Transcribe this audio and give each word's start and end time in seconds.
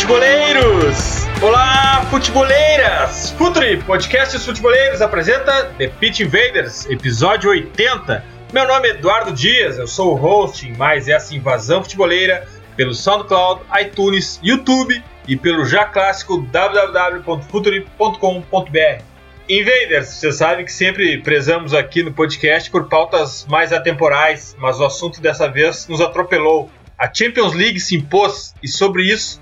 Futeboleiros! 0.00 1.26
Olá, 1.42 2.06
futeboleiras! 2.08 3.32
Futuri, 3.32 3.76
podcasts 3.82 4.46
futeboleiros 4.46 5.02
apresenta 5.02 5.74
The 5.76 5.88
Pitch 5.88 6.20
Invaders, 6.20 6.86
episódio 6.86 7.50
80. 7.50 8.24
Meu 8.50 8.66
nome 8.66 8.88
é 8.88 8.92
Eduardo 8.92 9.30
Dias, 9.30 9.76
eu 9.76 9.86
sou 9.86 10.12
o 10.12 10.14
host 10.16 10.66
em 10.66 10.74
mais 10.74 11.06
essa 11.06 11.36
invasão 11.36 11.82
futeboleira 11.82 12.48
pelo 12.76 12.94
SoundCloud, 12.94 13.60
iTunes, 13.78 14.40
YouTube 14.42 15.04
e 15.28 15.36
pelo 15.36 15.66
já 15.66 15.84
clássico 15.84 16.40
www.futuri.com.br. 16.40 19.02
Invaders, 19.50 20.08
você 20.08 20.32
sabe 20.32 20.64
que 20.64 20.72
sempre 20.72 21.18
prezamos 21.18 21.74
aqui 21.74 22.02
no 22.02 22.12
podcast 22.12 22.70
por 22.70 22.88
pautas 22.88 23.44
mais 23.50 23.70
atemporais, 23.70 24.56
mas 24.58 24.80
o 24.80 24.84
assunto 24.86 25.20
dessa 25.20 25.46
vez 25.46 25.86
nos 25.88 26.00
atropelou. 26.00 26.70
A 26.98 27.06
Champions 27.12 27.52
League 27.52 27.80
se 27.80 27.96
impôs 27.96 28.54
e 28.62 28.68
sobre 28.68 29.02
isso 29.02 29.38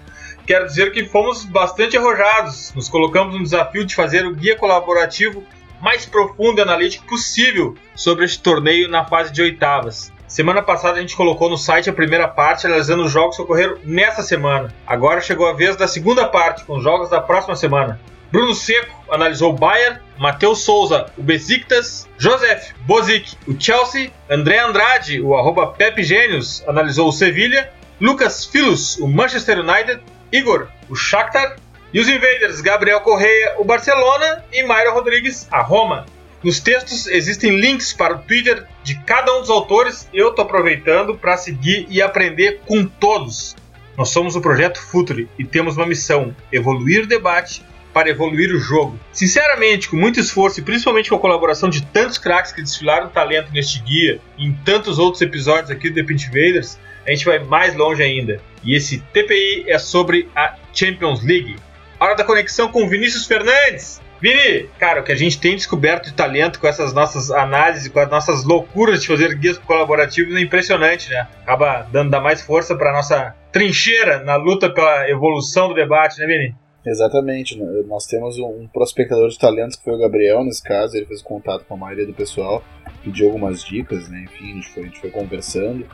quero 0.49 0.65
dizer 0.65 0.91
que 0.93 1.05
fomos 1.05 1.45
bastante 1.45 1.99
arrojados. 1.99 2.73
Nos 2.75 2.89
colocamos 2.89 3.35
no 3.35 3.43
desafio 3.43 3.85
de 3.85 3.95
fazer 3.95 4.25
o 4.25 4.35
guia 4.35 4.57
colaborativo 4.57 5.45
mais 5.79 6.07
profundo 6.07 6.59
e 6.59 6.63
analítico 6.63 7.07
possível 7.07 7.77
sobre 7.95 8.25
este 8.25 8.41
torneio 8.41 8.89
na 8.89 9.05
fase 9.05 9.31
de 9.31 9.43
oitavas. 9.43 10.11
Semana 10.27 10.63
passada 10.63 10.97
a 10.97 11.01
gente 11.03 11.15
colocou 11.15 11.51
no 11.51 11.59
site 11.59 11.91
a 11.91 11.93
primeira 11.93 12.27
parte 12.27 12.67
analisando 12.67 13.05
os 13.05 13.13
jogos 13.13 13.37
que 13.37 13.43
ocorreram 13.43 13.77
nessa 13.85 14.23
semana. 14.23 14.75
Agora 14.87 15.21
chegou 15.21 15.47
a 15.47 15.53
vez 15.53 15.77
da 15.77 15.87
segunda 15.87 16.27
parte, 16.27 16.65
com 16.65 16.79
os 16.79 16.83
jogos 16.83 17.11
da 17.11 17.21
próxima 17.21 17.55
semana. 17.55 18.01
Bruno 18.33 18.55
Seco 18.55 19.05
analisou 19.11 19.53
o 19.53 19.57
Bayern, 19.57 20.01
Matheus 20.19 20.61
Souza, 20.61 21.13
o 21.17 21.23
Besiktas, 21.23 22.09
Joseph 22.17 22.73
Bozic, 22.87 23.37
o 23.47 23.55
Chelsea, 23.59 24.11
André 24.31 24.59
Andrade, 24.61 25.21
o 25.21 25.37
arroba 25.37 25.67
Pepe 25.69 26.03
Gênios, 26.03 26.65
analisou 26.67 27.09
o 27.09 27.13
Sevilha, 27.13 27.71
Lucas 28.01 28.45
Filos, 28.47 28.97
o 28.99 29.09
Manchester 29.09 29.61
United, 29.61 30.01
Igor, 30.33 30.69
o 30.89 30.95
Shakhtar, 30.95 31.57
e 31.93 32.01
os 32.01 32.09
Invaders, 32.09 32.61
Gabriel 32.61 33.01
Correia, 33.01 33.55
o 33.59 33.65
Barcelona 33.65 34.45
e 34.53 34.63
Mayra 34.63 34.91
Rodrigues, 34.91 35.49
a 35.51 35.63
Roma. 35.63 36.07
Nos 36.43 36.61
textos 36.61 37.07
existem 37.07 37.59
links 37.59 37.93
para 37.93 38.15
o 38.15 38.19
Twitter 38.19 38.65
de 38.85 38.95
cada 39.01 39.35
um 39.37 39.41
dos 39.41 39.51
autores. 39.51 40.09
Eu 40.13 40.31
estou 40.31 40.45
aproveitando 40.45 41.17
para 41.17 41.37
seguir 41.37 41.87
e 41.89 42.01
aprender 42.01 42.61
com 42.67 42.85
todos. 42.85 43.57
Nós 43.97 44.11
somos 44.11 44.37
o 44.37 44.41
Projeto 44.41 44.81
Futuri 44.81 45.29
e 45.39 45.45
temos 45.45 45.77
uma 45.77 45.87
missão: 45.87 46.35
evoluir 46.53 47.05
o 47.05 47.07
debate 47.07 47.65
para 47.93 48.11
evoluir 48.11 48.55
o 48.55 48.61
jogo. 48.61 48.97
Sinceramente, 49.13 49.89
com 49.89 49.97
muito 49.97 50.21
esforço 50.21 50.61
e 50.61 50.63
principalmente 50.63 51.11
com 51.11 51.17
a 51.17 51.21
colaboração 51.21 51.69
de 51.69 51.85
tantos 51.85 52.19
craques 52.19 52.53
que 52.53 52.63
desfilaram 52.63 53.09
talento 53.09 53.51
neste 53.51 53.81
guia 53.81 54.21
e 54.37 54.47
em 54.47 54.53
tantos 54.65 55.01
outros 55.01 55.21
episódios 55.21 55.71
aqui 55.71 55.91
do 55.91 56.07
The 56.07 56.13
Invaders, 56.13 56.79
a 57.07 57.11
gente 57.11 57.25
vai 57.25 57.39
mais 57.39 57.75
longe 57.75 58.03
ainda. 58.03 58.41
E 58.65 58.75
esse 58.75 58.99
TPI 59.13 59.65
é 59.69 59.79
sobre 59.79 60.29
a 60.35 60.57
Champions 60.73 61.25
League. 61.25 61.57
Hora 62.01 62.15
da 62.15 62.25
conexão 62.25 62.71
com 62.71 62.89
Vinícius 62.89 63.27
Fernandes. 63.27 64.01
Vini, 64.21 64.69
cara, 64.79 65.01
o 65.01 65.05
que 65.05 65.13
a 65.13 65.17
gente 65.17 65.39
tem 65.39 65.55
descoberto 65.55 66.07
de 66.07 66.15
talento 66.15 66.59
com 66.59 66.67
essas 66.67 66.93
nossas 66.93 67.31
análises, 67.31 67.89
com 67.89 68.01
as 68.01 68.11
nossas 68.11 68.45
loucuras 68.45 69.01
de 69.01 69.07
fazer 69.07 69.35
guias 69.37 69.59
colaborativos 69.59 70.35
é 70.37 70.41
impressionante, 70.41 71.09
né? 71.11 71.29
Acaba 71.43 71.87
dando 71.93 72.11
dar 72.11 72.21
mais 72.21 72.43
força 72.43 72.77
para 72.77 72.93
nossa 72.93 73.35
trincheira 73.53 74.19
na 74.25 74.35
luta 74.35 74.69
pela 74.69 75.09
evolução 75.09 75.69
do 75.69 75.75
debate, 75.75 76.19
né, 76.19 76.27
Vini? 76.27 76.55
Exatamente, 76.85 77.59
né? 77.59 77.67
nós 77.87 78.07
temos 78.07 78.39
um 78.39 78.67
prospectador 78.73 79.29
de 79.29 79.39
talentos 79.39 79.77
que 79.77 79.85
foi 79.85 79.95
o 79.95 79.99
Gabriel 79.99 80.43
nesse 80.45 80.63
caso, 80.63 80.97
ele 80.97 81.07
fez 81.07 81.21
contato 81.21 81.65
com 81.65 81.75
a 81.75 81.77
maioria 81.77 82.07
do 82.07 82.15
pessoal, 82.15 82.65
pediu 83.05 83.27
algumas 83.27 83.63
dicas, 83.63 84.09
né? 84.09 84.25
enfim, 84.25 84.53
a 84.53 84.55
gente, 84.55 84.69
foi, 84.69 84.83
a 84.83 84.87
gente 84.87 85.01
foi 85.01 85.11
conversando 85.11 85.87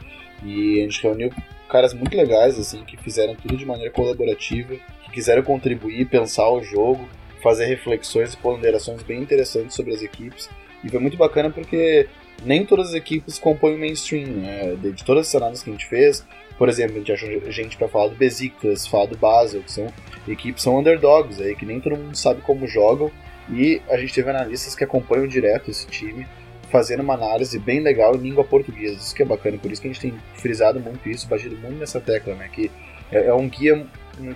e 0.44 0.81
a 0.81 0.82
gente 0.82 1.03
reuniu 1.03 1.32
caras 1.69 1.94
muito 1.94 2.16
legais, 2.16 2.59
assim, 2.59 2.84
que 2.84 2.97
fizeram 2.97 3.34
tudo 3.34 3.56
de 3.56 3.66
maneira 3.66 3.91
colaborativa, 3.91 4.75
que 5.05 5.10
quiseram 5.10 5.43
contribuir, 5.43 6.06
pensar 6.06 6.49
o 6.50 6.62
jogo, 6.62 7.09
fazer 7.43 7.66
reflexões 7.66 8.34
e 8.34 8.37
ponderações 8.37 9.03
bem 9.03 9.21
interessantes 9.21 9.75
sobre 9.75 9.94
as 9.94 10.03
equipes, 10.03 10.49
e 10.83 10.88
foi 10.88 11.00
muito 11.00 11.16
bacana 11.16 11.50
porque 11.50 12.06
nem 12.44 12.65
todas 12.65 12.88
as 12.88 12.94
equipes 12.94 13.38
compõem 13.38 13.77
o 13.77 13.78
mainstream, 13.78 14.27
né? 14.27 14.77
de, 14.77 15.04
todas 15.04 15.28
as 15.28 15.34
análises 15.34 15.65
que 15.65 15.71
a 15.71 15.72
gente 15.72 15.87
fez, 15.87 16.25
por 16.56 16.69
exemplo, 16.69 16.97
a 16.97 16.99
gente 16.99 17.12
achou 17.12 17.50
gente 17.50 17.77
para 17.77 17.88
falar 17.88 18.09
do 18.09 18.15
Besiktas, 18.15 18.87
falar 18.87 19.06
do 19.06 19.16
Basel, 19.16 19.62
que 19.62 19.72
são 19.72 19.87
equipes 20.28 20.62
são 20.62 20.78
underdogs 20.78 21.41
aí, 21.41 21.54
que 21.56 21.66
nem 21.66 21.81
todo 21.81 21.97
mundo 21.97 22.16
sabe 22.16 22.41
como 22.43 22.66
jogam. 22.66 23.10
E 23.50 23.83
a 23.88 23.97
gente 23.99 24.15
teve 24.15 24.31
analistas 24.31 24.75
que 24.75 24.84
acompanham 24.84 25.27
direto 25.27 25.71
esse 25.71 25.87
time, 25.87 26.27
fazendo 26.75 27.05
uma 27.05 27.15
análise 27.15 27.57
bem 27.57 27.79
legal 27.79 28.17
em 28.17 28.19
língua 28.19 28.43
portuguesa. 28.43 28.97
Isso 28.97 29.15
que 29.15 29.23
é 29.23 29.25
bacana, 29.25 29.57
por 29.59 29.71
isso 29.71 29.81
que 29.81 29.87
a 29.87 29.93
gente 29.93 30.01
tem 30.01 30.12
frisado 30.35 30.81
muito 30.81 31.09
isso, 31.09 31.29
batido 31.29 31.57
muito 31.57 31.79
nessa 31.79 32.01
tecla, 32.01 32.35
né? 32.35 32.51
Que 32.53 32.69
é, 33.12 33.27
é 33.27 33.33
um 33.33 33.49
guia 33.49 33.87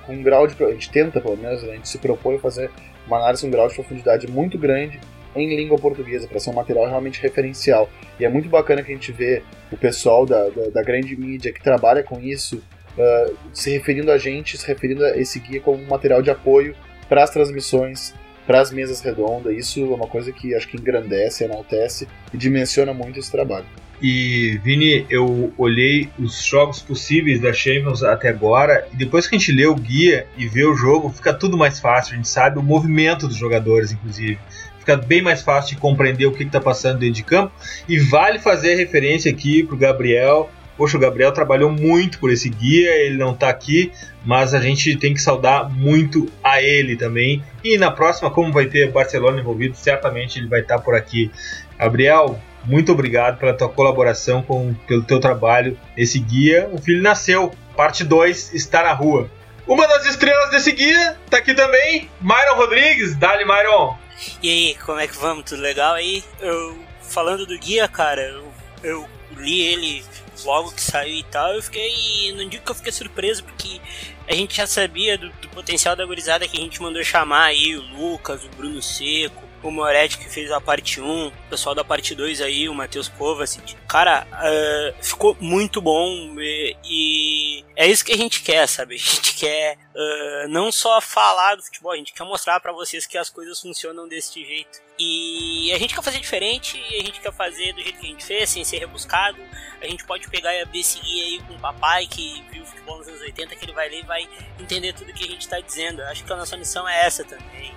com 0.06 0.12
um 0.12 0.22
grau 0.22 0.47
de. 0.47 0.54
A 0.62 0.71
gente 0.71 0.88
tenta, 0.88 1.21
pelo 1.21 1.37
menos, 1.37 1.65
a 1.65 1.75
gente 1.75 1.88
se 1.88 1.98
propõe 1.98 2.37
a 2.37 2.38
fazer 2.38 2.71
uma 3.09 3.16
análise 3.16 3.43
com 3.43 3.48
um 3.48 3.50
grau 3.50 3.66
de 3.66 3.75
profundidade 3.75 4.31
muito 4.31 4.56
grande 4.56 5.00
em 5.34 5.56
língua 5.56 5.77
portuguesa, 5.78 6.28
para 6.28 6.38
ser 6.38 6.50
um 6.50 6.53
material 6.53 6.87
realmente 6.87 7.21
referencial. 7.21 7.91
E 8.21 8.25
é 8.25 8.28
muito 8.28 8.48
bacana 8.48 8.84
que 8.84 8.93
a 8.93 8.94
gente 8.94 9.10
vê 9.10 9.43
o 9.72 9.77
pessoal 9.77 10.25
da, 10.25 10.48
da, 10.48 10.69
da 10.75 10.82
grande 10.84 11.16
mídia 11.16 11.53
que 11.53 11.60
trabalha 11.60 12.04
com 12.04 12.21
isso 12.21 12.62
uh, 12.97 13.37
se 13.53 13.71
referindo 13.71 14.12
a 14.12 14.19
gente, 14.19 14.56
se 14.56 14.66
referindo 14.66 15.04
a 15.04 15.16
esse 15.16 15.41
guia 15.41 15.60
como 15.60 15.82
um 15.82 15.87
material 15.88 16.22
de 16.22 16.31
apoio 16.31 16.77
para 17.09 17.25
as 17.25 17.31
transmissões, 17.31 18.15
para 18.48 18.62
as 18.62 18.72
mesas 18.72 19.03
redondas. 19.03 19.54
Isso 19.54 19.81
é 19.81 19.94
uma 19.94 20.06
coisa 20.06 20.32
que 20.32 20.54
acho 20.54 20.66
que 20.66 20.78
engrandece, 20.78 21.44
enaltece 21.44 22.09
e 22.32 22.36
dimensiona 22.38 22.94
muito 22.94 23.19
esse 23.19 23.31
trabalho. 23.31 23.66
E 24.00 24.59
Vini, 24.64 25.04
eu 25.10 25.53
olhei 25.59 26.09
os 26.19 26.42
jogos 26.44 26.81
possíveis 26.81 27.41
da 27.41 27.53
Champions 27.53 28.03
até 28.03 28.28
agora, 28.28 28.88
e 28.92 28.97
depois 28.97 29.26
que 29.26 29.36
a 29.36 29.38
gente 29.38 29.53
lê 29.53 29.66
o 29.66 29.75
guia 29.75 30.26
e 30.38 30.48
vê 30.48 30.64
o 30.64 30.75
jogo, 30.75 31.10
fica 31.10 31.34
tudo 31.34 31.59
mais 31.59 31.78
fácil. 31.78 32.14
A 32.14 32.16
gente 32.16 32.28
sabe 32.28 32.59
o 32.59 32.62
movimento 32.62 33.28
dos 33.28 33.36
jogadores, 33.36 33.92
inclusive 33.92 34.38
fica 34.78 34.97
bem 34.97 35.20
mais 35.20 35.42
fácil 35.42 35.75
de 35.75 35.82
compreender 35.82 36.25
o 36.25 36.32
que 36.32 36.44
está 36.44 36.60
passando 36.60 37.00
dentro 37.00 37.16
de 37.16 37.25
campo. 37.25 37.53
E 37.86 37.98
vale 37.98 38.38
fazer 38.38 38.76
referência 38.76 39.30
aqui 39.30 39.62
para 39.62 39.75
o 39.75 39.78
Gabriel. 39.78 40.48
Poxa, 40.78 40.97
o 40.97 41.00
Gabriel 41.00 41.33
trabalhou 41.33 41.72
muito 41.72 42.21
por 42.21 42.31
esse 42.31 42.49
guia, 42.49 42.94
ele 42.94 43.16
não 43.16 43.33
está 43.33 43.49
aqui, 43.49 43.91
mas 44.25 44.55
a 44.55 44.61
gente 44.61 44.94
tem 44.94 45.12
que 45.12 45.21
saudar 45.21 45.69
muito 45.69 46.31
a 46.43 46.62
ele 46.62 46.97
também. 46.97 47.43
E 47.65 47.77
na 47.77 47.91
próxima, 47.91 48.31
como 48.31 48.53
vai 48.53 48.66
ter 48.66 48.93
Barcelona 48.93 49.41
envolvido, 49.41 49.77
certamente 49.77 50.39
ele 50.39 50.47
vai 50.47 50.61
estar 50.61 50.78
tá 50.78 50.81
por 50.81 50.94
aqui. 50.94 51.33
Gabriel, 51.77 52.41
muito 52.65 52.93
obrigado 52.93 53.39
pela 53.39 53.53
tua 53.53 53.69
colaboração, 53.69 54.41
com, 54.41 54.72
pelo 54.87 55.03
teu 55.03 55.19
trabalho 55.19 55.77
nesse 55.97 56.21
guia. 56.21 56.69
O 56.72 56.78
filho 56.78 57.03
nasceu, 57.03 57.53
parte 57.77 58.05
2 58.05 58.55
está 58.55 58.84
na 58.84 58.93
rua. 58.93 59.28
Uma 59.66 59.84
das 59.87 60.06
estrelas 60.06 60.50
desse 60.50 60.71
guia 60.71 61.19
está 61.25 61.39
aqui 61.39 61.55
também, 61.55 62.09
Myron 62.21 62.55
Rodrigues. 62.55 63.16
Dali, 63.16 63.45
Myron. 63.45 63.99
E 64.41 64.49
aí, 64.49 64.75
como 64.77 65.00
é 65.00 65.09
que 65.09 65.16
vamos? 65.16 65.45
Tudo 65.45 65.60
legal 65.60 65.95
aí? 65.95 66.22
Eu, 66.41 66.78
falando 67.03 67.45
do 67.47 67.59
guia, 67.59 67.89
cara, 67.89 68.22
eu, 68.22 68.53
eu 68.83 69.09
li 69.37 69.60
ele 69.60 70.05
logo 70.44 70.72
que 70.72 70.81
saiu 70.81 71.16
e 71.16 71.25
tal, 71.25 71.54
eu 71.54 71.62
fiquei. 71.62 72.32
Não 72.32 72.49
digo 72.49 72.65
que 72.65 72.71
eu 72.71 72.75
fiquei 72.75 72.93
surpreso, 72.93 73.44
porque 73.44 73.81
a 74.26 74.34
gente 74.34 74.56
já 74.56 74.66
sabia 74.66 75.16
do, 75.16 75.31
do 75.31 75.48
potencial 75.48 75.97
da 75.97 76.04
gurizada 76.04 76.47
que 76.47 76.57
a 76.57 76.60
gente 76.60 76.80
mandou 76.83 77.03
chamar 77.03 77.45
aí, 77.45 77.77
o 77.77 77.83
Lucas, 77.83 78.45
o 78.45 78.48
Bruno 78.51 78.83
Seco, 78.83 79.47
o 79.63 79.71
Moretti 79.71 80.19
que 80.19 80.28
fez 80.28 80.51
a 80.51 80.60
parte 80.60 81.01
1, 81.01 81.27
o 81.28 81.33
pessoal 81.51 81.75
da 81.75 81.84
parte 81.84 82.15
2 82.15 82.41
aí, 82.41 82.69
o 82.69 82.75
Matheus 82.75 83.09
Kovacic. 83.09 83.77
Cara, 83.89 84.27
uh, 84.33 85.05
ficou 85.05 85.37
muito 85.41 85.81
bom 85.81 86.34
e, 86.39 86.77
e, 86.84 87.65
é 87.77 87.87
isso 87.87 88.05
que 88.05 88.13
a 88.13 88.16
gente 88.16 88.43
quer, 88.43 88.66
sabe? 88.69 88.97
A 89.09 89.21
gente 89.21 89.34
quer 89.34 89.77
uh, 89.95 90.49
não 90.49 90.71
só 90.71 91.01
falar 91.01 91.55
do 91.55 91.63
futebol, 91.63 91.93
a 91.93 91.97
gente 91.97 92.13
quer 92.13 92.25
mostrar 92.25 92.59
para 92.60 92.72
vocês 92.72 93.07
que 93.07 93.16
as 93.16 93.31
coisas 93.31 93.60
funcionam 93.60 94.09
desse 94.09 94.45
jeito. 94.45 94.81
E 94.99 95.72
a 95.72 95.78
gente 95.78 95.95
quer 95.95 96.03
fazer 96.03 96.19
diferente, 96.19 96.77
a 96.77 97.05
gente 97.05 97.21
quer 97.21 97.33
fazer 97.33 97.72
do 97.72 97.81
jeito 97.81 97.99
que 98.01 98.07
a 98.07 98.10
gente 98.10 98.25
fez, 98.25 98.51
sem 98.51 98.65
ser 98.65 98.78
rebuscado. 98.78 99.39
A 99.81 99.87
gente 99.87 100.05
pode 100.05 100.28
pegar 100.28 100.53
e 100.55 100.63
abrir 100.63 100.83
seguir 100.83 101.22
aí 101.22 101.39
com 101.47 101.55
o 101.55 101.59
papai 101.60 102.07
que 102.07 102.45
viu 102.51 102.65
futebol 102.66 102.99
nos 102.99 103.09
anos 103.09 103.21
80, 103.21 103.55
que 103.55 103.65
ele 103.65 103.72
vai 103.72 103.89
ler 103.89 104.01
e 104.01 104.07
vai 104.07 104.28
entender 104.59 104.93
tudo 104.93 105.13
que 105.13 105.25
a 105.25 105.28
gente 105.28 105.49
tá 105.49 105.60
dizendo. 105.60 106.03
Acho 106.03 106.25
que 106.25 106.33
a 106.33 106.37
nossa 106.37 106.57
missão 106.57 106.89
é 106.89 107.07
essa 107.07 107.25
também 107.25 107.72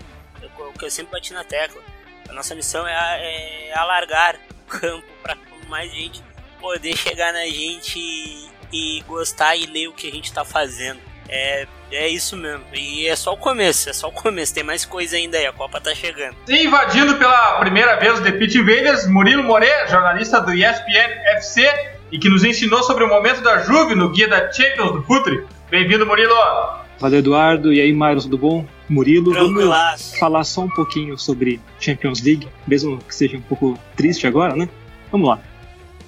o 0.57 0.73
que 0.77 0.85
eu 0.85 0.91
sempre 0.91 1.11
bati 1.11 1.33
na 1.33 1.43
tecla. 1.43 1.81
A 2.29 2.33
nossa 2.33 2.55
missão 2.55 2.87
é, 2.87 2.93
é 2.93 3.73
alargar 3.75 4.35
o 4.67 4.69
campo 4.69 5.07
para 5.21 5.37
mais 5.67 5.91
gente 5.91 6.23
poder 6.59 6.95
chegar 6.95 7.33
na 7.33 7.45
gente 7.45 7.99
e, 7.99 8.49
e, 8.71 9.01
gostar 9.07 9.55
e 9.55 9.65
ler 9.65 9.87
o 9.87 9.93
que 9.93 10.07
a 10.07 10.11
gente 10.11 10.25
está 10.25 10.45
fazendo. 10.45 10.99
É, 11.27 11.65
é 11.91 12.07
isso 12.07 12.35
mesmo. 12.37 12.63
E 12.73 13.07
é 13.07 13.15
só 13.15 13.33
o 13.33 13.37
começo, 13.37 13.89
é 13.89 13.93
só 13.93 14.09
o 14.09 14.11
começo. 14.11 14.53
Tem 14.53 14.63
mais 14.63 14.85
coisa 14.85 15.15
ainda 15.15 15.37
aí, 15.37 15.45
a 15.45 15.53
Copa 15.53 15.79
tá 15.81 15.95
chegando. 15.95 16.35
E 16.47 16.65
invadindo 16.65 17.17
pela 17.17 17.59
primeira 17.59 17.95
vez 17.95 18.19
o 18.19 18.23
The 18.23 18.33
Pit 18.33 18.57
Invaders, 18.57 19.07
Murilo 19.07 19.43
Moreira, 19.43 19.87
jornalista 19.87 20.39
do 20.41 20.53
ESPN 20.53 21.09
FC 21.37 21.67
e 22.11 22.19
que 22.19 22.29
nos 22.29 22.43
ensinou 22.43 22.83
sobre 22.83 23.05
o 23.05 23.07
momento 23.07 23.41
da 23.41 23.59
Juve 23.59 23.95
no 23.95 24.09
guia 24.09 24.27
da 24.27 24.51
Champions 24.51 24.91
do 24.91 25.03
Futre. 25.03 25.45
Bem-vindo, 25.69 26.05
Murilo! 26.05 26.80
Valeu, 27.01 27.17
Eduardo. 27.17 27.73
E 27.73 27.81
aí, 27.81 27.91
Myros, 27.91 28.25
tudo 28.25 28.37
bom? 28.37 28.63
Murilo, 28.87 29.33
vamos 29.33 30.13
falar 30.19 30.43
só 30.43 30.61
um 30.61 30.69
pouquinho 30.69 31.17
sobre 31.17 31.59
Champions 31.79 32.21
League, 32.21 32.47
mesmo 32.67 32.99
que 32.99 33.15
seja 33.15 33.37
um 33.37 33.41
pouco 33.41 33.75
triste 33.95 34.27
agora, 34.27 34.55
né? 34.55 34.69
Vamos 35.11 35.27
lá. 35.27 35.39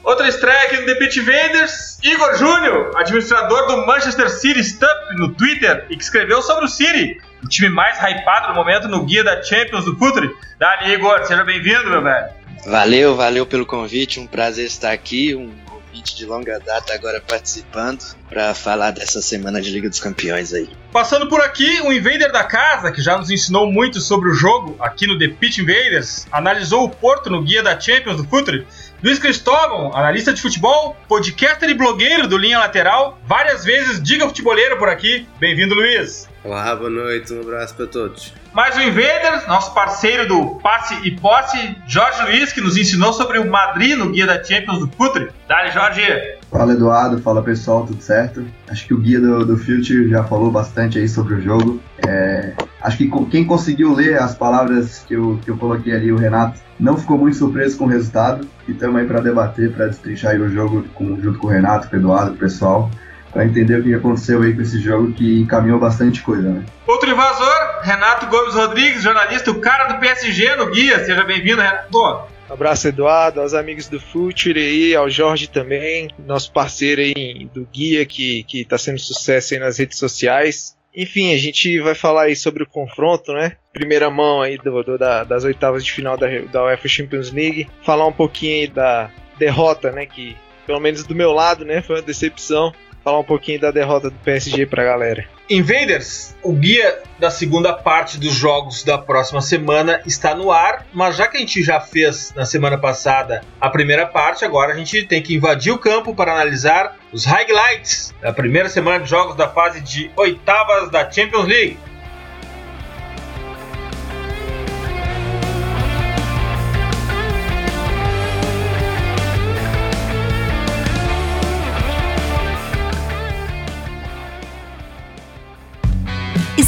Outra 0.04 0.28
estreia 0.28 0.64
aqui 0.64 0.78
no 0.78 0.86
The 0.86 0.96
Pit 0.96 1.20
Invaders, 1.20 1.98
Igor 2.04 2.36
Júnior, 2.36 2.92
administrador 2.96 3.66
do 3.68 3.88
Manchester 3.88 4.30
City 4.30 4.64
Stuff 4.64 5.16
no 5.18 5.34
Twitter 5.34 5.88
e 5.90 5.98
que 5.98 6.04
escreveu 6.04 6.44
sobre 6.44 6.66
o 6.66 6.68
City, 6.68 7.20
o 7.44 7.48
time 7.48 7.70
mais 7.70 7.98
hypado 7.98 8.50
no 8.50 8.54
momento 8.54 8.88
no 8.88 9.04
guia 9.04 9.24
da 9.24 9.42
Champions 9.42 9.86
do 9.86 9.98
Futre. 9.98 10.30
Dali, 10.60 10.94
Igor, 10.94 11.26
seja 11.26 11.44
bem-vindo, 11.44 11.90
meu 11.90 12.04
velho. 12.04 12.28
Valeu, 12.68 13.16
valeu 13.16 13.46
pelo 13.48 13.66
convite, 13.66 14.20
um 14.20 14.28
prazer 14.28 14.66
estar 14.66 14.92
aqui, 14.92 15.34
um 15.34 15.52
ouvinte 15.94 16.16
de 16.16 16.26
longa 16.26 16.60
data 16.60 16.92
agora 16.92 17.22
participando 17.22 18.04
para 18.28 18.56
falar 18.56 18.90
dessa 18.90 19.22
semana 19.22 19.62
de 19.62 19.70
Liga 19.70 19.88
dos 19.88 20.00
Campeões 20.00 20.52
aí. 20.52 20.68
Passando 20.92 21.30
por 21.30 21.40
aqui, 21.40 21.82
o 21.82 21.94
Invader 21.94 22.32
da 22.32 22.44
casa, 22.44 22.92
que 22.92 23.00
já 23.00 23.16
nos 23.16 23.30
ensinou 23.30 23.72
muito 23.72 24.00
sobre 24.00 24.30
o 24.30 24.34
jogo 24.34 24.76
aqui 24.80 25.06
no 25.06 25.20
The 25.20 25.28
Pitch 25.28 25.60
Invaders, 25.60 26.26
analisou 26.32 26.86
o 26.86 26.90
Porto 26.90 27.30
no 27.30 27.44
guia 27.44 27.62
da 27.62 27.80
Champions 27.80 28.18
do 28.18 28.28
Futre 28.28 28.66
Luiz 29.04 29.20
Cristóvão, 29.20 29.96
analista 29.96 30.34
de 30.34 30.42
futebol, 30.42 30.98
podcaster 31.08 31.70
e 31.70 31.74
blogueiro 31.76 32.28
do 32.28 32.38
Linha 32.38 32.58
Lateral, 32.58 33.20
várias 33.28 33.64
vezes 33.64 34.02
diga 34.02 34.28
futeboleiro 34.28 34.78
por 34.80 34.90
aqui. 34.90 35.28
Bem-vindo, 35.40 35.76
Luiz. 35.76 36.28
Olá, 36.44 36.76
boa 36.76 36.90
noite, 36.90 37.34
um 37.34 37.40
abraço 37.40 37.74
para 37.74 37.88
todos. 37.88 38.34
Mais 38.54 38.76
um 38.76 38.82
Invader, 38.82 39.48
nosso 39.48 39.74
parceiro 39.74 40.28
do 40.28 40.56
Passe 40.56 40.94
e 41.08 41.12
Posse, 41.12 41.74
Jorge 41.88 42.22
Luiz, 42.24 42.52
que 42.52 42.60
nos 42.60 42.76
ensinou 42.76 43.14
sobre 43.14 43.40
o 43.40 43.50
Madrid 43.50 43.98
no 43.98 44.12
guia 44.12 44.28
da 44.28 44.44
Champions 44.44 44.80
do 44.80 44.90
Futre. 44.90 45.30
Dale, 45.48 45.72
Jorge. 45.72 46.02
Fala, 46.52 46.74
Eduardo. 46.74 47.22
Fala, 47.22 47.42
pessoal, 47.42 47.86
tudo 47.86 48.04
certo? 48.04 48.46
Acho 48.68 48.86
que 48.86 48.94
o 48.94 48.98
guia 48.98 49.22
do, 49.22 49.46
do 49.46 49.58
Future 49.58 50.10
já 50.10 50.26
falou 50.26 50.52
bastante 50.52 51.00
aí 51.00 51.08
sobre 51.08 51.36
o 51.36 51.42
jogo. 51.42 51.82
É, 52.06 52.52
acho 52.82 52.98
que 52.98 53.10
quem 53.32 53.46
conseguiu 53.46 53.94
ler 53.94 54.22
as 54.22 54.36
palavras 54.36 55.00
que 55.08 55.14
eu, 55.14 55.40
que 55.46 55.50
eu 55.50 55.56
coloquei 55.56 55.96
ali, 55.96 56.12
o 56.12 56.18
Renato, 56.18 56.60
não 56.78 56.98
ficou 56.98 57.18
muito 57.18 57.38
surpreso 57.38 57.78
com 57.78 57.86
o 57.86 57.88
resultado. 57.88 58.46
E 58.68 58.74
estamos 58.74 59.00
aí 59.00 59.08
para 59.08 59.22
debater, 59.22 59.72
para 59.72 59.88
destrinchar 59.88 60.36
o 60.36 60.50
jogo 60.50 60.84
com, 60.94 61.22
junto 61.22 61.40
com 61.40 61.48
o 61.48 61.50
Renato, 61.50 61.88
com 61.88 61.96
o 61.96 62.00
Eduardo, 62.00 62.32
com 62.32 62.36
o 62.36 62.40
pessoal, 62.40 62.92
para 63.34 63.46
entender 63.46 63.80
o 63.80 63.84
que 63.84 63.94
aconteceu 63.94 64.42
aí 64.44 64.54
com 64.54 64.62
esse 64.62 64.80
jogo 64.80 65.12
que 65.12 65.42
encaminhou 65.42 65.80
bastante 65.80 66.22
coisa, 66.22 66.50
né? 66.50 66.64
Outro 66.86 67.10
invasor, 67.10 67.82
Renato 67.82 68.28
Gomes 68.28 68.54
Rodrigues, 68.54 69.02
jornalista, 69.02 69.50
o 69.50 69.60
cara 69.60 69.92
do 69.92 70.00
PSG 70.00 70.56
no 70.56 70.70
guia. 70.70 71.04
Seja 71.04 71.24
bem-vindo, 71.24 71.62
Renato. 71.62 72.32
Abraço, 72.50 72.88
Eduardo, 72.88 73.42
aos 73.42 73.56
amigos 73.56 73.88
do 73.88 74.00
Future 74.00 74.60
aí, 74.60 74.96
ao 74.96 75.10
Jorge 75.10 75.48
também, 75.48 76.10
nosso 76.20 76.52
parceiro 76.52 77.02
aí 77.02 77.50
do 77.52 77.66
Guia, 77.66 78.06
que, 78.06 78.44
que 78.44 78.64
tá 78.64 78.78
sendo 78.78 79.00
sucesso 79.00 79.56
aí 79.56 79.60
nas 79.60 79.80
redes 79.80 79.98
sociais. 79.98 80.78
Enfim, 80.96 81.34
a 81.34 81.38
gente 81.38 81.80
vai 81.80 81.96
falar 81.96 82.24
aí 82.24 82.36
sobre 82.36 82.62
o 82.62 82.68
confronto, 82.68 83.34
né? 83.34 83.54
Primeira 83.72 84.12
mão 84.12 84.44
aí 84.44 84.58
do, 84.60 84.84
do 84.84 84.98
da, 84.98 85.24
das 85.24 85.44
oitavas 85.44 85.84
de 85.84 85.92
final 85.92 86.16
da, 86.16 86.28
da 86.52 86.66
UEFA 86.66 86.88
Champions 86.88 87.32
League. 87.32 87.68
Falar 87.82 88.06
um 88.06 88.14
pouquinho 88.14 88.62
aí 88.62 88.68
da 88.68 89.10
derrota, 89.40 89.92
né? 89.92 90.06
Que, 90.06 90.38
pelo 90.68 90.80
menos 90.80 91.04
do 91.04 91.16
meu 91.16 91.32
lado, 91.32 91.66
né? 91.66 91.82
Foi 91.82 91.96
uma 91.96 92.02
decepção. 92.04 92.72
Falar 93.04 93.20
um 93.20 93.24
pouquinho 93.24 93.60
da 93.60 93.70
derrota 93.70 94.10
do 94.10 94.16
PSG 94.20 94.66
pra 94.66 94.84
galera. 94.84 95.26
Invaders, 95.50 96.34
o 96.42 96.54
guia 96.54 97.02
da 97.20 97.30
segunda 97.30 97.74
parte 97.74 98.18
dos 98.18 98.34
jogos 98.34 98.82
da 98.84 98.98
próxima 98.98 99.42
semana 99.42 100.02
está 100.06 100.34
no 100.34 100.52
ar, 100.52 100.86
mas 100.94 101.18
já 101.18 101.28
que 101.28 101.36
a 101.36 101.40
gente 101.42 101.62
já 101.62 101.82
fez 101.82 102.34
na 102.34 102.46
semana 102.46 102.78
passada 102.78 103.42
a 103.60 103.70
primeira 103.70 104.06
parte, 104.06 104.46
agora 104.46 104.72
a 104.72 104.78
gente 104.78 105.06
tem 105.06 105.22
que 105.22 105.36
invadir 105.36 105.74
o 105.74 105.78
campo 105.78 106.16
para 106.16 106.32
analisar 106.32 106.98
os 107.12 107.26
highlights 107.26 108.14
da 108.22 108.32
primeira 108.32 108.70
semana 108.70 109.04
de 109.04 109.10
jogos 109.10 109.36
da 109.36 109.50
fase 109.50 109.82
de 109.82 110.10
oitavas 110.16 110.90
da 110.90 111.10
Champions 111.12 111.46
League. 111.46 111.78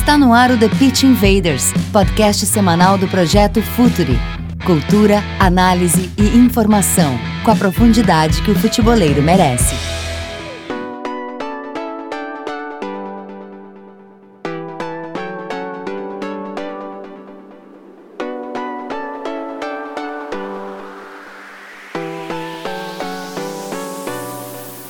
Está 0.05 0.19
no 0.19 0.35
ar 0.35 0.51
o 0.51 0.59
The 0.59 0.69
Pitch 0.69 1.01
Invaders, 1.01 1.73
podcast 1.91 2.45
semanal 2.45 2.95
do 2.95 3.07
projeto 3.07 3.59
Futuri. 3.59 4.19
Cultura, 4.63 5.23
análise 5.39 6.13
e 6.15 6.37
informação, 6.37 7.17
com 7.43 7.49
a 7.49 7.55
profundidade 7.55 8.39
que 8.43 8.51
o 8.51 8.55
futeboleiro 8.55 9.23
merece. 9.23 9.73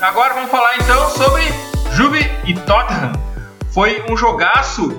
Agora 0.02 0.34
vamos 0.34 0.52
falar 0.52 0.76
então 0.76 1.10
sobre 1.12 1.44
Juve 1.96 2.20
e 2.46 2.54
Tottenham 2.54 3.25
foi 3.76 4.02
um 4.10 4.16
jogaço. 4.16 4.98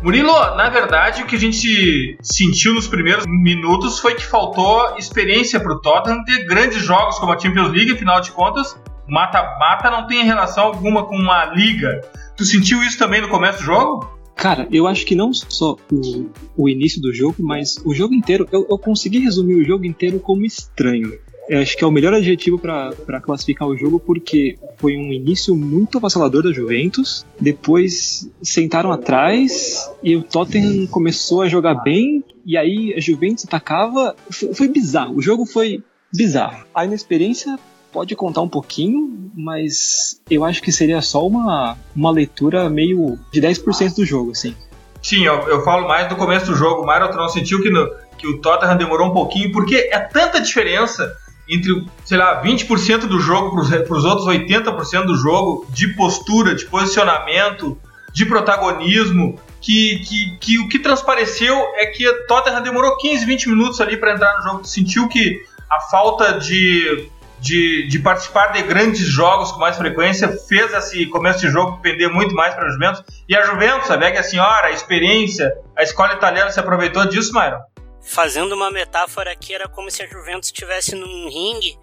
Murilo, 0.00 0.32
na 0.54 0.70
verdade, 0.70 1.24
o 1.24 1.26
que 1.26 1.34
a 1.34 1.38
gente 1.38 2.16
sentiu 2.22 2.72
nos 2.72 2.86
primeiros 2.86 3.26
minutos 3.26 3.98
foi 3.98 4.14
que 4.14 4.24
faltou 4.24 4.96
experiência 4.96 5.58
para 5.58 5.72
o 5.72 5.80
Tottenham 5.80 6.24
ter 6.24 6.46
grandes 6.46 6.80
jogos 6.80 7.18
como 7.18 7.32
a 7.32 7.38
Champions 7.38 7.72
League, 7.72 7.92
afinal 7.92 8.20
de 8.20 8.30
contas, 8.30 8.80
mata-mata 9.08 9.90
não 9.90 10.06
tem 10.06 10.24
relação 10.24 10.66
alguma 10.66 11.04
com 11.04 11.16
uma 11.16 11.46
liga. 11.46 12.00
Tu 12.36 12.44
sentiu 12.44 12.80
isso 12.84 12.96
também 12.96 13.20
no 13.20 13.28
começo 13.28 13.58
do 13.58 13.64
jogo? 13.64 14.08
Cara, 14.36 14.68
eu 14.70 14.86
acho 14.86 15.04
que 15.04 15.16
não 15.16 15.34
só 15.34 15.76
o, 15.90 16.30
o 16.56 16.68
início 16.68 17.02
do 17.02 17.12
jogo, 17.12 17.36
mas 17.40 17.76
o 17.84 17.92
jogo 17.92 18.14
inteiro. 18.14 18.48
Eu, 18.52 18.64
eu 18.70 18.78
consegui 18.78 19.18
resumir 19.18 19.56
o 19.56 19.64
jogo 19.64 19.84
inteiro 19.84 20.20
como 20.20 20.44
estranho. 20.44 21.12
Eu 21.48 21.60
acho 21.60 21.76
que 21.76 21.82
é 21.82 21.86
o 21.86 21.90
melhor 21.90 22.14
adjetivo 22.14 22.58
para 22.58 23.20
classificar 23.20 23.66
o 23.66 23.76
jogo, 23.76 23.98
porque 23.98 24.56
foi 24.76 24.96
um 24.96 25.12
início 25.12 25.56
muito 25.56 25.98
avassalador 25.98 26.42
da 26.42 26.52
Juventus. 26.52 27.26
Depois 27.40 28.30
sentaram 28.42 28.92
atrás 28.92 29.90
e 30.02 30.16
o 30.16 30.22
Tottenham 30.22 30.86
começou 30.86 31.42
a 31.42 31.48
jogar 31.48 31.74
bem. 31.82 32.24
E 32.46 32.56
aí 32.56 32.94
a 32.96 33.00
Juventus 33.00 33.44
atacava. 33.44 34.14
Foi, 34.30 34.54
foi 34.54 34.68
bizarro. 34.68 35.16
O 35.16 35.22
jogo 35.22 35.44
foi 35.44 35.82
bizarro. 36.14 36.64
A 36.74 36.84
inexperiência 36.84 37.58
pode 37.92 38.14
contar 38.16 38.40
um 38.40 38.48
pouquinho, 38.48 39.30
mas 39.34 40.20
eu 40.30 40.44
acho 40.44 40.62
que 40.62 40.72
seria 40.72 41.02
só 41.02 41.26
uma, 41.26 41.76
uma 41.94 42.10
leitura 42.10 42.70
meio 42.70 43.18
de 43.30 43.40
10% 43.40 43.96
do 43.96 44.04
jogo, 44.04 44.30
assim. 44.30 44.54
Sim, 45.02 45.24
eu, 45.24 45.34
eu 45.48 45.64
falo 45.64 45.86
mais 45.88 46.08
do 46.08 46.16
começo 46.16 46.46
do 46.46 46.54
jogo. 46.54 46.82
O 46.82 46.86
não 46.86 47.28
sentiu 47.28 47.60
que, 47.60 47.68
no, 47.68 47.90
que 48.16 48.26
o 48.26 48.40
Tottenham 48.40 48.76
demorou 48.76 49.08
um 49.08 49.12
pouquinho, 49.12 49.50
porque 49.52 49.90
é 49.92 49.98
tanta 49.98 50.40
diferença 50.40 51.12
entre, 51.54 51.84
sei 52.04 52.18
lá, 52.18 52.42
20% 52.42 53.00
do 53.00 53.20
jogo 53.20 53.50
para 53.50 53.96
os 53.96 54.04
outros 54.04 54.26
80% 54.26 55.04
do 55.04 55.16
jogo, 55.16 55.66
de 55.70 55.88
postura, 55.94 56.54
de 56.54 56.64
posicionamento, 56.66 57.78
de 58.12 58.26
protagonismo, 58.26 59.38
que, 59.60 60.00
que, 60.00 60.36
que 60.38 60.58
o 60.58 60.68
que 60.68 60.78
transpareceu 60.78 61.56
é 61.76 61.86
que 61.86 62.06
a 62.06 62.26
Tottenham 62.26 62.62
demorou 62.62 62.96
15, 62.96 63.24
20 63.24 63.48
minutos 63.48 63.80
ali 63.80 63.96
para 63.96 64.14
entrar 64.14 64.36
no 64.36 64.42
jogo. 64.42 64.64
Sentiu 64.64 65.08
que 65.08 65.40
a 65.70 65.80
falta 65.80 66.38
de, 66.38 67.08
de, 67.40 67.86
de, 67.86 67.98
participar 68.00 68.48
de 68.48 68.62
grandes 68.62 69.06
jogos 69.06 69.52
com 69.52 69.60
mais 69.60 69.76
frequência 69.76 70.28
fez 70.48 70.72
esse 70.74 71.06
começo 71.06 71.40
de 71.40 71.48
jogo 71.48 71.78
pender 71.80 72.10
muito 72.10 72.34
mais 72.34 72.54
para 72.54 72.66
a 72.66 72.70
Juventus. 72.70 73.04
E 73.28 73.36
a 73.36 73.42
Juventus, 73.42 73.90
a 73.90 73.96
velha 73.96 74.22
senhora, 74.22 74.66
a 74.66 74.72
experiência, 74.72 75.52
a 75.76 75.82
escola 75.82 76.12
italiana 76.12 76.50
se 76.50 76.58
aproveitou 76.58 77.06
disso, 77.06 77.32
Myron? 77.32 77.60
Fazendo 78.02 78.54
uma 78.54 78.70
metáfora 78.70 79.32
aqui, 79.32 79.54
era 79.54 79.68
como 79.68 79.90
se 79.90 80.02
a 80.02 80.06
Juventus 80.06 80.48
estivesse 80.48 80.94
num 80.94 81.28
ringue, 81.28 81.78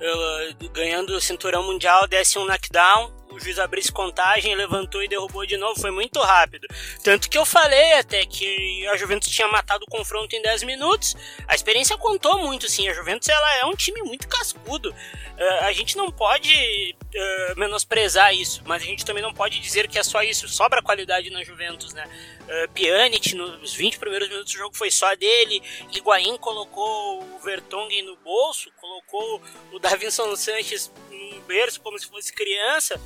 uh, 0.00 0.68
ganhando 0.70 1.14
o 1.14 1.20
cinturão 1.20 1.62
mundial, 1.62 2.06
desse 2.06 2.38
um 2.38 2.44
knockdown, 2.44 3.20
o 3.30 3.38
juiz 3.38 3.58
abrisse 3.58 3.92
contagem, 3.92 4.54
levantou 4.54 5.02
e 5.02 5.08
derrubou 5.08 5.46
de 5.46 5.56
novo, 5.56 5.80
foi 5.80 5.90
muito 5.90 6.20
rápido. 6.20 6.66
Tanto 7.02 7.30
que 7.30 7.38
eu 7.38 7.46
falei 7.46 7.92
até 7.94 8.26
que 8.26 8.86
a 8.88 8.96
Juventus 8.96 9.28
tinha 9.28 9.46
matado 9.48 9.84
o 9.86 9.90
confronto 9.90 10.34
em 10.34 10.42
10 10.42 10.64
minutos. 10.64 11.16
A 11.46 11.54
experiência 11.54 11.96
contou 11.96 12.38
muito, 12.38 12.68
sim. 12.68 12.88
A 12.88 12.92
Juventus 12.92 13.28
ela 13.28 13.56
é 13.58 13.64
um 13.64 13.74
time 13.74 14.02
muito 14.02 14.26
cascudo. 14.26 14.90
Uh, 14.90 15.64
a 15.64 15.72
gente 15.72 15.96
não 15.96 16.10
pode 16.10 16.96
uh, 17.14 17.58
menosprezar 17.58 18.34
isso, 18.34 18.62
mas 18.66 18.82
a 18.82 18.86
gente 18.86 19.04
também 19.04 19.22
não 19.22 19.32
pode 19.32 19.60
dizer 19.60 19.86
que 19.86 19.98
é 19.98 20.02
só 20.02 20.22
isso. 20.22 20.48
Sobra 20.48 20.82
qualidade 20.82 21.30
na 21.30 21.44
Juventus, 21.44 21.94
né? 21.94 22.04
Uh, 22.50 22.68
Pjanic, 22.72 23.32
nos 23.36 23.74
20 23.74 24.00
primeiros 24.00 24.28
minutos 24.28 24.52
do 24.52 24.58
jogo 24.58 24.76
foi 24.76 24.90
só 24.90 25.14
dele. 25.14 25.62
Higuaín 25.92 26.36
colocou 26.36 27.22
o 27.22 27.38
Vertonghen 27.38 28.02
no 28.02 28.16
bolso, 28.16 28.72
colocou 28.72 29.40
o 29.70 29.78
Davinson 29.78 30.34
Sanches 30.34 30.92
no 31.08 31.40
berço 31.42 31.80
como 31.80 31.96
se 31.96 32.08
fosse 32.08 32.32
criança. 32.32 33.00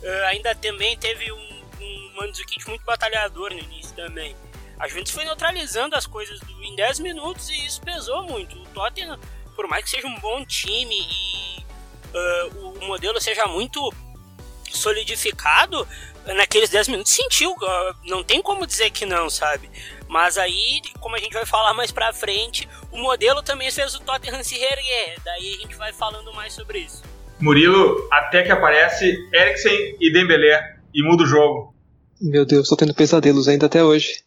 Uh, 0.00 0.24
ainda 0.26 0.54
também 0.54 0.96
teve 0.96 1.32
um, 1.32 1.64
um 1.80 2.12
Mandzukic 2.14 2.68
muito 2.68 2.84
batalhador 2.84 3.52
no 3.52 3.58
início 3.58 3.92
também. 3.96 4.36
A 4.78 4.86
Juventus 4.86 5.12
foi 5.12 5.24
neutralizando 5.24 5.96
as 5.96 6.06
coisas 6.06 6.40
em 6.62 6.76
10 6.76 7.00
minutos 7.00 7.48
e 7.50 7.66
isso 7.66 7.80
pesou 7.82 8.22
muito. 8.22 8.56
O 8.56 8.66
Tottenham, 8.66 9.18
por 9.56 9.66
mais 9.66 9.82
que 9.82 9.90
seja 9.90 10.06
um 10.06 10.18
bom 10.20 10.44
time 10.44 10.94
e 11.00 11.60
uh, 12.14 12.78
o 12.80 12.86
modelo 12.86 13.20
seja 13.20 13.46
muito 13.46 13.92
solidificado, 14.70 15.86
naqueles 16.34 16.70
10 16.70 16.88
minutos 16.88 17.12
sentiu. 17.12 17.50
Uh, 17.52 17.94
não 18.06 18.22
tem 18.22 18.40
como 18.40 18.66
dizer 18.66 18.90
que 18.90 19.04
não, 19.04 19.28
sabe? 19.28 19.68
Mas 20.08 20.38
aí, 20.38 20.80
como 21.00 21.16
a 21.16 21.18
gente 21.18 21.32
vai 21.32 21.44
falar 21.44 21.74
mais 21.74 21.90
pra 21.90 22.12
frente, 22.12 22.68
o 22.92 22.98
modelo 22.98 23.42
também 23.42 23.70
fez 23.70 23.94
o 23.94 24.00
Tottenham 24.00 24.42
se 24.42 24.56
reerguer. 24.56 25.16
Daí 25.24 25.54
a 25.54 25.62
gente 25.62 25.74
vai 25.76 25.92
falando 25.92 26.32
mais 26.34 26.52
sobre 26.52 26.80
isso. 26.80 27.02
Murilo, 27.40 28.08
até 28.12 28.42
que 28.42 28.52
aparece 28.52 29.16
Eriksen 29.32 29.96
e 30.00 30.12
Dembélé 30.12 30.76
e 30.94 31.02
muda 31.02 31.24
o 31.24 31.26
jogo. 31.26 31.74
Meu 32.20 32.44
Deus, 32.44 32.68
tô 32.68 32.76
tendo 32.76 32.94
pesadelos 32.94 33.48
ainda 33.48 33.66
até 33.66 33.82
hoje. 33.82 34.22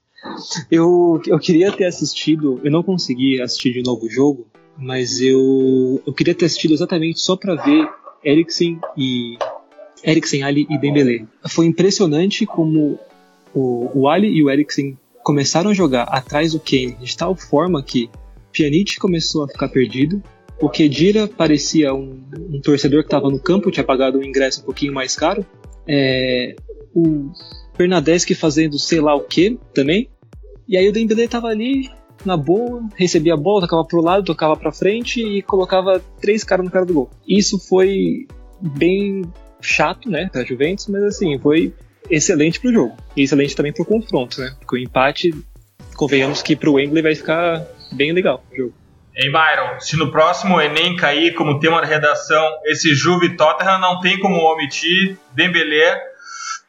Eu, 0.69 1.21
eu 1.25 1.39
queria 1.39 1.71
ter 1.71 1.85
assistido, 1.85 2.59
eu 2.63 2.71
não 2.71 2.83
consegui 2.83 3.41
assistir 3.41 3.71
de 3.71 3.83
novo 3.83 4.05
o 4.05 4.09
jogo, 4.09 4.47
mas 4.77 5.21
eu, 5.21 6.01
eu 6.05 6.13
queria 6.13 6.35
ter 6.35 6.45
assistido 6.45 6.73
exatamente 6.73 7.19
só 7.19 7.35
para 7.35 7.55
ver 7.55 7.87
Eriksen 8.23 8.79
e 8.97 9.37
Eriksen, 10.03 10.43
Ali 10.43 10.67
e 10.69 10.77
Dembélé. 10.77 11.25
Foi 11.47 11.65
impressionante 11.65 12.45
como 12.45 12.99
o, 13.53 13.91
o 13.93 14.07
Ali 14.07 14.27
e 14.27 14.43
o 14.43 14.49
Eriksen 14.49 14.97
começaram 15.23 15.71
a 15.71 15.73
jogar 15.73 16.03
atrás 16.03 16.53
do 16.53 16.59
Kane 16.59 16.95
de 17.01 17.17
tal 17.17 17.35
forma 17.35 17.83
que 17.83 18.09
Pjanic 18.51 18.97
começou 18.97 19.43
a 19.43 19.47
ficar 19.47 19.67
perdido, 19.69 20.23
o 20.59 20.69
Kedira 20.69 21.27
parecia 21.27 21.93
um, 21.93 22.23
um 22.49 22.59
torcedor 22.61 23.01
que 23.01 23.07
estava 23.07 23.29
no 23.29 23.39
campo, 23.39 23.69
tinha 23.69 23.83
pagado 23.83 24.17
um 24.17 24.23
ingresso 24.23 24.61
um 24.61 24.63
pouquinho 24.63 24.93
mais 24.93 25.15
caro, 25.15 25.45
é, 25.87 26.55
o 26.95 27.31
Bernadeschi 27.77 28.33
fazendo 28.33 28.79
sei 28.79 28.99
lá 28.99 29.13
o 29.15 29.21
que 29.21 29.59
também, 29.73 30.09
e 30.67 30.75
aí 30.75 30.87
o 30.87 30.91
Dembélé 30.91 31.25
estava 31.25 31.47
ali 31.47 31.89
na 32.25 32.35
boa, 32.35 32.87
recebia 32.95 33.35
a 33.35 33.37
bola, 33.37 33.61
tocava 33.61 33.85
pro 33.85 34.01
lado, 34.01 34.25
tocava 34.25 34.55
pra 34.55 34.71
frente 34.71 35.21
e 35.21 35.41
colocava 35.41 36.01
três 36.19 36.43
caras 36.43 36.65
no 36.65 36.71
cara 36.71 36.85
do 36.85 36.93
gol. 36.93 37.09
Isso 37.27 37.59
foi 37.59 38.27
bem 38.59 39.21
chato, 39.61 40.09
né, 40.09 40.29
pra 40.31 40.43
Juventus, 40.43 40.87
mas 40.87 41.03
assim, 41.03 41.37
foi 41.39 41.73
excelente 42.09 42.59
pro 42.59 42.71
jogo. 42.71 42.97
E 43.15 43.23
excelente 43.23 43.55
também 43.55 43.73
pro 43.73 43.85
confronto, 43.85 44.39
né? 44.39 44.55
Porque 44.59 44.75
o 44.75 44.79
empate, 44.79 45.33
convenhamos 45.95 46.41
que 46.41 46.55
pro 46.55 46.73
Wembley 46.73 47.01
vai 47.01 47.15
ficar 47.15 47.65
bem 47.91 48.11
legal 48.11 48.43
o 48.51 48.55
jogo. 48.55 48.73
Hein, 49.15 49.31
Byron? 49.31 49.79
Se 49.79 49.97
no 49.97 50.11
próximo 50.11 50.61
Enem 50.61 50.95
cair 50.95 51.33
como 51.33 51.59
tema 51.59 51.81
da 51.81 51.87
redação 51.87 52.45
esse 52.65 52.93
Juve 52.93 53.35
Tottenham, 53.35 53.79
não 53.79 53.99
tem 53.99 54.19
como 54.19 54.39
omitir 54.41 55.17
Dembélé 55.33 55.99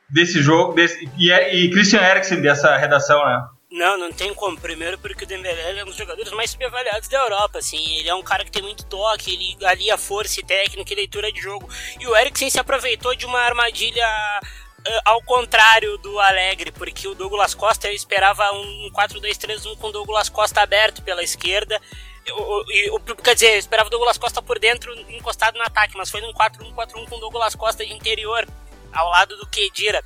desse 0.08 0.40
jogo 0.40 0.72
desse, 0.72 1.06
e, 1.18 1.30
é, 1.30 1.54
e 1.54 1.70
Christian 1.70 2.00
Eriksen 2.00 2.40
dessa 2.40 2.74
redação, 2.78 3.22
né? 3.22 3.44
Não, 3.70 3.98
não 3.98 4.10
tem 4.10 4.32
como. 4.32 4.58
Primeiro 4.58 4.98
porque 4.98 5.24
o 5.24 5.26
Dembélé 5.26 5.78
é 5.78 5.82
um 5.82 5.86
dos 5.86 5.96
jogadores 5.96 6.32
mais 6.32 6.50
subavaliados 6.50 7.08
da 7.08 7.18
Europa, 7.18 7.58
assim. 7.58 7.98
Ele 7.98 8.08
é 8.08 8.14
um 8.14 8.22
cara 8.22 8.44
que 8.44 8.50
tem 8.50 8.62
muito 8.62 8.84
toque, 8.86 9.34
ele 9.34 9.66
alia 9.66 9.98
força 9.98 10.40
e 10.40 10.42
técnica 10.42 10.92
e 10.92 10.96
leitura 10.96 11.30
de 11.30 11.40
jogo. 11.40 11.68
E 12.00 12.06
o 12.06 12.16
Eriksen 12.16 12.48
se 12.48 12.58
aproveitou 12.58 13.14
de 13.14 13.26
uma 13.26 13.38
armadilha 13.40 14.06
uh, 14.40 15.00
ao 15.04 15.22
contrário 15.22 15.98
do 15.98 16.18
Alegre, 16.18 16.72
porque 16.72 17.06
o 17.06 17.14
Douglas 17.14 17.54
Costa 17.54 17.88
eu 17.88 17.94
esperava 17.94 18.50
um 18.52 18.90
4-2-3-1 18.94 19.76
com 19.76 19.88
o 19.88 19.92
Douglas 19.92 20.30
Costa 20.30 20.62
aberto 20.62 21.02
pela 21.02 21.22
esquerda. 21.22 21.78
Eu, 22.24 22.64
eu, 22.68 23.00
quer 23.00 23.34
dizer, 23.34 23.52
eu 23.52 23.58
esperava 23.58 23.88
o 23.88 23.90
Douglas 23.90 24.16
Costa 24.16 24.40
por 24.40 24.58
dentro, 24.58 24.98
encostado 25.10 25.56
no 25.58 25.62
ataque, 25.62 25.96
mas 25.96 26.10
foi 26.10 26.22
num 26.22 26.32
4-1-4-1 26.32 27.08
com 27.08 27.16
o 27.16 27.20
Douglas 27.20 27.54
Costa 27.54 27.84
de 27.84 27.92
interior, 27.92 28.46
ao 28.92 29.10
lado 29.10 29.36
do 29.36 29.46
Kedira. 29.46 30.02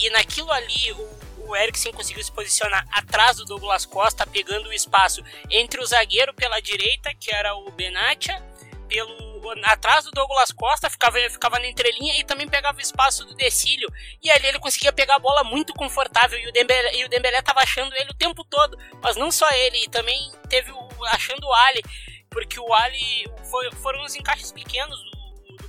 E 0.00 0.10
naquilo 0.10 0.50
ali, 0.50 0.92
o 0.92 1.23
o 1.46 1.56
Eriksen 1.56 1.92
conseguiu 1.92 2.22
se 2.22 2.32
posicionar 2.32 2.86
atrás 2.90 3.36
do 3.36 3.44
Douglas 3.44 3.86
Costa, 3.86 4.26
pegando 4.26 4.68
o 4.68 4.72
espaço 4.72 5.22
entre 5.50 5.80
o 5.80 5.86
zagueiro 5.86 6.32
pela 6.34 6.60
direita, 6.60 7.14
que 7.14 7.34
era 7.34 7.54
o 7.54 7.70
Benatia, 7.70 8.42
pelo 8.88 9.34
atrás 9.64 10.04
do 10.04 10.10
Douglas 10.10 10.50
Costa, 10.50 10.88
ficava, 10.88 11.18
ficava 11.30 11.58
na 11.58 11.66
entrelinha 11.66 12.18
e 12.18 12.24
também 12.24 12.48
pegava 12.48 12.78
o 12.78 12.80
espaço 12.80 13.24
do 13.24 13.34
Decílio. 13.34 13.88
E 14.22 14.30
ali 14.30 14.46
ele 14.46 14.58
conseguia 14.58 14.92
pegar 14.92 15.16
a 15.16 15.18
bola 15.18 15.44
muito 15.44 15.74
confortável 15.74 16.38
e 16.38 16.48
o 16.48 16.52
Dembélé, 16.52 16.96
e 16.96 17.04
o 17.04 17.08
Dembélé 17.08 17.42
tava 17.42 17.60
achando 17.60 17.94
ele 17.94 18.10
o 18.10 18.14
tempo 18.14 18.44
todo. 18.44 18.78
Mas 19.02 19.16
não 19.16 19.30
só 19.30 19.48
ele, 19.50 19.84
e 19.84 19.90
também 19.90 20.32
teve 20.48 20.72
o, 20.72 21.04
achando 21.06 21.46
o 21.46 21.52
Ali, 21.52 21.82
porque 22.30 22.58
o 22.58 22.72
Ali 22.72 23.26
foi, 23.50 23.70
foram 23.72 24.02
uns 24.02 24.14
encaixes 24.14 24.50
pequenos 24.50 24.98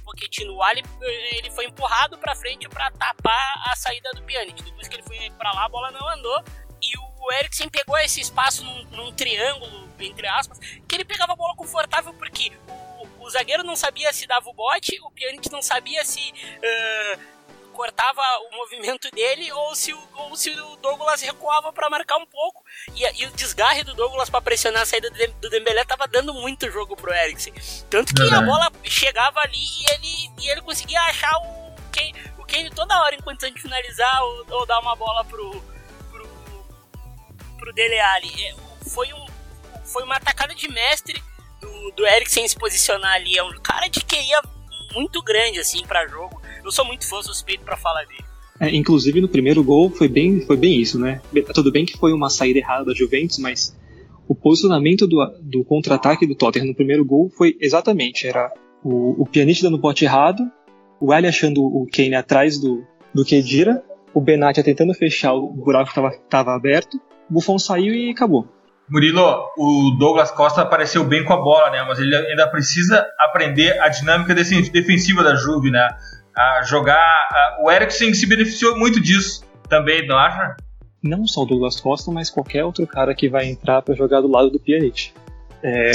Pochettino. 0.03 0.53
O 0.53 0.63
Ali 0.63 0.83
ele 1.01 1.49
foi 1.51 1.65
empurrado 1.65 2.17
para 2.17 2.35
frente 2.35 2.67
para 2.69 2.91
tapar 2.91 3.63
a 3.67 3.75
saída 3.75 4.11
do 4.13 4.23
Pjanic. 4.23 4.61
Depois 4.63 4.87
que 4.87 4.95
ele 4.95 5.03
foi 5.03 5.29
para 5.31 5.51
lá, 5.51 5.65
a 5.65 5.69
bola 5.69 5.91
não 5.91 6.07
andou 6.09 6.43
e 6.81 6.97
o 6.97 7.33
Eriksen 7.39 7.69
pegou 7.69 7.97
esse 7.97 8.21
espaço 8.21 8.63
num, 8.63 8.83
num, 8.85 9.11
triângulo, 9.13 9.89
entre 9.99 10.27
aspas, 10.27 10.59
que 10.59 10.95
ele 10.95 11.05
pegava 11.05 11.33
a 11.33 11.35
bola 11.35 11.55
confortável 11.55 12.13
porque 12.13 12.51
o, 12.67 13.23
o 13.23 13.29
zagueiro 13.29 13.63
não 13.63 13.75
sabia 13.75 14.13
se 14.13 14.27
dava 14.27 14.47
o 14.49 14.53
bote, 14.53 14.99
o 15.01 15.11
Pjanic 15.11 15.51
não 15.51 15.61
sabia 15.61 16.05
se 16.05 16.31
uh, 16.31 17.19
cortava 17.75 18.21
o 18.49 18.55
movimento 18.55 19.11
dele 19.11 19.51
ou 19.51 19.75
se 19.75 19.93
o, 19.93 20.09
ou 20.13 20.35
se 20.35 20.49
o 20.49 20.75
Douglas 20.77 21.21
recuava 21.21 21.71
para 21.73 21.89
marcar 21.89 22.17
um 22.17 22.25
pouco. 22.25 22.63
E, 22.95 23.03
e, 23.21 23.25
o 23.27 23.31
desgarre 23.31 23.83
do 23.83 23.93
Douglas 23.93 24.29
para 24.29 24.41
pressionar 24.41 24.83
a 24.83 24.85
saída 24.85 25.11
do 25.41 25.49
Dembélé 25.49 25.83
tava 25.83 26.07
dando 26.07 26.33
muito 26.33 26.71
jogo 26.71 26.95
pro 26.95 27.13
Eriksen. 27.13 27.53
Tanto 27.89 28.15
que 28.15 28.33
a 28.33 28.41
bola 28.41 28.71
chegava 28.83 29.41
ali 29.41 29.57
e 29.57 29.93
ele, 29.93 30.31
e 30.41 30.49
ele 30.49 30.61
conseguia 30.61 31.01
achar 31.01 31.35
o 31.37 31.75
Kane, 31.91 32.15
o 32.39 32.45
Kane 32.45 32.69
toda 32.71 32.99
hora 33.01 33.15
enquanto 33.15 33.43
a 33.43 33.47
gente 33.47 33.61
finalizar 33.61 34.23
ou, 34.23 34.45
ou 34.51 34.65
dar 34.65 34.79
uma 34.79 34.95
bola 34.95 35.25
pro, 35.25 35.61
pro, 36.09 36.65
pro 37.57 37.73
Dele 37.73 37.99
Alli. 37.99 38.45
É, 38.45 38.55
foi, 38.89 39.11
um, 39.13 39.25
foi 39.83 40.03
uma 40.03 40.15
atacada 40.15 40.55
de 40.55 40.67
mestre 40.69 41.21
do, 41.59 41.91
do 41.91 42.07
Eriksen 42.07 42.47
se 42.47 42.55
posicionar 42.55 43.13
ali. 43.13 43.37
É 43.37 43.43
um 43.43 43.59
cara 43.59 43.89
de 43.89 43.99
QI 43.99 44.31
muito 44.93 45.21
grande 45.21 45.59
assim 45.59 45.85
para 45.85 46.07
jogo 46.07 46.34
eu 46.65 46.71
sou 46.71 46.85
muito 46.85 47.07
fã 47.07 47.21
suspeito 47.21 47.63
para 47.63 47.77
falar 47.77 48.03
dele. 48.05 48.25
É, 48.59 48.73
inclusive 48.75 49.21
no 49.21 49.27
primeiro 49.27 49.63
gol 49.63 49.89
foi 49.89 50.07
bem, 50.07 50.41
foi 50.41 50.57
bem 50.57 50.79
isso, 50.79 50.99
né? 50.99 51.21
Tudo 51.53 51.71
bem 51.71 51.85
que 51.85 51.97
foi 51.97 52.13
uma 52.13 52.29
saída 52.29 52.59
errada 52.59 52.85
da 52.85 52.93
Juventus, 52.93 53.37
mas 53.37 53.77
o 54.27 54.33
posicionamento 54.33 55.05
do, 55.05 55.23
do 55.41 55.63
contra-ataque 55.63 56.25
do 56.25 56.35
Tottenham 56.35 56.67
no 56.67 56.75
primeiro 56.75 57.05
gol 57.05 57.29
foi 57.29 57.55
exatamente, 57.59 58.27
era 58.27 58.51
o, 58.83 59.21
o 59.21 59.25
Pjanic 59.25 59.61
dando 59.61 59.75
o 59.75 59.79
bote 59.79 60.05
errado, 60.05 60.41
o 60.99 61.11
Ali 61.11 61.27
achando 61.27 61.61
o 61.61 61.85
Kane 61.91 62.15
atrás 62.15 62.57
do, 62.57 62.83
do 63.13 63.25
Kedira, 63.25 63.83
o 64.13 64.21
Benatia 64.21 64.63
tentando 64.63 64.93
fechar 64.93 65.33
o 65.33 65.51
buraco 65.51 65.91
que 65.91 65.99
estava 65.99 66.55
aberto, 66.55 66.95
o 67.29 67.33
Buffon 67.33 67.59
saiu 67.59 67.93
e 67.93 68.09
acabou. 68.09 68.47
Murilo, 68.89 69.49
o 69.57 69.97
Douglas 69.97 70.31
Costa 70.31 70.61
apareceu 70.61 71.03
bem 71.03 71.25
com 71.25 71.33
a 71.33 71.37
bola, 71.37 71.71
né? 71.71 71.83
Mas 71.87 71.99
ele 71.99 72.15
ainda 72.15 72.47
precisa 72.47 73.05
aprender 73.19 73.77
a 73.81 73.89
dinâmica 73.89 74.33
defensiva 74.35 75.23
da 75.23 75.35
Juve, 75.35 75.71
né? 75.71 75.89
A 76.35 76.61
jogar. 76.63 77.57
O 77.61 77.71
Eriksen 77.71 78.13
se 78.13 78.25
beneficiou 78.25 78.77
muito 78.77 79.01
disso 79.01 79.43
também, 79.69 80.05
não 80.07 80.17
acha? 80.17 80.55
Não 81.01 81.25
só 81.25 81.43
o 81.43 81.45
Douglas 81.45 81.79
Costa, 81.79 82.11
mas 82.11 82.29
qualquer 82.29 82.63
outro 82.63 82.85
cara 82.85 83.13
que 83.13 83.29
vai 83.29 83.45
entrar 83.47 83.81
para 83.81 83.95
jogar 83.95 84.21
do 84.21 84.27
lado 84.27 84.49
do 84.49 84.59
Pjanic. 84.59 85.11
É, 85.63 85.91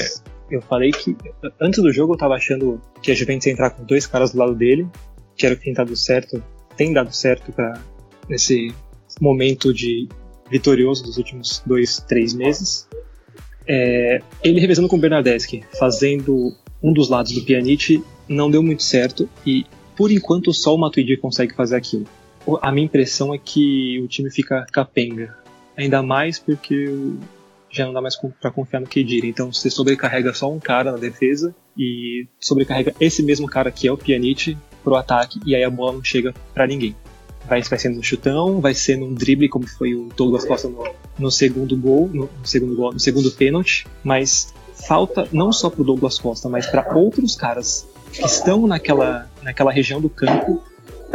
eu 0.51 0.61
falei 0.63 0.91
que 0.91 1.17
antes 1.61 1.83
do 1.83 1.93
jogo 1.93 2.15
eu 2.15 2.19
tava 2.19 2.35
achando 2.35 2.81
que 3.03 3.11
a 3.11 3.15
Juventus 3.15 3.47
ia 3.47 3.53
entrar 3.53 3.71
com 3.71 3.85
dois 3.85 4.07
caras 4.07 4.33
do 4.33 4.39
lado 4.39 4.55
dele, 4.55 4.89
que 5.37 5.47
era 5.47 5.55
o 5.55 5.59
que 5.59 5.65
tem 5.65 5.75
dado 5.75 5.95
certo, 5.97 6.43
tem 6.77 6.93
dado 6.93 7.13
certo 7.13 7.53
para 7.53 7.81
nesse 8.29 8.75
momento 9.21 9.73
de 9.73 10.09
vitorioso 10.51 11.05
dos 11.05 11.17
últimos 11.19 11.63
dois, 11.65 11.99
três 12.09 12.35
meses. 12.35 12.89
É, 13.67 14.21
ele 14.43 14.61
revezando 14.61 14.89
com 14.89 14.97
o 14.97 15.01
Bernardeschi, 15.01 15.63
fazendo 15.79 16.53
um 16.83 16.93
dos 16.93 17.09
lados 17.09 17.33
do 17.33 17.43
Pjanic, 17.43 18.03
não 18.29 18.51
deu 18.51 18.63
muito 18.63 18.83
certo 18.83 19.29
e 19.47 19.65
por 20.01 20.11
enquanto 20.11 20.51
só 20.55 20.75
o 20.75 20.79
Matuidi 20.79 21.15
consegue 21.19 21.55
fazer 21.55 21.77
aquilo. 21.77 22.07
A 22.63 22.73
minha 22.73 22.87
impressão 22.87 23.35
é 23.35 23.39
que 23.39 24.01
o 24.03 24.09
time 24.09 24.31
fica 24.31 24.67
capenga. 24.73 25.37
Ainda 25.77 26.03
mais 26.03 26.39
porque 26.39 26.91
já 27.71 27.85
não 27.85 27.93
dá 27.93 28.01
mais 28.01 28.17
para 28.17 28.51
confiar 28.51 28.81
no 28.81 28.87
Kedira. 28.87 29.27
Então 29.27 29.53
você 29.53 29.69
sobrecarrega 29.69 30.33
só 30.33 30.51
um 30.51 30.59
cara 30.59 30.93
na 30.93 30.97
defesa 30.97 31.55
e 31.77 32.27
sobrecarrega 32.41 32.95
esse 32.99 33.23
mesmo 33.23 33.47
cara 33.47 33.71
que 33.71 33.89
é 33.89 33.93
o 33.93 33.99
Pjanic 33.99 34.57
pro 34.83 34.97
ataque 34.97 35.39
e 35.45 35.55
aí 35.55 35.63
a 35.63 35.69
bola 35.69 35.93
não 35.93 36.03
chega 36.03 36.35
para 36.55 36.67
ninguém. 36.67 36.97
Vai, 37.47 37.61
vai 37.61 37.79
ser 37.79 37.91
no 37.91 38.03
chutão, 38.03 38.59
vai 38.59 38.73
ser 38.73 38.97
num 38.97 39.13
drible 39.13 39.51
como 39.51 39.67
foi 39.67 39.95
o 39.95 40.09
Douglas 40.17 40.47
Costa 40.47 40.67
no, 40.67 40.83
no 41.19 41.31
segundo 41.31 41.77
gol, 41.77 42.09
no, 42.09 42.23
no, 42.23 42.47
segundo 42.47 42.75
gol, 42.75 42.95
no 42.95 43.01
segundo 43.01 43.31
pênalti, 43.33 43.87
mas 44.03 44.55
falta 44.73 45.29
não 45.31 45.53
só 45.53 45.69
pro 45.69 45.85
Douglas 45.85 46.19
Costa, 46.19 46.49
mas 46.49 46.67
para 46.67 46.97
outros 46.97 47.37
caras 47.37 47.87
que 48.13 48.25
estão 48.25 48.67
naquela, 48.67 49.30
naquela 49.43 49.73
região 49.73 50.01
do 50.01 50.11
campo 50.11 50.63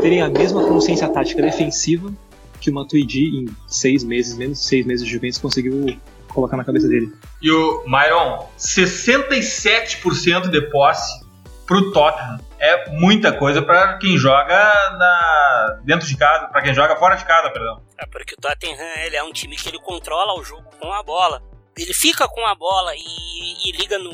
terem 0.01 0.21
a 0.21 0.29
mesma 0.29 0.65
consciência 0.67 1.07
tática 1.09 1.41
defensiva 1.41 2.13
que 2.59 2.69
o 2.69 2.73
Matuidi 2.73 3.37
em 3.37 3.47
seis 3.67 4.03
meses, 4.03 4.37
menos 4.37 4.59
de 4.59 4.65
seis 4.65 4.85
meses 4.85 5.05
de 5.05 5.11
Juventus, 5.11 5.37
conseguiu 5.37 5.99
colocar 6.27 6.57
na 6.57 6.63
cabeça 6.63 6.87
dele. 6.87 7.13
E 7.41 7.51
o 7.51 7.83
Myron, 7.87 8.49
67% 8.57 10.49
de 10.49 10.61
posse 10.69 11.25
pro 11.65 11.91
Tottenham. 11.91 12.39
É 12.59 12.89
muita 12.91 13.33
coisa 13.33 13.61
para 13.61 13.97
quem 13.97 14.17
joga 14.17 14.55
na, 14.97 15.79
dentro 15.83 16.07
de 16.07 16.15
casa, 16.17 16.47
para 16.47 16.61
quem 16.61 16.73
joga 16.73 16.95
fora 16.95 17.15
de 17.15 17.25
casa, 17.25 17.49
perdão. 17.49 17.81
É 17.97 18.05
porque 18.05 18.33
o 18.33 18.37
Tottenham 18.37 18.77
ele 19.05 19.15
é 19.15 19.23
um 19.23 19.31
time 19.31 19.55
que 19.55 19.69
ele 19.69 19.79
controla 19.79 20.39
o 20.39 20.43
jogo 20.43 20.63
com 20.79 20.91
a 20.91 21.03
bola. 21.03 21.41
Ele 21.77 21.93
fica 21.93 22.27
com 22.27 22.45
a 22.45 22.55
bola 22.55 22.95
e, 22.95 23.69
e 23.69 23.71
liga 23.73 23.97
no, 23.99 24.11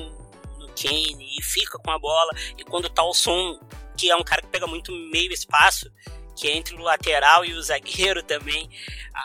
no 0.59 0.67
Kane 0.69 1.37
e 1.37 1.43
fica 1.43 1.77
com 1.77 1.91
a 1.91 1.99
bola. 1.99 2.31
E 2.57 2.63
quando 2.63 2.89
tá 2.89 3.03
o 3.03 3.13
som, 3.13 3.59
que 4.01 4.09
é 4.09 4.15
um 4.15 4.23
cara 4.23 4.41
que 4.41 4.47
pega 4.47 4.65
muito 4.65 4.91
meio 4.91 5.31
espaço, 5.31 5.91
que 6.35 6.47
é 6.47 6.57
entre 6.57 6.73
o 6.73 6.79
lateral 6.79 7.45
e 7.45 7.53
o 7.53 7.61
zagueiro 7.61 8.23
também. 8.23 8.67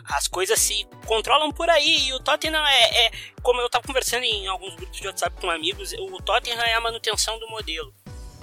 As 0.05 0.29
coisas 0.29 0.61
se 0.61 0.87
controlam 1.07 1.51
por 1.51 1.71
aí. 1.71 2.09
E 2.09 2.13
o 2.13 2.21
Tottenham 2.21 2.63
é, 2.67 3.07
é, 3.07 3.11
como 3.43 3.59
eu 3.59 3.67
estava 3.67 3.87
conversando 3.87 4.25
em 4.25 4.47
alguns 4.47 4.75
grupos 4.75 5.01
de 5.01 5.07
WhatsApp 5.07 5.41
com 5.41 5.49
amigos, 5.49 5.95
o 5.95 6.21
Tottenham 6.21 6.61
é 6.61 6.75
a 6.75 6.81
manutenção 6.83 7.39
do 7.39 7.49
modelo. 7.49 7.95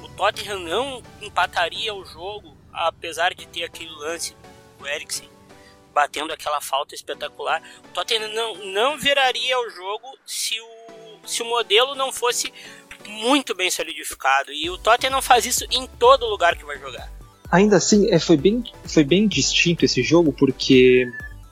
O 0.01 0.09
Tottenham 0.09 0.57
não 0.57 1.03
empataria 1.21 1.93
o 1.93 2.03
jogo, 2.03 2.57
apesar 2.73 3.35
de 3.35 3.47
ter 3.47 3.63
aquele 3.63 3.91
lance 3.91 4.35
do 4.79 4.87
Eriksen 4.87 5.29
batendo 5.93 6.33
aquela 6.33 6.59
falta 6.59 6.95
espetacular. 6.95 7.61
O 7.85 7.89
Tottenham 7.89 8.29
não, 8.29 8.55
não 8.65 8.97
viraria 8.97 9.59
o 9.59 9.69
jogo 9.69 10.17
se 10.25 10.59
o, 10.59 11.19
se 11.23 11.43
o 11.43 11.45
modelo 11.45 11.93
não 11.93 12.11
fosse 12.11 12.51
muito 13.07 13.55
bem 13.55 13.69
solidificado. 13.69 14.51
E 14.51 14.69
o 14.69 14.77
Tottenham 14.77 15.21
faz 15.21 15.45
isso 15.45 15.65
em 15.71 15.87
todo 15.99 16.25
lugar 16.25 16.57
que 16.57 16.65
vai 16.65 16.77
jogar. 16.79 17.11
Ainda 17.51 17.77
assim, 17.77 18.11
é, 18.11 18.19
foi, 18.19 18.37
bem, 18.37 18.63
foi 18.85 19.03
bem 19.03 19.27
distinto 19.27 19.85
esse 19.85 20.01
jogo, 20.01 20.33
porque 20.33 21.05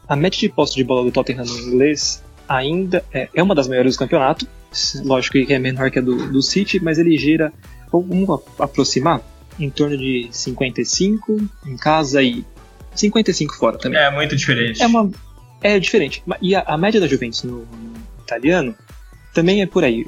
a 0.08 0.16
média 0.16 0.40
de 0.40 0.50
posse 0.50 0.76
de 0.76 0.84
bola 0.84 1.04
do 1.04 1.12
Tottenham 1.12 1.46
no 1.46 1.60
inglês 1.60 2.24
ainda 2.48 3.04
é, 3.14 3.30
é 3.34 3.44
uma 3.44 3.56
das 3.56 3.68
maiores 3.68 3.96
do 3.96 4.00
campeonato. 4.00 4.48
Lógico 5.04 5.46
que 5.46 5.54
é 5.54 5.60
menor 5.60 5.92
que 5.92 6.00
a 6.00 6.02
do, 6.02 6.32
do 6.32 6.42
City, 6.42 6.80
mas 6.80 6.98
ele 6.98 7.18
gira, 7.18 7.54
vamos 7.92 8.42
aproximar, 8.58 9.22
em 9.60 9.70
torno 9.70 9.98
de 9.98 10.28
55 10.32 11.50
em 11.68 11.78
casa 11.78 12.22
e 12.24 12.46
55 12.96 13.56
fora 13.56 13.78
também. 13.78 14.00
É 14.00 14.10
muito 14.12 14.36
diferente. 14.36 14.82
É, 14.82 14.88
uma, 14.88 15.10
é 15.62 15.80
diferente. 15.80 16.24
E 16.42 16.56
a, 16.56 16.62
a 16.62 16.78
média 16.78 17.00
da 17.00 17.08
Juventus 17.08 17.44
no, 17.44 17.60
no, 17.60 17.94
italiano 18.22 18.76
também 19.34 19.62
é 19.62 19.66
por 19.66 19.84
aí. 19.84 20.06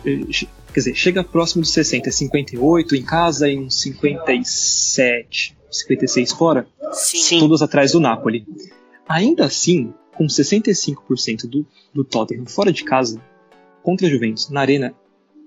Quer 0.74 0.80
dizer, 0.80 0.96
chega 0.96 1.24
próximo 1.24 1.62
de 1.62 1.70
60, 1.70 2.10
58 2.10 2.96
em 2.96 3.04
casa 3.04 3.48
e 3.48 3.58
uns 3.58 3.80
57. 3.82 5.56
56 5.70 6.32
fora, 6.32 6.68
Sim. 6.92 7.40
todos 7.40 7.62
atrás 7.62 7.92
do 7.92 8.00
Napoli. 8.00 8.46
Ainda 9.08 9.46
assim, 9.46 9.94
com 10.16 10.26
65% 10.26 11.48
do, 11.48 11.66
do 11.94 12.04
Tottenham 12.04 12.46
fora 12.46 12.72
de 12.72 12.84
casa, 12.84 13.22
contra 13.82 14.08
a 14.08 14.10
Juventus, 14.10 14.50
na 14.50 14.62
Arena, 14.62 14.94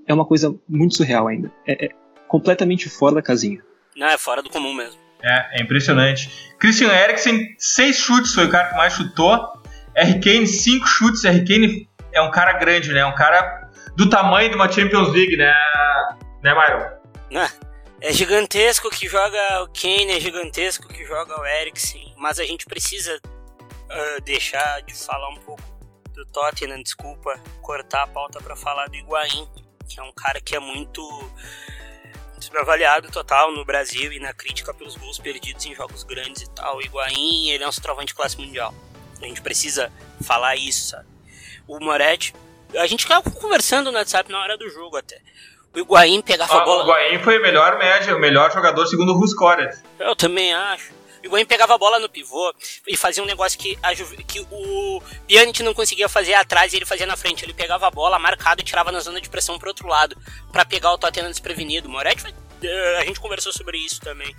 é 0.07 0.15
uma 0.15 0.25
coisa 0.25 0.55
muito 0.69 0.97
surreal 0.97 1.27
ainda. 1.27 1.53
É, 1.67 1.87
é 1.87 1.91
completamente 2.29 2.89
fora 2.89 3.17
da 3.17 3.23
casinha. 3.23 3.61
Não, 3.97 4.07
é 4.07 4.19
fora 4.19 4.43
do 4.43 4.51
comum 4.51 4.75
mesmo. 4.75 5.01
É, 5.23 5.59
é 5.59 5.63
impressionante. 5.63 6.31
Christian 6.59 6.93
Eriksen, 6.93 7.55
seis 7.59 7.97
chutes, 7.97 8.35
foi 8.35 8.47
o 8.47 8.51
cara 8.51 8.69
que 8.69 8.77
mais 8.77 8.93
chutou. 8.93 9.41
R. 9.95 10.21
Kane, 10.21 10.47
cinco 10.47 10.87
chutes. 10.87 11.25
R. 11.25 11.45
Kane 11.45 11.89
é 12.13 12.21
um 12.21 12.31
cara 12.31 12.53
grande, 12.55 12.93
né? 12.93 13.01
É 13.01 13.07
um 13.07 13.15
cara 13.15 13.66
do 13.97 14.09
tamanho 14.09 14.51
de 14.51 14.57
uma 14.57 14.71
Champions 14.71 15.09
League, 15.13 15.37
né, 15.37 15.53
né 16.43 16.55
Myron? 16.55 16.91
Né? 17.31 17.51
É 18.01 18.13
gigantesco 18.13 18.91
que 18.91 19.09
joga 19.09 19.63
o 19.63 19.69
Kane, 19.69 20.13
é 20.13 20.21
gigantesco 20.21 20.87
que 20.87 21.05
joga 21.07 21.41
o 21.41 21.47
Eriksen, 21.47 22.15
mas 22.19 22.39
a 22.39 22.45
gente 22.45 22.67
precisa 22.67 23.19
uh, 23.25 24.21
deixar 24.23 24.83
de 24.83 24.95
falar 24.95 25.31
um 25.31 25.41
pouco 25.41 25.63
do 26.13 26.27
Tottenham, 26.27 26.83
desculpa, 26.83 27.41
cortar 27.63 28.03
a 28.03 28.07
pauta 28.07 28.41
para 28.41 28.55
falar 28.55 28.89
do 28.89 28.97
Higuaín, 28.97 29.49
que 29.89 29.99
é 29.99 30.03
um 30.03 30.13
cara 30.13 30.41
que 30.41 30.55
é 30.55 30.59
muito 30.59 31.03
avaliado 32.59 33.11
total 33.11 33.53
no 33.53 33.65
Brasil 33.65 34.13
e 34.13 34.21
na 34.21 34.33
crítica 34.33 34.73
pelos 34.73 34.97
gols 34.97 35.19
perdidos 35.19 35.65
em 35.67 35.75
jogos 35.75 36.05
grandes 36.05 36.43
e 36.43 36.51
tal. 36.51 36.77
O 36.77 36.83
Higuaín, 36.83 37.49
ele 37.49 37.65
é 37.65 37.69
um 37.69 37.73
centroavante 37.73 38.09
de 38.09 38.15
classe 38.15 38.39
mundial. 38.39 38.75
A 39.21 39.25
gente 39.25 39.43
precisa 39.43 39.91
falar 40.23 40.57
isso, 40.57 40.91
sabe? 40.91 41.07
O 41.67 41.81
Moretti, 41.81 42.35
a 42.75 42.87
gente 42.87 43.03
ficava 43.03 43.31
conversando 43.31 43.91
no 43.93 43.99
WhatsApp 43.99 44.31
na 44.31 44.41
hora 44.41 44.57
do 44.57 44.69
jogo 44.71 44.97
até 44.97 45.21
o 45.77 45.81
Higuaín 45.81 46.23
pegava 46.23 46.55
ah, 46.55 46.63
a 46.63 46.65
bola. 46.65 46.83
O 46.83 46.87
Higuaín 46.87 47.23
foi 47.23 47.39
o 47.39 47.43
melhor 47.43 47.79
média, 47.79 48.17
o 48.17 48.19
melhor 48.19 48.51
jogador 48.51 48.87
segundo 48.87 49.13
o 49.13 49.19
Ruscoret. 49.19 49.77
Eu 49.99 50.17
também 50.17 50.55
acho. 50.55 50.91
O 51.23 51.27
Higuaín 51.27 51.45
pegava 51.45 51.75
a 51.75 51.79
bola 51.79 51.99
no 51.99 52.09
pivô 52.09 52.55
e 52.87 52.97
fazia 52.97 53.23
um 53.23 53.27
negócio 53.27 53.59
que, 53.59 53.79
a, 53.83 53.95
que 53.95 54.41
o 54.51 55.03
Pjanic 55.27 55.63
não 55.63 55.75
conseguia 55.75 56.09
fazer 56.09 56.33
atrás 56.33 56.73
e 56.73 56.77
ele 56.77 56.87
fazia 56.87 57.07
na 57.07 57.17
frente. 57.17 57.45
Ele 57.45 57.53
pegava 57.53 57.87
a 57.87 57.91
bola 57.91 58.19
marcado 58.19 58.63
e 58.63 58.65
tirava 58.65 58.91
na 58.91 59.01
zona 59.01 59.21
de 59.21 59.29
pressão 59.29 59.59
pro 59.59 59.69
outro 59.69 59.87
lado 59.87 60.17
para 60.51 60.65
pegar 60.65 60.93
o 60.93 60.99
Tottenham 60.99 61.29
desprevenido. 61.29 61.91
Moretti, 61.91 62.35
eh, 62.63 62.99
a 62.99 63.05
gente 63.05 63.21
conversou 63.21 63.53
sobre 63.53 63.77
isso 63.77 64.01
também. 64.01 64.35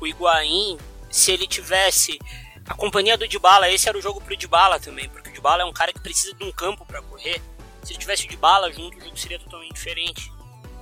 O 0.00 0.06
Higuaín, 0.06 0.78
se 1.10 1.30
ele 1.30 1.46
tivesse 1.46 2.18
a 2.66 2.74
companhia 2.74 3.16
do 3.16 3.28
Dybala, 3.28 3.70
esse 3.70 3.88
era 3.88 3.96
o 3.96 4.02
jogo 4.02 4.20
pro 4.20 4.36
Dybala 4.36 4.80
também, 4.80 5.08
porque 5.08 5.30
o 5.30 5.32
Dybala 5.32 5.62
é 5.62 5.64
um 5.64 5.72
cara 5.72 5.92
que 5.92 6.00
precisa 6.00 6.34
de 6.34 6.44
um 6.44 6.52
campo 6.52 6.84
para 6.84 7.00
correr. 7.02 7.40
Se 7.82 7.92
ele 7.92 8.00
tivesse 8.00 8.26
o 8.26 8.28
Dybala 8.28 8.72
junto, 8.72 8.98
o 8.98 9.00
jogo 9.00 9.16
seria 9.16 9.38
totalmente 9.38 9.74
diferente 9.74 10.36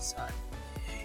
sabe? 0.04 0.32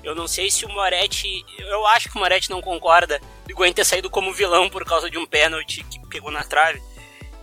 Eu 0.03 0.15
não 0.15 0.27
sei 0.27 0.49
se 0.49 0.65
o 0.65 0.69
Moretti. 0.69 1.27
Eu 1.57 1.85
acho 1.87 2.09
que 2.09 2.17
o 2.17 2.19
Moretti 2.19 2.49
não 2.49 2.61
concorda 2.61 3.19
de 3.45 3.53
Gwen 3.53 3.73
ter 3.73 3.85
saído 3.85 4.09
como 4.09 4.33
vilão 4.33 4.69
por 4.69 4.85
causa 4.85 5.09
de 5.09 5.17
um 5.17 5.25
pênalti 5.25 5.83
que 5.83 5.99
pegou 6.07 6.31
na 6.31 6.43
trave. 6.43 6.81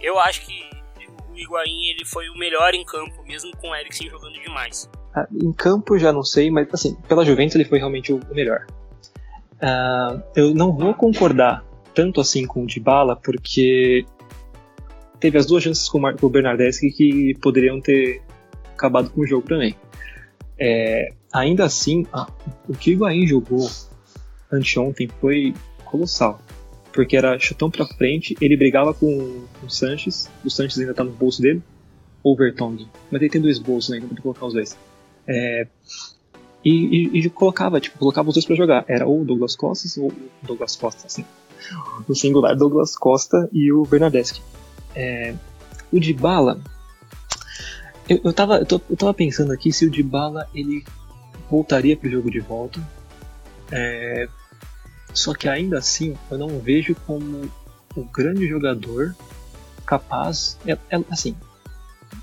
Eu 0.01 0.19
acho 0.19 0.45
que 0.47 0.71
o 1.31 1.39
Higuaín 1.39 1.91
ele 1.91 2.05
foi 2.05 2.29
o 2.29 2.37
melhor 2.37 2.75
em 2.75 2.85
campo, 2.85 3.23
mesmo 3.25 3.55
com 3.59 3.71
o 3.71 3.75
Eriksen 3.75 4.09
jogando 4.09 4.41
demais. 4.41 4.89
Ah, 5.15 5.27
em 5.33 5.53
campo 5.53 5.99
já 5.99 6.13
não 6.13 6.23
sei, 6.23 6.51
mas 6.51 6.69
assim, 6.73 6.95
pela 7.09 7.25
Juventus 7.25 7.55
ele 7.55 7.65
foi 7.65 7.79
realmente 7.79 8.13
o 8.13 8.21
melhor. 8.31 8.67
Uh, 9.57 10.23
eu 10.35 10.55
não 10.55 10.73
vou 10.73 10.95
concordar 10.95 11.65
tanto 11.97 12.21
assim 12.21 12.47
com 12.47 12.63
o 12.63 12.67
Dybala, 12.67 13.17
porque 13.17 14.05
teve 15.19 15.39
as 15.39 15.47
duas 15.47 15.65
chances 15.65 15.89
com 15.89 15.99
o 15.99 16.29
Bernardeschi 16.29 16.91
que 16.91 17.35
poderiam 17.41 17.81
ter 17.81 18.23
acabado 18.75 19.09
com 19.09 19.23
o 19.23 19.27
jogo 19.27 19.49
também. 19.49 19.75
É, 20.59 21.09
ainda 21.33 21.65
assim, 21.65 22.07
o 22.69 22.75
que 22.75 22.91
o 22.91 22.93
Higuaín 22.93 23.27
jogou 23.27 23.67
anteontem 24.53 25.09
foi 25.21 25.55
colossal. 25.87 26.39
Porque 26.93 27.17
era 27.17 27.39
chutão 27.39 27.71
pra 27.71 27.87
frente, 27.87 28.37
ele 28.43 28.57
brigava 28.59 28.93
com, 28.93 29.47
com 29.59 29.67
o 29.67 29.71
Sanches, 29.71 30.31
o 30.45 30.51
Sanches 30.51 30.79
ainda 30.79 30.93
tá 30.93 31.03
no 31.03 31.11
bolso 31.11 31.41
dele, 31.41 31.63
ou 32.23 32.35
o 32.35 32.37
Vertonghen. 32.37 32.89
Mas 33.11 33.23
ele 33.23 33.31
tem 33.31 33.41
dois 33.41 33.59
bolsos 33.59 33.93
ainda, 33.93 34.07
pra 34.07 34.23
colocar 34.23 34.45
os 34.45 34.53
dois. 34.53 34.77
É, 35.27 35.67
e, 36.63 36.71
e, 36.71 37.19
e, 37.21 37.31
colocava, 37.31 37.81
tipo, 37.81 37.99
colocava 37.99 38.29
os 38.29 38.35
dois 38.35 38.45
para 38.45 38.55
jogar. 38.55 38.85
Era 38.87 39.07
ou 39.07 39.23
o 39.23 39.25
Douglas 39.25 39.57
Costa 39.57 40.01
ou 40.01 40.09
o 40.09 40.15
Douglas 40.43 40.77
Costa, 40.77 41.07
assim. 41.07 41.25
O 42.09 42.15
singular 42.15 42.55
Douglas 42.57 42.97
Costa 42.97 43.49
e 43.53 43.73
o 43.73 43.85
Bernardeschi. 43.85 44.43
É, 44.95 45.35
o 45.93 46.01
Dybala, 46.01 46.61
eu, 48.09 48.21
eu, 48.25 48.33
tava, 48.33 48.59
eu, 48.59 48.67
tô, 48.67 48.81
eu 48.89 48.97
tava 48.97 49.13
pensando 49.15 49.53
aqui 49.53 49.73
se 49.73 49.85
o 49.87 49.91
Dybala 49.91 50.49
ele 50.55 50.85
voltaria 51.51 51.97
pro 51.97 52.11
jogo 52.11 52.31
de 52.31 52.41
volta. 52.41 52.81
É, 53.71 54.29
só 55.13 55.35
que 55.35 55.49
ainda 55.49 55.79
assim 55.79 56.17
eu 56.31 56.39
não 56.39 56.61
vejo 56.61 56.95
como 57.07 57.51
o 57.97 58.05
grande 58.05 58.47
jogador 58.47 59.15
capaz. 59.85 60.59
É, 60.67 60.73
é, 60.73 61.03
assim, 61.11 61.35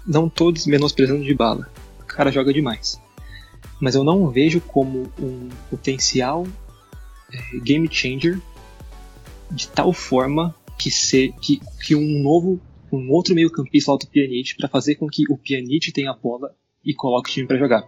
não 0.05 0.29
todos 0.29 0.65
menosprezando 0.65 1.23
de 1.23 1.33
bala. 1.33 1.69
O 1.99 2.05
cara 2.05 2.31
joga 2.31 2.53
demais. 2.53 3.01
Mas 3.79 3.95
eu 3.95 4.03
não 4.03 4.29
vejo 4.29 4.61
como 4.61 5.11
um 5.19 5.49
potencial 5.69 6.45
é, 7.31 7.59
game 7.59 7.89
changer 7.91 8.39
de 9.53 9.67
tal 9.67 9.93
forma 9.93 10.55
que, 10.77 10.91
ser, 10.91 11.31
que, 11.41 11.61
que 11.85 11.95
um 11.95 12.21
novo 12.21 12.59
um 12.91 13.09
outro 13.09 13.33
meio-campista 13.33 13.91
alto 13.91 14.07
Pjanic 14.07 14.55
para 14.55 14.69
fazer 14.69 14.95
com 14.95 15.07
que 15.07 15.23
o 15.31 15.37
Pjanic 15.37 15.91
tenha 15.91 16.11
a 16.11 16.15
bola 16.15 16.55
e 16.85 16.93
coloque 16.93 17.29
o 17.29 17.33
time 17.33 17.47
para 17.47 17.57
jogar. 17.57 17.87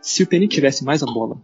Se 0.00 0.22
o 0.22 0.26
Pjanic 0.26 0.54
tivesse 0.54 0.84
mais 0.84 1.02
a 1.02 1.06
bola 1.06 1.40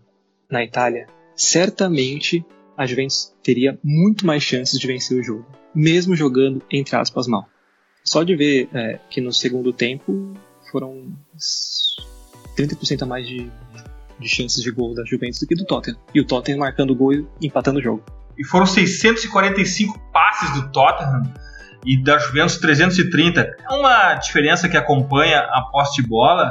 na 0.49 0.63
Itália, 0.63 1.09
certamente 1.35 2.45
a 2.77 2.87
Juventus 2.87 3.35
teria 3.43 3.79
muito 3.83 4.25
mais 4.25 4.43
chances 4.43 4.79
de 4.79 4.87
vencer 4.87 5.19
o 5.19 5.23
jogo, 5.23 5.47
mesmo 5.75 6.15
jogando 6.15 6.63
entre 6.71 6.95
aspas 6.95 7.27
mal. 7.27 7.49
Só 8.05 8.23
de 8.23 8.37
ver 8.37 8.69
é, 8.73 9.01
que 9.11 9.21
no 9.21 9.33
segundo 9.33 9.73
tempo 9.73 10.35
foram 10.71 11.13
30% 12.57 13.03
a 13.03 13.07
mais 13.07 13.27
de, 13.27 13.51
de 14.23 14.29
chances 14.29 14.63
de 14.63 14.71
gol 14.71 14.95
da 14.95 15.05
Juventus 15.05 15.41
do 15.41 15.47
que 15.47 15.55
do 15.55 15.65
Tottenham. 15.65 15.99
E 16.15 16.21
o 16.21 16.27
Tottenham 16.27 16.59
marcando 16.59 16.95
gol 16.95 17.13
e 17.13 17.27
empatando 17.43 17.79
o 17.79 17.83
jogo. 17.83 18.03
E 18.39 18.45
foram 18.45 18.67
645 18.67 19.99
passes 20.13 20.51
do 20.55 20.71
Tottenham 20.71 21.33
e 21.85 22.03
da 22.03 22.19
Juventus 22.19 22.57
330. 22.59 23.41
É 23.41 23.75
uma 23.75 24.15
diferença 24.15 24.69
que 24.69 24.77
acompanha 24.77 25.41
a 25.41 25.63
posse 25.71 26.01
de 26.01 26.09
bola, 26.09 26.51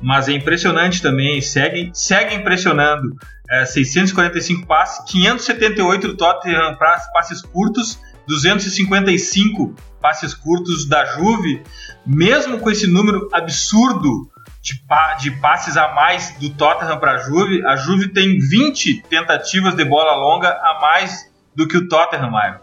mas 0.00 0.28
é 0.28 0.32
impressionante 0.32 1.02
também, 1.02 1.40
segue, 1.40 1.90
segue 1.92 2.34
impressionando. 2.34 3.16
É, 3.50 3.64
645 3.64 4.66
passes, 4.66 5.10
578 5.10 6.08
do 6.08 6.16
Tottenham 6.16 6.76
passes 6.76 7.40
curtos, 7.40 7.98
255 8.26 9.74
passes 10.02 10.34
curtos 10.34 10.86
da 10.86 11.04
Juve, 11.06 11.62
mesmo 12.06 12.58
com 12.58 12.70
esse 12.70 12.86
número 12.86 13.28
absurdo 13.32 14.30
de, 14.68 15.22
de 15.22 15.40
passes 15.40 15.76
a 15.76 15.88
mais 15.88 16.36
do 16.38 16.54
Tottenham 16.54 16.98
para 16.98 17.12
a 17.12 17.18
Juve, 17.18 17.64
a 17.66 17.76
Juve 17.76 18.08
tem 18.12 18.38
20 18.38 19.02
tentativas 19.02 19.74
de 19.74 19.84
bola 19.84 20.14
longa 20.14 20.50
a 20.50 20.78
mais 20.80 21.30
do 21.54 21.66
que 21.66 21.76
o 21.76 21.88
Tottenham, 21.88 22.30
Maio. 22.30 22.60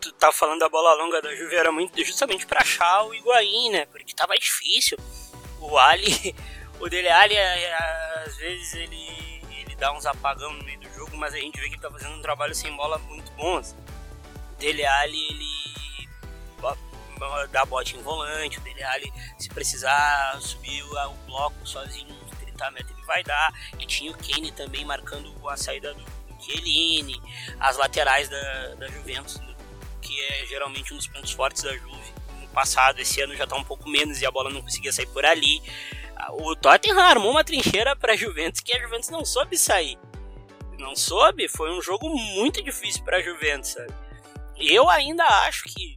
Tu 0.00 0.12
tá 0.12 0.30
falando 0.30 0.60
da 0.60 0.68
bola 0.68 0.94
longa 0.94 1.22
da 1.22 1.34
Juve 1.34 1.56
era 1.56 1.72
muito 1.72 2.04
justamente 2.04 2.46
para 2.46 2.60
achar 2.60 3.04
o 3.04 3.14
Higuaín, 3.14 3.70
né? 3.70 3.86
Porque 3.86 4.14
tava 4.14 4.34
difícil. 4.34 4.98
O 5.60 5.78
Ali, 5.78 6.34
o 6.78 6.88
Dele 6.88 7.08
Ali, 7.08 7.34
é, 7.34 7.62
é, 7.64 8.24
às 8.26 8.36
vezes 8.36 8.74
ele, 8.74 9.42
ele 9.58 9.74
dá 9.76 9.92
uns 9.92 10.04
apagão 10.04 10.52
no 10.52 10.64
meio 10.64 10.78
do 10.80 10.92
jogo, 10.92 11.16
mas 11.16 11.34
a 11.34 11.38
gente 11.38 11.58
vê 11.58 11.68
que 11.68 11.74
ele 11.74 11.82
tá 11.82 11.90
fazendo 11.90 12.14
um 12.14 12.22
trabalho 12.22 12.54
sem 12.54 12.74
bola 12.76 12.98
muito 12.98 13.32
bom. 13.32 13.58
Assim. 13.58 13.76
O 14.52 14.58
Dele 14.58 14.84
Ali, 14.84 15.26
ele 15.30 15.71
dá 17.50 17.64
bote 17.64 17.96
em 17.96 18.02
volante, 18.02 18.58
o 18.58 18.60
Dele 18.60 18.82
Ali, 18.82 19.12
se 19.38 19.48
precisar 19.48 20.38
subir 20.40 20.82
o 20.82 21.14
bloco 21.26 21.66
sozinho 21.66 22.14
uns 22.24 22.38
30 22.38 22.70
metros, 22.70 22.90
ele 22.96 23.06
vai 23.06 23.22
dar. 23.22 23.52
E 23.78 23.86
tinha 23.86 24.10
o 24.10 24.16
Kane 24.16 24.52
também 24.52 24.84
marcando 24.84 25.32
a 25.48 25.56
saída 25.56 25.94
do 25.94 26.04
Chiellini, 26.40 27.20
as 27.60 27.76
laterais 27.76 28.28
da, 28.28 28.74
da 28.74 28.88
Juventus, 28.88 29.40
que 30.00 30.20
é 30.20 30.46
geralmente 30.46 30.92
um 30.92 30.96
dos 30.96 31.06
pontos 31.06 31.32
fortes 31.32 31.62
da 31.62 31.72
Juve. 31.76 32.12
No 32.40 32.48
passado, 32.48 33.00
esse 33.00 33.20
ano 33.20 33.36
já 33.36 33.44
está 33.44 33.56
um 33.56 33.64
pouco 33.64 33.88
menos 33.88 34.20
e 34.20 34.26
a 34.26 34.30
bola 34.30 34.50
não 34.50 34.62
conseguia 34.62 34.92
sair 34.92 35.06
por 35.06 35.24
ali. 35.24 35.62
O 36.30 36.54
Tottenham 36.54 37.00
armou 37.00 37.30
uma 37.30 37.44
trincheira 37.44 37.96
para 37.96 38.12
a 38.12 38.16
Juventus 38.16 38.60
que 38.60 38.76
a 38.76 38.80
Juventus 38.80 39.08
não 39.08 39.24
soube 39.24 39.56
sair. 39.56 39.98
Não 40.78 40.96
soube, 40.96 41.48
foi 41.48 41.70
um 41.70 41.80
jogo 41.80 42.08
muito 42.08 42.62
difícil 42.62 43.04
para 43.04 43.18
a 43.18 43.22
Juventus, 43.22 43.70
sabe? 43.70 43.94
Eu 44.56 44.88
ainda 44.88 45.24
acho 45.46 45.64
que 45.64 45.96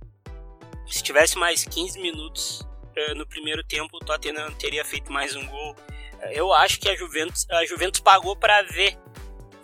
se 0.88 1.04
tivesse 1.04 1.38
mais 1.38 1.64
15 1.64 2.00
minutos 2.00 2.62
uh, 2.62 3.16
no 3.16 3.26
primeiro 3.26 3.64
tempo, 3.64 3.98
o 3.98 4.00
Tottenham 4.00 4.52
teria 4.54 4.84
feito 4.86 5.12
mais 5.12 5.36
um 5.36 5.46
gol. 5.46 5.72
Uh, 5.72 6.32
eu 6.32 6.54
acho 6.54 6.80
que 6.80 6.90
a 6.90 6.96
Juventus, 6.96 7.46
a 7.50 7.66
Juventus 7.66 8.00
pagou 8.00 8.36
para 8.36 8.62
ver 8.64 8.98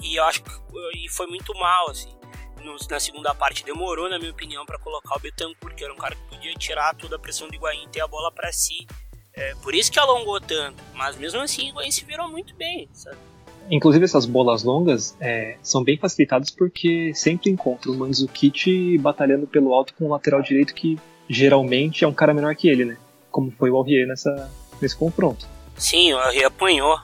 e 0.01 0.15
eu 0.15 0.23
acho 0.23 0.43
que 0.43 0.51
e 0.95 1.09
foi 1.09 1.27
muito 1.27 1.53
mal, 1.55 1.89
assim. 1.89 2.15
No, 2.63 2.75
na 2.89 2.99
segunda 2.99 3.33
parte 3.33 3.63
demorou, 3.63 4.09
na 4.09 4.19
minha 4.19 4.31
opinião, 4.31 4.65
para 4.65 4.77
colocar 4.77 5.15
o 5.15 5.19
Betancourt, 5.19 5.75
que 5.75 5.83
era 5.83 5.93
um 5.93 5.97
cara 5.97 6.15
que 6.15 6.21
podia 6.29 6.53
tirar 6.53 6.95
toda 6.95 7.15
a 7.15 7.19
pressão 7.19 7.47
do 7.47 7.55
Higuaín 7.55 7.85
e 7.85 7.89
ter 7.89 8.01
a 8.01 8.07
bola 8.07 8.31
para 8.31 8.51
si. 8.51 8.85
É, 9.33 9.55
por 9.55 9.73
isso 9.73 9.91
que 9.91 9.99
alongou 9.99 10.39
tanto. 10.39 10.81
Mas 10.93 11.15
mesmo 11.15 11.41
assim, 11.41 11.67
o 11.67 11.69
Higuaín 11.69 11.91
se 11.91 12.05
virou 12.05 12.29
muito 12.29 12.55
bem, 12.55 12.89
sabe? 12.93 13.17
Inclusive 13.69 14.03
essas 14.03 14.25
bolas 14.25 14.63
longas 14.63 15.15
é, 15.19 15.55
são 15.61 15.83
bem 15.83 15.97
facilitadas 15.97 16.49
porque 16.49 17.13
sempre 17.13 17.49
encontra 17.49 17.91
o 17.91 17.95
Mandzukic 17.95 18.97
batalhando 18.97 19.47
pelo 19.47 19.73
alto 19.73 19.93
com 19.93 20.05
o 20.05 20.09
lateral 20.09 20.41
direito 20.41 20.73
que 20.73 20.99
geralmente 21.29 22.03
é 22.03 22.07
um 22.07 22.13
cara 22.13 22.33
menor 22.33 22.55
que 22.55 22.67
ele, 22.67 22.83
né? 22.83 22.97
Como 23.29 23.51
foi 23.51 23.69
o 23.69 23.77
Aurier 23.77 24.07
nessa, 24.07 24.51
nesse 24.81 24.95
confronto. 24.95 25.47
Sim, 25.77 26.13
o 26.13 26.19
Aurier 26.19 26.47
apanhou. 26.47 26.97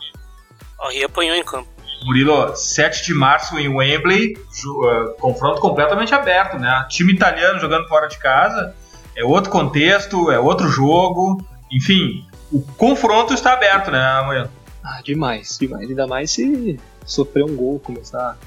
O 0.79 0.83
Aurier 0.83 1.05
apanhou 1.05 1.35
em 1.35 1.43
campo. 1.43 1.69
Murilo, 2.03 2.55
7 2.55 3.05
de 3.05 3.13
março 3.13 3.57
em 3.57 3.67
Wembley, 3.67 4.33
uh, 4.35 5.13
confronto 5.19 5.59
completamente 5.59 6.13
aberto, 6.13 6.59
né? 6.59 6.85
Time 6.89 7.13
italiano 7.13 7.59
jogando 7.59 7.87
fora 7.87 8.07
de 8.07 8.17
casa, 8.19 8.75
é 9.15 9.23
outro 9.23 9.49
contexto, 9.49 10.29
é 10.29 10.39
outro 10.39 10.67
jogo, 10.67 11.43
enfim, 11.71 12.25
o 12.51 12.61
confronto 12.61 13.33
está 13.33 13.53
aberto, 13.53 13.89
né, 13.89 13.99
amanhã? 13.99 14.49
Ah, 14.89 15.01
demais, 15.01 15.57
demais. 15.59 15.89
Ainda 15.89 16.07
mais 16.07 16.31
se 16.31 16.79
sofrer 17.05 17.43
um 17.43 17.55
gol, 17.55 17.79
começar. 17.79 18.37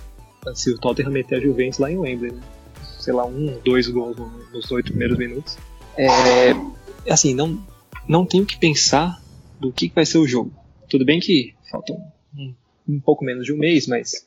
Se 0.54 0.70
o 0.70 0.78
Tottenham 0.78 1.10
meter 1.10 1.36
a 1.36 1.40
Juventus 1.40 1.78
lá 1.78 1.90
em 1.90 1.98
Wembley, 1.98 2.32
né? 2.32 2.40
Sei 2.98 3.12
lá, 3.12 3.26
um, 3.26 3.58
dois 3.64 3.88
gols 3.88 4.16
nos 4.52 4.70
oito 4.70 4.90
primeiros 4.90 5.18
minutos. 5.18 5.58
É. 5.96 6.52
Assim, 7.10 7.34
não, 7.34 7.62
não 8.08 8.24
tenho 8.24 8.46
que 8.46 8.58
pensar 8.58 9.20
do 9.58 9.70
que 9.72 9.92
vai 9.94 10.06
ser 10.06 10.18
o 10.18 10.26
jogo. 10.26 10.52
Tudo 10.88 11.04
bem 11.04 11.20
que 11.20 11.54
faltam 11.70 11.96
um 12.36 12.54
um 12.90 13.00
pouco 13.00 13.24
menos 13.24 13.44
de 13.46 13.52
um 13.52 13.56
mês, 13.56 13.86
mas 13.86 14.26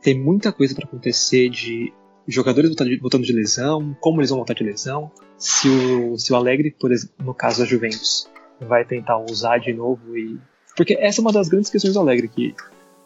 tem 0.00 0.18
muita 0.18 0.52
coisa 0.52 0.74
para 0.74 0.84
acontecer 0.84 1.48
de 1.48 1.92
jogadores 2.28 2.72
voltando 3.00 3.24
de 3.24 3.32
lesão, 3.32 3.96
como 4.00 4.20
eles 4.20 4.30
vão 4.30 4.38
voltar 4.38 4.54
de 4.54 4.64
lesão, 4.64 5.10
se 5.38 5.68
o, 5.68 6.18
se 6.18 6.32
o 6.32 6.36
Alegre, 6.36 6.70
por 6.70 6.92
exemplo, 6.92 7.14
no 7.24 7.34
caso 7.34 7.60
da 7.60 7.66
Juventus, 7.66 8.28
vai 8.60 8.84
tentar 8.84 9.18
usar 9.18 9.58
de 9.58 9.72
novo 9.72 10.16
e. 10.16 10.38
Porque 10.76 10.94
essa 11.00 11.20
é 11.20 11.22
uma 11.22 11.32
das 11.32 11.48
grandes 11.48 11.70
questões 11.70 11.94
do 11.94 12.00
Alegre, 12.00 12.28
que 12.28 12.54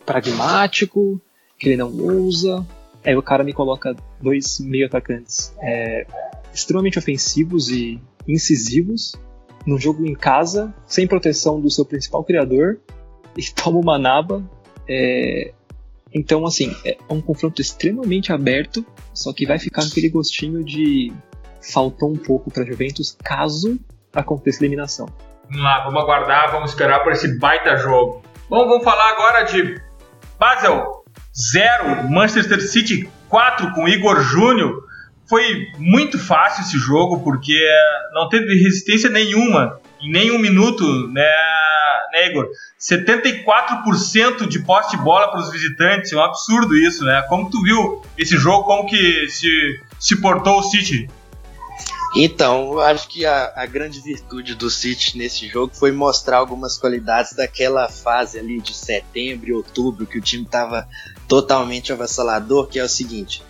pragmático, 0.04 1.20
que 1.59 1.68
ele 1.68 1.76
não 1.76 1.90
usa. 1.90 2.66
Aí 3.04 3.16
o 3.16 3.22
cara 3.22 3.44
me 3.44 3.52
coloca 3.52 3.96
dois 4.20 4.59
meio 4.61 4.87
atacantes 4.87 5.54
é, 5.62 6.06
extremamente 6.52 6.98
ofensivos 6.98 7.70
e 7.70 8.00
incisivos 8.26 9.14
num 9.66 9.78
jogo 9.78 10.06
em 10.06 10.14
casa, 10.14 10.74
sem 10.87 11.06
proteção 11.06 11.61
do 11.61 11.70
seu 11.70 11.85
principal 11.85 12.24
criador, 12.24 12.78
e 13.37 13.42
toma 13.54 13.78
uma 13.78 13.98
naba 13.98 14.42
é, 14.92 15.52
então, 16.12 16.44
assim, 16.44 16.74
é 16.85 16.98
um 17.09 17.20
confronto 17.20 17.62
extremamente 17.62 18.33
aberto, 18.33 18.85
só 19.14 19.33
que 19.33 19.46
vai 19.46 19.59
ficar 19.59 19.85
aquele 19.85 20.09
gostinho 20.09 20.64
de 20.64 21.12
faltou 21.62 22.11
um 22.11 22.16
pouco 22.16 22.50
para 22.50 22.64
Juventus 22.64 23.16
caso 23.22 23.78
aconteça 24.12 24.61
eliminação. 24.61 25.06
Vamos 25.50 25.64
lá, 25.64 25.80
vamos 25.80 26.02
aguardar, 26.04 26.52
vamos 26.52 26.70
esperar 26.70 27.02
por 27.02 27.10
esse 27.10 27.36
baita 27.36 27.76
jogo. 27.76 28.22
Bom, 28.48 28.68
vamos 28.68 28.84
falar 28.84 29.10
agora 29.10 29.42
de 29.42 29.80
Basel 30.38 31.04
0, 31.52 32.08
Manchester 32.08 32.60
City 32.60 33.10
4 33.28 33.72
com 33.72 33.88
Igor 33.88 34.20
Júnior. 34.20 34.84
Foi 35.28 35.66
muito 35.76 36.20
fácil 36.20 36.62
esse 36.62 36.78
jogo 36.78 37.24
porque 37.24 37.60
não 38.12 38.28
teve 38.28 38.46
resistência 38.62 39.10
nenhuma 39.10 39.80
em 40.00 40.12
nenhum 40.12 40.38
minuto, 40.38 40.84
né, 41.08 41.28
né 42.12 42.28
Igor? 42.28 42.46
74% 42.80 44.46
de 44.46 44.60
posse 44.60 44.96
de 44.96 45.02
bola 45.02 45.32
para 45.32 45.40
os 45.40 45.50
visitantes, 45.50 46.12
é 46.12 46.16
um 46.16 46.22
absurdo 46.22 46.76
isso, 46.76 47.04
né? 47.04 47.22
Como 47.28 47.50
tu 47.50 47.60
viu 47.62 48.02
esse 48.16 48.36
jogo, 48.36 48.64
como 48.64 48.88
que 48.88 49.28
se, 49.28 49.80
se 49.98 50.20
portou 50.20 50.60
o 50.60 50.62
City? 50.62 51.08
Então, 52.14 52.72
eu 52.72 52.80
acho 52.80 53.08
que 53.08 53.24
a, 53.24 53.52
a, 53.54 53.66
grande 53.66 54.00
virtude 54.00 54.56
do 54.56 54.68
City 54.68 55.16
nesse 55.16 55.46
jogo 55.46 55.72
foi 55.72 55.92
mostrar 55.92 56.38
algumas 56.38 56.76
qualidades 56.76 57.34
daquela 57.34 57.88
fase 57.88 58.38
ali 58.38 58.60
de 58.60 58.74
setembro 58.74 59.48
e 59.48 59.52
outubro, 59.52 60.06
que 60.06 60.18
o 60.18 60.20
time 60.20 60.42
estava 60.42 60.88
totalmente 61.28 61.92
avassalador, 61.92 62.66
que 62.66 62.80
é 62.80 62.84
o 62.84 62.88
seguinte, 62.88 63.44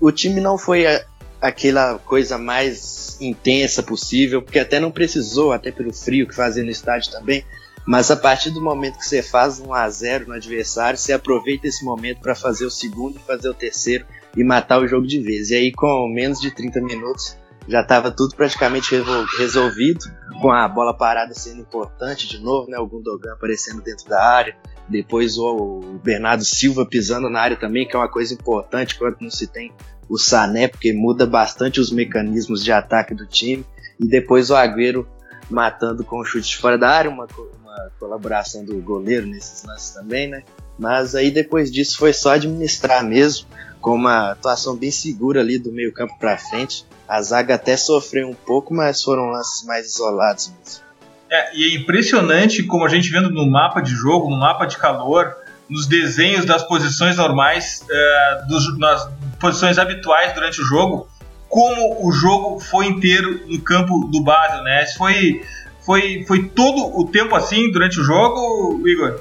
o 0.00 0.10
time 0.10 0.40
não 0.40 0.56
foi 0.56 0.86
a, 0.86 1.04
aquela 1.40 1.98
coisa 1.98 2.38
mais 2.38 3.20
intensa 3.20 3.82
possível, 3.82 4.40
porque 4.40 4.58
até 4.58 4.80
não 4.80 4.90
precisou, 4.90 5.52
até 5.52 5.70
pelo 5.70 5.92
frio 5.92 6.26
que 6.26 6.34
fazia 6.34 6.62
no 6.62 6.70
estádio 6.70 7.12
também, 7.12 7.44
mas 7.84 8.10
a 8.10 8.16
partir 8.16 8.50
do 8.50 8.62
momento 8.62 8.98
que 8.98 9.06
você 9.06 9.22
faz 9.22 9.60
um 9.60 9.74
a 9.74 9.88
0 9.90 10.28
no 10.28 10.34
adversário, 10.34 10.98
você 10.98 11.12
aproveita 11.12 11.66
esse 11.66 11.84
momento 11.84 12.20
para 12.20 12.34
fazer 12.34 12.64
o 12.64 12.70
segundo, 12.70 13.18
fazer 13.20 13.48
o 13.48 13.54
terceiro 13.54 14.06
e 14.36 14.44
matar 14.44 14.80
o 14.80 14.86
jogo 14.86 15.06
de 15.06 15.20
vez. 15.20 15.50
E 15.50 15.56
aí, 15.56 15.72
com 15.72 16.08
menos 16.08 16.40
de 16.40 16.50
30 16.54 16.80
minutos, 16.80 17.36
já 17.68 17.80
estava 17.80 18.10
tudo 18.10 18.34
praticamente 18.34 18.94
resolvido, 19.38 20.04
com 20.40 20.50
a 20.50 20.66
bola 20.68 20.96
parada 20.96 21.34
sendo 21.34 21.60
importante 21.60 22.28
de 22.28 22.38
novo, 22.38 22.68
né? 22.70 22.78
O 22.78 22.86
Gundogan 22.86 23.32
aparecendo 23.32 23.80
dentro 23.80 24.08
da 24.08 24.22
área, 24.22 24.56
depois 24.88 25.38
o 25.38 25.80
Bernardo 26.02 26.44
Silva 26.44 26.84
pisando 26.84 27.30
na 27.30 27.40
área 27.40 27.56
também, 27.56 27.86
que 27.86 27.94
é 27.94 27.98
uma 27.98 28.08
coisa 28.08 28.34
importante 28.34 28.98
quando 28.98 29.18
não 29.20 29.30
se 29.30 29.46
tem 29.46 29.72
o 30.08 30.18
Sané, 30.18 30.68
porque 30.68 30.92
muda 30.92 31.26
bastante 31.26 31.80
os 31.80 31.90
mecanismos 31.90 32.62
de 32.64 32.72
ataque 32.72 33.14
do 33.14 33.26
time, 33.26 33.64
e 33.98 34.06
depois 34.06 34.50
o 34.50 34.56
Agüero 34.56 35.06
matando 35.48 36.04
com 36.04 36.18
o 36.18 36.24
chute 36.24 36.48
de 36.48 36.56
fora 36.56 36.76
da 36.76 36.90
área, 36.90 37.10
uma, 37.10 37.26
uma 37.60 37.90
colaboração 37.98 38.64
do 38.64 38.76
goleiro 38.80 39.26
nesses 39.26 39.64
lances 39.64 39.94
também, 39.94 40.28
né? 40.28 40.42
Mas 40.78 41.14
aí 41.14 41.30
depois 41.30 41.70
disso 41.70 41.98
foi 41.98 42.12
só 42.12 42.32
administrar 42.32 43.04
mesmo, 43.04 43.46
com 43.82 43.96
uma 43.96 44.30
atuação 44.30 44.76
bem 44.76 44.92
segura 44.92 45.40
ali 45.40 45.58
do 45.58 45.72
meio 45.72 45.92
campo 45.92 46.14
para 46.18 46.38
frente. 46.38 46.86
A 47.06 47.20
zaga 47.20 47.56
até 47.56 47.76
sofreu 47.76 48.28
um 48.28 48.34
pouco, 48.34 48.72
mas 48.72 49.02
foram 49.02 49.30
lances 49.30 49.66
mais 49.66 49.86
isolados 49.86 50.52
mesmo. 50.56 50.82
É, 51.28 51.56
e 51.56 51.64
é 51.64 51.76
impressionante 51.76 52.62
como 52.62 52.84
a 52.84 52.88
gente 52.88 53.10
vendo 53.10 53.28
no 53.28 53.44
mapa 53.44 53.80
de 53.80 53.90
jogo, 53.90 54.30
no 54.30 54.38
mapa 54.38 54.66
de 54.66 54.78
calor, 54.78 55.34
nos 55.68 55.86
desenhos 55.86 56.44
das 56.44 56.62
posições 56.62 57.16
normais, 57.16 57.84
é, 57.90 58.44
dos, 58.46 58.78
nas 58.78 59.08
posições 59.40 59.78
habituais 59.78 60.32
durante 60.32 60.60
o 60.60 60.64
jogo, 60.64 61.08
como 61.48 62.06
o 62.06 62.12
jogo 62.12 62.60
foi 62.60 62.86
inteiro 62.86 63.46
no 63.46 63.60
campo 63.60 64.08
do 64.10 64.22
Basel, 64.22 64.62
né? 64.62 64.86
Foi 64.96 65.42
foi, 65.84 66.24
foi 66.28 66.44
todo 66.44 66.96
o 66.96 67.08
tempo 67.08 67.34
assim 67.34 67.70
durante 67.70 67.98
o 67.98 68.04
jogo, 68.04 68.86
Igor? 68.86 69.20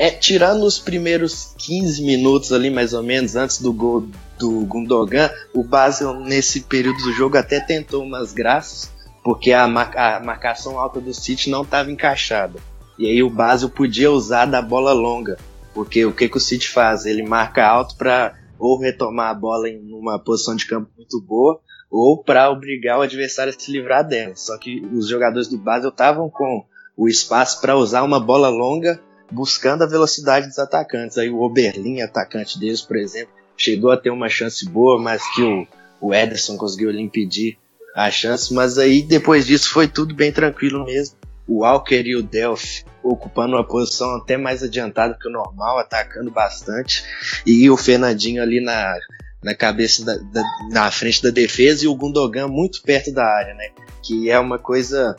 É, 0.00 0.10
tirando 0.10 0.62
os 0.62 0.78
primeiros 0.78 1.54
15 1.58 2.02
minutos 2.02 2.54
ali, 2.54 2.70
mais 2.70 2.94
ou 2.94 3.02
menos, 3.02 3.36
antes 3.36 3.60
do 3.60 3.70
gol 3.70 4.08
do 4.38 4.64
Gundogan, 4.64 5.30
o 5.52 5.62
Basel 5.62 6.14
nesse 6.20 6.62
período 6.62 6.96
do 7.02 7.12
jogo 7.12 7.36
até 7.36 7.60
tentou 7.60 8.02
umas 8.02 8.32
graças, 8.32 8.90
porque 9.22 9.52
a, 9.52 9.64
a 9.64 10.20
marcação 10.20 10.78
alta 10.78 11.02
do 11.02 11.12
City 11.12 11.50
não 11.50 11.60
estava 11.60 11.90
encaixada. 11.92 12.58
E 12.98 13.04
aí 13.10 13.22
o 13.22 13.28
Basel 13.28 13.68
podia 13.68 14.10
usar 14.10 14.46
da 14.46 14.62
bola 14.62 14.94
longa, 14.94 15.36
porque 15.74 16.06
o 16.06 16.14
que, 16.14 16.30
que 16.30 16.38
o 16.38 16.40
City 16.40 16.70
faz? 16.70 17.04
Ele 17.04 17.22
marca 17.22 17.66
alto 17.66 17.94
para 17.96 18.34
ou 18.58 18.80
retomar 18.80 19.28
a 19.28 19.34
bola 19.34 19.68
em 19.68 19.92
uma 19.92 20.18
posição 20.18 20.56
de 20.56 20.66
campo 20.66 20.88
muito 20.96 21.20
boa, 21.20 21.60
ou 21.90 22.24
para 22.24 22.50
obrigar 22.50 22.98
o 22.98 23.02
adversário 23.02 23.52
a 23.54 23.60
se 23.60 23.70
livrar 23.70 24.08
dela. 24.08 24.34
Só 24.34 24.56
que 24.56 24.80
os 24.94 25.06
jogadores 25.06 25.46
do 25.46 25.58
Basel 25.58 25.90
estavam 25.90 26.30
com 26.30 26.64
o 26.96 27.06
espaço 27.06 27.60
para 27.60 27.76
usar 27.76 28.02
uma 28.02 28.18
bola 28.18 28.48
longa 28.48 28.98
buscando 29.30 29.82
a 29.82 29.86
velocidade 29.86 30.46
dos 30.46 30.58
atacantes. 30.58 31.18
Aí 31.18 31.30
o 31.30 31.40
Oberlin, 31.40 32.00
atacante 32.00 32.58
deles, 32.58 32.80
por 32.80 32.96
exemplo, 32.96 33.32
chegou 33.56 33.90
a 33.90 33.96
ter 33.96 34.10
uma 34.10 34.28
chance 34.28 34.68
boa, 34.68 35.00
mas 35.00 35.22
que 35.34 35.42
o, 35.42 35.66
o 36.00 36.14
Ederson 36.14 36.56
conseguiu 36.56 36.90
lhe 36.90 37.00
impedir 37.00 37.58
a 37.94 38.10
chance. 38.10 38.52
Mas 38.52 38.78
aí 38.78 39.02
depois 39.02 39.46
disso 39.46 39.70
foi 39.70 39.86
tudo 39.86 40.14
bem 40.14 40.32
tranquilo 40.32 40.84
mesmo. 40.84 41.16
O 41.46 41.60
Walker 41.60 42.02
e 42.02 42.16
o 42.16 42.22
Delphi 42.22 42.84
ocupando 43.02 43.56
uma 43.56 43.66
posição 43.66 44.16
até 44.16 44.36
mais 44.36 44.62
adiantada 44.62 45.16
que 45.20 45.28
o 45.28 45.32
normal, 45.32 45.78
atacando 45.78 46.30
bastante. 46.30 47.02
E 47.46 47.68
o 47.70 47.76
Fernandinho 47.76 48.42
ali 48.42 48.60
na, 48.60 48.94
na 49.42 49.54
cabeça 49.54 50.04
da, 50.04 50.16
da, 50.16 50.42
na 50.70 50.90
frente 50.90 51.22
da 51.22 51.30
defesa 51.30 51.84
e 51.84 51.88
o 51.88 51.94
Gundogan 51.94 52.48
muito 52.48 52.82
perto 52.82 53.12
da 53.12 53.24
área, 53.24 53.54
né? 53.54 53.68
Que 54.02 54.30
é 54.30 54.38
uma 54.38 54.58
coisa 54.58 55.16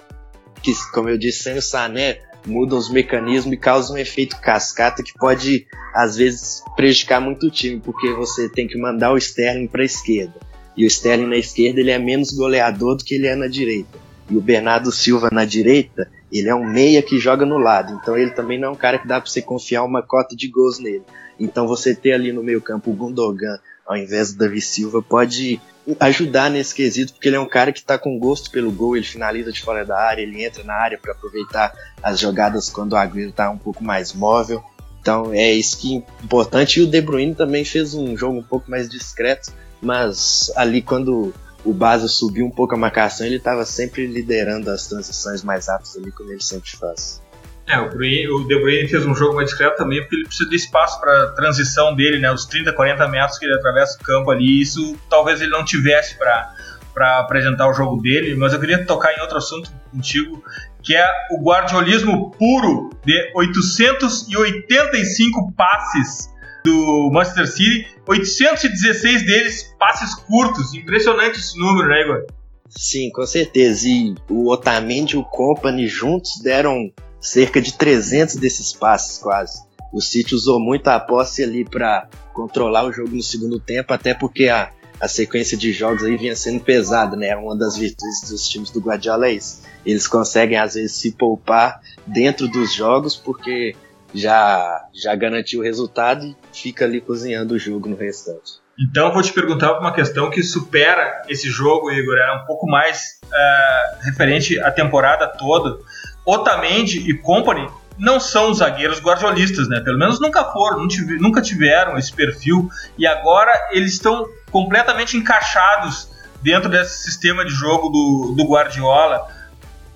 que, 0.62 0.74
como 0.92 1.10
eu 1.10 1.18
disse, 1.18 1.44
sem 1.44 1.58
o 1.58 1.62
Sané, 1.62 2.22
mudam 2.46 2.78
os 2.78 2.90
mecanismos 2.90 3.54
e 3.54 3.58
causam 3.58 3.96
um 3.96 4.00
efeito 4.00 4.40
cascata 4.40 5.04
que 5.04 5.14
pode, 5.14 5.68
às 5.94 6.16
vezes, 6.16 6.64
prejudicar 6.76 7.22
muito 7.22 7.48
o 7.48 7.52
time, 7.52 7.80
porque 7.80 8.12
você 8.14 8.50
tem 8.50 8.68
que 8.68 8.78
mandar 8.78 9.14
o 9.14 9.18
Sterling 9.18 9.68
para 9.68 9.82
a 9.82 9.86
esquerda. 9.86 10.34
E 10.76 10.86
o 10.86 10.88
Sterling 10.88 11.28
na 11.28 11.38
esquerda 11.38 11.80
ele 11.80 11.92
é 11.92 12.00
menos 12.00 12.32
goleador 12.32 12.96
do 12.96 13.04
que 13.04 13.16
ele 13.16 13.28
é 13.28 13.36
na 13.36 13.48
direita. 13.48 14.00
E 14.30 14.38
o 14.38 14.42
Bernardo 14.42 14.92
Silva 14.92 15.30
na 15.32 15.44
direita, 15.44 16.10
ele 16.32 16.48
é 16.48 16.56
um 16.56 16.66
meia 16.66 17.02
que 17.02 17.20
joga 17.20 17.46
no 17.46 17.58
lado. 17.58 18.00
Então 18.02 18.18
ele 18.18 18.32
também 18.32 18.58
não 18.58 18.70
é 18.70 18.72
um 18.72 18.76
cara 18.76 18.98
que 18.98 19.08
dá 19.08 19.20
para 19.20 19.30
você 19.30 19.42
confiar 19.42 19.84
uma 19.84 20.02
cota 20.02 20.36
de 20.36 20.48
gols 20.48 20.80
nele. 20.80 21.04
Então 21.40 21.68
você 21.68 21.94
ter 21.94 22.14
ali 22.14 22.32
no 22.32 22.42
meio 22.42 22.62
campo 22.62 22.92
o 22.92 22.94
Gundogan 22.94 23.60
ao 23.86 23.98
invés 23.98 24.32
do 24.32 24.40
Davi 24.40 24.62
Silva 24.62 25.02
pode 25.02 25.60
ajudar 26.00 26.50
nesse 26.50 26.74
quesito, 26.76 27.14
porque 27.14 27.28
ele 27.28 27.36
é 27.36 27.40
um 27.40 27.48
cara 27.48 27.72
que 27.72 27.80
está 27.80 27.98
com 27.98 28.18
gosto 28.20 28.52
pelo 28.52 28.72
gol, 28.72 28.96
ele 28.96 29.06
finaliza 29.06 29.52
de 29.52 29.62
fora 29.62 29.86
da 29.86 30.00
área, 30.00 30.22
ele 30.22 30.44
entra 30.44 30.64
na 30.64 30.74
área 30.74 30.98
para 30.98 31.12
aproveitar 31.12 31.74
as 32.02 32.20
jogadas 32.20 32.70
quando 32.70 32.94
o 32.94 32.96
Agüero 32.96 33.30
está 33.30 33.50
um 33.50 33.58
pouco 33.58 33.84
mais 33.84 34.14
móvel. 34.14 34.64
Então 35.02 35.34
é 35.34 35.52
isso 35.52 35.78
que 35.80 35.98
é 35.98 36.24
importante. 36.24 36.80
E 36.80 36.84
o 36.84 36.88
De 36.88 37.02
Bruyne 37.02 37.34
também 37.34 37.66
fez 37.66 37.94
um 37.94 38.16
jogo 38.16 38.40
um 38.40 38.44
pouco 38.44 38.70
mais 38.70 38.88
discreto, 38.88 39.52
mas 39.82 40.52
ali 40.56 40.82
quando 40.82 41.34
o 41.66 41.74
Basel 41.74 42.08
subiu 42.08 42.46
um 42.46 42.52
pouco 42.52 42.76
a 42.76 42.78
marcação, 42.78 43.26
ele 43.26 43.38
estava 43.38 43.66
sempre 43.66 44.06
liderando 44.06 44.70
as 44.70 44.88
transições 44.88 45.44
mais 45.44 45.68
rápidas 45.68 45.98
ali, 45.98 46.12
como 46.12 46.32
ele 46.32 46.42
sempre 46.42 46.72
faz. 46.72 47.22
É, 47.68 47.80
o, 47.80 47.90
Bruyne, 47.90 48.28
o 48.28 48.48
De 48.48 48.60
Bruyne 48.60 48.88
fez 48.88 49.06
um 49.06 49.16
jogo 49.16 49.36
mais 49.36 49.50
discreto 49.50 49.78
também, 49.78 50.02
porque 50.02 50.16
ele 50.16 50.26
precisa 50.26 50.50
de 50.50 50.56
espaço 50.56 51.00
para 51.00 51.28
transição 51.34 51.96
dele, 51.96 52.20
né? 52.20 52.32
Os 52.32 52.46
30, 52.46 52.74
40 52.74 53.08
metros 53.08 53.38
que 53.38 53.46
ele 53.46 53.54
atravessa 53.54 53.98
o 54.00 54.04
campo 54.04 54.32
ali, 54.32 54.62
isso 54.62 54.98
talvez 55.10 55.42
ele 55.42 55.52
não 55.52 55.64
tivesse 55.64 56.18
para 56.18 57.20
apresentar 57.20 57.70
o 57.70 57.74
jogo 57.74 58.02
dele, 58.02 58.36
mas 58.36 58.54
eu 58.54 58.60
queria 58.60 58.86
tocar 58.86 59.16
em 59.16 59.22
outro 59.22 59.38
assunto 59.38 59.72
contigo, 59.92 60.44
que 60.82 60.96
é 60.96 61.08
o 61.32 61.44
guardiolismo 61.44 62.32
puro 62.32 62.90
de 63.06 63.32
885 63.36 65.54
passes 65.54 66.32
do 66.64 67.10
Manchester 67.12 67.48
City, 67.48 67.88
816 68.08 69.26
deles 69.26 69.76
passes 69.80 70.16
curtos. 70.16 70.74
Impressionante 70.74 71.40
esse 71.40 71.58
número, 71.58 71.88
né, 71.88 72.02
Igor? 72.02 72.26
Sim, 72.70 73.12
com 73.12 73.26
certeza. 73.26 73.88
E 73.88 74.16
o 74.30 74.50
Otamendi 74.50 75.16
e 75.16 75.20
o 75.20 75.24
Company 75.24 75.88
juntos 75.88 76.40
deram 76.42 76.92
cerca 77.22 77.62
de 77.62 77.78
300 77.78 78.36
desses 78.36 78.74
passes 78.74 79.18
quase. 79.20 79.62
O 79.94 80.02
City 80.02 80.34
usou 80.34 80.60
muito 80.60 80.88
a 80.88 81.00
posse 81.00 81.44
ali 81.44 81.64
para 81.64 82.08
controlar 82.34 82.86
o 82.86 82.92
jogo 82.92 83.16
no 83.16 83.22
segundo 83.22 83.60
tempo, 83.60 83.94
até 83.94 84.14
porque 84.14 84.48
a, 84.48 84.72
a 85.00 85.08
sequência 85.08 85.58
de 85.58 85.72
jogos 85.72 86.04
aí 86.04 86.18
vinha 86.18 86.36
sendo 86.36 86.62
pesada, 86.62 87.16
né? 87.16 87.36
Uma 87.36 87.58
das 87.58 87.78
virtudes 87.78 88.30
dos 88.30 88.48
times 88.48 88.72
do 88.72 88.80
Guardiola 88.80 89.28
é 89.28 89.34
isso. 89.34 89.62
Eles 89.86 90.08
conseguem 90.08 90.58
às 90.58 90.76
vezes 90.76 90.94
se 90.94 91.12
poupar 91.12 91.82
dentro 92.08 92.48
dos 92.48 92.74
jogos 92.74 93.16
porque 93.16 93.76
já 94.14 94.88
já 94.94 95.16
garantiu 95.16 95.60
o 95.62 95.64
resultado 95.64 96.26
e 96.26 96.36
fica 96.54 96.86
ali 96.86 97.02
cozinhando 97.02 97.54
o 97.54 97.60
jogo 97.60 97.90
no 97.90 97.96
restante. 97.96 98.62
Então 98.80 99.12
vou 99.12 99.22
te 99.22 99.34
perguntar 99.34 99.78
uma 99.80 99.94
questão 99.94 100.30
que 100.30 100.42
supera 100.42 101.24
esse 101.28 101.50
jogo, 101.50 101.92
Igor, 101.92 102.18
é 102.18 102.42
um 102.42 102.46
pouco 102.46 102.66
mais 102.68 103.20
uh, 103.26 104.04
referente 104.04 104.60
à 104.60 104.72
temporada 104.72 105.28
toda. 105.28 105.78
Otamendi 106.26 107.10
e 107.10 107.18
Company 107.18 107.68
não 107.98 108.20
são 108.20 108.54
zagueiros 108.54 109.00
guardiolistas, 109.00 109.68
né? 109.68 109.80
Pelo 109.80 109.98
menos 109.98 110.20
nunca 110.20 110.44
foram, 110.46 110.88
nunca 111.20 111.42
tiveram 111.42 111.98
esse 111.98 112.12
perfil 112.12 112.70
e 112.98 113.06
agora 113.06 113.52
eles 113.72 113.94
estão 113.94 114.28
completamente 114.52 115.18
encaixados 115.18 116.10
dentro 116.42 116.70
desse 116.70 117.04
sistema 117.04 117.46
de 117.46 117.52
jogo 117.52 117.90
do, 117.90 118.34
do 118.36 118.44
Guardiola. 118.44 119.28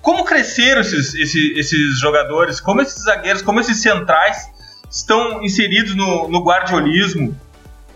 Como 0.00 0.24
cresceram 0.24 0.82
esses, 0.82 1.14
esses, 1.14 1.56
esses, 1.56 1.98
jogadores? 1.98 2.60
Como 2.60 2.80
esses 2.80 3.02
zagueiros, 3.02 3.42
como 3.42 3.58
esses 3.58 3.82
centrais 3.82 4.46
estão 4.88 5.42
inseridos 5.42 5.96
no, 5.96 6.28
no 6.28 6.44
guardiolismo? 6.44 7.36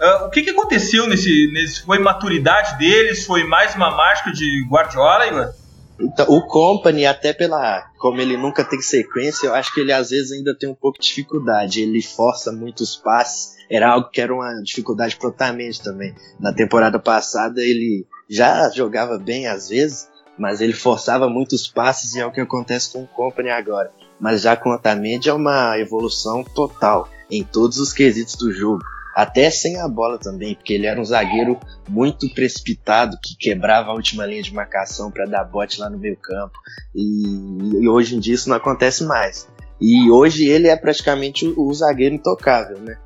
Uh, 0.00 0.24
o 0.26 0.30
que, 0.30 0.42
que 0.42 0.50
aconteceu 0.50 1.06
nesse, 1.06 1.50
nesse. 1.52 1.82
Foi 1.82 2.00
maturidade 2.00 2.76
deles? 2.78 3.24
Foi 3.24 3.44
mais 3.44 3.76
uma 3.76 3.90
mágica 3.92 4.32
de 4.32 4.66
Guardiola, 4.68 5.26
Igor? 5.26 5.59
Então, 6.00 6.26
o 6.28 6.46
Company, 6.46 7.04
até 7.04 7.32
pela. 7.32 7.82
Como 7.98 8.20
ele 8.20 8.36
nunca 8.36 8.64
tem 8.64 8.80
sequência, 8.80 9.46
eu 9.46 9.54
acho 9.54 9.72
que 9.74 9.80
ele 9.80 9.92
às 9.92 10.10
vezes 10.10 10.32
ainda 10.32 10.56
tem 10.56 10.68
um 10.68 10.74
pouco 10.74 10.98
de 10.98 11.06
dificuldade. 11.06 11.82
Ele 11.82 12.00
força 12.02 12.50
muitos 12.50 12.96
passes. 12.96 13.56
Era 13.70 13.90
algo 13.90 14.10
que 14.10 14.20
era 14.20 14.34
uma 14.34 14.62
dificuldade 14.62 15.16
pro 15.16 15.28
Otamendi 15.28 15.80
também. 15.82 16.14
Na 16.40 16.52
temporada 16.52 16.98
passada 16.98 17.60
ele 17.60 18.06
já 18.28 18.68
jogava 18.70 19.18
bem 19.18 19.46
às 19.46 19.68
vezes, 19.68 20.08
mas 20.38 20.60
ele 20.60 20.72
forçava 20.72 21.28
muitos 21.28 21.68
passes 21.68 22.14
e 22.14 22.20
é 22.20 22.26
o 22.26 22.32
que 22.32 22.40
acontece 22.40 22.92
com 22.92 23.04
o 23.04 23.06
Company 23.06 23.50
agora. 23.50 23.92
Mas 24.18 24.42
já 24.42 24.56
com 24.56 24.70
o 24.70 24.74
Otamendi 24.74 25.28
é 25.28 25.32
uma 25.32 25.78
evolução 25.78 26.42
total 26.42 27.08
em 27.30 27.44
todos 27.44 27.78
os 27.78 27.92
quesitos 27.92 28.34
do 28.34 28.50
jogo 28.50 28.82
até 29.20 29.50
sem 29.50 29.78
a 29.78 29.86
bola 29.86 30.18
também, 30.18 30.54
porque 30.54 30.72
ele 30.72 30.86
era 30.86 30.98
um 30.98 31.04
zagueiro 31.04 31.60
muito 31.86 32.32
precipitado 32.32 33.18
que 33.22 33.36
quebrava 33.36 33.90
a 33.90 33.94
última 33.94 34.24
linha 34.24 34.42
de 34.42 34.54
marcação 34.54 35.10
para 35.10 35.26
dar 35.26 35.44
bote 35.44 35.78
lá 35.78 35.90
no 35.90 35.98
meio 35.98 36.16
campo. 36.16 36.58
E, 36.94 37.82
e, 37.82 37.88
hoje 37.88 38.16
em 38.16 38.18
dia 38.18 38.34
isso 38.34 38.48
não 38.48 38.56
acontece 38.56 39.04
mais. 39.04 39.46
E 39.78 40.10
hoje 40.10 40.46
ele 40.46 40.68
é 40.68 40.76
praticamente 40.76 41.46
o, 41.46 41.68
o 41.68 41.74
zagueiro 41.74 42.14
intocável, 42.14 42.78
né? 42.78 42.96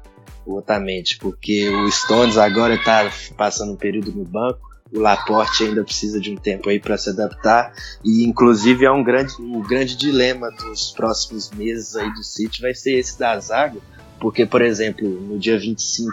O 0.46 0.58
Otamendi, 0.58 1.18
porque 1.18 1.68
o 1.68 1.90
Stones 1.90 2.38
agora 2.38 2.74
está 2.74 3.10
passando 3.36 3.72
um 3.72 3.76
período 3.76 4.12
no 4.12 4.24
banco. 4.24 4.60
O 4.94 5.00
Laporte 5.00 5.64
ainda 5.64 5.82
precisa 5.82 6.20
de 6.20 6.30
um 6.30 6.36
tempo 6.36 6.68
aí 6.68 6.78
para 6.78 6.96
se 6.96 7.10
adaptar 7.10 7.72
e 8.04 8.24
inclusive 8.24 8.84
é 8.84 8.90
um 8.92 9.02
grande, 9.02 9.34
um 9.40 9.60
grande 9.60 9.96
dilema 9.96 10.48
dos 10.50 10.92
próximos 10.92 11.50
meses 11.50 11.96
aí 11.96 12.08
do 12.12 12.22
City 12.22 12.60
vai 12.60 12.74
ser 12.74 12.98
esse 12.98 13.18
da 13.18 13.36
zaga, 13.40 13.80
porque, 14.24 14.46
por 14.46 14.62
exemplo, 14.62 15.06
no 15.06 15.38
dia 15.38 15.58
25 15.58 16.10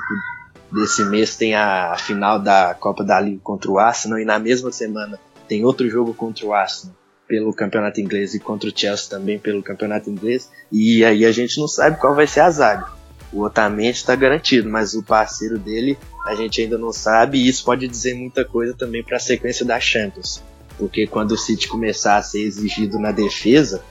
desse 0.69 1.01
mês 1.05 1.37
tem 1.37 1.55
a 1.55 1.95
final 1.97 2.37
da 2.37 2.75
Copa 2.77 3.05
da 3.05 3.17
Liga 3.21 3.39
contra 3.41 3.71
o 3.71 3.79
Arsenal 3.79 4.19
e 4.19 4.25
na 4.25 4.37
mesma 4.37 4.69
semana 4.69 5.17
tem 5.47 5.63
outro 5.63 5.89
jogo 5.89 6.13
contra 6.13 6.45
o 6.45 6.53
Arsenal 6.53 6.93
pelo 7.25 7.53
campeonato 7.53 8.01
inglês 8.01 8.35
e 8.35 8.39
contra 8.41 8.67
o 8.67 8.77
Chelsea 8.77 9.09
também 9.09 9.39
pelo 9.39 9.63
campeonato 9.63 10.09
inglês. 10.09 10.51
E 10.69 11.05
aí 11.05 11.25
a 11.25 11.31
gente 11.31 11.57
não 11.57 11.69
sabe 11.69 12.01
qual 12.01 12.13
vai 12.13 12.27
ser 12.27 12.41
a 12.41 12.51
zaga. 12.51 12.85
O 13.31 13.43
Otamendi 13.43 13.99
está 13.99 14.13
garantido, 14.13 14.69
mas 14.69 14.93
o 14.93 15.01
parceiro 15.01 15.57
dele 15.57 15.97
a 16.25 16.35
gente 16.35 16.61
ainda 16.61 16.77
não 16.77 16.91
sabe 16.91 17.37
e 17.37 17.47
isso 17.47 17.63
pode 17.63 17.87
dizer 17.87 18.13
muita 18.13 18.43
coisa 18.43 18.73
também 18.73 19.01
para 19.01 19.15
a 19.15 19.21
sequência 19.21 19.65
da 19.65 19.79
Champions. 19.79 20.43
Porque 20.77 21.07
quando 21.07 21.31
o 21.31 21.37
City 21.37 21.65
começar 21.69 22.17
a 22.17 22.21
ser 22.21 22.41
exigido 22.41 22.99
na 22.99 23.13
defesa, 23.13 23.81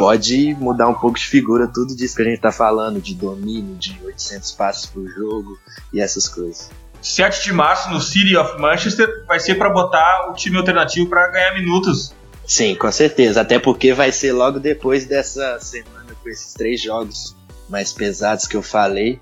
pode 0.00 0.54
mudar 0.54 0.88
um 0.88 0.94
pouco 0.94 1.18
de 1.18 1.26
figura 1.26 1.68
tudo 1.68 1.94
disso 1.94 2.16
que 2.16 2.22
a 2.22 2.24
gente 2.24 2.36
está 2.36 2.50
falando, 2.50 3.02
de 3.02 3.14
domínio, 3.14 3.76
de 3.76 4.00
800 4.02 4.52
passos 4.52 4.86
por 4.86 5.06
jogo 5.06 5.58
e 5.92 6.00
essas 6.00 6.26
coisas. 6.26 6.70
7 7.02 7.44
de 7.44 7.52
março 7.52 7.90
no 7.90 8.00
City 8.00 8.34
of 8.34 8.58
Manchester 8.58 9.26
vai 9.26 9.38
ser 9.38 9.56
para 9.56 9.68
botar 9.68 10.30
o 10.30 10.32
time 10.32 10.56
alternativo 10.56 11.06
para 11.06 11.28
ganhar 11.28 11.52
minutos. 11.52 12.14
Sim, 12.46 12.74
com 12.76 12.90
certeza. 12.90 13.42
Até 13.42 13.58
porque 13.58 13.92
vai 13.92 14.10
ser 14.10 14.32
logo 14.32 14.58
depois 14.58 15.04
dessa 15.04 15.60
semana 15.60 16.14
com 16.22 16.30
esses 16.30 16.54
três 16.54 16.80
jogos 16.80 17.36
mais 17.68 17.92
pesados 17.92 18.46
que 18.46 18.56
eu 18.56 18.62
falei. 18.62 19.20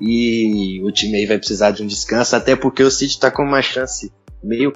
E 0.00 0.80
o 0.84 0.92
time 0.92 1.16
aí 1.16 1.26
vai 1.26 1.38
precisar 1.38 1.72
de 1.72 1.82
um 1.82 1.86
descanso, 1.86 2.36
até 2.36 2.54
porque 2.54 2.84
o 2.84 2.90
City 2.92 3.14
está 3.14 3.28
com 3.28 3.42
uma 3.42 3.60
chance 3.60 4.12
meio 4.40 4.72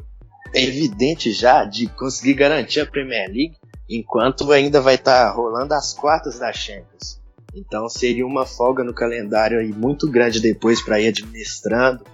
evidente 0.53 1.31
já 1.31 1.65
de 1.65 1.87
conseguir 1.87 2.35
garantir 2.35 2.81
a 2.81 2.87
Premier 2.87 3.29
League 3.29 3.55
enquanto 3.89 4.51
ainda 4.53 4.81
vai 4.81 4.97
estar 4.97 5.27
tá 5.27 5.31
rolando 5.31 5.75
as 5.75 5.93
quartas 5.93 6.39
da 6.39 6.53
Champions. 6.53 7.21
Então 7.55 7.89
seria 7.89 8.27
uma 8.27 8.45
folga 8.45 8.85
no 8.85 8.93
calendário 8.93 9.59
aí 9.59 9.73
muito 9.73 10.11
grande 10.11 10.41
depois 10.41 10.83
para 10.83 11.01
ir 11.01 11.09
administrando 11.09 12.05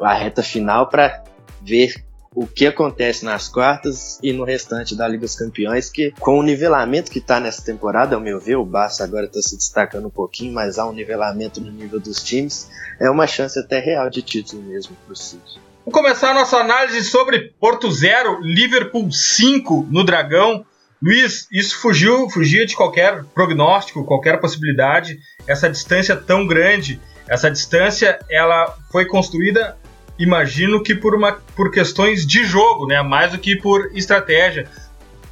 a 0.00 0.14
reta 0.14 0.42
final 0.42 0.88
para 0.88 1.24
ver 1.62 2.04
o 2.34 2.46
que 2.46 2.66
acontece 2.66 3.24
nas 3.24 3.48
quartas 3.48 4.18
e 4.22 4.32
no 4.32 4.44
restante 4.44 4.94
da 4.94 5.06
Liga 5.08 5.22
dos 5.22 5.34
Campeões, 5.34 5.90
que 5.90 6.12
com 6.12 6.38
o 6.38 6.42
nivelamento 6.42 7.10
que 7.10 7.18
está 7.18 7.40
nessa 7.40 7.62
temporada, 7.64 8.14
ao 8.14 8.20
meu 8.20 8.38
ver, 8.38 8.56
o 8.56 8.64
Barça 8.64 9.02
agora 9.02 9.26
está 9.26 9.42
se 9.42 9.56
destacando 9.56 10.06
um 10.06 10.10
pouquinho, 10.10 10.52
mas 10.52 10.78
há 10.78 10.86
um 10.86 10.92
nivelamento 10.92 11.60
no 11.60 11.72
nível 11.72 11.98
dos 11.98 12.22
times, 12.22 12.70
é 13.00 13.10
uma 13.10 13.26
chance 13.26 13.58
até 13.58 13.80
real 13.80 14.08
de 14.08 14.22
título 14.22 14.62
mesmo 14.62 14.96
para 15.04 15.12
o 15.12 15.16
City. 15.16 15.60
Vamos 15.84 15.98
começar 15.98 16.30
a 16.30 16.34
nossa 16.34 16.58
análise 16.58 17.02
sobre 17.02 17.52
Porto 17.58 17.90
0, 17.90 18.40
Liverpool 18.42 19.10
5 19.10 19.88
no 19.90 20.04
Dragão. 20.04 20.64
Luiz, 21.02 21.48
isso 21.50 21.78
fugiu, 21.80 22.28
fugia 22.28 22.66
de 22.66 22.76
qualquer 22.76 23.24
prognóstico, 23.34 24.04
qualquer 24.04 24.38
possibilidade. 24.38 25.18
Essa 25.46 25.70
distância 25.70 26.14
tão 26.14 26.46
grande, 26.46 27.00
essa 27.26 27.50
distância, 27.50 28.18
ela 28.28 28.76
foi 28.92 29.06
construída, 29.06 29.78
imagino 30.18 30.82
que 30.82 30.94
por 30.94 31.14
uma 31.14 31.32
por 31.56 31.70
questões 31.70 32.26
de 32.26 32.44
jogo, 32.44 32.86
né? 32.86 33.00
Mais 33.02 33.32
do 33.32 33.38
que 33.38 33.56
por 33.56 33.90
estratégia. 33.94 34.68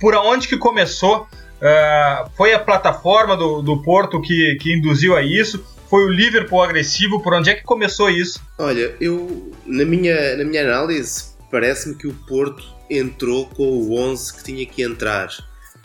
Por 0.01 0.15
onde 0.15 0.49
que 0.49 0.57
começou? 0.57 1.27
Uh, 1.61 2.31
foi 2.37 2.55
a 2.55 2.59
plataforma 2.59 3.37
do, 3.37 3.61
do 3.61 3.83
Porto 3.83 4.23
que, 4.23 4.57
que 4.61 4.73
induziu 4.73 5.17
a 5.17 5.23
isso? 5.23 5.63
Foi 5.91 6.05
o 6.05 6.09
Liverpool 6.09 6.63
agressivo? 6.63 7.21
Por 7.21 7.35
onde 7.35 7.51
é 7.51 7.55
que 7.55 7.65
começou 7.65 8.09
isso? 8.09 8.41
Olha, 8.59 8.95
eu 9.01 9.53
na 9.67 9.85
minha, 9.85 10.37
na 10.37 10.45
minha 10.45 10.63
análise 10.63 11.37
parece-me 11.51 11.97
que 11.97 12.07
o 12.07 12.15
Porto 12.15 12.63
entrou 12.89 13.47
com 13.47 13.65
o 13.65 13.99
11 13.99 14.37
que 14.37 14.45
tinha 14.45 14.67
que 14.67 14.83
entrar 14.83 15.29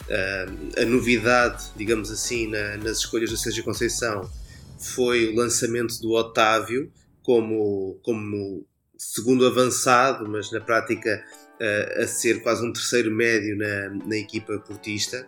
Uh, 0.09 0.81
a 0.81 0.85
novidade, 0.85 1.71
digamos 1.77 2.11
assim, 2.11 2.47
na, 2.47 2.77
nas 2.77 2.97
escolhas 2.97 3.29
do 3.29 3.37
Sérgio 3.37 3.63
Conceição 3.63 4.29
foi 4.77 5.31
o 5.31 5.35
lançamento 5.35 5.99
do 6.01 6.11
Otávio 6.11 6.91
como, 7.21 7.97
como 8.03 8.65
segundo 8.97 9.45
avançado, 9.47 10.27
mas 10.27 10.51
na 10.51 10.59
prática 10.59 11.23
uh, 11.59 12.03
a 12.03 12.07
ser 12.07 12.41
quase 12.41 12.65
um 12.65 12.73
terceiro 12.73 13.09
médio 13.09 13.57
na, 13.57 13.89
na 14.05 14.17
equipa 14.17 14.59
portista. 14.59 15.25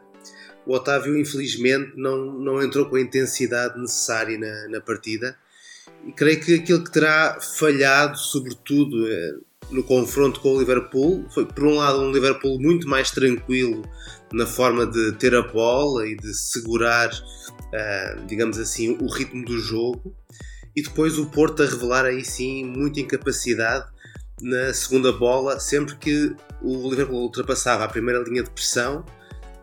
O 0.65 0.73
Otávio, 0.73 1.17
infelizmente, 1.17 1.93
não, 1.95 2.33
não 2.33 2.61
entrou 2.61 2.87
com 2.87 2.97
a 2.97 3.01
intensidade 3.01 3.79
necessária 3.79 4.37
na, 4.37 4.67
na 4.67 4.81
partida 4.81 5.37
e 6.05 6.11
creio 6.11 6.39
que 6.41 6.55
aquilo 6.55 6.83
que 6.83 6.91
terá 6.91 7.39
falhado, 7.39 8.17
sobretudo 8.17 9.05
uh, 9.05 9.45
no 9.71 9.83
confronto 9.83 10.39
com 10.39 10.55
o 10.55 10.59
Liverpool, 10.59 11.25
foi 11.33 11.45
por 11.45 11.63
um 11.63 11.75
lado 11.75 12.01
um 12.01 12.11
Liverpool 12.11 12.59
muito 12.59 12.87
mais 12.87 13.11
tranquilo 13.11 13.87
na 14.33 14.45
forma 14.45 14.85
de 14.85 15.13
ter 15.13 15.35
a 15.35 15.41
bola 15.41 16.07
e 16.07 16.15
de 16.15 16.33
segurar, 16.33 17.09
uh, 17.09 18.25
digamos 18.25 18.57
assim, 18.57 18.97
o 19.01 19.07
ritmo 19.07 19.45
do 19.45 19.57
jogo. 19.59 20.15
E 20.75 20.81
depois 20.81 21.17
o 21.17 21.27
Porto 21.27 21.63
a 21.63 21.65
revelar 21.65 22.05
aí 22.05 22.23
sim 22.23 22.65
muita 22.65 22.99
incapacidade 22.99 23.85
na 24.41 24.73
segunda 24.73 25.11
bola, 25.13 25.59
sempre 25.59 25.95
que 25.95 26.35
o 26.61 26.89
Liverpool 26.89 27.21
ultrapassava 27.21 27.85
a 27.85 27.87
primeira 27.87 28.21
linha 28.21 28.43
de 28.43 28.49
pressão, 28.49 29.05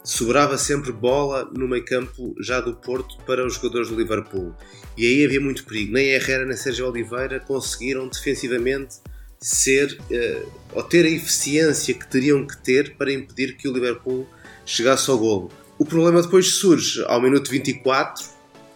sobrava 0.03 0.57
sempre 0.57 0.91
bola 0.91 1.49
no 1.57 1.69
meio 1.69 1.85
campo 1.85 2.35
já 2.41 2.61
do 2.61 2.75
Porto 2.75 3.19
para 3.25 3.47
os 3.47 3.55
jogadores 3.55 3.89
do 3.89 3.97
Liverpool. 3.97 4.55
E 4.97 5.07
aí 5.07 5.25
havia 5.25 5.41
muito 5.41 5.65
perigo. 5.65 5.93
Nem 5.93 6.09
Herrera 6.09 6.45
nem 6.45 6.57
Sérgio 6.57 6.89
Oliveira 6.89 7.41
conseguiram 7.41 8.09
defensivamente 8.09 8.97
ser 9.39 9.99
uh, 10.01 10.53
ou 10.73 10.83
ter 10.83 11.05
a 11.05 11.11
eficiência 11.11 11.95
que 11.95 12.07
teriam 12.09 12.47
que 12.47 12.57
ter 12.59 12.97
para 12.97 13.13
impedir 13.13 13.57
que 13.57 13.69
o 13.69 13.73
Liverpool 13.73 14.27
chegasse 14.65 15.11
ao 15.11 15.19
golo. 15.19 15.51
O 15.79 15.85
problema 15.85 16.23
depois 16.23 16.55
surge 16.55 17.05
ao 17.07 17.21
minuto 17.21 17.51
24 17.51 18.25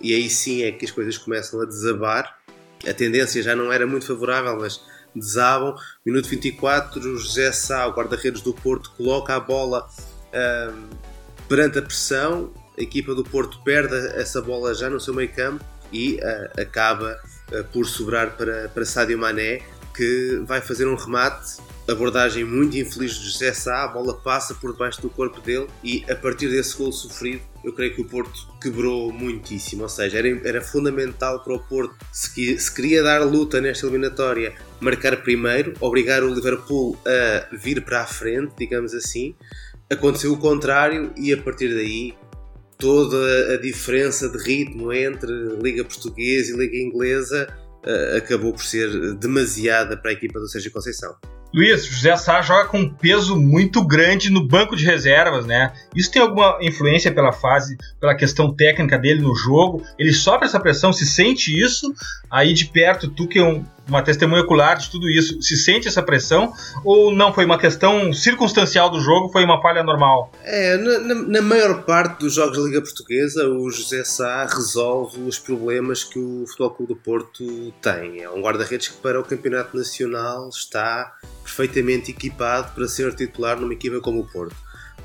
e 0.01 0.15
aí 0.15 0.29
sim 0.29 0.63
é 0.63 0.73
que 0.73 0.85
as 0.85 0.91
coisas 0.91 1.17
começam 1.17 1.61
a 1.61 1.65
desabar. 1.65 2.37
A 2.87 2.93
tendência 2.93 3.43
já 3.43 3.55
não 3.55 3.73
era 3.73 3.87
muito 3.87 4.07
favorável, 4.07 4.59
mas 4.59 4.81
desabam. 5.15 5.75
Minuto 6.05 6.29
24, 6.29 7.01
o 7.01 7.19
José 7.19 7.51
Sá, 7.53 7.87
o 7.87 7.93
guarda-redes 7.93 8.41
do 8.43 8.53
Porto, 8.53 8.93
coloca 8.97 9.35
a 9.35 9.41
bola 9.41 9.89
um, 10.35 10.89
perante 11.49 11.79
a 11.79 11.83
pressão. 11.83 12.53
A 12.79 12.83
equipa 12.83 13.15
do 13.15 13.25
Porto 13.25 13.63
perde 13.65 13.95
essa 14.19 14.43
bola 14.43 14.75
já 14.75 14.91
no 14.91 15.01
seu 15.01 15.15
meio 15.15 15.33
campo 15.33 15.65
e 15.93 16.17
uh, 16.17 16.61
acaba 16.61 17.19
uh, 17.53 17.65
por 17.73 17.87
sobrar 17.87 18.37
para, 18.37 18.69
para 18.69 18.85
Sadio 18.85 19.19
Mané, 19.19 19.63
que 19.97 20.43
vai 20.47 20.61
fazer 20.61 20.87
um 20.87 20.95
remate 20.95 21.57
abordagem 21.89 22.45
muito 22.45 22.77
infeliz 22.77 23.15
de 23.15 23.27
José 23.27 23.53
Sá, 23.53 23.85
a 23.85 23.89
bola 23.89 24.15
passa 24.15 24.55
por 24.55 24.73
debaixo 24.73 25.01
do 25.01 25.09
corpo 25.09 25.41
dele 25.41 25.69
e 25.85 26.05
a 26.11 26.17
partir 26.17 26.49
desse 26.49 26.77
gol 26.77 26.93
sofrido, 26.93 27.43
eu 27.65 27.73
creio 27.73 27.95
que 27.95 28.01
o 28.01 28.05
Porto 28.05 28.49
quebrou 28.61 29.13
muitíssimo. 29.13 29.85
Ou 29.85 29.89
seja, 29.89 30.19
era, 30.19 30.29
era 30.45 30.61
fundamental 30.61 31.43
para 31.43 31.55
o 31.55 31.59
Porto, 31.61 31.95
se, 32.13 32.59
se 32.59 32.75
queria 32.75 33.03
dar 33.03 33.25
luta 33.25 33.61
nesta 33.61 33.87
eliminatória, 33.87 34.55
marcar 34.81 35.17
primeiro, 35.23 35.75
obrigar 35.81 36.23
o 36.23 36.33
Liverpool 36.33 36.99
a 37.07 37.55
vir 37.57 37.85
para 37.85 38.03
a 38.03 38.07
frente, 38.07 38.53
digamos 38.59 38.93
assim. 38.95 39.35
Aconteceu 39.89 40.33
o 40.33 40.37
contrário 40.37 41.13
e 41.17 41.33
a 41.33 41.37
partir 41.37 41.73
daí 41.73 42.15
toda 42.79 43.55
a 43.55 43.57
diferença 43.57 44.29
de 44.29 44.39
ritmo 44.39 44.93
entre 44.93 45.33
Liga 45.63 45.85
Portuguesa 45.85 46.53
e 46.53 46.57
Liga 46.57 46.77
Inglesa 46.77 47.66
acabou 48.17 48.53
por 48.53 48.65
ser 48.65 49.15
demasiada 49.15 49.97
para 49.97 50.11
a 50.11 50.15
equipa 50.15 50.39
do 50.39 50.49
Sérgio 50.49 50.73
Conceição. 50.73 51.15
Luiz, 51.55 51.87
José 51.87 52.15
Sá 52.17 52.43
joga 52.43 52.69
com 52.69 52.81
um 52.81 52.93
peso 52.93 53.37
muito 53.37 53.83
grande 53.87 54.31
no 54.31 54.47
banco 54.47 54.77
de 54.77 54.85
reservas, 54.85 55.47
né? 55.47 55.73
Isso 55.95 56.11
tem 56.11 56.21
alguma 56.21 56.59
influência 56.61 57.11
pela 57.13 57.33
fase, 57.33 57.77
pela 58.01 58.17
questão 58.17 58.55
técnica 58.55 58.99
dele 58.99 59.23
no 59.23 59.35
jogo? 59.35 59.83
Ele 59.99 60.13
sofre 60.13 60.47
essa 60.47 60.61
pressão, 60.61 60.93
se 60.93 61.07
sente 61.07 61.59
isso? 61.59 61.95
Aí 62.31 62.53
de 62.53 62.67
perto, 62.67 63.09
tu 63.09 63.27
que 63.27 63.39
é 63.39 63.45
um, 63.45 63.65
uma 63.89 64.03
testemunha 64.03 64.43
ocular 64.43 64.77
de 64.77 64.91
tudo 64.91 65.09
isso, 65.09 65.41
se 65.41 65.57
sente 65.57 65.89
essa 65.89 66.03
pressão? 66.03 66.53
Ou 66.85 67.15
não 67.15 67.33
foi 67.33 67.45
uma 67.45 67.59
questão 67.59 68.13
circunstancial 68.13 68.91
do 68.91 69.01
jogo, 69.01 69.31
foi 69.31 69.45
uma 69.45 69.61
falha 69.61 69.83
normal? 69.83 70.33
É, 70.43 70.77
na, 70.77 71.15
na 71.15 71.43
maior 71.43 71.83
parte 71.83 72.21
dos 72.21 72.35
jogos 72.35 72.59
da 72.59 72.65
Liga 72.65 72.83
Portuguesa, 72.83 73.49
o 73.49 73.71
José 73.71 74.05
Sá 74.05 74.45
resolve 74.47 75.21
os 75.23 75.39
problemas 75.39 76.05
que 76.05 76.19
o 76.19 76.45
Futebol 76.47 76.71
Clube 76.71 76.95
do 76.95 77.01
Porto 77.01 77.73
tem. 77.81 78.23
É 78.23 78.31
um 78.31 78.41
guarda-redes 78.41 78.89
que 78.89 78.97
para 78.97 79.21
o 79.21 79.25
Campeonato 79.25 79.77
Nacional 79.77 80.49
está 80.49 81.15
perfeitamente 81.43 82.11
equipado 82.11 82.73
para 82.75 82.89
ser 82.89 83.15
titular 83.15 83.59
numa 83.59 83.73
equipa 83.73 84.01
como 84.01 84.21
o 84.21 84.27
Porto. 84.27 84.57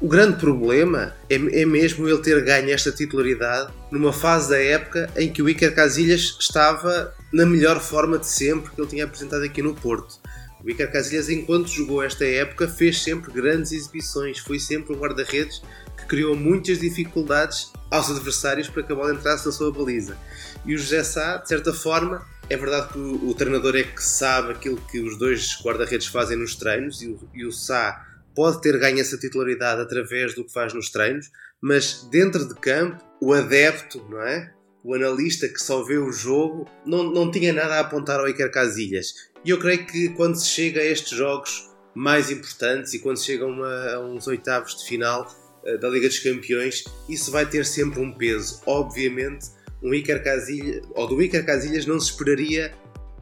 O 0.02 0.08
grande 0.08 0.40
problema 0.40 1.14
é, 1.30 1.36
é, 1.36 1.64
mesmo 1.64 2.10
ele 2.10 2.18
ter 2.24 2.44
ganho 2.44 2.72
esta 2.72 2.92
titularidade 2.92 3.72
numa 3.92 4.12
fase 4.12 4.50
da 4.50 4.58
época 4.58 5.08
em 5.16 5.32
que 5.32 5.44
o 5.44 5.48
Iker 5.48 5.76
Casillas 5.76 6.38
estava 6.40 7.14
na 7.32 7.46
melhor 7.46 7.80
forma 7.80 8.18
de 8.18 8.26
sempre 8.26 8.72
que 8.72 8.82
ele 8.82 8.90
tinha 8.90 9.06
apresentado 9.06 9.44
aqui 9.44 9.62
no 9.62 9.76
Porto. 9.76 10.20
O 10.64 10.68
Iker 10.68 10.92
Casillas, 10.92 11.30
enquanto 11.30 11.68
jogou 11.68 12.02
esta 12.02 12.26
época, 12.26 12.68
fez 12.68 13.04
sempre 13.04 13.32
grandes 13.32 13.72
exibições, 13.72 14.40
foi 14.40 14.60
sempre 14.60 14.92
um 14.92 14.98
guarda-redes 14.98 15.62
que 15.96 16.08
criou 16.08 16.36
muitas 16.36 16.80
dificuldades 16.80 17.72
aos 17.92 18.10
adversários 18.10 18.68
para 18.68 18.82
que 18.82 18.92
a 18.92 18.96
bola 18.96 19.14
entrasse 19.14 19.46
na 19.46 19.52
sua 19.52 19.72
baliza. 19.72 20.18
E 20.66 20.74
o 20.74 20.78
José 20.80 21.04
Sá, 21.04 21.38
de 21.38 21.48
certa 21.48 21.74
forma, 21.74 22.26
é 22.50 22.58
verdade 22.58 22.92
que 22.92 22.98
o, 22.98 23.30
o, 23.30 23.36
treinador 23.36 23.76
é 23.76 23.84
que 23.84 24.04
sabe 24.04 24.54
aquilo 24.54 24.78
que 24.90 25.00
os 25.00 25.16
dois 25.16 25.60
guarda-redes 25.64 26.08
fazem 26.08 26.38
nos 26.38 26.56
treinos 26.56 27.04
e 27.04 27.08
o, 27.08 27.20
e 27.36 27.46
o 27.46 27.52
Sá 27.52 28.08
pode 28.36 28.62
ter 28.62 28.78
ganho 28.80 29.00
essa 29.00 29.18
titularidade 29.18 29.82
através 29.82 30.34
do 30.34 30.44
que 30.44 30.54
faz 30.54 30.74
nos 30.74 30.90
treinos, 30.90 31.30
mas 31.62 32.08
dentro 32.12 32.48
de 32.48 32.56
campo, 32.56 33.04
o 33.22 33.34
adepto, 33.34 34.06
não 34.10 34.22
é? 34.22 34.54
O 34.84 34.96
analista 34.96 35.48
que 35.48 35.62
só 35.62 35.84
vê 35.84 35.98
o 35.98 36.12
jogo 36.12 36.68
não, 36.86 37.04
não 37.04 37.30
tinha 37.30 37.54
nada 37.54 37.76
a 37.76 37.80
apontar 37.82 38.20
ao 38.20 38.28
Iker 38.28 38.52
Casilhas. 38.52 39.14
E 39.46 39.50
eu 39.52 39.60
creio 39.60 39.86
que 39.86 40.10
quando 40.10 40.36
se 40.36 40.48
chega 40.48 40.82
a 40.82 40.86
estes 40.86 41.18
jogos 41.18 41.70
mais 41.94 42.32
importantes 42.32 42.94
e 42.94 43.00
quando 43.00 43.18
se 43.18 43.26
chega 43.26 43.44
a, 43.44 43.48
uma, 43.48 43.94
a 43.94 44.00
uns 44.00 44.26
oitavos 44.28 44.76
de 44.76 44.86
final 44.86 45.28
uh, 45.64 45.78
da 45.78 45.90
Liga 45.90 46.08
dos 46.08 46.20
Campeões, 46.20 46.84
isso 47.08 47.30
vai 47.32 47.46
ter 47.46 47.66
sempre 47.66 48.00
um 48.00 48.12
peso. 48.12 48.62
Obviamente 48.66 49.50
um 49.84 49.94
Iker 49.94 50.24
Casilhas, 50.24 50.84
ou 50.96 51.08
do 51.08 51.22
Iker 51.22 51.46
Casilhas 51.46 51.86
não 51.86 52.00
se 52.00 52.12
esperaria 52.12 52.74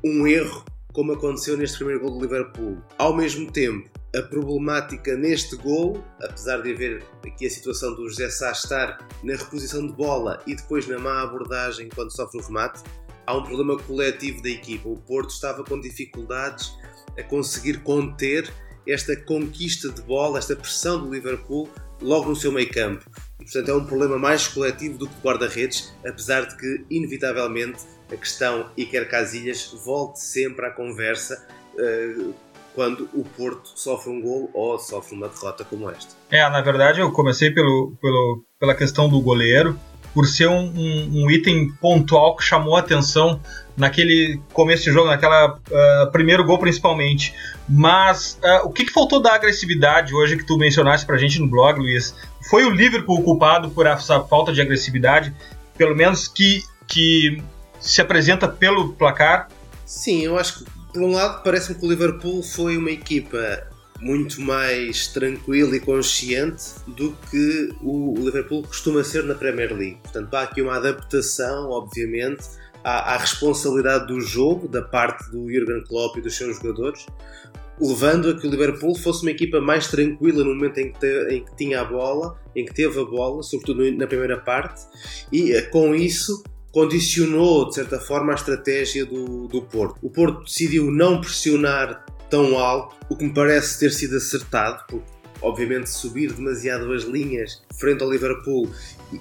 um 0.03 0.27
erro 0.27 0.63
como 0.93 1.13
aconteceu 1.13 1.55
neste 1.55 1.77
primeiro 1.77 2.01
gol 2.01 2.11
do 2.11 2.21
Liverpool. 2.21 2.77
Ao 2.97 3.15
mesmo 3.15 3.51
tempo, 3.51 3.89
a 4.15 4.21
problemática 4.23 5.15
neste 5.15 5.55
gol, 5.55 6.03
apesar 6.21 6.61
de 6.61 6.73
haver 6.73 7.03
aqui 7.25 7.45
a 7.45 7.49
situação 7.49 7.93
do 7.95 8.09
José 8.09 8.29
Sá 8.29 8.51
estar 8.51 8.97
na 9.23 9.35
reposição 9.35 9.85
de 9.85 9.93
bola 9.93 10.41
e 10.47 10.55
depois 10.55 10.87
na 10.87 10.97
má 10.97 11.21
abordagem 11.21 11.89
quando 11.93 12.11
sofre 12.11 12.39
o 12.39 12.43
remate, 12.43 12.81
há 13.27 13.37
um 13.37 13.43
problema 13.43 13.77
coletivo 13.77 14.41
da 14.41 14.49
equipa. 14.49 14.89
O 14.89 14.97
Porto 14.97 15.29
estava 15.29 15.63
com 15.63 15.79
dificuldades 15.79 16.73
a 17.17 17.23
conseguir 17.23 17.83
conter 17.83 18.51
esta 18.87 19.15
conquista 19.15 19.89
de 19.89 20.01
bola, 20.01 20.39
esta 20.39 20.55
pressão 20.55 20.99
do 20.99 21.13
Liverpool 21.13 21.69
logo 22.01 22.29
no 22.29 22.35
seu 22.35 22.51
meio 22.51 22.71
campo. 22.71 23.05
Portanto, 23.37 23.69
é 23.69 23.73
um 23.73 23.85
problema 23.85 24.17
mais 24.17 24.47
coletivo 24.47 24.97
do 24.97 25.07
que 25.07 25.21
guarda-redes, 25.21 25.93
apesar 26.05 26.45
de 26.47 26.57
que, 26.57 26.85
inevitavelmente, 26.89 27.83
a 28.11 28.15
questão 28.15 28.71
Iker 28.75 29.07
Casilhas 29.09 29.71
volte 29.85 30.19
sempre 30.19 30.65
à 30.65 30.71
conversa 30.71 31.47
uh, 31.75 32.33
quando 32.75 33.09
o 33.13 33.23
Porto 33.23 33.71
sofre 33.75 34.11
um 34.11 34.21
gol 34.21 34.49
ou 34.53 34.77
sofre 34.79 35.15
uma 35.15 35.27
derrota 35.27 35.63
como 35.65 35.89
esta. 35.89 36.15
É, 36.31 36.47
na 36.49 36.61
verdade, 36.61 36.99
eu 36.99 37.11
comecei 37.11 37.51
pelo, 37.51 37.93
pelo 38.01 38.43
pela 38.59 38.75
questão 38.75 39.07
do 39.07 39.21
goleiro, 39.21 39.79
por 40.13 40.27
ser 40.27 40.47
um, 40.47 40.65
um, 40.75 41.23
um, 41.23 41.31
item 41.31 41.71
pontual 41.79 42.35
que 42.35 42.43
chamou 42.43 42.75
a 42.75 42.79
atenção 42.79 43.39
naquele 43.77 44.41
começo 44.51 44.83
de 44.83 44.91
jogo, 44.91 45.07
naquela 45.07 45.55
uh, 45.55 46.11
primeiro 46.11 46.43
gol 46.43 46.57
principalmente. 46.57 47.33
Mas 47.67 48.37
uh, 48.43 48.67
o 48.67 48.71
que, 48.71 48.85
que, 48.85 48.91
faltou 48.91 49.21
da 49.21 49.33
agressividade 49.33 50.13
hoje 50.13 50.35
que 50.35 50.45
tu 50.45 50.57
mencionaste 50.57 51.05
pra 51.05 51.17
gente 51.17 51.39
no 51.39 51.47
blog, 51.47 51.79
Luiz? 51.79 52.13
Foi 52.49 52.65
o 52.65 52.69
Liverpool 52.69 53.23
culpado 53.23 53.69
por 53.69 53.85
essa 53.85 54.19
falta 54.21 54.51
de 54.51 54.61
agressividade, 54.61 55.33
pelo 55.77 55.95
menos 55.95 56.27
que, 56.27 56.63
que 56.87 57.41
se 57.79 58.01
apresenta 58.01 58.47
pelo 58.47 58.93
placar? 58.93 59.47
Sim, 59.85 60.23
eu 60.23 60.37
acho 60.37 60.59
que 60.59 60.78
por 60.93 61.01
um 61.01 61.11
lado 61.11 61.43
parece-me 61.43 61.79
que 61.79 61.85
o 61.85 61.89
Liverpool 61.89 62.41
foi 62.41 62.77
uma 62.77 62.91
equipa 62.91 63.67
muito 64.01 64.41
mais 64.41 65.07
tranquilo 65.07 65.75
e 65.75 65.79
consciente 65.79 66.63
do 66.87 67.15
que 67.29 67.69
o 67.81 68.13
Liverpool 68.17 68.63
costuma 68.63 69.03
ser 69.03 69.23
na 69.23 69.35
Premier 69.35 69.73
League. 69.73 69.99
Portanto, 70.03 70.33
há 70.33 70.43
aqui 70.43 70.61
uma 70.61 70.77
adaptação, 70.77 71.69
obviamente, 71.69 72.43
à, 72.83 73.15
à 73.15 73.17
responsabilidade 73.17 74.07
do 74.07 74.21
jogo 74.21 74.67
da 74.67 74.81
parte 74.81 75.29
do 75.31 75.51
Jurgen 75.51 75.83
Klopp 75.85 76.17
e 76.17 76.21
dos 76.21 76.35
seus 76.35 76.57
jogadores, 76.57 77.05
levando 77.79 78.29
a 78.29 78.39
que 78.39 78.47
o 78.47 78.49
Liverpool 78.49 78.95
fosse 78.95 79.21
uma 79.21 79.31
equipa 79.31 79.59
mais 79.61 79.87
tranquila 79.87 80.43
no 80.43 80.55
momento 80.55 80.77
em 80.79 80.91
que, 80.91 80.99
te, 80.99 81.27
em 81.29 81.43
que 81.43 81.55
tinha 81.55 81.81
a 81.81 81.85
bola, 81.85 82.37
em 82.55 82.65
que 82.65 82.73
teve 82.73 82.99
a 82.99 83.05
bola, 83.05 83.43
sobretudo 83.43 83.89
na 83.91 84.07
primeira 84.07 84.37
parte, 84.37 84.81
e 85.31 85.53
eh, 85.53 85.61
com 85.63 85.93
isso 85.93 86.43
condicionou 86.71 87.67
de 87.67 87.75
certa 87.75 87.99
forma 87.99 88.31
a 88.31 88.35
estratégia 88.35 89.05
do, 89.05 89.47
do 89.47 89.61
Porto. 89.61 89.97
O 90.01 90.09
Porto 90.09 90.43
decidiu 90.43 90.91
não 90.91 91.19
pressionar 91.19 92.05
tão 92.29 92.57
alto, 92.57 92.95
o 93.09 93.15
que 93.15 93.25
me 93.25 93.33
parece 93.33 93.79
ter 93.79 93.91
sido 93.91 94.17
acertado, 94.17 94.83
porque 94.87 95.19
obviamente 95.41 95.89
subir 95.89 96.31
demasiado 96.33 96.91
as 96.93 97.03
linhas 97.03 97.61
frente 97.79 98.03
ao 98.03 98.11
Liverpool 98.11 98.69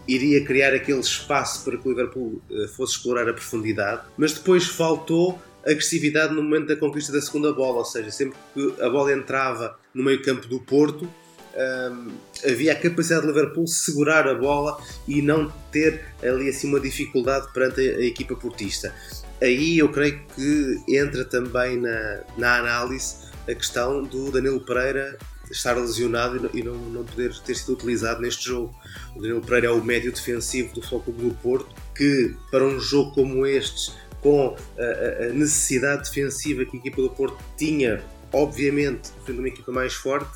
iria 0.07 0.45
criar 0.45 0.75
aquele 0.75 1.01
espaço 1.01 1.65
para 1.65 1.79
que 1.79 1.87
o 1.87 1.91
Liverpool 1.91 2.43
eh, 2.51 2.69
fosse 2.69 2.97
explorar 2.97 3.29
a 3.29 3.33
profundidade, 3.33 4.03
mas 4.17 4.33
depois 4.33 4.67
faltou 4.67 5.41
agressividade 5.65 6.35
no 6.35 6.43
momento 6.43 6.69
da 6.69 6.77
conquista 6.77 7.13
da 7.13 7.21
segunda 7.21 7.53
bola, 7.53 7.79
ou 7.79 7.85
seja, 7.85 8.11
sempre 8.11 8.37
que 8.55 8.83
a 8.83 8.89
bola 8.89 9.13
entrava 9.13 9.79
no 9.95 10.03
meio 10.03 10.23
campo 10.23 10.47
do 10.47 10.61
Porto, 10.61 11.09
ehm, 11.55 12.09
havia 12.45 12.73
a 12.73 12.77
capacidade 12.77 13.23
de 13.23 13.29
Liverpool 13.29 13.67
segurar 13.67 14.27
a 14.29 14.35
bola 14.35 14.81
e 15.07 15.23
não 15.23 15.53
ter 15.71 16.03
ali 16.23 16.49
assim 16.49 16.69
uma 16.69 16.81
dificuldade 16.81 17.53
perante 17.53 17.81
a, 17.81 17.97
a 17.97 18.05
equipa 18.05 18.35
portista 18.37 18.95
aí 19.41 19.79
eu 19.79 19.91
creio 19.91 20.21
que 20.35 20.83
entra 20.89 21.25
também 21.25 21.77
na, 21.77 22.21
na 22.37 22.59
análise 22.59 23.29
a 23.49 23.55
questão 23.55 24.03
do 24.03 24.31
Danilo 24.31 24.61
Pereira 24.61 25.19
estar 25.51 25.75
lesionado 25.77 26.51
e 26.53 26.63
não, 26.63 26.75
não 26.75 27.05
poder 27.05 27.35
ter 27.41 27.55
sido 27.55 27.73
utilizado 27.73 28.21
neste 28.21 28.47
jogo. 28.47 28.75
O 29.17 29.21
Danilo 29.21 29.41
Pereira 29.41 29.69
é 29.69 29.71
o 29.71 29.83
médio 29.83 30.13
defensivo 30.13 30.75
do 30.75 30.83
Futebol 30.83 31.31
do 31.31 31.35
Porto, 31.37 31.75
que 31.95 32.35
para 32.51 32.65
um 32.65 32.79
jogo 32.79 33.13
como 33.13 33.47
este, 33.47 33.93
com 34.21 34.55
a, 34.79 35.25
a 35.25 35.33
necessidade 35.33 36.05
defensiva 36.05 36.67
que 36.67 36.77
a 36.77 36.81
equipa 36.81 37.01
do 37.01 37.11
Porto 37.11 37.39
tinha, 37.57 38.03
obviamente, 38.33 39.11
sendo 39.27 39.39
uma 39.39 39.49
equipa 39.49 39.73
mais 39.73 39.95
forte, 39.95 40.31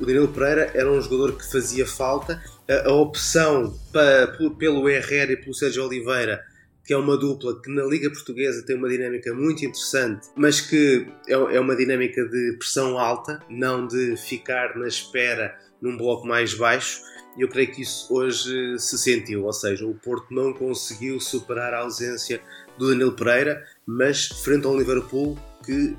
o 0.00 0.06
Danilo 0.06 0.28
Pereira 0.28 0.70
era 0.74 0.90
um 0.90 1.00
jogador 1.00 1.36
que 1.36 1.50
fazia 1.50 1.86
falta. 1.86 2.42
A, 2.68 2.88
a 2.88 2.92
opção 2.92 3.78
para, 3.92 4.26
pelo 4.58 4.88
Herrera 4.88 5.32
e 5.32 5.36
pelo 5.36 5.54
Sérgio 5.54 5.84
Oliveira 5.86 6.42
que 6.88 6.94
é 6.94 6.96
uma 6.96 7.18
dupla 7.18 7.60
que 7.60 7.70
na 7.70 7.84
Liga 7.84 8.08
Portuguesa 8.08 8.64
tem 8.64 8.74
uma 8.74 8.88
dinâmica 8.88 9.34
muito 9.34 9.62
interessante, 9.62 10.26
mas 10.34 10.58
que 10.62 11.06
é, 11.28 11.34
é 11.34 11.60
uma 11.60 11.76
dinâmica 11.76 12.24
de 12.24 12.56
pressão 12.58 12.98
alta, 12.98 13.42
não 13.50 13.86
de 13.86 14.16
ficar 14.16 14.74
na 14.74 14.88
espera 14.88 15.54
num 15.82 15.98
bloco 15.98 16.26
mais 16.26 16.54
baixo. 16.54 17.02
E 17.36 17.42
eu 17.42 17.48
creio 17.48 17.70
que 17.70 17.82
isso 17.82 18.06
hoje 18.10 18.78
se 18.78 18.96
sentiu, 18.96 19.44
ou 19.44 19.52
seja, 19.52 19.86
o 19.86 19.94
Porto 19.94 20.32
não 20.32 20.50
conseguiu 20.54 21.20
superar 21.20 21.74
a 21.74 21.80
ausência 21.80 22.40
do 22.78 22.88
Danilo 22.88 23.12
Pereira, 23.12 23.62
mas 23.86 24.26
frente 24.26 24.66
ao 24.66 24.74
Liverpool, 24.74 25.38
que, 25.68 25.96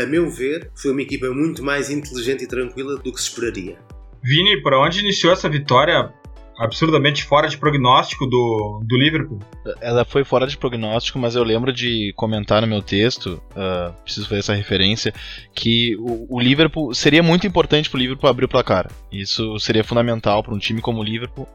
a 0.00 0.06
meu 0.06 0.30
ver, 0.30 0.70
foi 0.76 0.92
uma 0.92 1.02
equipa 1.02 1.28
muito 1.30 1.62
mais 1.62 1.90
inteligente 1.90 2.44
e 2.44 2.46
tranquila 2.46 2.96
do 2.96 3.12
que 3.12 3.20
se 3.20 3.28
esperaria. 3.28 3.76
Vini, 4.22 4.62
para 4.62 4.80
onde 4.80 5.00
iniciou 5.00 5.32
essa 5.32 5.48
vitória 5.48 6.12
absurdamente 6.58 7.22
fora 7.22 7.48
de 7.48 7.56
prognóstico 7.56 8.26
do, 8.26 8.80
do 8.84 8.98
Liverpool. 8.98 9.38
Ela 9.80 10.04
foi 10.04 10.24
fora 10.24 10.44
de 10.44 10.56
prognóstico, 10.56 11.16
mas 11.18 11.36
eu 11.36 11.44
lembro 11.44 11.72
de 11.72 12.12
comentar 12.16 12.60
no 12.60 12.66
meu 12.66 12.82
texto, 12.82 13.40
uh, 13.52 13.92
preciso 14.02 14.28
fazer 14.28 14.40
essa 14.40 14.54
referência, 14.54 15.14
que 15.54 15.96
o, 16.00 16.36
o 16.36 16.40
Liverpool 16.40 16.92
seria 16.94 17.22
muito 17.22 17.46
importante 17.46 17.88
para 17.88 17.96
o 17.96 18.00
Liverpool 18.00 18.28
abrir 18.28 18.44
o 18.46 18.48
placar. 18.48 18.90
Isso 19.10 19.56
seria 19.60 19.84
fundamental 19.84 20.42
para 20.42 20.52
um 20.52 20.58
time 20.58 20.80
como 20.80 21.00
o 21.00 21.04
Liverpool. 21.04 21.46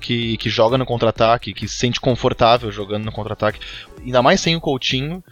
Que, 0.00 0.36
que 0.36 0.50
joga 0.50 0.76
no 0.76 0.84
contra-ataque, 0.84 1.54
que 1.54 1.68
se 1.68 1.76
sente 1.76 2.00
confortável 2.00 2.72
jogando 2.72 3.04
no 3.04 3.12
contra-ataque, 3.12 3.60
ainda 4.04 4.20
mais 4.20 4.40
sem 4.40 4.56
o 4.56 4.60
Coutinho, 4.60 5.22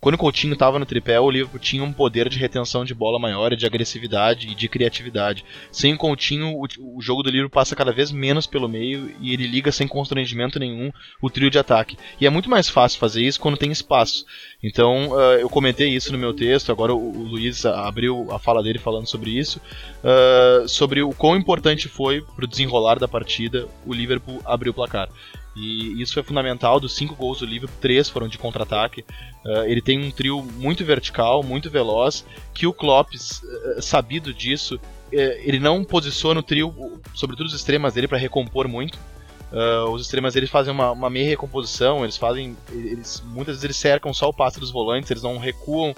quando 0.00 0.14
o 0.14 0.18
Coutinho 0.18 0.54
estava 0.54 0.78
no 0.78 0.86
tripé, 0.86 1.20
o 1.20 1.30
Liverpool 1.30 1.60
tinha 1.60 1.84
um 1.84 1.92
poder 1.92 2.28
de 2.28 2.38
retenção 2.38 2.84
de 2.84 2.94
bola 2.94 3.18
maior, 3.18 3.54
de 3.54 3.66
agressividade 3.66 4.48
e 4.48 4.54
de 4.54 4.68
criatividade. 4.68 5.44
Sem 5.70 5.92
o 5.92 5.98
Coutinho, 5.98 6.56
o, 6.56 6.96
o 6.96 7.02
jogo 7.02 7.22
do 7.22 7.30
Liverpool 7.30 7.50
passa 7.50 7.76
cada 7.76 7.92
vez 7.92 8.10
menos 8.10 8.46
pelo 8.46 8.68
meio 8.68 9.14
e 9.20 9.34
ele 9.34 9.46
liga 9.46 9.70
sem 9.70 9.86
constrangimento 9.86 10.58
nenhum 10.58 10.90
o 11.20 11.28
trio 11.28 11.50
de 11.50 11.58
ataque. 11.58 11.98
E 12.18 12.26
é 12.26 12.30
muito 12.30 12.48
mais 12.48 12.68
fácil 12.68 12.98
fazer 12.98 13.22
isso 13.22 13.38
quando 13.38 13.58
tem 13.58 13.70
espaço. 13.70 14.24
Então, 14.62 15.10
uh, 15.10 15.38
eu 15.38 15.50
comentei 15.50 15.88
isso 15.88 16.12
no 16.12 16.18
meu 16.18 16.32
texto, 16.32 16.72
agora 16.72 16.94
o, 16.94 17.18
o, 17.18 17.22
Luiz 17.22 17.66
abriu 17.66 18.28
a 18.30 18.38
fala 18.38 18.62
dele 18.62 18.78
falando 18.78 19.06
sobre 19.06 19.30
isso, 19.30 19.60
uh, 20.02 20.66
sobre 20.66 21.02
o 21.02 21.10
quão 21.10 21.36
importante 21.36 21.88
foi 21.88 22.22
para 22.22 22.44
o 22.44 22.48
desenrolar 22.48 22.98
da 22.98 23.06
partida 23.06 23.68
o 23.86 23.92
Liverpool 23.92 24.40
abrir 24.46 24.70
o 24.70 24.74
placar. 24.74 25.10
E 25.56 26.00
isso 26.00 26.14
foi 26.14 26.22
fundamental. 26.22 26.78
Dos 26.78 26.94
cinco 26.94 27.14
gols 27.14 27.40
do 27.40 27.46
Liverpool, 27.46 27.76
três 27.80 28.08
foram 28.08 28.28
de 28.28 28.38
contra-ataque. 28.38 29.04
Uh, 29.44 29.64
ele 29.64 29.80
tem 29.80 29.98
um 29.98 30.10
trio 30.10 30.42
muito 30.42 30.84
vertical, 30.84 31.42
muito 31.42 31.70
veloz, 31.70 32.24
que 32.54 32.66
o 32.66 32.72
Klopp, 32.72 33.14
uh, 33.14 33.82
sabido 33.82 34.32
disso, 34.32 34.76
uh, 34.76 34.80
ele 35.12 35.58
não 35.58 35.84
posiciona 35.84 36.40
o 36.40 36.42
trio, 36.42 37.00
sobretudo 37.14 37.46
os 37.46 37.54
extremas 37.54 37.94
dele, 37.94 38.08
para 38.08 38.18
recompor 38.18 38.68
muito. 38.68 38.98
os 39.92 40.02
extremas 40.02 40.36
eles 40.36 40.48
fazem 40.48 40.72
uma, 40.72 40.92
uma, 40.92 41.10
meia 41.10 41.28
recomposição, 41.28 42.04
eles 42.04 42.16
fazem. 42.16 42.56
Eles, 42.70 43.22
muitas 43.26 43.56
vezes 43.56 43.64
eles 43.64 43.76
cercam 43.76 44.14
só 44.14 44.28
o 44.28 44.32
passe 44.32 44.60
dos 44.60 44.70
volantes, 44.70 45.10
eles 45.10 45.22
não 45.22 45.38
recuam 45.38 45.94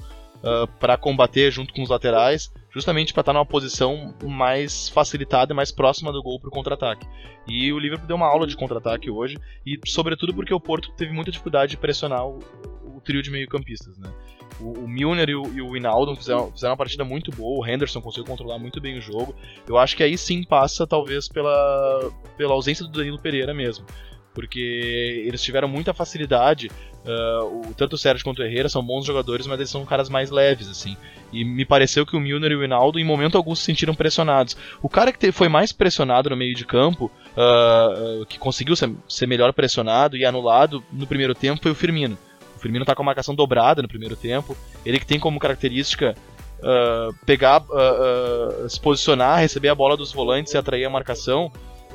para 0.80 0.96
combater 0.96 1.52
junto 1.52 1.72
com 1.72 1.82
os 1.82 1.88
laterais 1.88 2.50
justamente 2.72 3.12
para 3.12 3.20
estar 3.20 3.32
tá 3.32 3.38
numa 3.38 3.46
posição 3.46 4.14
mais 4.24 4.88
facilitada 4.88 5.52
e 5.52 5.56
mais 5.56 5.70
próxima 5.70 6.12
do 6.12 6.22
gol 6.22 6.40
para 6.40 6.48
o 6.48 6.52
contra-ataque. 6.52 7.06
E 7.46 7.72
o 7.72 7.78
Liverpool 7.78 8.06
deu 8.06 8.16
uma 8.16 8.26
aula 8.26 8.46
de 8.46 8.56
contra-ataque 8.56 9.10
hoje, 9.10 9.36
e 9.66 9.78
sobretudo 9.86 10.34
porque 10.34 10.54
o 10.54 10.60
Porto 10.60 10.90
teve 10.92 11.12
muita 11.12 11.30
dificuldade 11.30 11.72
de 11.72 11.76
pressionar 11.76 12.26
o, 12.26 12.38
o 12.96 13.00
trio 13.00 13.22
de 13.22 13.30
meio-campistas. 13.30 13.98
Né? 13.98 14.10
O, 14.58 14.84
o 14.84 14.88
Milner 14.88 15.28
e 15.28 15.34
o, 15.34 15.54
e 15.54 15.60
o 15.60 15.76
Inaldo 15.76 16.16
fizeram, 16.16 16.50
fizeram 16.50 16.72
uma 16.72 16.78
partida 16.78 17.04
muito 17.04 17.30
boa, 17.30 17.60
o 17.60 17.68
Henderson 17.68 18.00
conseguiu 18.00 18.24
controlar 18.24 18.58
muito 18.58 18.80
bem 18.80 18.98
o 18.98 19.02
jogo. 19.02 19.34
Eu 19.68 19.76
acho 19.76 19.96
que 19.96 20.02
aí 20.02 20.16
sim 20.16 20.42
passa, 20.42 20.86
talvez, 20.86 21.28
pela, 21.28 22.10
pela 22.36 22.54
ausência 22.54 22.84
do 22.84 22.90
Danilo 22.90 23.20
Pereira 23.20 23.52
mesmo 23.52 23.84
porque 24.34 25.24
eles 25.26 25.42
tiveram 25.42 25.68
muita 25.68 25.92
facilidade. 25.92 26.70
Uh, 27.04 27.68
o, 27.68 27.74
tanto 27.74 27.94
o 27.94 27.98
Sérgio 27.98 28.24
quanto 28.24 28.40
o 28.40 28.44
Herrera 28.44 28.68
são 28.68 28.82
bons 28.82 29.04
jogadores, 29.04 29.46
mas 29.46 29.58
eles 29.58 29.70
são 29.70 29.84
caras 29.84 30.08
mais 30.08 30.30
leves, 30.30 30.68
assim. 30.68 30.96
E 31.32 31.44
me 31.44 31.64
pareceu 31.64 32.06
que 32.06 32.16
o 32.16 32.20
Milner 32.20 32.52
e 32.52 32.56
o 32.56 32.64
Hinaldo, 32.64 32.98
em 32.98 33.04
momento 33.04 33.36
algum, 33.36 33.54
se 33.54 33.64
sentiram 33.64 33.94
pressionados. 33.94 34.56
O 34.80 34.88
cara 34.88 35.12
que 35.12 35.18
te, 35.18 35.32
foi 35.32 35.48
mais 35.48 35.72
pressionado 35.72 36.30
no 36.30 36.36
meio 36.36 36.54
de 36.54 36.64
campo, 36.64 37.10
uh, 37.36 38.22
uh, 38.22 38.26
que 38.26 38.38
conseguiu 38.38 38.76
ser, 38.76 38.92
ser, 39.08 39.26
melhor 39.26 39.52
pressionado 39.52 40.16
e 40.16 40.24
anulado 40.24 40.82
no 40.92 41.06
primeiro 41.06 41.34
tempo, 41.34 41.62
foi 41.62 41.72
o 41.72 41.74
Firmino. 41.74 42.16
O 42.56 42.60
Firmino 42.60 42.84
tá 42.84 42.94
com 42.94 43.02
a 43.02 43.06
marcação 43.06 43.34
dobrada 43.34 43.82
no 43.82 43.88
primeiro 43.88 44.14
tempo. 44.14 44.56
Ele 44.86 45.00
que 45.00 45.06
tem 45.06 45.18
como 45.18 45.40
característica 45.40 46.14
pegar, 47.26 47.60
se 48.68 48.80
posicionar, 48.80 49.40
receber 49.40 49.68
a 49.68 49.74
bola 49.74 49.96
dos 49.96 50.12
volantes 50.12 50.54
e 50.54 50.56
atrair 50.56 50.84
a 50.84 50.90
marcação. 50.90 51.50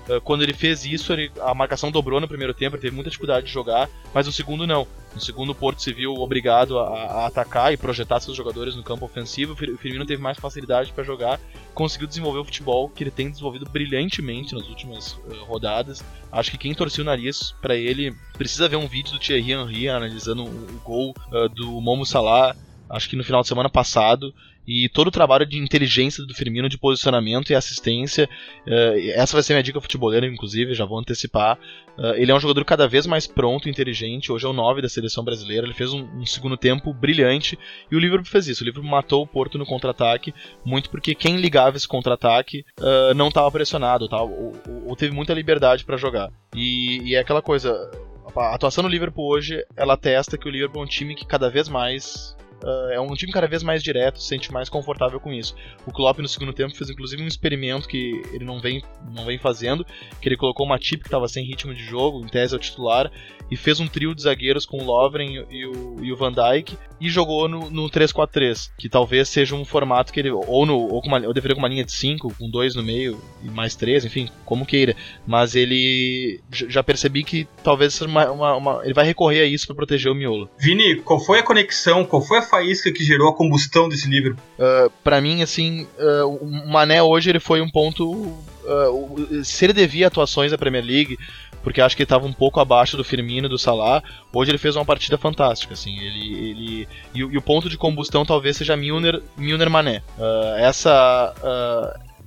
Ah, 0.09 0.19
quando 0.23 0.43
ele 0.43 0.53
fez 0.53 0.85
isso, 0.85 1.11
ele, 1.13 1.31
a 1.41 1.53
marcação 1.53 1.91
dobrou 1.91 2.19
no 2.19 2.27
primeiro 2.27 2.53
tempo, 2.53 2.75
ele 2.75 2.81
teve 2.81 2.95
muita 2.95 3.09
dificuldade 3.09 3.47
de 3.47 3.51
jogar, 3.51 3.89
mas 4.13 4.25
no 4.25 4.31
segundo 4.31 4.65
não. 4.65 4.87
No 5.13 5.21
segundo, 5.21 5.51
o 5.51 5.55
Porto 5.55 5.81
se 5.81 5.91
viu 5.91 6.13
obrigado 6.13 6.77
a, 6.77 6.87
a 6.87 7.25
atacar 7.27 7.73
e 7.73 7.77
projetar 7.77 8.19
seus 8.19 8.37
jogadores 8.37 8.75
no 8.75 8.83
campo 8.83 9.05
ofensivo. 9.05 9.53
O 9.53 9.77
Firmino 9.77 10.05
teve 10.05 10.21
mais 10.21 10.37
facilidade 10.37 10.91
para 10.91 11.03
jogar, 11.03 11.39
conseguiu 11.73 12.07
desenvolver 12.07 12.39
o 12.39 12.45
futebol 12.45 12.89
que 12.89 13.03
ele 13.03 13.11
tem 13.11 13.29
desenvolvido 13.29 13.67
brilhantemente 13.69 14.53
nas 14.53 14.67
últimas 14.67 15.13
uh, 15.13 15.43
rodadas. 15.45 16.03
Acho 16.31 16.51
que 16.51 16.57
quem 16.57 16.73
torceu 16.73 17.03
o 17.03 17.05
nariz 17.05 17.55
para 17.61 17.75
ele 17.75 18.15
precisa 18.37 18.69
ver 18.69 18.75
um 18.75 18.87
vídeo 18.87 19.13
do 19.13 19.19
Thierry 19.19 19.51
Henry 19.51 19.89
analisando 19.89 20.43
o, 20.43 20.47
o 20.47 20.81
gol 20.83 21.15
uh, 21.31 21.49
do 21.49 21.81
Momo 21.81 22.05
Salah 22.05 22.55
acho 22.89 23.09
que 23.09 23.15
no 23.15 23.23
final 23.23 23.41
de 23.41 23.47
semana 23.47 23.69
passado, 23.69 24.33
e 24.67 24.89
todo 24.89 25.07
o 25.07 25.11
trabalho 25.11 25.45
de 25.45 25.57
inteligência 25.57 26.25
do 26.25 26.33
Firmino, 26.33 26.67
de 26.67 26.77
posicionamento 26.77 27.51
e 27.51 27.55
assistência. 27.55 28.29
Uh, 28.67 29.11
essa 29.13 29.33
vai 29.33 29.41
ser 29.41 29.53
minha 29.53 29.63
dica 29.63 29.79
futeboleira, 29.79 30.27
inclusive, 30.27 30.73
já 30.73 30.83
vou 30.83 30.99
antecipar. 30.99 31.57
Uh, 31.97 32.13
ele 32.15 32.31
é 32.31 32.35
um 32.35 32.39
jogador 32.39 32.65
cada 32.65 32.87
vez 32.87 33.07
mais 33.07 33.25
pronto 33.25 33.67
e 33.67 33.71
inteligente. 33.71 34.29
Hoje 34.29 34.45
é 34.45 34.49
o 34.49 34.53
9 34.53 34.81
da 34.81 34.89
seleção 34.89 35.23
brasileira. 35.23 35.65
Ele 35.65 35.73
fez 35.73 35.93
um, 35.93 36.01
um, 36.01 36.25
segundo 36.25 36.57
tempo 36.57 36.93
brilhante 36.93 37.57
e 37.89 37.95
o 37.95 37.99
Liverpool 37.99 38.29
fez 38.29 38.47
isso. 38.47 38.63
O 38.63 38.65
Liverpool 38.65 38.89
matou 38.89 39.23
o 39.23 39.27
Porto 39.27 39.57
no 39.57 39.65
contra-ataque, 39.65 40.33
muito 40.65 40.89
porque 40.89 41.15
quem 41.15 41.37
ligava 41.37 41.77
esse 41.77 41.87
contra-ataque 41.87 42.65
uh, 42.79 43.13
não 43.15 43.29
estava 43.29 43.49
pressionado 43.49 44.09
tá? 44.09 44.21
ou, 44.21 44.53
ou, 44.67 44.87
ou, 44.87 44.95
teve 44.97 45.13
muita 45.13 45.33
liberdade 45.33 45.85
para 45.85 45.95
jogar. 45.95 46.29
E, 46.53 47.01
e 47.03 47.15
é 47.15 47.19
aquela 47.19 47.41
coisa 47.41 47.89
a 48.35 48.53
atuação 48.53 48.83
do 48.83 48.89
Liverpool 48.89 49.27
hoje, 49.27 49.65
ela 49.75 49.93
atesta 49.93 50.37
que 50.37 50.47
o 50.47 50.51
Liverpool 50.51 50.81
é 50.81 50.85
um 50.85 50.87
time 50.87 51.15
que 51.15 51.25
cada 51.25 51.49
vez 51.49 51.67
mais 51.67 52.35
Uh, 52.63 52.91
é 52.91 52.99
um 52.99 53.13
time 53.13 53.31
cada 53.31 53.47
vez 53.47 53.61
mais 53.61 53.83
direto, 53.83 54.19
se 54.19 54.27
sente 54.27 54.51
mais 54.51 54.69
confortável 54.69 55.19
com 55.19 55.31
isso. 55.31 55.55
O 55.85 55.91
Klopp 55.91 56.19
no 56.19 56.27
segundo 56.27 56.53
tempo 56.53 56.75
fez 56.75 56.89
inclusive 56.89 57.21
um 57.21 57.27
experimento 57.27 57.87
que 57.87 58.21
ele 58.33 58.43
não 58.43 58.59
vem, 58.59 58.83
não 59.13 59.25
vem 59.25 59.37
fazendo, 59.37 59.85
que 60.21 60.27
ele 60.27 60.37
colocou 60.37 60.65
uma 60.65 60.79
tip 60.79 61.01
que 61.01 61.07
estava 61.07 61.27
sem 61.27 61.45
ritmo 61.45 61.73
de 61.73 61.83
jogo, 61.83 62.21
em 62.21 62.27
tese 62.27 62.53
ao 62.53 62.59
titular, 62.59 63.11
e 63.49 63.55
fez 63.55 63.79
um 63.79 63.87
trio 63.87 64.13
de 64.13 64.23
zagueiros 64.23 64.65
com 64.65 64.77
o 64.77 64.83
Lovren 64.83 65.45
e 65.49 65.65
o, 65.65 65.97
e 66.03 66.11
o 66.11 66.15
Van 66.15 66.31
Dijk 66.31 66.77
e 66.99 67.09
jogou 67.09 67.47
no, 67.47 67.69
no 67.69 67.89
3-4-3, 67.89 68.71
que 68.77 68.89
talvez 68.89 69.29
seja 69.29 69.55
um 69.55 69.63
formato 69.63 70.11
que 70.11 70.19
ele 70.19 70.31
ou 70.31 70.65
no 70.65 70.77
ou 70.77 71.01
com 71.01 71.07
uma, 71.07 71.25
ou 71.25 71.33
deveria 71.33 71.55
com 71.55 71.61
uma 71.61 71.67
linha 71.67 71.83
de 71.83 71.91
5, 71.91 72.33
com 72.37 72.49
dois 72.49 72.75
no 72.75 72.83
meio 72.83 73.21
e 73.43 73.49
mais 73.49 73.75
três, 73.75 74.03
enfim, 74.03 74.29
como 74.45 74.65
queira. 74.65 74.95
Mas 75.25 75.55
ele 75.55 76.41
já 76.51 76.83
percebi 76.83 77.23
que 77.23 77.47
talvez 77.63 77.99
uma, 78.01 78.31
uma, 78.31 78.55
uma, 78.55 78.81
ele 78.83 78.93
vai 78.93 79.05
recorrer 79.05 79.41
a 79.41 79.45
isso 79.45 79.67
para 79.67 79.75
proteger 79.75 80.11
o 80.11 80.15
miolo. 80.15 80.49
Vini, 80.57 80.95
qual 81.01 81.19
foi 81.19 81.39
a 81.39 81.43
conexão, 81.43 82.03
qual 82.03 82.21
foi 82.21 82.39
a 82.39 82.41
faísca 82.49 82.91
que 82.91 83.03
gerou 83.03 83.29
a 83.29 83.35
combustão 83.35 83.87
desse 83.87 84.07
livro? 84.07 84.37
Uh, 84.57 84.91
para 85.03 85.21
mim, 85.21 85.41
assim, 85.41 85.87
uh, 85.99 86.27
o 86.27 86.69
Mané 86.69 87.01
hoje 87.01 87.29
ele 87.29 87.39
foi 87.39 87.61
um 87.61 87.69
ponto. 87.69 88.09
Uh, 88.11 89.43
se 89.43 89.65
ele 89.65 89.73
devia 89.73 90.07
atuações 90.07 90.51
da 90.51 90.57
Premier 90.57 90.83
League, 90.83 91.17
porque 91.63 91.81
acho 91.81 91.95
que 91.95 92.01
ele 92.01 92.05
estava 92.05 92.25
um 92.25 92.33
pouco 92.33 92.59
abaixo 92.59 92.97
do 92.97 93.03
Firmino, 93.03 93.49
do 93.49 93.57
Salah. 93.57 94.03
Hoje 94.33 94.51
ele 94.51 94.57
fez 94.57 94.75
uma 94.75 94.85
partida 94.85 95.17
fantástica, 95.17 95.73
assim. 95.73 95.97
Ele, 95.97 96.49
ele 96.49 96.87
e, 97.13 97.19
e 97.19 97.37
o 97.37 97.41
ponto 97.41 97.69
de 97.69 97.77
combustão 97.77 98.25
talvez 98.25 98.57
seja 98.57 98.75
Milner, 98.75 99.21
Milner 99.37 99.69
Mané. 99.69 100.03
Uh, 100.17 100.57
essa 100.57 101.33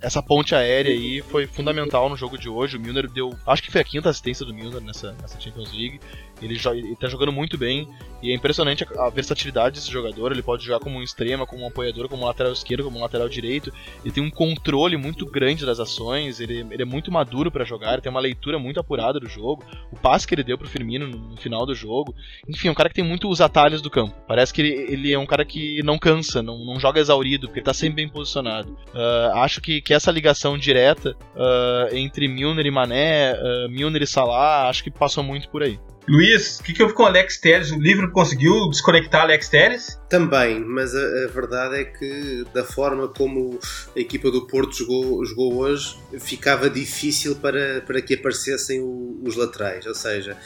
essa 0.03 0.23
ponte 0.23 0.55
aérea 0.55 0.93
aí 0.93 1.21
foi 1.21 1.47
fundamental 1.47 2.09
no 2.09 2.17
jogo 2.17 2.39
de 2.39 2.49
hoje. 2.49 2.77
O 2.77 2.81
Milner 2.81 3.09
deu, 3.09 3.37
acho 3.47 3.63
que 3.63 3.71
foi 3.71 3.81
a 3.81 3.85
quinta 3.85 4.09
assistência 4.09 4.47
do 4.47 4.55
Milner 4.55 4.81
nessa, 4.81 5.13
nessa 5.21 5.39
Champions 5.39 5.73
League. 5.73 6.01
Ele, 6.41 6.59
ele 6.75 6.97
tá 6.97 7.09
jogando 7.09 7.33
muito 7.33 7.57
bem 7.59 7.89
e 8.23 8.31
é 8.31 8.35
impressionante 8.35 8.85
a, 8.85 9.07
a, 9.07 9.11
versatilidade 9.11 9.77
desse 9.77 9.91
jogador. 9.91 10.33
Ele 10.33 10.43
pode 10.43 10.65
jogar 10.65 10.81
como 10.81 10.99
um 10.99 11.03
extrema, 11.03 11.47
como 11.47 11.65
um 11.65 11.69
apoiador, 11.69 12.09
como 12.09 12.23
um 12.23 12.27
lateral 12.27 12.53
esquerdo, 12.53 12.85
como 12.85 12.99
um 12.99 13.03
lateral 13.03 13.29
direito. 13.29 13.73
Ele 14.05 14.13
tem 14.13 14.23
um 14.23 14.31
controle 14.31 14.97
muito 14.97 15.27
grande 15.27 15.65
das 15.65 15.81
ações. 15.81 16.41
Ele, 16.41 16.67
ele 16.71 16.83
é 16.83 16.87
muito 16.87 17.11
maduro 17.11 17.51
para 17.51 17.65
jogar. 17.65 17.95
Ele 17.95 18.03
tem 18.03 18.11
uma 18.11 18.21
leitura 18.21 18.59
muito 18.59 18.81
apurada 18.81 19.19
do 19.19 19.29
jogo. 19.29 19.65
O 19.91 19.97
passe 19.97 20.27
que 20.27 20.35
ele 20.35 20.45
deu 20.45 20.59
pro 20.59 20.69
Firmino 20.69 21.07
no, 21.07 21.19
no 21.19 21.37
final 21.37 21.65
do 21.65 21.75
jogo. 21.75 22.15
Enfim, 22.49 22.69
é 22.69 22.71
um 22.71 22.75
cara 22.75 22.89
que 22.89 22.95
tem 22.95 23.05
muito 23.05 23.29
os 23.29 23.41
atalhos 23.41 23.81
do 23.81 23.91
campo. 23.91 24.15
Parece 24.27 24.53
que 24.53 24.61
ele, 24.61 24.93
ele 24.93 25.13
é 25.13 25.19
um 25.19 25.27
cara 25.27 25.45
que 25.45 25.83
não 25.83 25.99
cansa, 25.99 26.43
não, 26.43 26.65
não 26.65 26.79
joga 26.79 27.01
exaurido, 27.01 27.47
porque 27.47 27.61
ele 27.61 27.67
tá 27.67 27.75
sempre 27.75 27.97
bem 27.97 28.09
posicionado. 28.09 28.73
Uh, 28.95 29.37
acho 29.37 29.61
que, 29.61 29.81
que 29.81 29.95
essa 29.95 30.11
ligação 30.11 30.59
direta 30.59 31.17
uh, 31.35 31.95
entre 31.95 32.29
Milner 32.29 32.67
e 32.67 32.71
Mané, 32.71 33.35
uh, 33.35 33.69
Milner 33.69 34.03
e 34.03 34.07
Salah, 34.07 34.69
acho 34.69 34.85
que 34.85 34.91
passou 34.91 35.23
muito 35.23 35.49
por 35.49 35.63
aí. 35.63 35.79
Luiz, 36.11 36.59
o 36.59 36.65
que, 36.65 36.73
que 36.73 36.83
houve 36.83 36.93
com 36.93 37.05
Alex 37.05 37.39
Telles? 37.39 37.71
O 37.71 37.79
livro 37.79 38.11
conseguiu 38.11 38.69
desconectar 38.69 39.23
Alex 39.23 39.49
Telles? 39.49 39.97
Também, 40.09 40.59
mas 40.59 40.93
a, 40.93 40.99
a, 40.99 41.27
verdade 41.29 41.77
é 41.77 41.85
que 41.85 42.45
da 42.53 42.65
forma 42.65 43.07
como 43.07 43.61
a 43.95 44.01
equipa 44.01 44.29
do 44.29 44.45
Porto 44.45 44.75
jogou, 44.75 45.25
jogou 45.25 45.59
hoje, 45.59 45.97
ficava 46.19 46.69
difícil 46.69 47.37
para, 47.37 47.81
para 47.83 48.03
que 48.03 48.15
aparecessem 48.15 48.81
o, 48.81 49.21
os 49.23 49.37
laterais. 49.37 49.87
Ou 49.87 49.95
seja, 49.95 50.37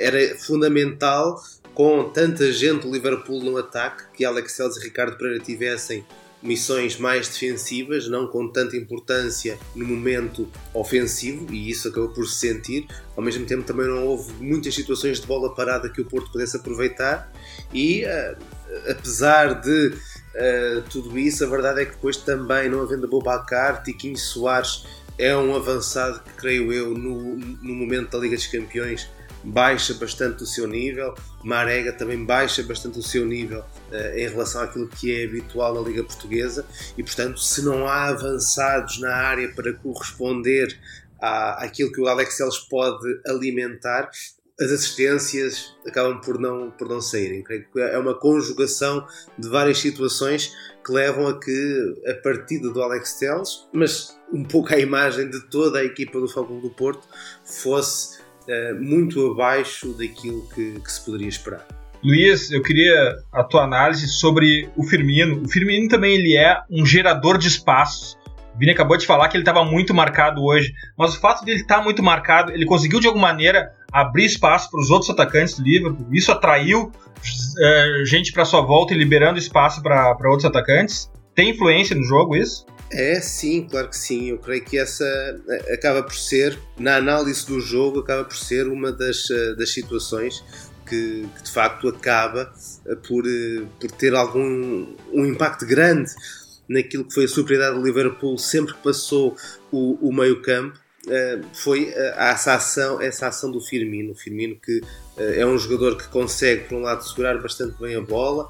era 0.00 0.36
fundamental 0.38 1.40
com 1.72 2.10
tanta 2.10 2.52
gente 2.52 2.82
do 2.82 2.92
Liverpool 2.92 3.44
no 3.44 3.56
ataque 3.56 4.02
que 4.12 4.24
Alex 4.24 4.56
Telles 4.56 4.76
e 4.76 4.80
Ricardo 4.82 5.16
Pereira 5.16 5.38
tivessem 5.38 6.04
missões 6.44 6.98
mais 6.98 7.26
defensivas, 7.26 8.06
não 8.06 8.26
com 8.26 8.46
tanta 8.46 8.76
importância 8.76 9.58
no 9.74 9.86
momento 9.86 10.48
ofensivo, 10.74 11.52
e 11.52 11.70
isso 11.70 11.88
acabou 11.88 12.10
por 12.10 12.26
se 12.26 12.36
sentir. 12.36 12.86
Ao 13.16 13.22
mesmo 13.22 13.46
tempo, 13.46 13.62
também 13.62 13.86
não 13.86 14.06
houve 14.06 14.32
muitas 14.34 14.74
situações 14.74 15.20
de 15.20 15.26
bola 15.26 15.54
parada 15.54 15.88
que 15.88 16.02
o 16.02 16.04
Porto 16.04 16.30
pudesse 16.30 16.56
aproveitar, 16.56 17.32
e 17.72 18.04
uh, 18.04 18.36
apesar 18.90 19.60
de 19.60 19.88
uh, 19.88 20.82
tudo 20.90 21.18
isso, 21.18 21.42
a 21.44 21.48
verdade 21.48 21.80
é 21.80 21.84
que 21.86 21.92
depois 21.92 22.18
também, 22.18 22.68
não 22.68 22.82
havendo 22.82 23.08
Bobacar, 23.08 23.82
Tiquinho 23.82 24.18
Soares 24.18 24.84
é 25.16 25.34
um 25.36 25.54
avançado 25.54 26.22
que, 26.22 26.30
creio 26.32 26.72
eu, 26.72 26.90
no, 26.90 27.36
no 27.36 27.74
momento 27.74 28.10
da 28.10 28.18
Liga 28.18 28.36
dos 28.36 28.46
Campeões 28.46 29.08
baixa 29.44 29.94
bastante 29.94 30.42
o 30.42 30.46
seu 30.46 30.66
nível, 30.66 31.14
Marega 31.42 31.92
também 31.92 32.24
baixa 32.24 32.62
bastante 32.62 32.98
o 32.98 33.02
seu 33.02 33.26
nível 33.26 33.60
uh, 33.60 34.16
em 34.16 34.28
relação 34.28 34.62
àquilo 34.62 34.88
que 34.88 35.14
é 35.14 35.24
habitual 35.24 35.74
na 35.74 35.80
Liga 35.80 36.02
Portuguesa 36.02 36.64
e, 36.96 37.02
portanto, 37.02 37.38
se 37.38 37.62
não 37.62 37.86
há 37.86 38.08
avançados 38.08 38.98
na 39.00 39.14
área 39.14 39.52
para 39.52 39.72
corresponder 39.74 40.78
à, 41.20 41.64
àquilo 41.64 41.92
que 41.92 42.00
o 42.00 42.08
Alex 42.08 42.36
Celes 42.36 42.58
pode 42.58 43.20
alimentar, 43.26 44.10
as 44.60 44.70
assistências 44.70 45.74
acabam 45.86 46.20
por 46.20 46.38
não, 46.38 46.70
por 46.70 46.88
não 46.88 47.00
saírem. 47.00 47.42
Creio 47.42 47.66
que 47.70 47.80
é 47.80 47.98
uma 47.98 48.14
conjugação 48.14 49.06
de 49.36 49.48
várias 49.48 49.78
situações 49.78 50.52
que 50.84 50.92
levam 50.92 51.26
a 51.26 51.40
que 51.40 52.02
a 52.06 52.14
partida 52.22 52.70
do 52.70 52.80
Alex 52.80 53.14
Telles, 53.14 53.66
mas 53.72 54.16
um 54.32 54.44
pouco 54.44 54.72
a 54.72 54.78
imagem 54.78 55.28
de 55.28 55.40
toda 55.48 55.80
a 55.80 55.84
equipa 55.84 56.20
do 56.20 56.28
Futebol 56.28 56.60
do 56.60 56.70
Porto, 56.70 57.08
fosse 57.44 58.23
uh, 58.48 58.82
muito 58.82 59.32
abaixo 59.32 59.92
daquilo 59.92 60.46
que, 60.54 60.80
que, 60.80 60.92
se 60.92 61.04
poderia 61.04 61.28
esperar. 61.28 61.66
Luiz, 62.02 62.50
eu 62.50 62.62
queria 62.62 63.16
a 63.32 63.42
tua 63.42 63.64
análise 63.64 64.06
sobre 64.08 64.68
o 64.76 64.84
Firmino. 64.84 65.42
O 65.42 65.48
Firmino 65.48 65.88
também 65.88 66.14
ele 66.14 66.36
é 66.36 66.60
um 66.70 66.84
gerador 66.84 67.38
de 67.38 67.48
espaços. 67.48 68.16
O 68.54 68.58
Vini 68.58 68.72
acabou 68.72 68.96
de 68.96 69.06
falar 69.06 69.28
que 69.28 69.36
ele 69.36 69.42
estava 69.42 69.64
muito 69.64 69.92
marcado 69.92 70.42
hoje, 70.44 70.72
mas 70.96 71.14
o 71.14 71.20
fato 71.20 71.44
de 71.44 71.50
ele 71.50 71.60
estar 71.62 71.78
tá 71.78 71.82
muito 71.82 72.02
marcado, 72.02 72.52
ele 72.52 72.64
conseguiu 72.64 73.00
de 73.00 73.06
alguma 73.06 73.28
maneira 73.28 73.72
abrir 73.90 74.26
espaço 74.26 74.70
para 74.70 74.80
os 74.80 74.90
outros 74.90 75.10
atacantes 75.10 75.58
do 75.58 75.64
Liverpool. 75.64 76.06
Isso 76.12 76.30
atraiu 76.30 76.82
uh, 76.84 78.06
gente 78.06 78.32
para 78.32 78.44
sua 78.44 78.60
volta 78.60 78.94
e 78.94 78.96
liberando 78.96 79.38
espaço 79.38 79.82
para 79.82 80.16
outros 80.26 80.44
atacantes. 80.44 81.10
Tem 81.34 81.50
influência 81.50 81.96
no 81.96 82.04
jogo 82.04 82.36
isso? 82.36 82.64
É, 82.90 83.20
sim, 83.20 83.66
claro 83.68 83.88
que 83.88 83.96
sim. 83.96 84.30
Eu 84.30 84.38
creio 84.38 84.64
que 84.64 84.78
essa 84.78 85.04
eh, 85.04 85.74
acaba 85.74 86.02
por 86.02 86.14
ser, 86.14 86.58
na 86.78 86.96
análise 86.96 87.46
do 87.46 87.60
jogo, 87.60 88.00
acaba 88.00 88.24
por 88.24 88.36
ser 88.36 88.68
uma 88.68 88.92
das, 88.92 89.28
eh, 89.30 89.54
das 89.54 89.72
situações 89.72 90.44
que, 90.86 91.26
que 91.36 91.42
de 91.42 91.50
facto 91.50 91.88
acaba 91.88 92.52
eh, 92.86 92.94
por, 92.96 93.24
por 93.80 93.90
ter 93.90 94.14
algum 94.14 94.94
um 95.12 95.26
impacto 95.26 95.66
grande 95.66 96.10
naquilo 96.68 97.04
que 97.04 97.14
foi 97.14 97.24
a 97.24 97.28
superioridade 97.28 97.78
do 97.78 97.84
Liverpool 97.84 98.38
sempre 98.38 98.74
que 98.74 98.82
passou 98.82 99.36
o, 99.72 100.08
o 100.08 100.12
meio 100.12 100.40
campo. 100.40 100.78
foi 101.52 101.92
essa 102.16 102.54
ação, 102.54 102.98
essa 103.00 103.28
ação 103.28 103.50
do 103.50 103.60
Firmino. 103.60 104.12
O 104.12 104.14
Firmino 104.14 104.56
que 104.56 104.80
é 105.18 105.44
um 105.44 105.58
jogador 105.58 105.98
que 105.98 106.08
consegue, 106.08 106.64
por 106.64 106.76
um 106.78 106.80
lado, 106.80 107.06
segurar 107.06 107.36
bastante 107.42 107.78
bem 107.78 107.94
a 107.94 108.00
bola, 108.00 108.48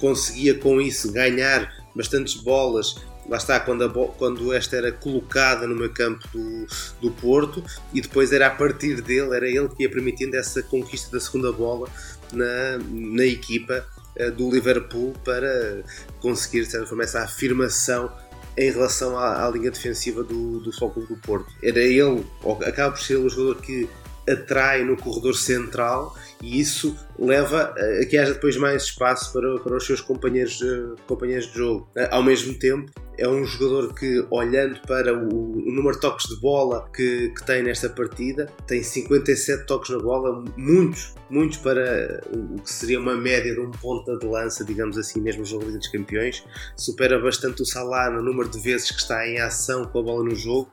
conseguia 0.00 0.54
com 0.54 0.80
isso 0.80 1.12
ganhar 1.12 1.70
bastantes 1.94 2.34
bolas 2.34 2.94
lá 3.28 3.36
está, 3.36 3.60
quando, 3.60 3.84
a, 3.84 4.08
quando 4.14 4.52
esta 4.52 4.76
era 4.76 4.90
colocada 4.90 5.66
no 5.66 5.76
meio 5.76 5.92
campo 5.92 6.26
do, 6.32 6.66
do 7.00 7.10
Porto 7.10 7.62
e 7.92 8.00
depois 8.00 8.32
era 8.32 8.46
a 8.46 8.50
partir 8.50 9.02
dele, 9.02 9.34
era 9.34 9.46
ele 9.46 9.68
que 9.68 9.82
ia 9.82 9.90
permitindo 9.90 10.36
essa 10.36 10.62
conquista 10.62 11.10
da 11.12 11.20
segunda 11.20 11.52
bola 11.52 11.88
na, 12.32 12.78
na 12.90 13.24
equipa 13.24 13.86
uh, 14.18 14.30
do 14.32 14.50
Liverpool 14.50 15.12
para 15.24 15.82
conseguir, 16.20 16.64
de 16.64 16.70
certa 16.70 16.86
forma, 16.86 17.04
essa 17.04 17.22
afirmação 17.22 18.10
em 18.56 18.72
relação 18.72 19.16
à, 19.16 19.46
à 19.46 19.50
linha 19.50 19.70
defensiva 19.70 20.24
do, 20.24 20.60
do 20.60 20.72
Futebol 20.72 21.06
do 21.06 21.16
Porto. 21.18 21.52
Era 21.62 21.78
ele, 21.78 22.26
acaba 22.66 22.92
por 22.92 23.00
ser 23.00 23.16
o 23.16 23.28
jogador 23.28 23.60
que 23.60 23.88
atrai 24.28 24.84
no 24.84 24.96
corredor 24.96 25.34
central 25.34 26.16
e 26.42 26.60
isso 26.60 26.96
leva 27.18 27.74
a 27.74 28.06
que 28.06 28.16
haja 28.16 28.34
depois 28.34 28.56
mais 28.56 28.84
espaço 28.84 29.32
para, 29.32 29.58
para 29.58 29.76
os 29.76 29.84
seus 29.84 30.00
companheiros, 30.00 30.60
companheiros 31.06 31.46
de 31.48 31.58
jogo. 31.58 31.88
Ao 32.10 32.22
mesmo 32.22 32.54
tempo, 32.54 32.90
é 33.18 33.28
um 33.28 33.44
jogador 33.44 33.92
que, 33.92 34.24
olhando 34.30 34.80
para 34.86 35.12
o, 35.12 35.58
o 35.58 35.72
número 35.72 35.96
de 35.96 36.00
toques 36.00 36.28
de 36.28 36.40
bola 36.40 36.88
que, 36.94 37.30
que, 37.30 37.44
tem 37.44 37.64
nesta 37.64 37.88
partida, 37.90 38.46
tem 38.66 38.80
57 38.80 39.66
toques 39.66 39.90
na 39.90 39.98
bola, 39.98 40.44
muitos, 40.56 41.14
muitos 41.28 41.58
para 41.58 42.22
o 42.32 42.62
que 42.62 42.70
seria 42.70 43.00
uma 43.00 43.16
média 43.16 43.52
de 43.52 43.60
um 43.60 43.72
ponta 43.72 44.16
de 44.16 44.24
lança, 44.24 44.64
digamos 44.64 44.96
assim, 44.96 45.20
mesmo 45.20 45.44
jogo 45.44 45.64
dos 45.64 45.88
Campeões. 45.88 46.44
Supera 46.76 47.18
bastante 47.18 47.60
o 47.62 47.66
Salah 47.66 48.08
no 48.08 48.22
número 48.22 48.48
de 48.48 48.60
vezes 48.60 48.92
que 48.92 49.00
está 49.00 49.26
em 49.26 49.40
ação 49.40 49.84
com 49.84 49.98
a 49.98 50.02
bola 50.02 50.22
no 50.22 50.36
jogo 50.36 50.70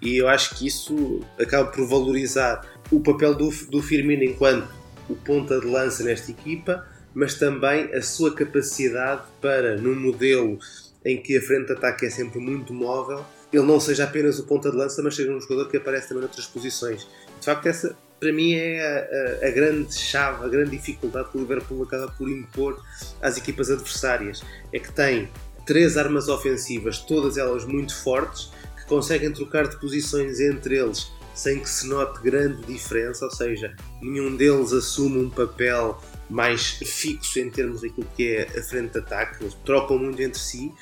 e 0.00 0.16
eu 0.16 0.28
acho 0.28 0.54
que 0.54 0.68
isso 0.68 1.20
acaba 1.40 1.68
por 1.68 1.84
valorizar 1.84 2.60
o 2.90 3.00
papel 3.00 3.34
do, 3.34 3.50
do 3.70 3.82
Firmino 3.82 4.24
enquanto 4.24 4.68
o 5.08 5.14
ponta 5.14 5.58
de 5.60 5.66
lança 5.66 6.02
nesta 6.02 6.30
equipa, 6.30 6.86
mas 7.14 7.34
também 7.34 7.92
a 7.94 8.02
sua 8.02 8.34
capacidade 8.34 9.22
para, 9.40 9.76
num 9.76 9.94
modelo 9.94 10.58
em 11.04 11.20
que 11.20 11.36
a 11.36 11.42
frente 11.42 11.66
de 11.66 11.72
ataque 11.72 12.06
é 12.06 12.10
sempre 12.10 12.38
muito 12.38 12.72
móvel, 12.74 13.24
ele 13.52 13.64
não 13.64 13.80
seja 13.80 14.04
apenas 14.04 14.38
o 14.38 14.44
ponta 14.44 14.70
de 14.70 14.76
lança, 14.76 15.02
mas 15.02 15.16
seja 15.16 15.32
um 15.32 15.40
jogador 15.40 15.70
que 15.70 15.76
aparece 15.76 16.08
também 16.08 16.22
noutras 16.22 16.46
posições. 16.46 17.06
De 17.38 17.46
facto, 17.46 17.66
essa 17.66 17.96
para 18.20 18.32
mim 18.32 18.52
é 18.52 18.80
a, 18.80 19.44
a, 19.44 19.48
a, 19.48 19.50
grande 19.52 19.94
chave, 19.94 20.44
a 20.44 20.48
grande 20.48 20.70
dificuldade 20.70 21.30
que 21.30 21.38
o 21.38 21.40
Liverpool 21.40 21.82
acaba 21.84 22.08
por 22.08 22.28
impor 22.28 22.82
às 23.22 23.36
equipas 23.36 23.70
adversárias. 23.70 24.42
É 24.72 24.78
que 24.78 24.92
tem 24.92 25.28
três 25.64 25.96
armas 25.96 26.28
ofensivas, 26.28 26.98
todas 26.98 27.36
elas 27.36 27.64
muito 27.64 27.94
fortes, 27.94 28.50
que 28.76 28.86
conseguem 28.86 29.32
trocar 29.32 29.68
de 29.68 29.76
posições 29.76 30.40
entre 30.40 30.76
eles 30.76 31.10
sem 31.38 31.60
que 31.60 31.70
se 31.70 31.86
note 31.86 32.20
grande 32.20 32.60
diferença, 32.66 33.24
ou 33.24 33.30
seja, 33.30 33.74
nenhum 34.02 34.34
deles 34.34 34.72
assume 34.72 35.18
um 35.18 35.30
papel 35.30 36.02
mais 36.28 36.72
fixo 36.72 37.38
em 37.38 37.48
termos 37.48 37.80
daquilo 37.80 38.06
que 38.16 38.34
é 38.34 38.58
a 38.58 38.62
frente 38.62 38.92
de 38.92 38.98
ataque, 38.98 39.42
eles 39.42 39.54
trocam 39.64 39.98
muito 39.98 40.20
entre 40.20 40.38
si 40.38 40.72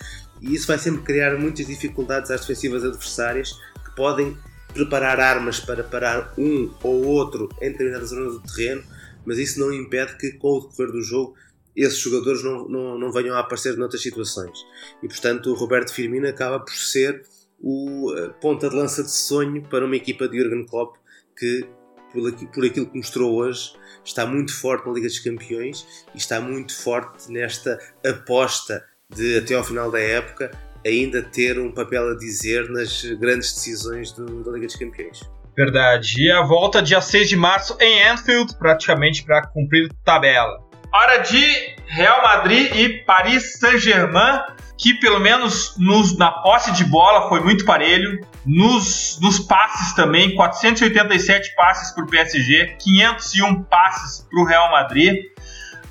e 0.41 0.55
isso 0.55 0.67
vai 0.67 0.79
sempre 0.79 1.03
criar 1.03 1.37
muitas 1.39 1.67
dificuldades 1.67 2.31
às 2.31 2.41
defensivas 2.41 2.85
adversárias 2.85 3.53
que 3.85 3.95
podem 3.95 4.37
preparar 4.73 5.21
armas 5.21 5.61
para 5.61 5.85
parar 5.85 6.35
um 6.37 6.73
ou 6.83 7.05
outro 7.05 7.49
em 7.61 7.71
determinadas 7.71 8.11
zonas 8.11 8.35
do 8.35 8.41
terreno, 8.41 8.83
mas 9.25 9.39
isso 9.39 9.61
não 9.61 9.73
impede 9.73 10.17
que 10.17 10.33
com 10.33 10.59
o 10.59 10.61
decorrer 10.61 10.93
do 10.93 11.03
jogo 11.03 11.35
esses 11.75 11.99
jogadores 11.99 12.43
não, 12.43 12.67
não, 12.69 12.99
não 12.99 13.13
venham 13.13 13.37
a 13.37 13.41
aparecer 13.41 13.77
noutras 13.77 14.03
situações. 14.03 14.59
E 15.03 15.07
portanto 15.09 15.51
o 15.51 15.55
Roberto 15.55 15.93
Firmino 15.93 16.27
acaba 16.27 16.59
por 16.59 16.73
ser 16.73 17.23
o 17.61 18.13
eh, 18.17 18.29
ponta 18.41 18.69
de 18.69 18.77
lança 18.77 19.03
de 19.03 19.11
sonho 19.11 19.63
para 19.63 19.85
uma 19.85 19.97
equipa 19.97 20.29
de 20.29 20.39
Jurgen 20.39 20.67
Klopp 20.67 20.97
que, 21.39 21.67
por, 22.13 22.33
por 22.53 22.65
aquilo 22.65 22.87
que 22.87 22.97
mostrou 22.97 23.35
hoje, 23.35 23.73
está 24.05 24.27
muito 24.27 24.55
forte 24.59 24.87
na 24.87 24.93
Liga 24.93 25.09
dos 25.09 25.19
Campeões 25.19 25.87
e 26.15 26.19
está 26.19 26.41
muito 26.41 26.77
forte 26.77 27.31
nesta 27.31 27.79
aposta 28.05 28.85
de, 29.09 29.39
até 29.39 29.55
ao 29.55 29.65
final 29.65 29.91
da 29.91 30.01
época, 30.01 30.51
ainda 30.85 31.23
ter 31.23 31.59
um 31.59 31.73
papel 31.73 32.11
a 32.11 32.17
dizer 32.17 32.69
nas 32.71 33.03
grandes 33.03 33.53
decisões 33.55 34.13
do, 34.13 34.45
da 34.45 34.53
Liga 34.53 34.67
dos 34.67 34.77
Campeões. 34.77 35.21
Verdade. 35.57 36.23
E 36.23 36.31
a 36.31 36.43
volta 36.43 36.83
dia 36.83 37.01
6 37.01 37.31
de 37.31 37.37
março 37.37 37.77
em 37.81 38.07
Anfield, 38.09 38.55
praticamente 38.59 39.25
para 39.25 39.47
cumprir 39.47 39.91
tabela. 40.05 40.59
Hora 40.93 41.19
de 41.19 41.77
Real 41.89 42.23
Madrid 42.23 42.75
e 42.75 43.05
Paris 43.05 43.59
Saint-Germain 43.59 44.41
que 44.79 44.95
pelo 44.95 45.19
menos 45.19 45.75
nos, 45.79 46.17
na 46.17 46.31
posse 46.31 46.73
de 46.73 46.85
bola 46.85 47.29
foi 47.29 47.41
muito 47.41 47.65
parelho, 47.65 48.21
nos, 48.45 49.19
nos 49.21 49.39
passes 49.39 49.95
também, 49.95 50.35
487 50.35 51.55
passes 51.55 51.95
para 51.95 52.05
o 52.05 52.07
PSG, 52.07 52.77
501 52.79 53.63
passes 53.65 54.27
para 54.29 54.41
o 54.41 54.45
Real 54.45 54.71
Madrid. 54.71 55.17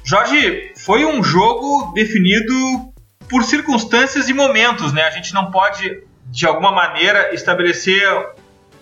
Jorge, 0.03 0.71
foi 0.77 1.03
um 1.03 1.23
jogo 1.23 1.91
definido 1.93 2.53
por 3.27 3.43
circunstâncias 3.43 4.29
e 4.29 4.33
momentos, 4.33 4.93
né? 4.93 5.03
A 5.03 5.09
gente 5.09 5.33
não 5.33 5.49
pode, 5.49 6.03
de 6.27 6.45
alguma 6.45 6.71
maneira, 6.71 7.33
estabelecer 7.33 8.07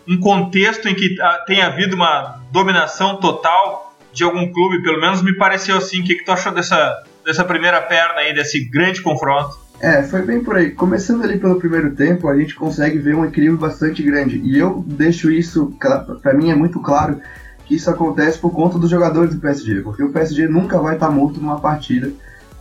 um 0.06 0.20
contexto 0.20 0.90
em 0.90 0.94
que 0.94 1.16
ah, 1.22 1.44
tenha 1.48 1.68
havido 1.68 1.96
uma 1.96 2.42
dominação 2.52 3.22
total 3.22 3.96
de 4.12 4.24
algum 4.24 4.52
clube, 4.52 4.84
pelo 4.84 5.00
menos 5.00 5.22
me 5.22 5.36
pareceu 5.38 5.78
assim. 5.78 6.02
O 6.02 6.04
que, 6.04 6.16
que 6.16 6.26
tu 6.26 6.32
achou 6.32 6.52
dessa, 6.52 7.04
dessa 7.26 7.46
primeira 7.46 7.82
perna 7.82 8.20
aí, 8.20 8.34
desse 8.34 8.70
grande 8.70 9.02
confronto? 9.02 9.63
É, 9.84 10.02
foi 10.02 10.22
bem 10.22 10.42
por 10.42 10.56
aí. 10.56 10.72
Começando 10.72 11.26
ali 11.26 11.38
pelo 11.38 11.60
primeiro 11.60 11.94
tempo, 11.94 12.30
a 12.30 12.38
gente 12.40 12.56
consegue 12.56 12.98
ver 13.00 13.18
um 13.18 13.26
equilíbrio 13.26 13.60
bastante 13.60 14.02
grande. 14.02 14.38
E 14.38 14.58
eu 14.58 14.82
deixo 14.88 15.30
isso, 15.30 15.74
para 16.22 16.34
mim 16.34 16.50
é 16.50 16.56
muito 16.56 16.80
claro 16.80 17.20
que 17.66 17.76
isso 17.76 17.90
acontece 17.90 18.40
por 18.40 18.52
conta 18.52 18.80
dos 18.80 18.90
jogadores 18.90 19.36
do 19.36 19.42
PSG, 19.42 19.82
porque 19.82 20.02
o 20.02 20.10
PSG 20.10 20.48
nunca 20.48 20.80
vai 20.80 20.94
estar 20.94 21.08
tá 21.08 21.12
morto 21.12 21.42
numa 21.42 21.60
partida 21.60 22.10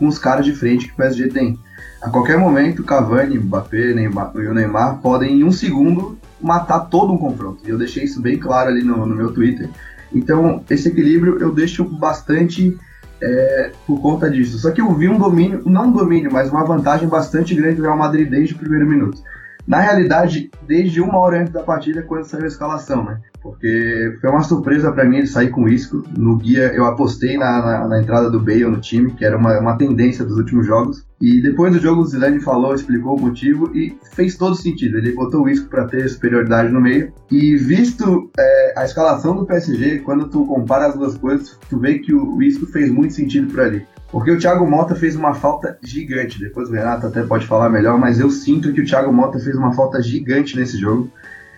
com 0.00 0.08
os 0.08 0.18
caras 0.18 0.44
de 0.44 0.52
frente 0.52 0.88
que 0.88 0.94
o 0.94 0.96
PSG 0.96 1.28
tem. 1.28 1.56
A 2.02 2.10
qualquer 2.10 2.36
momento, 2.36 2.82
Cavani, 2.82 3.38
Mbappé 3.38 3.94
Neymar, 3.94 4.32
e 4.34 4.48
o 4.48 4.52
Neymar 4.54 4.98
podem, 4.98 5.38
em 5.38 5.44
um 5.44 5.52
segundo, 5.52 6.18
matar 6.40 6.80
todo 6.80 7.12
um 7.12 7.18
confronto. 7.18 7.62
E 7.64 7.70
eu 7.70 7.78
deixei 7.78 8.02
isso 8.02 8.20
bem 8.20 8.36
claro 8.36 8.68
ali 8.68 8.82
no, 8.82 9.06
no 9.06 9.14
meu 9.14 9.32
Twitter. 9.32 9.70
Então, 10.12 10.64
esse 10.68 10.88
equilíbrio 10.88 11.38
eu 11.38 11.54
deixo 11.54 11.84
bastante 11.84 12.76
é, 13.22 13.70
por 13.86 14.00
conta 14.00 14.28
disso. 14.28 14.58
Só 14.58 14.72
que 14.72 14.80
eu 14.80 14.92
vi 14.94 15.08
um 15.08 15.16
domínio, 15.16 15.62
não 15.64 15.86
um 15.86 15.92
domínio, 15.92 16.30
mas 16.32 16.50
uma 16.50 16.64
vantagem 16.64 17.08
bastante 17.08 17.54
grande 17.54 17.76
do 17.76 17.82
Real 17.82 17.96
Madrid 17.96 18.28
desde 18.28 18.54
o 18.54 18.58
primeiro 18.58 18.86
minuto. 18.86 19.22
Na 19.66 19.80
realidade, 19.80 20.50
desde 20.66 21.00
uma 21.00 21.18
hora 21.18 21.40
antes 21.40 21.52
da 21.52 21.62
partida, 21.62 22.02
quando 22.02 22.24
saiu 22.24 22.44
a 22.44 22.48
escalação, 22.48 23.04
né? 23.04 23.20
Porque 23.40 24.16
foi 24.20 24.30
uma 24.30 24.42
surpresa 24.42 24.92
para 24.92 25.04
mim 25.04 25.24
sair 25.26 25.50
com 25.50 25.68
isco. 25.68 26.04
No 26.16 26.36
guia 26.36 26.72
eu 26.74 26.84
apostei 26.84 27.36
na, 27.36 27.60
na, 27.60 27.88
na, 27.88 28.00
entrada 28.00 28.30
do 28.30 28.40
Bale 28.40 28.64
no 28.66 28.80
time, 28.80 29.12
que 29.12 29.24
era 29.24 29.36
uma, 29.36 29.58
uma 29.58 29.76
tendência 29.76 30.24
dos 30.24 30.36
últimos 30.36 30.66
jogos. 30.66 31.04
E 31.20 31.40
depois 31.40 31.72
do 31.72 31.80
jogo 31.80 32.02
o 32.02 32.04
Zidane 32.04 32.40
falou, 32.40 32.74
explicou 32.74 33.16
o 33.16 33.20
motivo 33.20 33.70
e 33.76 33.96
fez 34.14 34.36
todo 34.36 34.54
sentido. 34.54 34.98
Ele 34.98 35.12
botou 35.12 35.42
o 35.42 35.48
isco 35.48 35.68
para 35.68 35.86
ter 35.86 36.08
superioridade 36.08 36.72
no 36.72 36.80
meio. 36.80 37.12
E 37.30 37.56
visto 37.56 38.30
é, 38.38 38.74
a 38.76 38.84
escalação 38.84 39.36
do 39.36 39.46
PSG, 39.46 40.00
quando 40.00 40.28
tu 40.28 40.44
compara 40.46 40.86
as 40.86 40.94
duas 40.94 41.16
coisas, 41.16 41.58
tu 41.68 41.78
vê 41.78 41.98
que 41.98 42.14
o, 42.14 42.42
isco 42.42 42.66
fez 42.66 42.90
muito 42.90 43.14
sentido 43.14 43.52
para 43.52 43.64
ali. 43.64 43.86
Porque 44.12 44.30
o 44.30 44.38
Thiago 44.38 44.68
Mota 44.68 44.94
fez 44.94 45.16
uma 45.16 45.32
falta 45.32 45.78
gigante. 45.82 46.38
Depois 46.38 46.68
o 46.68 46.72
Renato 46.72 47.06
até 47.06 47.22
pode 47.22 47.46
falar 47.46 47.70
melhor, 47.70 47.98
mas 47.98 48.20
eu 48.20 48.30
sinto 48.30 48.70
que 48.70 48.82
o 48.82 48.84
Thiago 48.84 49.10
Mota 49.10 49.38
fez 49.40 49.56
uma 49.56 49.72
falta 49.72 50.02
gigante 50.02 50.54
nesse 50.54 50.76
jogo. 50.76 51.10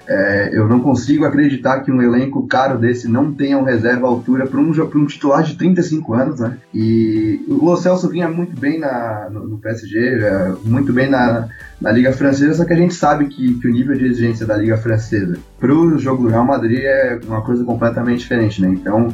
É, 0.07 0.51
eu 0.53 0.69
não 0.69 0.81
consigo 0.81 1.25
acreditar 1.25 1.81
que 1.81 1.91
um 1.91 2.03
elenco 2.03 2.47
caro 2.47 2.79
desse 2.79 3.09
não 3.09 3.33
tenha 3.33 3.57
um 3.57 3.63
reserva 3.65 4.07
altura 4.07 4.47
para 4.47 4.61
um, 4.61 4.71
um 4.71 5.07
titular 5.07 5.43
de 5.43 5.57
35 5.57 6.15
anos, 6.15 6.41
né? 6.41 6.59
E 6.75 7.43
o 7.49 7.65
Lo 7.65 7.77
Celso 7.77 8.09
vinha 8.09 8.29
muito 8.29 8.59
bem 8.59 8.79
na, 8.79 9.29
no, 9.31 9.49
no 9.49 9.59
PSG, 9.59 9.99
é, 9.99 10.53
muito 10.63 10.93
bem 10.93 11.09
na, 11.09 11.49
na 11.81 11.91
Liga 11.91 12.13
Francesa, 12.13 12.55
só 12.55 12.65
que 12.67 12.75
a 12.75 12.77
gente 12.77 12.95
sabe 12.95 13.27
que, 13.27 13.59
que 13.59 13.67
o 13.67 13.73
nível 13.73 13.97
de 13.97 14.05
exigência 14.05 14.47
da 14.47 14.57
Liga 14.57 14.77
Francesa 14.77 15.39
para 15.59 15.73
o 15.73 15.99
jogo 15.99 16.25
do 16.25 16.29
Real 16.29 16.45
Madrid 16.45 16.81
é 16.83 17.19
uma 17.27 17.41
coisa 17.41 17.65
completamente 17.65 18.21
diferente, 18.21 18.61
né? 18.61 18.69
Então 18.69 19.09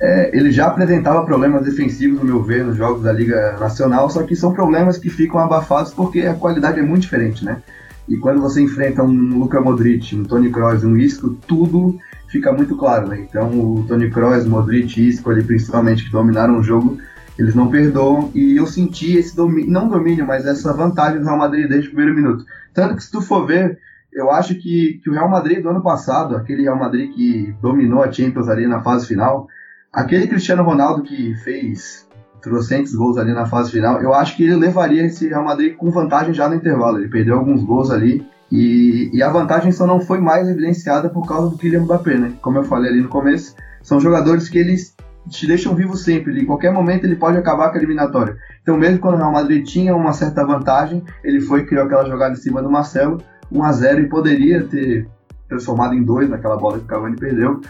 é, 0.00 0.34
ele 0.34 0.50
já 0.50 0.66
apresentava 0.66 1.24
problemas 1.26 1.64
defensivos, 1.64 2.18
no 2.18 2.24
meu 2.24 2.42
ver, 2.42 2.64
nos 2.64 2.76
jogos 2.76 3.02
da 3.02 3.12
Liga 3.12 3.56
Nacional, 3.60 4.08
só 4.08 4.22
que 4.22 4.34
são 4.34 4.52
problemas 4.52 4.96
que 4.96 5.10
ficam 5.10 5.38
abafados 5.38 5.92
porque 5.92 6.22
a 6.22 6.34
qualidade 6.34 6.80
é 6.80 6.82
muito 6.82 7.02
diferente, 7.02 7.44
né? 7.44 7.60
E 8.08 8.16
quando 8.16 8.40
você 8.40 8.62
enfrenta 8.62 9.02
um 9.02 9.38
Luka 9.38 9.60
Modric, 9.60 10.16
um 10.16 10.24
Tony 10.24 10.50
Kroos, 10.50 10.82
um 10.82 10.96
Isco, 10.96 11.36
tudo 11.46 11.98
fica 12.28 12.50
muito 12.50 12.76
claro, 12.76 13.08
né? 13.08 13.26
Então 13.28 13.50
o 13.50 13.84
Tony 13.86 14.10
Kroos, 14.10 14.46
Modric, 14.46 15.06
Isco 15.06 15.30
ali 15.30 15.44
principalmente 15.44 16.04
que 16.04 16.10
dominaram 16.10 16.58
o 16.58 16.62
jogo, 16.62 16.98
eles 17.38 17.54
não 17.54 17.68
perdoam 17.68 18.30
e 18.34 18.56
eu 18.56 18.66
senti 18.66 19.16
esse 19.16 19.36
domínio, 19.36 19.70
não 19.70 19.88
domínio, 19.88 20.26
mas 20.26 20.46
essa 20.46 20.72
vantagem 20.72 21.20
do 21.20 21.26
Real 21.26 21.38
Madrid 21.38 21.68
desde 21.68 21.88
o 21.88 21.92
primeiro 21.92 22.16
minuto. 22.16 22.44
Tanto 22.72 22.96
que 22.96 23.04
se 23.04 23.10
tu 23.10 23.20
for 23.20 23.46
ver, 23.46 23.78
eu 24.10 24.30
acho 24.30 24.54
que, 24.54 24.98
que 25.02 25.10
o 25.10 25.12
Real 25.12 25.28
Madrid 25.28 25.62
do 25.62 25.68
ano 25.68 25.82
passado, 25.82 26.36
aquele 26.36 26.62
Real 26.62 26.78
Madrid 26.78 27.12
que 27.12 27.54
dominou 27.60 28.02
a 28.02 28.10
Champions 28.10 28.48
ali 28.48 28.66
na 28.66 28.80
fase 28.80 29.06
final, 29.06 29.46
Aquele 29.92 30.28
Cristiano 30.28 30.62
Ronaldo 30.62 31.02
que 31.02 31.34
fez 31.36 32.08
trocentos 32.40 32.94
gols 32.94 33.18
ali 33.18 33.34
na 33.34 33.44
fase 33.44 33.72
final, 33.72 34.00
eu 34.00 34.14
acho 34.14 34.36
que 34.36 34.44
ele 34.44 34.54
levaria 34.54 35.04
esse 35.04 35.28
Real 35.28 35.44
Madrid 35.44 35.76
com 35.76 35.90
vantagem 35.90 36.32
já 36.32 36.48
no 36.48 36.54
intervalo. 36.54 36.98
Ele 36.98 37.08
perdeu 37.08 37.36
alguns 37.36 37.64
gols 37.64 37.90
ali 37.90 38.24
e, 38.52 39.10
e 39.12 39.20
a 39.20 39.28
vantagem 39.28 39.72
só 39.72 39.86
não 39.86 40.00
foi 40.00 40.18
mais 40.18 40.48
evidenciada 40.48 41.10
por 41.10 41.26
causa 41.26 41.50
do 41.50 41.58
Kylian 41.58 41.82
Mbappé, 41.82 42.16
né? 42.16 42.32
Como 42.40 42.58
eu 42.58 42.62
falei 42.62 42.92
ali 42.92 43.02
no 43.02 43.08
começo, 43.08 43.56
são 43.82 43.98
jogadores 44.00 44.48
que 44.48 44.58
eles 44.58 44.94
te 45.28 45.46
deixam 45.46 45.74
vivo 45.74 45.96
sempre. 45.96 46.40
Em 46.40 46.46
qualquer 46.46 46.72
momento 46.72 47.04
ele 47.04 47.16
pode 47.16 47.36
acabar 47.36 47.70
com 47.70 47.74
a 47.74 47.78
eliminatória. 47.78 48.36
Então, 48.62 48.76
mesmo 48.76 49.00
quando 49.00 49.14
o 49.14 49.18
Real 49.18 49.32
Madrid 49.32 49.66
tinha 49.66 49.94
uma 49.94 50.12
certa 50.12 50.46
vantagem, 50.46 51.02
ele 51.24 51.40
foi 51.40 51.66
criou 51.66 51.84
aquela 51.84 52.06
jogada 52.06 52.34
em 52.34 52.40
cima 52.40 52.62
do 52.62 52.70
Marcelo, 52.70 53.20
1 53.50 53.62
a 53.64 53.72
0 53.72 54.00
e 54.02 54.08
poderia 54.08 54.62
ter 54.62 55.08
transformado 55.48 55.94
em 55.94 56.02
2 56.04 56.30
naquela 56.30 56.56
bola 56.56 56.78
que 56.78 56.84
o 56.84 56.86
Cavani 56.86 57.16
perdeu. 57.16 57.60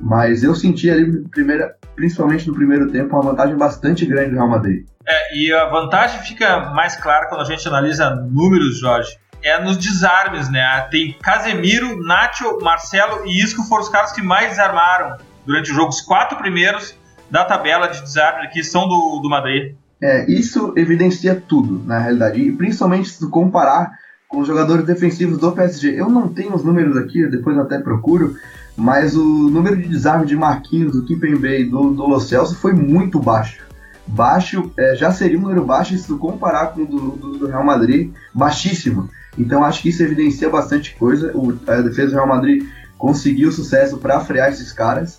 Mas 0.00 0.42
eu 0.42 0.54
senti 0.54 0.90
ali, 0.90 1.22
primeira, 1.28 1.76
principalmente 1.94 2.48
no 2.48 2.54
primeiro 2.54 2.90
tempo, 2.90 3.14
uma 3.14 3.30
vantagem 3.30 3.56
bastante 3.56 4.04
grande 4.04 4.30
do 4.30 4.36
Real 4.36 4.48
Madrid. 4.48 4.86
É, 5.06 5.36
e 5.36 5.52
a 5.52 5.68
vantagem 5.68 6.20
fica 6.22 6.72
mais 6.72 6.96
clara 6.96 7.28
quando 7.28 7.42
a 7.42 7.44
gente 7.44 7.66
analisa 7.68 8.10
números, 8.10 8.78
Jorge. 8.78 9.16
É 9.42 9.62
nos 9.62 9.76
desarmes, 9.76 10.48
né? 10.50 10.88
Tem 10.90 11.12
Casemiro, 11.22 12.02
Nacho, 12.02 12.58
Marcelo 12.62 13.26
e 13.26 13.42
Isco 13.42 13.62
foram 13.64 13.82
os 13.82 13.90
caras 13.90 14.12
que 14.12 14.22
mais 14.22 14.50
desarmaram 14.50 15.18
durante 15.44 15.70
o 15.70 15.74
jogo. 15.74 15.90
Os 15.90 16.00
quatro 16.00 16.38
primeiros 16.38 16.96
da 17.30 17.44
tabela 17.44 17.88
de 17.88 18.00
desarme 18.00 18.46
aqui 18.46 18.64
são 18.64 18.88
do, 18.88 19.20
do 19.22 19.28
Madrid. 19.28 19.74
É, 20.02 20.30
isso 20.30 20.72
evidencia 20.76 21.42
tudo, 21.46 21.82
na 21.86 21.98
realidade. 21.98 22.40
E 22.40 22.52
principalmente 22.52 23.10
se 23.10 23.18
tu 23.18 23.28
comparar 23.28 23.90
com 24.28 24.40
os 24.40 24.46
jogadores 24.46 24.84
defensivos 24.84 25.38
do 25.38 25.52
PSG. 25.52 25.98
Eu 25.98 26.08
não 26.08 26.28
tenho 26.28 26.54
os 26.54 26.64
números 26.64 26.96
aqui, 26.96 27.26
depois 27.28 27.56
até 27.56 27.78
procuro, 27.78 28.34
mas 28.76 29.14
o 29.14 29.24
número 29.24 29.76
de 29.76 29.88
desarme 29.88 30.26
de 30.26 30.36
Marquinhos, 30.36 30.92
do 30.92 31.04
Kimpembe 31.04 31.60
e 31.60 31.64
do, 31.64 31.90
do 31.90 32.06
Lo 32.06 32.20
Celso 32.20 32.56
foi 32.56 32.72
muito 32.72 33.20
baixo. 33.20 33.64
Baixo, 34.06 34.70
é, 34.76 34.94
já 34.94 35.12
seria 35.12 35.38
um 35.38 35.42
número 35.42 35.64
baixo 35.64 35.96
se 35.96 36.12
comparar 36.18 36.68
com 36.68 36.82
o 36.82 36.86
do, 36.86 37.10
do, 37.12 37.38
do, 37.38 37.46
Real 37.46 37.64
Madrid, 37.64 38.12
baixíssimo. 38.34 39.08
Então 39.38 39.64
acho 39.64 39.80
que 39.80 39.88
isso 39.88 40.02
evidencia 40.02 40.50
bastante 40.50 40.94
coisa. 40.96 41.32
O, 41.34 41.56
a 41.66 41.80
defesa 41.80 42.10
do 42.10 42.16
Real 42.16 42.28
Madrid 42.28 42.64
conseguiu 42.98 43.50
sucesso 43.50 43.98
para 43.98 44.20
frear 44.20 44.50
esses 44.50 44.72
caras. 44.72 45.18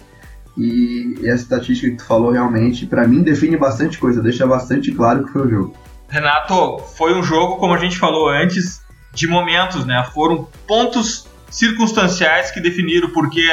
E, 0.57 1.15
e 1.19 1.27
essa 1.27 1.43
estatística 1.43 1.89
que 1.89 1.97
tu 1.97 2.05
falou 2.05 2.31
realmente, 2.31 2.85
para 2.85 3.07
mim, 3.07 3.23
define 3.23 3.57
bastante 3.57 3.97
coisa, 3.97 4.21
deixa 4.21 4.47
bastante 4.47 4.91
claro 4.91 5.25
que 5.25 5.31
foi 5.31 5.47
o 5.47 5.49
jogo. 5.49 5.73
Renato, 6.07 6.77
foi 6.95 7.13
um 7.13 7.23
jogo, 7.23 7.57
como 7.57 7.73
a 7.73 7.77
gente 7.77 7.97
falou 7.97 8.29
antes, 8.29 8.81
de 9.13 9.27
momentos, 9.27 9.85
né? 9.85 10.05
Foram 10.13 10.47
pontos 10.67 11.27
circunstanciais 11.49 12.51
que 12.51 12.59
definiram, 12.59 13.09
porque 13.11 13.45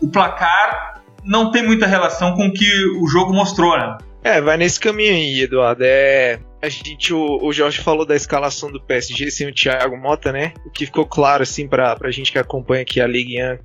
o 0.00 0.08
placar 0.08 1.02
não 1.24 1.50
tem 1.50 1.62
muita 1.62 1.86
relação 1.86 2.34
com 2.34 2.46
o 2.46 2.52
que 2.52 2.86
o 3.00 3.06
jogo 3.06 3.32
mostrou, 3.32 3.76
né? 3.76 3.98
É, 4.22 4.40
vai 4.40 4.56
nesse 4.56 4.78
caminho 4.78 5.14
aí, 5.14 5.40
Eduardo. 5.42 5.82
É, 5.84 6.38
a 6.62 6.68
gente, 6.68 7.12
o, 7.12 7.38
o 7.42 7.52
Jorge 7.52 7.80
falou 7.80 8.04
da 8.04 8.14
escalação 8.14 8.70
do 8.70 8.80
PSG 8.80 9.30
sem 9.30 9.48
o 9.48 9.54
Thiago 9.54 9.96
Mota, 9.96 10.30
né? 10.30 10.52
O 10.66 10.70
que 10.70 10.86
ficou 10.86 11.06
claro, 11.06 11.42
assim, 11.42 11.66
pra, 11.66 11.96
pra 11.96 12.10
gente 12.10 12.30
que 12.30 12.38
acompanha 12.38 12.82
aqui 12.82 13.00
a 13.00 13.06
Ligue 13.06 13.42
1 13.42 13.58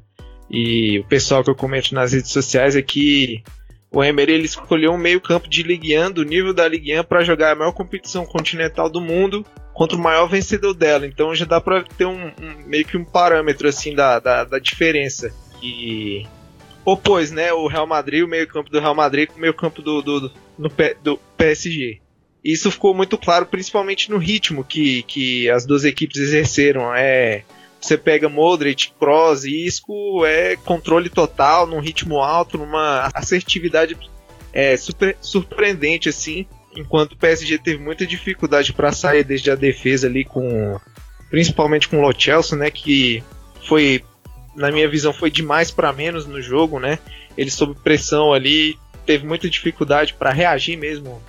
e 0.49 0.99
o 0.99 1.03
pessoal 1.05 1.43
que 1.43 1.49
eu 1.49 1.55
comento 1.55 1.93
nas 1.93 2.13
redes 2.13 2.31
sociais 2.31 2.75
é 2.75 2.81
que 2.81 3.43
o 3.95 4.03
Emery 4.03 4.33
ele 4.33 4.45
escolheu 4.45 4.91
um 4.91 4.97
meio 4.97 5.21
campo 5.21 5.47
de 5.47 5.63
Ligue 5.63 5.97
1, 5.97 6.11
do 6.11 6.23
nível 6.25 6.53
da 6.53 6.67
Ligue 6.67 6.99
1, 6.99 7.05
para 7.05 7.23
jogar 7.23 7.53
a 7.53 7.55
maior 7.55 7.71
competição 7.71 8.25
continental 8.25 8.89
do 8.89 8.99
mundo 8.99 9.45
contra 9.73 9.97
o 9.97 10.01
maior 10.01 10.27
vencedor 10.27 10.73
dela. 10.73 11.07
Então 11.07 11.33
já 11.33 11.45
dá 11.45 11.61
para 11.61 11.81
ter 11.81 12.03
um, 12.03 12.27
um, 12.27 12.67
meio 12.67 12.83
que 12.83 12.97
um 12.97 13.05
parâmetro 13.05 13.69
assim 13.69 13.95
da, 13.95 14.19
da, 14.19 14.43
da 14.43 14.59
diferença 14.59 15.33
que 15.61 16.27
opôs 16.83 17.31
né, 17.31 17.53
o 17.53 17.67
Real 17.67 17.87
Madrid, 17.87 18.25
o 18.25 18.27
meio 18.27 18.45
campo 18.49 18.69
do 18.69 18.81
Real 18.81 18.93
Madrid 18.93 19.29
com 19.29 19.37
o 19.37 19.41
meio 19.41 19.53
campo 19.53 19.81
do, 19.81 20.01
do, 20.01 20.19
do, 20.19 20.71
do 21.01 21.19
PSG. 21.37 22.01
Isso 22.43 22.69
ficou 22.69 22.93
muito 22.93 23.17
claro, 23.17 23.45
principalmente 23.45 24.11
no 24.11 24.17
ritmo 24.17 24.65
que, 24.65 25.03
que 25.03 25.49
as 25.49 25.65
duas 25.65 25.85
equipes 25.85 26.19
exerceram. 26.19 26.93
É, 26.93 27.45
você 27.85 27.97
pega 27.97 28.27
Modric, 28.27 28.91
Kroos 28.99 29.45
Isco, 29.45 30.25
é 30.25 30.55
controle 30.55 31.09
total, 31.09 31.67
num 31.67 31.79
ritmo 31.79 32.19
alto, 32.19 32.57
numa 32.57 33.09
assertividade 33.13 33.95
é, 34.51 34.75
super, 34.75 35.15
surpreendente, 35.21 36.09
assim. 36.09 36.45
Enquanto 36.75 37.13
o 37.13 37.17
PSG 37.17 37.57
teve 37.59 37.81
muita 37.81 38.05
dificuldade 38.05 38.73
para 38.73 38.91
sair 38.91 39.23
desde 39.23 39.51
a 39.51 39.55
defesa 39.55 40.07
ali 40.07 40.25
com. 40.25 40.79
Principalmente 41.29 41.87
com 41.87 41.97
o 41.97 42.01
Lo 42.01 42.13
Celso, 42.19 42.55
né? 42.55 42.69
Que 42.71 43.23
foi, 43.67 44.03
na 44.55 44.71
minha 44.71 44.89
visão, 44.89 45.13
foi 45.13 45.29
demais 45.29 45.71
para 45.71 45.93
menos 45.93 46.25
no 46.25 46.41
jogo, 46.41 46.79
né? 46.79 46.99
Ele 47.37 47.51
sob 47.51 47.75
pressão 47.83 48.33
ali, 48.33 48.77
teve 49.05 49.25
muita 49.25 49.49
dificuldade 49.49 50.13
para 50.13 50.31
reagir 50.31 50.77
mesmo 50.77 51.21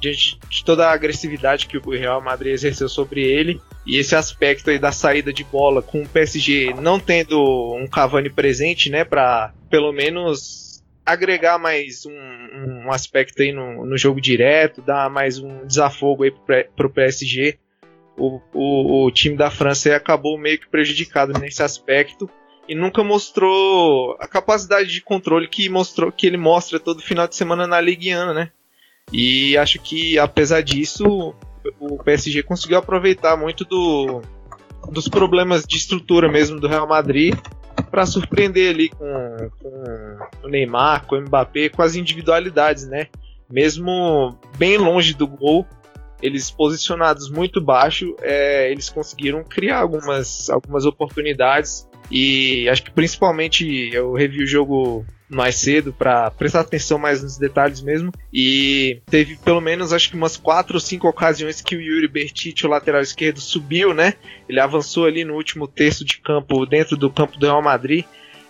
diante 0.00 0.38
de 0.48 0.64
toda 0.64 0.86
a 0.86 0.92
agressividade 0.92 1.66
que 1.66 1.78
o 1.78 1.90
Real 1.90 2.20
Madrid 2.20 2.52
exerceu 2.52 2.88
sobre 2.88 3.22
ele 3.22 3.60
e 3.86 3.96
esse 3.96 4.14
aspecto 4.14 4.70
aí 4.70 4.78
da 4.78 4.92
saída 4.92 5.32
de 5.32 5.44
bola 5.44 5.82
com 5.82 6.02
o 6.02 6.08
PSG 6.08 6.74
não 6.80 7.00
tendo 7.00 7.74
um 7.74 7.86
Cavani 7.86 8.30
presente, 8.30 8.90
né, 8.90 9.04
para 9.04 9.52
pelo 9.70 9.92
menos 9.92 10.66
agregar 11.04 11.56
mais 11.58 12.04
um, 12.04 12.84
um 12.84 12.92
aspecto 12.92 13.40
aí 13.40 13.52
no, 13.52 13.86
no, 13.86 13.96
jogo 13.96 14.20
direto, 14.20 14.82
dar 14.82 15.08
mais 15.08 15.38
um 15.38 15.64
desafogo 15.64 16.24
aí 16.24 16.32
pro, 16.32 16.86
o 16.86 16.90
PSG. 16.90 17.58
O, 18.18 18.40
o, 18.52 19.04
o 19.04 19.10
time 19.12 19.36
da 19.36 19.50
França 19.50 19.94
acabou 19.94 20.36
meio 20.36 20.58
que 20.58 20.68
prejudicado 20.68 21.38
nesse 21.38 21.62
aspecto 21.62 22.28
e 22.68 22.74
nunca 22.74 23.04
mostrou 23.04 24.16
a 24.18 24.26
capacidade 24.26 24.88
de 24.88 25.00
controle 25.00 25.46
que 25.46 25.68
mostrou 25.68 26.10
que 26.10 26.26
ele 26.26 26.36
mostra 26.36 26.80
todo 26.80 27.02
final 27.02 27.28
de 27.28 27.36
semana 27.36 27.66
na 27.66 27.80
Ligue 27.80 28.16
1, 28.16 28.34
né? 28.34 28.50
E 29.12 29.56
acho 29.56 29.78
que, 29.80 30.18
apesar 30.18 30.62
disso, 30.62 31.34
o 31.78 31.98
PSG 32.02 32.42
conseguiu 32.42 32.78
aproveitar 32.78 33.36
muito 33.36 33.64
do, 33.64 34.20
dos 34.90 35.08
problemas 35.08 35.64
de 35.64 35.76
estrutura 35.76 36.30
mesmo 36.30 36.60
do 36.60 36.68
Real 36.68 36.86
Madrid 36.86 37.34
para 37.90 38.06
surpreender 38.06 38.74
ali 38.74 38.88
com, 38.88 39.50
com, 39.60 40.18
o 40.44 40.48
Neymar, 40.48 41.06
com 41.06 41.16
o 41.16 41.20
Mbappé, 41.20 41.68
com 41.68 41.82
as 41.82 41.94
individualidades, 41.94 42.86
né? 42.86 43.06
Mesmo 43.48 44.36
bem 44.58 44.76
longe 44.76 45.14
do 45.14 45.26
gol, 45.26 45.64
eles 46.20 46.50
posicionados 46.50 47.30
muito 47.30 47.60
baixo, 47.60 48.16
é, 48.20 48.70
eles 48.70 48.88
conseguiram 48.88 49.44
criar 49.44 49.80
algumas, 49.80 50.50
algumas 50.50 50.84
oportunidades 50.84 51.88
e 52.10 52.68
acho 52.68 52.82
que 52.82 52.90
principalmente 52.90 53.90
eu 53.92 54.12
revi 54.12 54.42
o 54.42 54.46
jogo 54.46 55.04
mais 55.28 55.56
cedo 55.56 55.92
para 55.92 56.30
prestar 56.30 56.60
atenção 56.60 56.98
mais 56.98 57.22
nos 57.22 57.36
detalhes 57.36 57.80
mesmo. 57.80 58.12
E 58.32 59.00
teve 59.06 59.36
pelo 59.36 59.60
menos 59.60 59.92
acho 59.92 60.10
que 60.10 60.16
umas 60.16 60.36
quatro 60.36 60.74
ou 60.74 60.80
cinco 60.80 61.08
ocasiões 61.08 61.60
que 61.60 61.76
o 61.76 61.80
Yuri 61.80 62.08
Bertite, 62.08 62.66
o 62.66 62.70
lateral 62.70 63.00
esquerdo, 63.00 63.40
subiu, 63.40 63.92
né? 63.92 64.14
Ele 64.48 64.60
avançou 64.60 65.04
ali 65.04 65.24
no 65.24 65.34
último 65.34 65.66
terço 65.66 66.04
de 66.04 66.18
campo, 66.18 66.64
dentro 66.66 66.96
do 66.96 67.10
campo 67.10 67.38
do 67.38 67.46
Real 67.46 67.62
Madrid. 67.62 68.04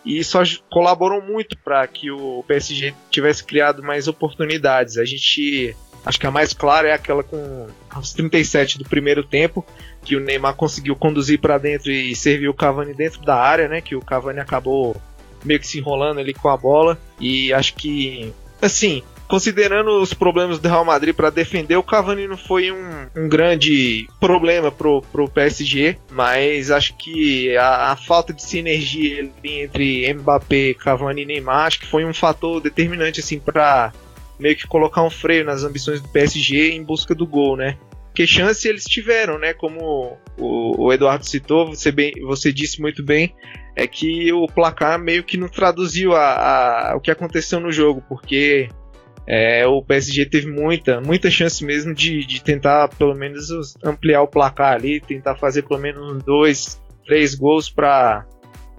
E 0.05 0.19
isso 0.19 0.39
colaborou 0.71 1.21
muito 1.21 1.59
para 1.59 1.85
que 1.87 2.13
o 2.13 2.45
PSG 2.47 2.95
tivesse 3.11 3.43
criado 3.43 3.83
mais 3.83 4.07
oportunidades. 4.07 4.99
A 4.99 5.05
gente 5.05 5.75
Acho 6.07 6.21
que 6.21 6.27
a 6.27 6.31
mais 6.31 6.53
clara 6.53 6.89
é 6.89 6.93
aquela 6.93 7.25
com 7.25 7.67
os 7.99 8.13
37 8.13 8.79
do 8.79 8.85
primeiro 8.85 9.25
tempo, 9.25 9.67
que 10.05 10.15
o 10.15 10.21
Neymar 10.21 10.55
conseguiu 10.55 10.95
conduzir 10.95 11.41
para 11.41 11.59
dentro 11.59 11.91
e 11.91 12.15
serviu 12.15 12.53
o 12.53 12.55
Cavani 12.55 12.95
dentro 12.95 13.23
da 13.23 13.35
área, 13.35 13.67
né? 13.67 13.81
Que 13.81 13.97
o 13.97 14.01
Cavani 14.01 14.39
acabou 14.39 14.95
meio 15.45 15.61
que 15.61 15.67
se 15.67 15.79
enrolando 15.79 16.21
ali 16.21 16.35
com 16.35 16.49
a 16.49 16.57
bola. 16.57 16.99
E 17.21 17.53
acho 17.53 17.75
que, 17.75 18.33
assim, 18.61 19.03
considerando 19.29 20.01
os 20.01 20.15
problemas 20.15 20.59
do 20.59 20.69
Real 20.69 20.85
Madrid 20.85 21.15
para 21.15 21.31
defender, 21.31 21.77
o 21.77 21.83
Cavani 21.83 22.27
não 22.27 22.37
foi 22.37 22.71
um, 22.71 23.07
um, 23.17 23.29
grande 23.29 24.09
problema 24.21 24.71
pro, 24.71 25.03
pro 25.13 25.29
PSG, 25.29 25.99
mas 26.11 26.71
acho 26.71 26.97
que 26.97 27.57
a, 27.57 27.93
a, 27.93 27.97
falta 27.97 28.33
de 28.33 28.43
sinergia 28.43 29.29
entre 29.45 30.13
Mbappé, 30.15 30.75
Cavani 30.75 31.23
e 31.23 31.27
Neymar, 31.27 31.67
acho 31.67 31.81
que 31.81 31.87
foi 31.87 32.05
um 32.05 32.15
fator 32.15 32.61
determinante 32.61 33.21
assim 33.21 33.39
para 33.39 33.93
meio 34.39 34.57
que 34.57 34.67
colocar 34.67 35.03
um 35.03 35.11
freio 35.11 35.45
nas 35.45 35.65
ambições 35.65 36.01
do 36.01 36.09
PSG 36.09 36.73
em 36.73 36.83
busca 36.83 37.15
do 37.15 37.27
gol, 37.27 37.57
né? 37.57 37.77
Que 38.17 38.27
chance 38.27 38.67
eles 38.67 38.85
tiveram, 38.85 39.39
né? 39.39 39.53
Como 39.53 40.17
o, 40.39 40.87
o 40.87 40.91
Eduardo 40.91 41.27
citou, 41.27 41.67
você, 41.67 41.93
bem, 41.93 42.15
você 42.23 42.51
disse 42.51 42.81
muito 42.81 43.05
bem, 43.05 43.37
é 43.77 43.87
que 43.87 44.33
o 44.33 44.47
placar 44.47 44.99
meio 44.99 45.23
que 45.23 45.37
não 45.37 45.51
traduziu 45.51 46.15
a, 46.15 46.93
a 46.93 46.97
o 46.97 47.01
que 47.01 47.11
aconteceu 47.11 47.61
no 47.61 47.71
jogo, 47.71 48.03
porque 48.09 48.71
é, 49.27 49.67
o 49.67 49.83
PSG 49.83 50.25
teve 50.25 50.51
muita, 50.51 50.99
muita 50.99 51.31
chance 51.31 51.63
mesmo 51.63 51.93
de, 51.93 52.25
de 52.25 52.43
tentar 52.43 52.89
pelo 52.89 53.15
menos 53.15 53.77
ampliar 53.85 54.23
o 54.23 54.27
placar 54.27 54.73
ali, 54.73 54.99
tentar 54.99 55.35
fazer 55.35 55.65
pelo 55.65 55.79
menos 55.79 56.23
dois, 56.23 56.81
três 57.05 57.35
gols 57.35 57.69
para 57.69 58.25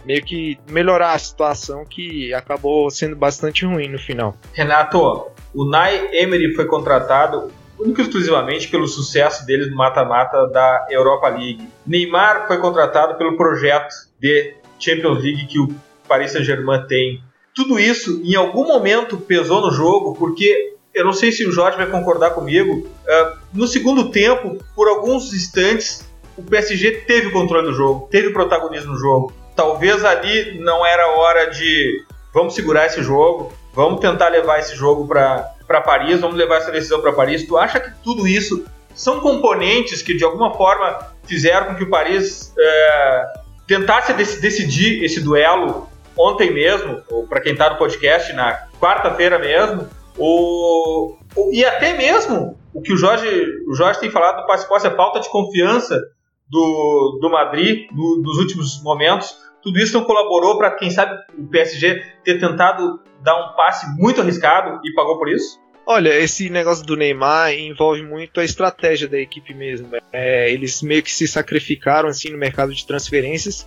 meio 0.03 0.23
que 0.23 0.57
melhorar 0.67 1.13
a 1.13 1.19
situação 1.19 1.85
que 1.85 2.33
acabou 2.33 2.89
sendo 2.89 3.15
bastante 3.15 3.67
ruim 3.67 3.87
no 3.87 3.99
final. 3.99 4.35
Renato, 4.53 5.27
o 5.53 5.69
Nai 5.69 6.09
Emery 6.11 6.55
foi 6.55 6.65
contratado 6.65 7.51
único 7.79 8.01
e 8.01 8.03
exclusivamente 8.03 8.67
pelo 8.67 8.87
sucesso 8.87 9.45
dele 9.45 9.69
no 9.69 9.75
mata-mata 9.75 10.47
da 10.47 10.87
Europa 10.89 11.29
League. 11.29 11.67
Neymar 11.85 12.47
foi 12.47 12.57
contratado 12.57 13.15
pelo 13.15 13.37
projeto 13.37 13.93
de 14.19 14.55
Champions 14.79 15.21
League 15.21 15.47
que 15.47 15.59
o 15.59 15.67
Paris 16.07 16.31
Saint-Germain 16.31 16.85
tem. 16.87 17.21
Tudo 17.53 17.79
isso 17.79 18.21
em 18.23 18.35
algum 18.35 18.65
momento 18.65 19.17
pesou 19.17 19.61
no 19.61 19.71
jogo, 19.71 20.13
porque 20.13 20.73
eu 20.93 21.05
não 21.05 21.13
sei 21.13 21.31
se 21.31 21.45
o 21.45 21.51
Jorge 21.51 21.77
vai 21.77 21.87
concordar 21.87 22.31
comigo. 22.31 22.73
Uh, 22.77 23.37
no 23.53 23.67
segundo 23.67 24.09
tempo, 24.09 24.57
por 24.75 24.87
alguns 24.87 25.33
instantes, 25.33 26.07
o 26.37 26.43
PSG 26.43 27.03
teve 27.07 27.27
o 27.27 27.31
controle 27.31 27.67
do 27.67 27.73
jogo, 27.73 28.07
teve 28.11 28.27
o 28.27 28.33
protagonismo 28.33 28.93
no 28.93 28.99
jogo. 28.99 29.33
Talvez 29.55 30.05
ali 30.05 30.59
não 30.59 30.85
era 30.85 31.17
hora 31.17 31.49
de 31.49 32.03
vamos 32.33 32.53
segurar 32.53 32.85
esse 32.85 33.01
jogo, 33.01 33.51
vamos 33.73 33.99
tentar 33.99 34.29
levar 34.29 34.59
esse 34.59 34.75
jogo 34.75 35.07
para 35.07 35.56
Paris, 35.81 36.19
vamos 36.19 36.37
levar 36.37 36.57
essa 36.57 36.71
decisão 36.71 37.01
para 37.01 37.11
Paris. 37.13 37.45
Tu 37.45 37.57
acha 37.57 37.79
que 37.79 37.91
tudo 38.03 38.27
isso 38.27 38.65
são 38.95 39.19
componentes 39.19 40.01
que 40.01 40.15
de 40.15 40.23
alguma 40.23 40.53
forma 40.53 40.99
fizeram 41.25 41.67
com 41.67 41.75
que 41.75 41.83
o 41.83 41.89
Paris 41.89 42.53
é, 42.57 43.25
tentasse 43.67 44.13
decidir 44.13 45.03
esse 45.03 45.19
duelo 45.19 45.87
ontem 46.17 46.51
mesmo, 46.51 47.01
ou 47.11 47.27
para 47.27 47.41
quem 47.41 47.51
está 47.51 47.69
no 47.69 47.77
podcast, 47.77 48.33
na 48.33 48.67
quarta-feira 48.79 49.37
mesmo, 49.37 49.87
ou, 50.17 51.19
ou, 51.35 51.53
e 51.53 51.63
até 51.63 51.95
mesmo 51.95 52.57
o 52.73 52.81
que 52.81 52.91
o 52.91 52.97
Jorge, 52.97 53.27
o 53.67 53.75
Jorge 53.75 53.99
tem 53.99 54.09
falado 54.09 54.41
do 54.41 54.47
passe-posse, 54.47 54.87
a 54.87 54.95
falta 54.95 55.19
de 55.19 55.29
confiança 55.29 56.01
do, 56.49 57.19
do 57.21 57.29
Madrid 57.29 57.87
no, 57.91 58.21
nos 58.21 58.37
últimos 58.37 58.81
momentos, 58.81 59.35
tudo 59.61 59.79
isso 59.79 59.97
não 59.97 60.05
colaborou 60.05 60.57
para, 60.57 60.71
quem 60.71 60.89
sabe, 60.89 61.15
o 61.37 61.47
PSG 61.47 62.03
ter 62.23 62.39
tentado 62.39 62.99
dar 63.21 63.35
um 63.35 63.55
passe 63.55 63.87
muito 63.97 64.21
arriscado 64.21 64.79
e 64.83 64.93
pagou 64.93 65.17
por 65.17 65.29
isso? 65.29 65.59
Olha, 65.85 66.13
esse 66.19 66.49
negócio 66.49 66.85
do 66.85 66.97
Neymar 66.97 67.53
envolve 67.53 68.03
muito 68.03 68.41
a 68.41 68.43
estratégia 68.43 69.07
da 69.07 69.17
equipe 69.17 69.53
mesmo. 69.53 69.89
É, 70.11 70.51
eles 70.51 70.81
meio 70.81 71.01
que 71.01 71.11
se 71.11 71.25
sacrificaram 71.27 72.09
assim 72.09 72.29
no 72.29 72.37
mercado 72.37 72.73
de 72.73 72.85
transferências. 72.85 73.65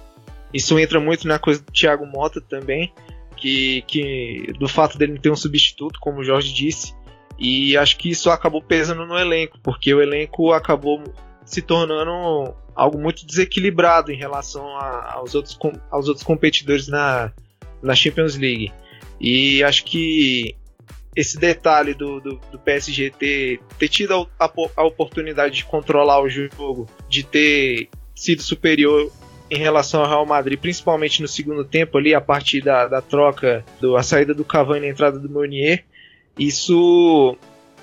Isso 0.52 0.78
entra 0.78 1.00
muito 1.00 1.26
na 1.26 1.38
coisa 1.38 1.62
do 1.62 1.72
Thiago 1.72 2.04
Mota 2.04 2.40
também, 2.40 2.92
que, 3.36 3.82
que 3.86 4.52
do 4.58 4.68
fato 4.68 4.98
dele 4.98 5.14
não 5.14 5.20
ter 5.20 5.30
um 5.30 5.36
substituto, 5.36 5.98
como 5.98 6.20
o 6.20 6.24
Jorge 6.24 6.52
disse. 6.52 6.94
E 7.38 7.74
acho 7.76 7.96
que 7.96 8.10
isso 8.10 8.28
acabou 8.28 8.60
pesando 8.60 9.06
no 9.06 9.18
elenco, 9.18 9.58
porque 9.62 9.94
o 9.94 10.02
elenco 10.02 10.52
acabou 10.52 11.02
se 11.42 11.62
tornando 11.62 12.54
algo 12.74 12.98
muito 12.98 13.24
desequilibrado 13.24 14.12
em 14.12 14.16
relação 14.16 14.76
a, 14.76 15.14
aos, 15.14 15.34
outros, 15.34 15.58
aos 15.90 16.06
outros 16.06 16.24
competidores 16.24 16.86
na, 16.86 17.32
na 17.82 17.94
Champions 17.94 18.36
League. 18.36 18.70
E 19.20 19.62
acho 19.62 19.84
que 19.84 20.56
esse 21.14 21.38
detalhe 21.38 21.92
do, 21.92 22.20
do, 22.20 22.40
do 22.50 22.58
PSG 22.58 23.10
ter, 23.10 23.60
ter 23.78 23.88
tido 23.88 24.28
a, 24.38 24.52
a, 24.76 24.84
oportunidade 24.84 25.56
de 25.56 25.64
controlar 25.64 26.22
o 26.22 26.28
jogo, 26.28 26.88
de 27.08 27.24
ter 27.24 27.88
sido 28.14 28.42
superior 28.42 29.10
em 29.50 29.58
relação 29.58 30.02
ao 30.02 30.08
Real 30.08 30.26
Madrid, 30.26 30.58
principalmente 30.58 31.20
no 31.20 31.28
segundo 31.28 31.64
tempo 31.64 31.98
ali, 31.98 32.14
a 32.14 32.20
partir 32.20 32.60
da, 32.62 32.86
da 32.86 33.02
troca, 33.02 33.64
do, 33.80 33.96
a 33.96 34.02
saída 34.02 34.32
do 34.32 34.44
Cavani 34.44 34.86
e 34.86 34.88
a 34.88 34.92
entrada 34.92 35.18
do 35.18 35.28
Meunier, 35.28 35.84
isso 36.38 37.36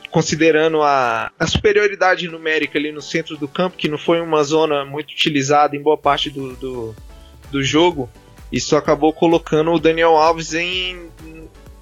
considerando 0.10 0.82
a, 0.82 1.32
a, 1.38 1.46
superioridade 1.46 2.28
numérica 2.30 2.80
ali 2.80 2.92
no 2.92 3.02
centro 3.02 3.38
do 3.38 3.48
campo, 3.48 3.76
que 3.76 3.90
não 3.90 3.98
foi 3.98 4.22
uma 4.22 4.42
zona 4.44 4.86
muito 4.86 5.12
utilizada 5.12 5.76
em 5.76 5.82
boa 5.82 5.98
parte 5.98 6.30
do, 6.30 6.56
do, 6.56 6.96
do 7.52 7.62
jogo, 7.62 8.10
Isso 8.52 8.78
acabou 8.78 9.12
colocando 9.12 9.72
o 9.74 9.80
Daniel 9.80 10.16
Alves 10.16 10.54
em 10.54 11.10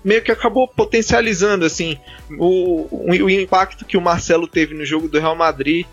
meio 0.06 0.22
que 0.22 0.32
acabou 0.32 0.68
potencializando 0.68 1.66
assim 1.66 1.98
o, 2.38 2.88
o, 2.92 3.10
o, 3.10 3.30
impacto 3.30 3.84
que 3.84 3.98
o 3.98 4.02
Marcelo 4.02 4.48
teve 4.48 4.76
no 4.76 4.86
jogo 4.86 5.10
do 5.10 5.20
Real 5.20 5.36
Madrid 5.36 5.86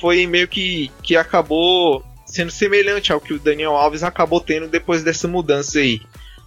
foi 0.00 0.26
meio 0.26 0.48
que, 0.48 0.90
que 1.02 1.16
acabou 1.16 2.04
sendo 2.26 2.50
semelhante 2.50 3.12
ao 3.12 3.20
que 3.20 3.34
o 3.34 3.38
Daniel 3.38 3.76
Alves 3.76 4.02
acabou 4.02 4.40
tendo 4.40 4.68
depois 4.68 5.02
dessa 5.02 5.28
mudança 5.28 5.78
aí. 5.78 6.00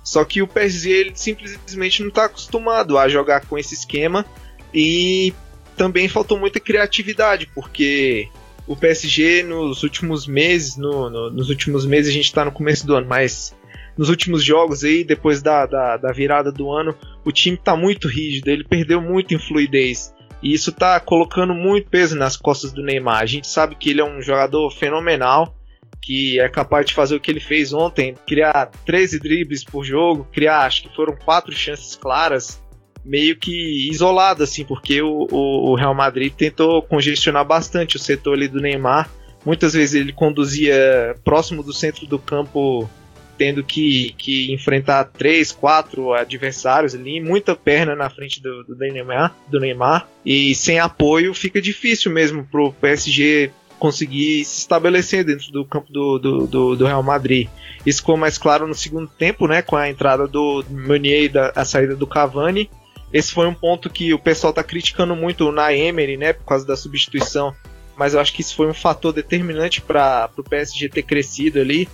Só 0.03 0.25
que 0.25 0.41
o 0.41 0.47
PSG 0.47 0.91
ele 0.91 1.11
simplesmente 1.13 2.01
não 2.01 2.09
está 2.09 2.25
acostumado 2.25 2.97
a 2.97 3.07
jogar 3.07 3.45
com 3.45 3.57
esse 3.57 3.73
esquema 3.73 4.25
e 4.73 5.33
também 5.77 6.07
faltou 6.07 6.39
muita 6.39 6.59
criatividade, 6.59 7.49
porque 7.53 8.27
o 8.67 8.75
PSG 8.75 9.43
nos 9.43 9.83
últimos 9.83 10.25
meses, 10.25 10.75
no, 10.75 11.09
no, 11.09 11.29
nos 11.29 11.49
últimos 11.49 11.85
meses 11.85 12.11
a 12.11 12.13
gente 12.13 12.25
está 12.25 12.43
no 12.43 12.51
começo 12.51 12.85
do 12.87 12.95
ano, 12.95 13.07
mas 13.07 13.53
nos 13.97 14.09
últimos 14.09 14.43
jogos 14.43 14.83
aí, 14.83 15.03
depois 15.03 15.41
da, 15.41 15.65
da, 15.65 15.97
da 15.97 16.11
virada 16.11 16.51
do 16.51 16.71
ano, 16.71 16.95
o 17.23 17.31
time 17.31 17.55
está 17.55 17.75
muito 17.75 18.07
rígido, 18.07 18.49
ele 18.49 18.63
perdeu 18.63 19.01
muito 19.01 19.33
em 19.33 19.39
fluidez. 19.39 20.13
E 20.41 20.53
isso 20.53 20.71
está 20.71 20.99
colocando 20.99 21.53
muito 21.53 21.89
peso 21.89 22.17
nas 22.17 22.35
costas 22.35 22.71
do 22.73 22.83
Neymar. 22.83 23.21
A 23.21 23.25
gente 23.25 23.47
sabe 23.47 23.75
que 23.75 23.89
ele 23.89 24.01
é 24.01 24.05
um 24.05 24.21
jogador 24.21 24.69
fenomenal, 24.71 25.55
que 26.01 26.37
é 26.39 26.49
capaz 26.49 26.85
de 26.85 26.93
fazer 26.93 27.15
o 27.15 27.19
que 27.19 27.31
ele 27.31 27.39
fez 27.39 27.71
ontem, 27.71 28.15
criar 28.27 28.69
13 28.85 29.19
dribles 29.19 29.63
por 29.63 29.85
jogo, 29.85 30.27
criar, 30.33 30.65
acho 30.65 30.83
que 30.83 30.95
foram 30.95 31.15
quatro 31.15 31.53
chances 31.53 31.95
claras, 31.95 32.61
meio 33.05 33.37
que 33.37 33.89
isolado, 33.89 34.43
assim, 34.43 34.65
porque 34.65 35.01
o, 35.01 35.27
o, 35.31 35.71
o, 35.71 35.75
Real 35.75 35.93
Madrid 35.93 36.33
tentou 36.33 36.81
congestionar 36.81 37.45
bastante 37.45 37.95
o 37.95 37.99
setor 37.99 38.33
ali 38.33 38.49
do 38.49 38.59
Neymar. 38.59 39.09
Muitas 39.45 39.73
vezes 39.73 39.95
ele 39.95 40.11
conduzia 40.11 41.15
próximo 41.23 41.63
do 41.63 41.73
centro 41.73 42.05
do 42.05 42.19
campo, 42.19 42.89
tendo 43.37 43.63
que, 43.63 44.13
que 44.17 44.53
enfrentar 44.53 45.05
três, 45.05 45.51
quatro 45.51 46.13
adversários 46.13 46.93
ali, 46.93 47.19
muita 47.19 47.55
perna 47.55 47.95
na 47.95 48.09
frente 48.09 48.41
do, 48.41 48.63
do, 48.63 48.75
Neymar, 48.75 49.35
do 49.47 49.59
Neymar, 49.59 50.07
e 50.25 50.53
sem 50.55 50.79
apoio 50.79 51.33
fica 51.33 51.61
difícil 51.61 52.11
mesmo 52.11 52.45
pro 52.45 52.73
PSG 52.73 53.51
conseguir 53.79 54.45
se 54.45 54.59
estabelecer 54.59 55.25
dentro 55.25 55.51
do 55.51 55.65
campo 55.65 55.91
do, 55.91 56.17
do, 56.17 56.47
do, 56.47 56.75
do, 56.77 56.85
Real 56.85 57.03
Madrid. 57.03 57.49
Isso 57.85 57.99
ficou 57.99 58.15
mais 58.15 58.37
claro 58.37 58.65
no 58.65 58.73
segundo 58.73 59.09
tempo, 59.09 59.45
né, 59.45 59.61
com 59.61 59.75
a 59.75 59.89
entrada 59.89 60.25
do 60.25 60.63
Meunier 60.69 61.23
e 61.23 61.29
da, 61.29 61.51
a 61.53 61.65
saída 61.65 61.93
do 61.95 62.07
Cavani. 62.07 62.69
Esse 63.11 63.33
foi 63.33 63.45
um 63.45 63.53
ponto 63.53 63.89
que 63.89 64.13
o 64.13 64.19
pessoal 64.19 64.51
está 64.51 64.63
criticando 64.63 65.15
muito 65.15 65.51
na 65.51 65.73
Emery, 65.73 66.15
né, 66.15 66.31
por 66.31 66.45
causa 66.45 66.65
da 66.65 66.77
substituição. 66.77 67.53
Mas 67.95 68.13
eu 68.13 68.19
acho 68.19 68.33
que 68.33 68.41
isso 68.41 68.55
foi 68.55 68.67
um 68.67 68.73
fator 68.73 69.11
determinante 69.11 69.81
para 69.81 70.29
o 70.37 70.43
PSG 70.43 70.87
ter 70.89 71.03
crescido 71.03 71.59
ali. 71.59 71.87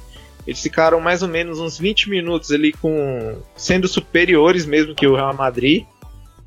Eles 0.49 0.63
ficaram 0.63 0.99
mais 0.99 1.21
ou 1.21 1.29
menos 1.29 1.59
uns 1.59 1.77
20 1.77 2.09
minutos 2.09 2.51
ali 2.51 2.73
com 2.73 3.39
sendo 3.55 3.87
superiores 3.87 4.65
mesmo 4.65 4.95
que 4.95 5.05
o 5.05 5.15
Real 5.15 5.31
Madrid. 5.31 5.85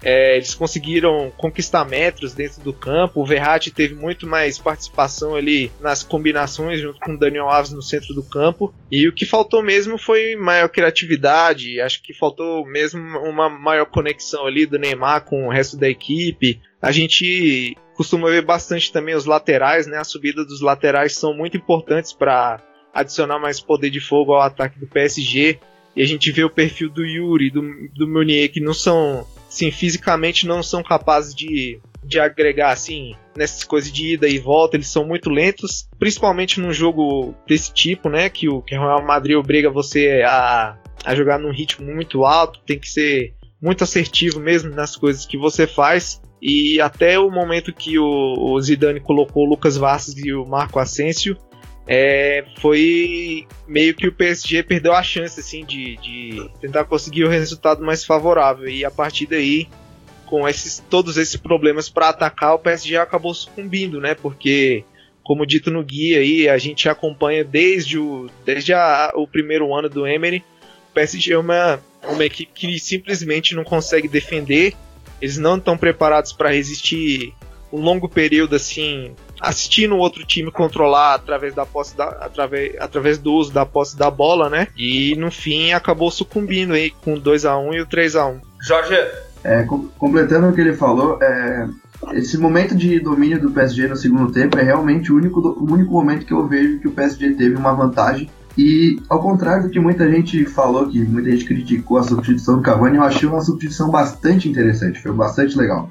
É, 0.03 0.35
eles 0.35 0.57
conseguiram 0.57 1.31
conquistar 1.37 1.85
metros 1.85 2.35
dentro 2.35 2.61
do 2.63 2.73
campo. 2.73 3.21
O 3.21 3.25
Verratti 3.25 3.71
teve 3.71 3.95
muito 3.95 4.27
mais 4.27 4.59
participação 4.59 5.37
ali 5.37 5.71
nas 5.81 6.03
combinações 6.03 6.81
junto 6.81 6.99
com 6.99 7.15
o 7.15 7.17
Daniel 7.17 7.49
Alves 7.49 7.71
no 7.71 7.81
centro 7.81 8.13
do 8.13 8.25
campo. 8.25 8.75
E 8.91 9.07
o 9.07 9.13
que 9.13 9.25
faltou 9.25 9.63
mesmo 9.63 9.97
foi 9.97 10.35
maior 10.35 10.69
criatividade. 10.69 11.81
Acho 11.81 12.03
que 12.03 12.13
faltou 12.13 12.67
mesmo 12.67 13.01
uma 13.21 13.49
maior 13.49 13.87
conexão 13.87 14.49
ali 14.49 14.67
do 14.67 14.81
Neymar 14.81 15.25
com 15.25 15.47
o 15.47 15.51
resto 15.53 15.77
da 15.77 15.89
equipe. 15.89 16.61
A 16.81 16.91
gente 16.91 17.77
costuma 17.95 18.29
ver 18.29 18.45
bastante 18.45 18.91
também 18.91 19.15
os 19.15 19.27
laterais, 19.27 19.87
né? 19.87 19.99
A 19.99 20.05
subida 20.05 20.45
dos 20.45 20.61
laterais 20.61 21.15
são 21.15 21.33
muito 21.33 21.57
importantes 21.57 22.13
para 22.13 22.61
adicionar 22.93 23.39
mais 23.39 23.61
poder 23.61 23.91
de 23.91 24.01
fogo 24.01 24.33
ao 24.33 24.43
ataque 24.43 24.79
do 24.79 24.87
PSG. 24.87 25.59
E 25.95 26.03
a 26.03 26.07
gente 26.07 26.31
vê 26.33 26.43
o 26.43 26.51
perfil 26.51 26.89
do 26.89 27.05
Yuri, 27.05 27.51
do, 27.51 27.63
do 27.95 28.07
Meunier, 28.07 28.51
que 28.51 28.61
não 28.61 28.73
são 28.73 29.27
sim, 29.49 29.71
fisicamente 29.71 30.47
não 30.47 30.63
são 30.63 30.83
capazes 30.83 31.35
de, 31.35 31.79
de 32.03 32.19
agregar 32.19 32.73
assim 32.73 33.15
nessas 33.37 33.65
coisas 33.65 33.93
de 33.93 34.15
ida 34.15 34.27
e 34.27 34.39
volta, 34.39 34.77
eles 34.77 34.89
são 34.89 35.07
muito 35.07 35.29
lentos, 35.29 35.89
principalmente 35.99 36.61
num 36.61 36.73
jogo 36.73 37.35
desse 37.47 37.73
tipo, 37.73 38.09
né, 38.09 38.29
que 38.29 38.49
o 38.49 38.63
que 38.63 38.75
Real 38.75 39.05
Madrid 39.05 39.37
obriga 39.37 39.71
você 39.71 40.23
a, 40.27 40.77
a 41.05 41.15
jogar 41.15 41.39
num 41.39 41.53
ritmo 41.53 41.87
muito 41.87 42.25
alto, 42.25 42.61
tem 42.67 42.79
que 42.79 42.89
ser 42.89 43.35
muito 43.61 43.85
assertivo 43.85 44.41
mesmo 44.41 44.75
nas 44.75 44.97
coisas 44.97 45.25
que 45.25 45.39
você 45.39 45.67
faz. 45.67 46.21
E 46.41 46.81
até 46.81 47.21
o 47.21 47.31
momento 47.31 47.73
que 47.73 47.97
o, 47.99 48.35
o 48.37 48.61
Zidane 48.61 48.99
colocou 48.99 49.45
o 49.45 49.49
Lucas 49.49 49.77
Vasquez 49.77 50.19
e 50.19 50.33
o 50.33 50.45
Marco 50.45 50.81
Asensio, 50.81 51.37
é, 51.87 52.45
foi 52.59 53.47
meio 53.67 53.95
que 53.95 54.07
o 54.07 54.13
PSG 54.13 54.63
perdeu 54.63 54.95
a 54.95 55.03
chance 55.03 55.41
assim 55.41 55.65
de, 55.65 55.97
de 55.97 56.51
tentar 56.61 56.85
conseguir 56.85 57.25
o 57.25 57.29
resultado 57.29 57.83
mais 57.83 58.05
favorável. 58.05 58.69
E 58.69 58.85
a 58.85 58.91
partir 58.91 59.27
daí 59.27 59.69
com 60.27 60.49
esses 60.49 60.83
todos 60.89 61.19
esses 61.19 61.37
problemas 61.37 61.91
para 61.91 62.09
atacar 62.09 62.55
o 62.55 62.59
PSG 62.59 62.97
acabou 62.97 63.35
sucumbindo, 63.35 64.01
né? 64.01 64.15
Porque 64.15 64.85
como 65.23 65.47
dito 65.47 65.71
no 65.71 65.85
guia 65.85 66.21
aí, 66.21 66.49
a 66.49 66.57
gente 66.57 66.89
acompanha 66.89 67.45
desde 67.45 67.99
o 67.99 68.31
desde 68.45 68.73
a, 68.73 69.13
o 69.15 69.27
primeiro 69.27 69.75
ano 69.75 69.89
do 69.89 70.07
Emery, 70.07 70.43
o 70.91 70.95
PSG 70.95 71.35
é 71.35 71.39
uma 71.39 71.81
uma 72.09 72.25
equipe 72.25 72.51
que 72.55 72.79
simplesmente 72.79 73.55
não 73.55 73.63
consegue 73.63 74.09
defender, 74.09 74.75
eles 75.21 75.37
não 75.37 75.57
estão 75.57 75.77
preparados 75.77 76.33
para 76.33 76.51
resistir 76.51 77.35
um 77.73 77.81
longo 77.81 78.09
período 78.09 78.57
assim 78.57 79.15
assistindo 79.43 79.97
o 79.97 79.99
outro 79.99 80.25
time 80.25 80.51
controlar 80.51 81.15
através 81.15 81.53
da 81.53 81.67
posse 81.67 81.97
da, 81.97 82.05
através, 82.05 82.77
através 82.79 83.19
do 83.19 83.33
uso 83.33 83.53
da 83.53 83.67
posse 83.67 83.99
da 83.99 84.09
bola, 84.09 84.49
né? 84.49 84.69
E 84.77 85.17
no 85.17 85.33
fim 85.33 85.73
acabou 85.73 86.11
sucumbindo 86.11 86.75
aí 86.75 86.91
com 86.91 87.15
o 87.15 87.21
2 87.21 87.45
a 87.45 87.59
1 87.59 87.75
e 87.75 87.81
o 87.81 87.87
3 87.87 88.17
a 88.17 88.27
1. 88.27 88.41
Jorge, 88.63 88.95
é, 89.43 89.67
completando 89.99 90.49
o 90.49 90.55
que 90.55 90.61
ele 90.61 90.75
falou, 90.75 91.19
é, 91.21 91.69
esse 92.13 92.39
momento 92.39 92.77
de 92.77 93.01
domínio 93.01 93.41
do 93.41 93.51
PSG 93.51 93.89
no 93.89 93.97
segundo 93.97 94.31
tempo 94.31 94.57
é 94.59 94.63
realmente 94.63 95.13
o 95.13 95.17
único, 95.17 95.41
o 95.41 95.73
único 95.73 95.93
momento 95.93 96.25
que 96.25 96.33
eu 96.33 96.47
vejo 96.47 96.79
que 96.79 96.87
o 96.87 96.93
PSG 96.93 97.33
teve 97.33 97.57
uma 97.57 97.73
vantagem. 97.73 98.31
E 98.57 99.01
ao 99.09 99.21
contrário 99.21 99.65
do 99.65 99.71
que 99.71 99.81
muita 99.81 100.09
gente 100.11 100.45
falou, 100.45 100.89
que 100.89 101.03
muita 101.03 101.31
gente 101.31 101.47
criticou 101.47 101.97
a 101.97 102.03
substituição 102.03 102.57
do 102.57 102.63
Cavani, 102.63 102.99
eu 102.99 103.03
achei 103.03 103.27
uma 103.27 103.41
substituição 103.41 103.91
bastante 103.91 104.49
interessante, 104.49 105.01
foi 105.01 105.13
bastante 105.13 105.57
legal. 105.57 105.91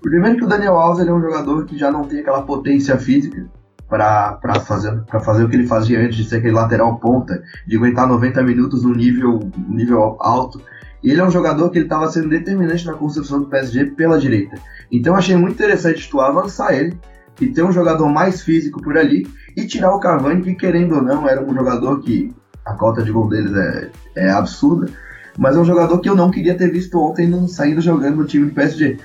Primeiro 0.00 0.36
que 0.36 0.44
o 0.44 0.48
Daniel 0.48 0.76
Alves 0.76 1.06
é 1.06 1.12
um 1.12 1.20
jogador 1.20 1.64
que 1.64 1.76
já 1.76 1.90
não 1.90 2.04
tem 2.04 2.20
aquela 2.20 2.42
potência 2.42 2.96
física 2.98 3.46
para 3.88 4.60
fazer, 4.66 5.02
fazer 5.22 5.44
o 5.44 5.48
que 5.48 5.56
ele 5.56 5.66
fazia 5.66 6.00
antes 6.00 6.16
de 6.16 6.24
ser 6.24 6.36
aquele 6.36 6.54
lateral 6.54 6.96
ponta, 6.98 7.42
de 7.66 7.76
aguentar 7.76 8.06
90 8.06 8.42
minutos 8.42 8.84
num 8.84 8.94
nível, 8.94 9.40
nível 9.68 10.16
alto. 10.20 10.60
E 11.02 11.10
ele 11.10 11.20
é 11.20 11.24
um 11.24 11.30
jogador 11.30 11.70
que 11.70 11.78
ele 11.78 11.86
estava 11.86 12.08
sendo 12.10 12.28
determinante 12.28 12.86
na 12.86 12.92
construção 12.94 13.40
do 13.40 13.46
PSG 13.46 13.86
pela 13.92 14.18
direita. 14.18 14.56
Então 14.90 15.14
achei 15.14 15.36
muito 15.36 15.54
interessante 15.54 16.08
tu 16.08 16.20
avançar 16.20 16.74
ele 16.74 16.98
e 17.40 17.46
ter 17.46 17.62
um 17.62 17.72
jogador 17.72 18.08
mais 18.08 18.42
físico 18.42 18.82
por 18.82 18.98
ali 18.98 19.26
e 19.56 19.66
tirar 19.66 19.94
o 19.94 20.00
Cavani, 20.00 20.42
que 20.42 20.54
querendo 20.54 20.96
ou 20.96 21.02
não 21.02 21.28
era 21.28 21.42
um 21.42 21.54
jogador 21.54 22.00
que 22.00 22.34
a 22.64 22.74
cota 22.74 23.02
de 23.02 23.10
gol 23.10 23.28
deles 23.28 23.54
é, 23.54 23.90
é 24.16 24.30
absurda, 24.30 24.90
mas 25.38 25.56
é 25.56 25.60
um 25.60 25.64
jogador 25.64 26.00
que 26.00 26.08
eu 26.08 26.16
não 26.16 26.30
queria 26.30 26.56
ter 26.56 26.70
visto 26.70 26.98
ontem 26.98 27.26
não 27.26 27.46
saindo 27.46 27.80
jogando 27.80 28.16
no 28.16 28.24
time 28.24 28.46
do 28.46 28.54
PSG. 28.54 28.98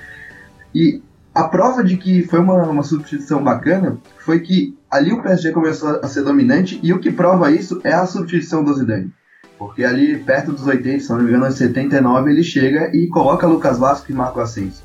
E 0.74 1.02
a 1.34 1.44
prova 1.44 1.82
de 1.82 1.96
que 1.96 2.22
foi 2.22 2.40
uma, 2.40 2.62
uma 2.64 2.82
substituição 2.82 3.42
bacana 3.42 3.98
foi 4.18 4.40
que 4.40 4.76
ali 4.90 5.12
o 5.12 5.22
PSG 5.22 5.52
começou 5.52 6.00
a 6.02 6.06
ser 6.06 6.22
dominante 6.22 6.78
e 6.82 6.92
o 6.92 6.98
que 6.98 7.10
prova 7.10 7.50
isso 7.50 7.80
é 7.84 7.92
a 7.92 8.06
substituição 8.06 8.62
do 8.62 8.74
Zidane. 8.74 9.12
Porque 9.58 9.84
ali 9.84 10.18
perto 10.18 10.52
dos 10.52 10.66
80, 10.66 11.00
se 11.00 11.10
não 11.10 11.18
me 11.18 11.28
engano, 11.28 11.46
em 11.46 11.50
79, 11.50 12.30
ele 12.30 12.42
chega 12.42 12.94
e 12.94 13.06
coloca 13.08 13.46
Lucas 13.46 13.78
Vasco 13.78 14.10
e 14.10 14.14
Marco 14.14 14.40
Asensio. 14.40 14.84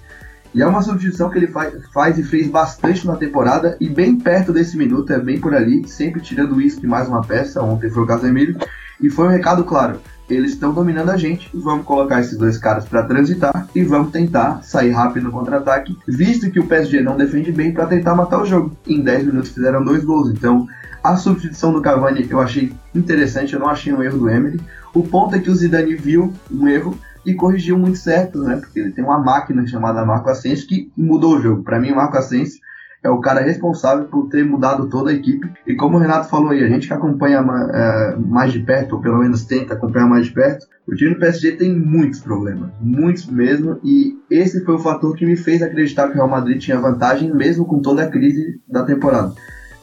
E 0.54 0.62
é 0.62 0.66
uma 0.66 0.82
substituição 0.82 1.30
que 1.30 1.38
ele 1.38 1.48
faz, 1.48 1.74
faz, 1.94 2.18
e 2.18 2.24
fez 2.24 2.48
bastante 2.48 3.06
na 3.06 3.16
temporada 3.16 3.78
e 3.80 3.88
bem 3.88 4.18
perto 4.18 4.52
desse 4.52 4.76
minuto, 4.78 5.14
é 5.14 5.20
bem 5.20 5.40
por 5.40 5.54
ali, 5.54 5.88
sempre 5.88 6.22
tirando 6.22 6.60
isso 6.60 6.82
de 6.82 6.88
mais 6.88 7.08
uma 7.08 7.22
peça, 7.22 7.62
ontem 7.62 7.90
foi 7.90 8.04
o 8.04 8.08
Casemiro, 8.08 8.58
e 9.02 9.10
foi 9.10 9.28
um 9.28 9.32
recado 9.32 9.64
claro, 9.64 10.00
eles 10.30 10.52
estão 10.52 10.74
dominando 10.74 11.10
a 11.10 11.18
gente, 11.18 11.50
vamos 11.54 11.86
colocar 11.86 12.20
esses 12.20 12.38
dois 12.38 12.58
caras 12.58 12.86
para 12.86 13.04
transitar 13.04 13.68
e 13.74 13.84
vamos 13.84 14.12
tentar 14.12 14.62
sair 14.64 14.92
rápido 14.92 15.24
no 15.24 15.32
contra-ataque, 15.32 15.98
visto 16.08 16.52
que 16.52 16.60
o 16.60 16.68
PSG 16.68 17.02
não 17.02 17.18
defende 17.18 17.52
bem 17.52 17.74
para 17.74 17.88
tentar 17.88 18.16
matar 18.16 18.42
o 18.42 18.46
jogo. 18.46 18.76
Em 18.88 19.02
10 19.02 19.26
minutos 19.26 19.50
fizeram 19.50 19.84
dois 19.84 20.04
gols, 20.04 20.30
então 20.30 20.68
a 21.04 21.16
substituição 21.16 21.74
do 21.74 21.82
Cavani 21.82 22.28
eu 22.30 22.40
achei 22.40 22.72
interessante, 22.94 23.54
eu 23.54 23.60
não 23.60 23.70
achei 23.70 23.94
um 23.94 24.04
erro 24.04 24.20
do 24.20 24.30
Emery. 24.30 24.60
O 24.94 25.04
ponto 25.04 25.36
é 25.36 25.40
que 25.40 25.50
o 25.50 25.56
Zidane 25.56 25.96
viu 25.96 26.34
um 26.52 26.68
erro 26.68 26.98
e 27.26 27.34
corrigiu 27.34 27.78
muito 27.78 27.98
certo, 27.98 28.40
né? 28.44 28.58
Porque 28.58 28.80
ele 28.80 28.92
tem 28.92 29.04
uma 29.04 29.18
máquina 29.18 29.66
chamada 29.66 30.06
Marco 30.06 30.30
Asensio 30.30 30.68
que 30.68 30.92
mudou 30.98 31.38
o 31.38 31.42
jogo. 31.42 31.64
Para 31.64 31.80
mim, 31.80 31.92
o 31.92 31.96
Marco 31.96 32.18
Asensio 32.18 32.60
é 33.04 33.10
o 33.10 33.20
cara 33.20 33.42
responsável 33.42 34.06
por 34.06 34.28
ter 34.28 34.44
mudado 34.44 34.90
toda 34.90 35.12
a 35.12 35.14
equipe. 35.14 35.50
E 35.66 35.76
como 35.76 35.98
o 35.98 36.00
Renato 36.00 36.30
falou 36.30 36.50
aí, 36.50 36.64
a 36.64 36.68
gente 36.68 36.88
que 36.88 36.94
acompanha 36.94 37.40
é, 37.40 38.16
mais 38.18 38.52
de 38.52 38.60
perto, 38.60 38.96
ou 38.96 39.02
pelo 39.02 39.20
menos 39.20 39.46
tenta 39.46 39.74
acompanhar 39.74 40.08
mais 40.08 40.28
de 40.28 40.34
perto, 40.34 40.68
o 40.88 40.96
time 40.96 41.14
do 41.14 41.20
PSG 41.20 41.54
tem 41.54 41.74
muitos 41.74 42.20
problemas, 42.20 42.72
muitos 42.82 43.28
mesmo, 43.28 43.80
e 43.84 44.18
esse 44.30 44.64
foi 44.66 44.76
o 44.76 44.80
fator 44.80 45.16
que 45.16 45.26
me 45.26 45.36
fez 45.36 45.62
acreditar 45.62 46.08
que 46.08 46.14
o 46.14 46.16
Real 46.16 46.28
Madrid 46.28 46.60
tinha 46.60 46.80
vantagem, 46.80 47.34
mesmo 47.34 47.66
com 47.66 47.80
toda 47.80 48.04
a 48.04 48.10
crise 48.10 48.60
da 48.68 48.84
temporada. 48.84 49.34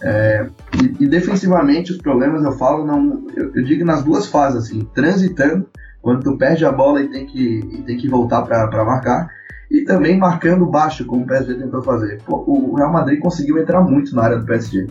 É, 0.02 0.46
e, 0.82 1.04
e, 1.04 1.08
defensivamente 1.08 1.90
os 1.90 1.98
problemas 1.98 2.44
eu 2.44 2.52
falo, 2.52 2.84
não, 2.84 3.24
eu, 3.34 3.50
eu, 3.54 3.64
digo 3.64 3.84
nas 3.84 4.02
duas 4.02 4.26
fases, 4.26 4.64
assim, 4.64 4.86
transitando, 4.94 5.66
quando 6.02 6.22
tu 6.22 6.36
perde 6.36 6.66
a 6.66 6.72
bola 6.72 7.00
e 7.00 7.08
tem 7.08 7.24
que, 7.24 7.60
e 7.60 7.82
tem 7.82 7.96
que 7.96 8.08
voltar 8.08 8.42
para 8.42 8.84
marcar, 8.84 9.30
e 9.70 9.82
também 9.82 10.18
marcando 10.18 10.66
baixo, 10.66 11.04
como 11.04 11.24
o 11.24 11.26
PSG 11.26 11.54
tentou 11.54 11.82
fazer. 11.82 12.22
Pô, 12.22 12.44
o 12.46 12.76
Real 12.76 12.92
Madrid 12.92 13.20
conseguiu 13.20 13.58
entrar 13.58 13.80
muito 13.82 14.14
na 14.14 14.22
área 14.22 14.38
do 14.38 14.46
PSG. 14.46 14.86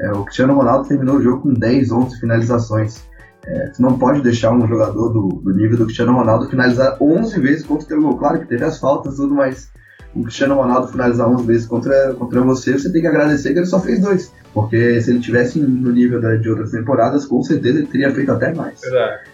É, 0.00 0.12
o 0.12 0.24
Cristiano 0.24 0.54
Ronaldo 0.54 0.88
terminou 0.88 1.16
o 1.16 1.22
jogo 1.22 1.42
com 1.42 1.54
10, 1.54 1.90
11 1.90 2.20
finalizações. 2.20 3.04
É, 3.44 3.68
tu 3.70 3.82
não 3.82 3.98
pode 3.98 4.22
deixar 4.22 4.52
um 4.52 4.66
jogador 4.66 5.08
do, 5.08 5.28
do, 5.28 5.52
nível 5.52 5.76
do 5.76 5.84
Cristiano 5.84 6.12
Ronaldo 6.12 6.48
finalizar 6.48 6.96
11 7.00 7.40
vezes 7.40 7.66
contra 7.66 7.84
o 7.84 7.88
teu 7.88 8.00
gol. 8.00 8.16
Claro 8.16 8.40
que 8.40 8.46
teve 8.46 8.64
as 8.64 8.78
faltas 8.78 9.16
tudo, 9.16 9.34
mas 9.34 9.71
o 10.14 10.22
Cristiano 10.22 10.54
Ronaldo 10.54 10.88
finalizar 10.88 11.28
11 11.28 11.46
vezes 11.46 11.66
contra, 11.66 12.14
contra 12.14 12.40
você, 12.42 12.72
você 12.72 12.92
tem 12.92 13.00
que 13.00 13.06
agradecer 13.06 13.52
que 13.52 13.58
ele 13.60 13.66
só 13.66 13.80
fez 13.80 14.00
dois. 14.00 14.32
Porque 14.52 15.00
se 15.00 15.10
ele 15.10 15.20
tivesse 15.20 15.58
no 15.58 15.90
nível 15.90 16.20
de 16.38 16.48
outras 16.48 16.70
temporadas, 16.70 17.24
com 17.24 17.42
certeza 17.42 17.78
ele 17.78 17.86
teria 17.86 18.14
feito 18.14 18.30
até 18.30 18.52
mais. 18.52 18.80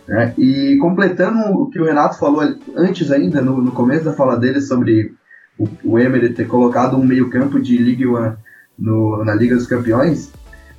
Né? 0.07 0.35
E 0.39 0.77
completando 0.81 1.39
o 1.61 1.69
que 1.69 1.81
o 1.81 1.85
Renato 1.85 2.19
falou 2.19 2.43
antes 2.77 3.11
ainda, 3.11 3.43
no, 3.43 3.61
no 3.61 3.73
começo 3.73 4.05
da 4.05 4.13
fala 4.13 4.37
dele 4.37 4.61
sobre 4.61 5.13
o, 5.59 5.69
o 5.85 5.99
Emery 5.99 6.35
ter 6.35 6.47
colocado 6.47 6.97
um 6.97 7.05
meio 7.05 7.29
campo 7.31 7.61
de 7.61 7.77
Ligue 7.77 8.07
1 8.07 8.33
no, 8.79 9.25
na 9.25 9.35
Liga 9.35 9.57
dos 9.57 9.67
Campeões, 9.67 10.31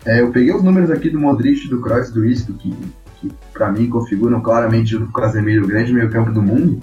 é, 0.06 0.22
eu 0.22 0.32
peguei 0.32 0.56
os 0.56 0.64
números 0.64 0.90
aqui 0.90 1.10
do 1.10 1.20
Modric, 1.20 1.68
do 1.68 1.82
Kroos, 1.82 2.10
do 2.10 2.26
Isco, 2.26 2.54
que 2.54 2.74
que 3.20 3.30
para 3.54 3.72
mim 3.72 3.90
configuram 3.90 4.42
claramente 4.42 4.96
o 4.96 5.12
Casemiro 5.12 5.66
o 5.66 5.68
grande 5.68 5.94
meio 5.94 6.10
campo 6.10 6.32
do 6.32 6.42
mundo. 6.42 6.82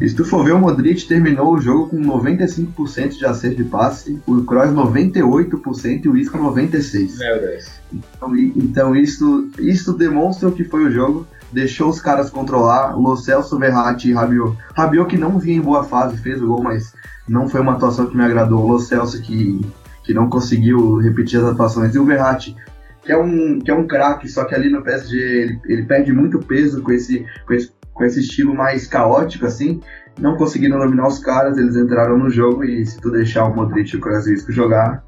E 0.00 0.08
se 0.08 0.14
tu 0.14 0.24
for 0.24 0.44
ver, 0.44 0.52
o 0.52 0.58
Modric 0.58 1.06
terminou 1.06 1.54
o 1.54 1.60
jogo 1.60 1.88
com 1.88 2.00
95% 2.00 3.16
de 3.16 3.24
acerto 3.24 3.56
de 3.56 3.64
passe, 3.64 4.20
o 4.26 4.42
Kroos 4.42 4.70
98% 4.70 6.04
e 6.04 6.08
o 6.08 6.16
Isco 6.16 6.36
96%. 6.36 7.18
Meu 7.18 7.40
Deus. 7.40 7.70
Então, 7.92 8.36
então 8.36 8.96
isso, 8.96 9.48
isso 9.58 9.92
demonstra 9.92 10.48
o 10.48 10.52
que 10.52 10.64
foi 10.64 10.84
o 10.84 10.90
jogo, 10.90 11.26
deixou 11.52 11.88
os 11.90 12.00
caras 12.00 12.28
controlar, 12.28 12.96
Lo 12.96 13.16
Celso, 13.16 13.58
Verratti 13.58 14.10
e 14.10 14.12
Rabiot. 14.12 14.56
Rabiot 14.74 15.08
que 15.08 15.16
não 15.16 15.38
vinha 15.38 15.58
em 15.58 15.62
boa 15.62 15.84
fase, 15.84 16.16
fez 16.16 16.42
o 16.42 16.48
gol, 16.48 16.62
mas 16.62 16.92
não 17.28 17.48
foi 17.48 17.60
uma 17.60 17.74
atuação 17.74 18.06
que 18.06 18.16
me 18.16 18.24
agradou. 18.24 18.64
O 18.64 18.72
Lo 18.72 18.80
Celso 18.80 19.22
que, 19.22 19.60
que 20.02 20.12
não 20.12 20.28
conseguiu 20.28 20.96
repetir 20.96 21.38
as 21.38 21.46
atuações. 21.46 21.94
E 21.94 21.98
o 21.98 22.04
Verratti 22.04 22.56
que 23.04 23.12
é 23.12 23.18
um, 23.18 23.58
que 23.58 23.70
é 23.70 23.74
um 23.74 23.86
craque, 23.86 24.28
só 24.28 24.44
que 24.44 24.54
ali 24.54 24.70
no 24.70 24.82
PSG 24.82 25.16
ele, 25.16 25.60
ele 25.66 25.82
perde 25.84 26.12
muito 26.12 26.38
peso 26.38 26.82
com 26.82 26.90
esse, 26.90 27.26
com 27.46 27.52
esse, 27.52 27.70
com 27.94 28.04
esse 28.04 28.20
estilo 28.20 28.54
mais 28.54 28.86
caótico, 28.86 29.46
assim. 29.46 29.80
Não 30.18 30.36
conseguiram 30.36 30.78
dominar 30.78 31.06
os 31.06 31.18
caras, 31.18 31.56
eles 31.56 31.76
entraram 31.76 32.18
no 32.18 32.28
jogo 32.28 32.64
e 32.64 32.84
se 32.84 33.00
tu 33.00 33.10
deixar 33.10 33.44
o 33.44 33.54
Modric 33.54 33.94
e 33.94 33.96
o 33.96 34.00
Krasisco 34.00 34.52
jogar, 34.52 35.04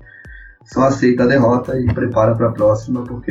só 0.65 0.85
aceita 0.85 1.25
a 1.25 1.27
derrota 1.27 1.79
e 1.79 1.87
prepara 1.93 2.35
para 2.35 2.49
a 2.49 2.53
próxima, 2.53 3.05
porque 3.05 3.31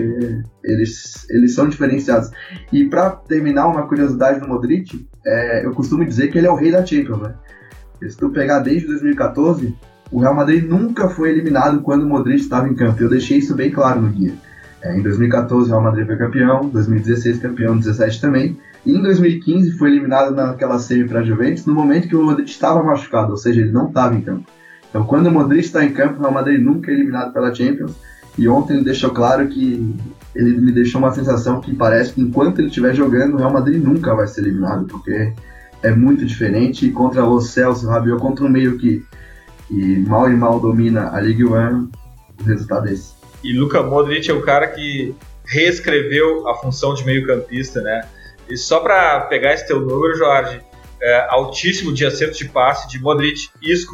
eles, 0.63 1.25
eles 1.29 1.53
são 1.53 1.67
diferenciados. 1.67 2.31
E 2.71 2.85
para 2.85 3.09
terminar, 3.09 3.67
uma 3.67 3.87
curiosidade 3.87 4.39
do 4.39 4.47
Modric, 4.47 5.07
é, 5.25 5.65
eu 5.65 5.71
costumo 5.71 6.05
dizer 6.05 6.29
que 6.29 6.37
ele 6.37 6.47
é 6.47 6.51
o 6.51 6.55
rei 6.55 6.71
da 6.71 6.85
Champions, 6.85 7.21
né? 7.21 7.33
Se 8.07 8.17
tu 8.17 8.29
pegar 8.29 8.59
desde 8.59 8.87
2014, 8.87 9.75
o 10.11 10.19
Real 10.19 10.35
Madrid 10.35 10.63
nunca 10.63 11.09
foi 11.09 11.29
eliminado 11.29 11.81
quando 11.81 12.03
o 12.03 12.09
Modric 12.09 12.41
estava 12.41 12.69
em 12.69 12.75
campo. 12.75 13.01
Eu 13.01 13.09
deixei 13.09 13.39
isso 13.39 13.55
bem 13.55 13.71
claro 13.71 14.01
no 14.01 14.09
guia. 14.09 14.33
É, 14.86 14.95
em 14.95 15.01
2014, 15.01 15.67
o 15.67 15.71
Real 15.71 15.83
Madrid 15.83 16.05
foi 16.05 16.15
campeão, 16.15 16.69
2016 16.69 17.39
campeão, 17.39 17.73
2017 17.73 18.21
também. 18.21 18.57
E 18.86 18.91
em 18.91 19.01
2015 19.01 19.71
foi 19.71 19.89
eliminado 19.89 20.36
naquela 20.36 20.77
semi 20.77 21.07
para 21.07 21.21
a 21.21 21.23
Juventus 21.23 21.65
no 21.65 21.73
momento 21.73 22.07
que 22.07 22.15
o 22.15 22.23
Modric 22.23 22.51
estava 22.51 22.83
machucado, 22.83 23.31
ou 23.31 23.38
seja, 23.38 23.61
ele 23.61 23.71
não 23.71 23.88
estava 23.88 24.13
em 24.13 24.21
campo. 24.21 24.45
Então, 24.88 25.03
quando 25.03 25.25
o 25.25 25.31
Modric 25.31 25.65
está 25.65 25.83
em 25.83 25.91
campo, 25.91 26.19
o 26.19 26.21
Real 26.21 26.31
Madrid 26.31 26.61
nunca 26.61 26.91
é 26.91 26.93
eliminado 26.93 27.33
pela 27.33 27.53
Champions. 27.53 27.95
E 28.38 28.47
ontem 28.47 28.75
ele 28.75 28.83
deixou 28.83 29.09
claro 29.09 29.47
que 29.47 29.95
ele 30.36 30.57
me 30.57 30.71
deixou 30.71 30.99
uma 30.99 31.11
sensação 31.11 31.61
que 31.61 31.73
parece 31.73 32.13
que 32.13 32.21
enquanto 32.21 32.59
ele 32.59 32.67
estiver 32.67 32.93
jogando, 32.93 33.33
o 33.33 33.38
Real 33.38 33.51
Madrid 33.51 33.81
nunca 33.81 34.13
vai 34.13 34.27
ser 34.27 34.41
eliminado, 34.41 34.86
porque 34.86 35.33
é 35.81 35.91
muito 35.91 36.23
diferente. 36.25 36.86
E 36.86 36.91
contra 36.91 37.25
o 37.25 37.41
Celso, 37.41 37.88
Rabiot, 37.88 38.21
contra 38.21 38.45
um 38.45 38.49
meio 38.49 38.77
que, 38.77 39.03
que 39.67 40.05
mal 40.07 40.31
e 40.31 40.36
mal 40.36 40.59
domina 40.59 41.09
a 41.11 41.19
Ligue 41.19 41.43
1, 41.43 41.49
o 41.49 41.89
resultado 42.43 42.88
é 42.88 42.93
esse. 42.93 43.14
E 43.45 43.53
Luka 43.53 43.83
Modric 43.83 44.27
é 44.27 44.33
o 44.33 44.41
cara 44.41 44.67
que 44.67 45.13
reescreveu 45.45 46.47
a 46.47 46.55
função 46.55 46.95
de 46.95 47.05
meio-campista, 47.05 47.79
né? 47.79 48.01
E 48.49 48.57
só 48.57 48.79
para 48.79 49.21
pegar 49.21 49.53
esse 49.53 49.67
teu 49.67 49.79
número, 49.79 50.15
Jorge, 50.15 50.59
é, 50.99 51.27
altíssimo 51.29 51.93
de 51.93 52.07
acerto 52.07 52.35
de 52.35 52.45
passe 52.45 52.89
de 52.89 52.99
Modric, 52.99 53.47
Isco 53.61 53.93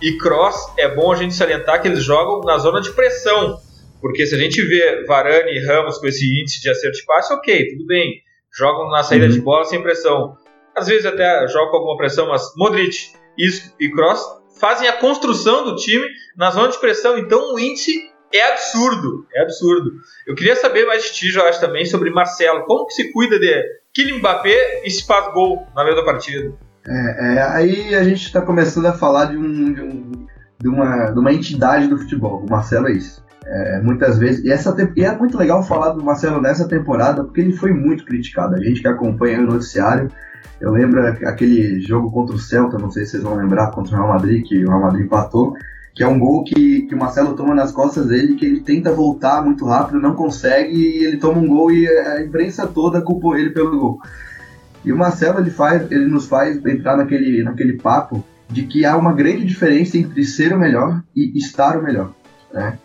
e 0.00 0.16
Cross, 0.16 0.74
é 0.78 0.88
bom 0.88 1.10
a 1.10 1.16
gente 1.16 1.34
salientar 1.34 1.82
que 1.82 1.88
eles 1.88 2.04
jogam 2.04 2.42
na 2.42 2.56
zona 2.58 2.80
de 2.80 2.92
pressão. 2.92 3.58
Porque 4.00 4.24
se 4.26 4.36
a 4.36 4.38
gente 4.38 4.62
vê 4.62 5.04
Varane 5.06 5.50
e 5.50 5.66
Ramos 5.66 5.98
com 5.98 6.06
esse 6.06 6.24
índice 6.40 6.62
de 6.62 6.70
acerto 6.70 6.96
de 6.96 7.04
passe, 7.04 7.32
ok, 7.32 7.70
tudo 7.70 7.86
bem. 7.86 8.20
Jogam 8.56 8.90
na 8.90 9.02
saída 9.02 9.24
uhum. 9.24 9.32
de 9.32 9.40
bola 9.40 9.64
sem 9.64 9.82
pressão. 9.82 10.36
Às 10.76 10.86
vezes 10.86 11.04
até 11.04 11.48
jogam 11.48 11.70
com 11.70 11.76
alguma 11.78 11.96
pressão, 11.96 12.28
mas 12.28 12.52
Modric, 12.56 12.96
Isco 13.36 13.74
e 13.80 13.90
Cross 13.90 14.24
fazem 14.60 14.86
a 14.86 14.92
construção 14.92 15.64
do 15.64 15.74
time 15.74 16.06
na 16.36 16.52
zona 16.52 16.68
de 16.68 16.78
pressão. 16.78 17.18
Então 17.18 17.54
o 17.54 17.58
índice 17.58 18.13
é 18.34 18.52
absurdo, 18.52 19.26
é 19.34 19.42
absurdo. 19.42 19.92
Eu 20.26 20.34
queria 20.34 20.56
saber 20.56 20.86
mais 20.86 21.04
de 21.04 21.12
ti, 21.12 21.30
Jorge, 21.30 21.60
também 21.60 21.84
sobre 21.84 22.10
Marcelo. 22.10 22.64
Como 22.64 22.86
que 22.86 22.94
se 22.94 23.12
cuida 23.12 23.38
de 23.38 23.64
Kylian 23.94 24.18
Mbappé 24.18 24.82
e 24.84 24.90
se 24.90 25.06
faz 25.06 25.32
gol 25.32 25.66
na 25.74 25.84
meio 25.84 25.96
da 25.96 26.04
partida? 26.04 26.52
É, 26.86 27.36
é, 27.36 27.42
aí 27.42 27.94
a 27.94 28.02
gente 28.02 28.26
está 28.26 28.40
começando 28.40 28.86
a 28.86 28.92
falar 28.92 29.26
de, 29.26 29.38
um, 29.38 29.72
de, 29.72 29.80
um, 29.80 30.26
de, 30.60 30.68
uma, 30.68 31.10
de 31.10 31.18
uma 31.18 31.32
entidade 31.32 31.86
do 31.86 31.96
futebol. 31.96 32.44
O 32.44 32.50
Marcelo 32.50 32.88
é 32.88 32.92
isso. 32.92 33.24
É, 33.46 33.80
muitas 33.82 34.18
vezes. 34.18 34.44
E, 34.44 34.50
essa, 34.50 34.74
e 34.96 35.04
é 35.04 35.16
muito 35.16 35.38
legal 35.38 35.62
falar 35.62 35.90
do 35.90 36.02
Marcelo 36.02 36.40
nessa 36.40 36.66
temporada, 36.66 37.22
porque 37.22 37.40
ele 37.40 37.52
foi 37.52 37.72
muito 37.72 38.04
criticado. 38.04 38.54
A 38.56 38.58
gente 38.58 38.80
que 38.80 38.88
acompanha 38.88 39.40
o 39.40 39.46
noticiário, 39.46 40.08
eu 40.60 40.72
lembro 40.72 41.06
aquele 41.06 41.80
jogo 41.80 42.10
contra 42.10 42.34
o 42.34 42.38
Celta, 42.38 42.78
não 42.78 42.90
sei 42.90 43.04
se 43.04 43.12
vocês 43.12 43.22
vão 43.22 43.36
lembrar, 43.36 43.70
contra 43.70 43.94
o 43.94 43.96
Real 43.96 44.08
Madrid, 44.08 44.44
que 44.46 44.64
o 44.64 44.68
Real 44.68 44.80
Madrid 44.80 45.04
empatou 45.04 45.54
que 45.94 46.02
é 46.02 46.08
um 46.08 46.18
gol 46.18 46.42
que, 46.42 46.82
que 46.82 46.94
o 46.94 46.98
Marcelo 46.98 47.36
toma 47.36 47.54
nas 47.54 47.70
costas 47.70 48.08
dele, 48.08 48.34
que 48.34 48.44
ele 48.44 48.60
tenta 48.60 48.92
voltar 48.92 49.44
muito 49.44 49.64
rápido, 49.64 50.00
não 50.00 50.14
consegue, 50.14 50.74
e 50.74 51.04
ele 51.04 51.18
toma 51.18 51.38
um 51.38 51.46
gol 51.46 51.70
e 51.70 51.86
a 51.86 52.20
imprensa 52.20 52.66
toda 52.66 53.00
culpou 53.00 53.36
ele 53.36 53.50
pelo 53.50 53.78
gol. 53.78 54.00
E 54.84 54.92
o 54.92 54.98
Marcelo 54.98 55.38
ele 55.38 55.50
faz, 55.50 55.90
ele 55.90 56.06
nos 56.06 56.26
faz 56.26 56.56
entrar 56.66 56.96
naquele, 56.96 57.44
naquele 57.44 57.74
papo 57.74 58.24
de 58.50 58.64
que 58.64 58.84
há 58.84 58.96
uma 58.96 59.12
grande 59.12 59.44
diferença 59.44 59.96
entre 59.96 60.24
ser 60.24 60.52
o 60.52 60.58
melhor 60.58 61.00
e 61.14 61.38
estar 61.38 61.78
o 61.78 61.82
melhor. 61.82 62.10
Né? 62.52 62.76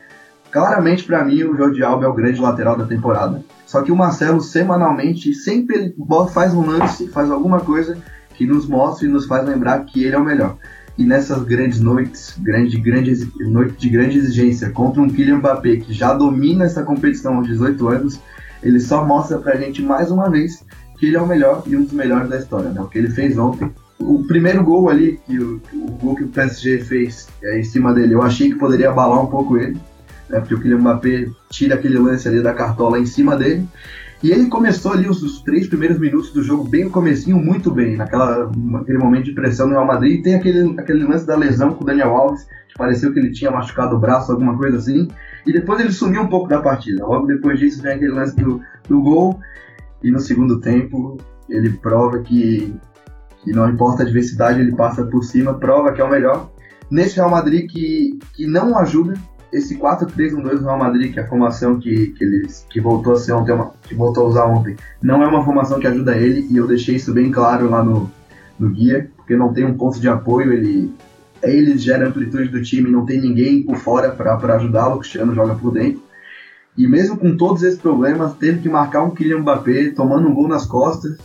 Claramente 0.51 1.03
para 1.03 1.25
mim 1.25 1.43
o 1.43 1.57
Jordi 1.57 1.83
Alba 1.83 2.05
é 2.05 2.07
o 2.07 2.13
grande 2.13 2.39
lateral 2.39 2.77
da 2.77 2.85
temporada. 2.85 3.43
Só 3.65 3.81
que 3.81 3.91
o 3.91 3.95
Marcelo 3.95 4.39
semanalmente 4.39 5.33
sempre 5.33 5.75
ele 5.75 5.95
faz 6.31 6.53
um 6.53 6.65
lance, 6.65 7.07
faz 7.09 7.29
alguma 7.29 7.59
coisa 7.59 7.97
que 8.35 8.45
nos 8.45 8.67
mostra 8.67 9.05
e 9.05 9.09
nos 9.09 9.25
faz 9.25 9.45
lembrar 9.45 9.83
que 9.83 10.03
ele 10.03 10.15
é 10.15 10.19
o 10.19 10.23
melhor. 10.23 10.57
E 10.99 11.05
nessas 11.05 11.45
grandes 11.45 11.79
noites, 11.79 12.35
grande, 12.39 12.77
grande, 12.77 13.25
noite 13.39 13.77
de 13.77 13.87
grande 13.89 14.17
exigência, 14.17 14.69
contra 14.69 15.01
um 15.01 15.09
Kylian 15.09 15.37
Mbappé 15.37 15.77
que 15.77 15.93
já 15.93 16.13
domina 16.13 16.65
essa 16.65 16.83
competição 16.83 17.37
aos 17.37 17.47
18 17.47 17.87
anos, 17.87 18.19
ele 18.61 18.81
só 18.81 19.05
mostra 19.05 19.37
pra 19.37 19.55
gente 19.55 19.81
mais 19.81 20.11
uma 20.11 20.29
vez 20.29 20.61
que 20.97 21.05
ele 21.05 21.15
é 21.15 21.21
o 21.21 21.25
melhor 21.25 21.63
e 21.65 21.77
um 21.77 21.83
dos 21.83 21.93
melhores 21.93 22.29
da 22.29 22.37
história, 22.37 22.71
né? 22.71 22.81
O 22.81 22.87
que 22.87 22.97
ele 22.97 23.09
fez 23.09 23.37
ontem. 23.37 23.71
O 23.97 24.25
primeiro 24.25 24.61
gol 24.61 24.89
ali, 24.89 25.17
que 25.25 25.39
o, 25.39 25.61
o 25.71 25.91
gol 25.91 26.15
que 26.17 26.25
o 26.25 26.27
PSG 26.27 26.79
fez 26.79 27.29
é, 27.41 27.57
em 27.57 27.63
cima 27.63 27.93
dele, 27.93 28.15
eu 28.15 28.21
achei 28.21 28.49
que 28.49 28.59
poderia 28.59 28.89
abalar 28.89 29.23
um 29.23 29.27
pouco 29.27 29.57
ele, 29.57 29.79
né? 30.29 30.41
Porque 30.41 30.55
o 30.55 30.59
Kylian 30.59 30.79
Mbappé 30.79 31.29
tira 31.49 31.75
aquele 31.75 31.97
lance 31.97 32.27
ali 32.27 32.43
da 32.43 32.53
cartola 32.53 32.99
em 32.99 33.05
cima 33.05 33.37
dele. 33.37 33.65
E 34.21 34.31
ele 34.31 34.47
começou 34.47 34.91
ali 34.91 35.07
os, 35.07 35.23
os, 35.23 35.41
três 35.41 35.67
primeiros 35.67 35.97
minutos 35.97 36.31
do 36.31 36.43
jogo 36.43 36.65
bem 36.65 36.85
no 36.85 36.91
comecinho, 36.91 37.37
muito 37.37 37.71
bem, 37.71 37.95
naquela, 37.95 38.51
naquele 38.55 38.97
momento 38.97 39.25
de 39.25 39.33
pressão 39.33 39.67
no 39.67 39.73
Real 39.73 39.85
Madrid. 39.85 40.19
E 40.19 40.21
tem 40.21 40.35
aquele, 40.35 40.77
aquele 40.77 41.05
lance 41.05 41.25
da 41.25 41.37
lesão 41.37 41.73
com 41.73 41.83
o 41.83 41.87
Daniel 41.87 42.13
Alves, 42.13 42.43
que 42.67 42.77
pareceu 42.77 43.13
que 43.13 43.19
ele 43.19 43.31
tinha 43.31 43.49
machucado 43.49 43.95
o 43.95 43.99
braço, 43.99 44.31
alguma 44.31 44.57
coisa 44.57 44.77
assim. 44.77 45.07
E 45.45 45.53
depois 45.53 45.79
ele 45.79 45.93
sumiu 45.93 46.23
um 46.23 46.27
pouco 46.27 46.49
da 46.49 46.61
partida. 46.61 47.05
Logo 47.05 47.27
depois 47.27 47.59
disso 47.59 47.81
vem 47.81 47.93
aquele 47.93 48.11
lance 48.11 48.35
do, 48.35 48.61
do 48.89 49.01
gol. 49.01 49.39
E 50.03 50.11
no 50.11 50.19
segundo 50.19 50.59
tempo 50.59 51.17
ele 51.49 51.69
prova 51.69 52.19
que, 52.19 52.75
que 53.43 53.51
não 53.51 53.69
importa 53.69 54.03
a 54.03 54.05
adversidade, 54.05 54.59
ele 54.59 54.75
passa 54.75 55.05
por 55.05 55.23
cima, 55.23 55.53
prova 55.53 55.93
que 55.93 56.01
é 56.01 56.03
o 56.03 56.09
melhor. 56.09 56.51
Nesse 56.91 57.15
Real 57.15 57.29
Madrid 57.29 57.69
que, 57.71 58.19
que 58.33 58.45
não 58.45 58.77
ajuda, 58.77 59.13
esse 59.51 59.77
4-3-1-2 59.77 60.59
do 60.59 60.65
Real 60.65 60.77
Madrid, 60.77 61.13
que 61.13 61.19
é 61.19 61.23
a 61.23 61.27
formação 61.27 61.79
que, 61.79 62.07
que, 62.07 62.23
eles, 62.23 62.65
que 62.69 62.79
voltou 62.79 63.13
a 63.13 63.15
ser 63.17 63.33
ontem, 63.33 63.57
que 63.83 63.95
voltou 63.95 64.25
a 64.25 64.27
usar 64.27 64.45
ontem, 64.45 64.75
não 65.01 65.23
é 65.23 65.27
uma 65.27 65.43
formação 65.43 65.79
que 65.79 65.87
ajuda 65.87 66.15
ele, 66.15 66.47
e 66.49 66.57
eu 66.57 66.67
deixei 66.67 66.95
isso 66.95 67.13
bem 67.13 67.31
claro 67.31 67.69
lá 67.69 67.83
no, 67.83 68.09
no 68.59 68.69
guia, 68.69 69.09
porque 69.15 69.35
não 69.35 69.51
tem 69.51 69.65
um 69.65 69.75
ponto 69.75 69.99
de 69.99 70.07
apoio, 70.07 70.53
ele, 70.53 70.93
ele 71.41 71.77
gera 71.77 72.07
amplitude 72.07 72.49
do 72.49 72.61
time, 72.61 72.91
não 72.91 73.05
tem 73.05 73.19
ninguém 73.19 73.63
por 73.63 73.77
fora 73.77 74.11
para 74.11 74.55
ajudá-lo, 74.55 74.95
o 74.95 74.99
Cristiano 74.99 75.33
joga 75.33 75.55
por 75.55 75.71
dentro. 75.71 76.01
E 76.77 76.87
mesmo 76.87 77.17
com 77.17 77.35
todos 77.35 77.63
esses 77.63 77.79
problemas, 77.79 78.33
teve 78.35 78.59
que 78.59 78.69
marcar 78.69 79.03
um 79.03 79.11
Kylian 79.11 79.39
Mbappé 79.39 79.91
tomando 79.91 80.29
um 80.29 80.33
gol 80.33 80.47
nas 80.47 80.65
costas, 80.65 81.17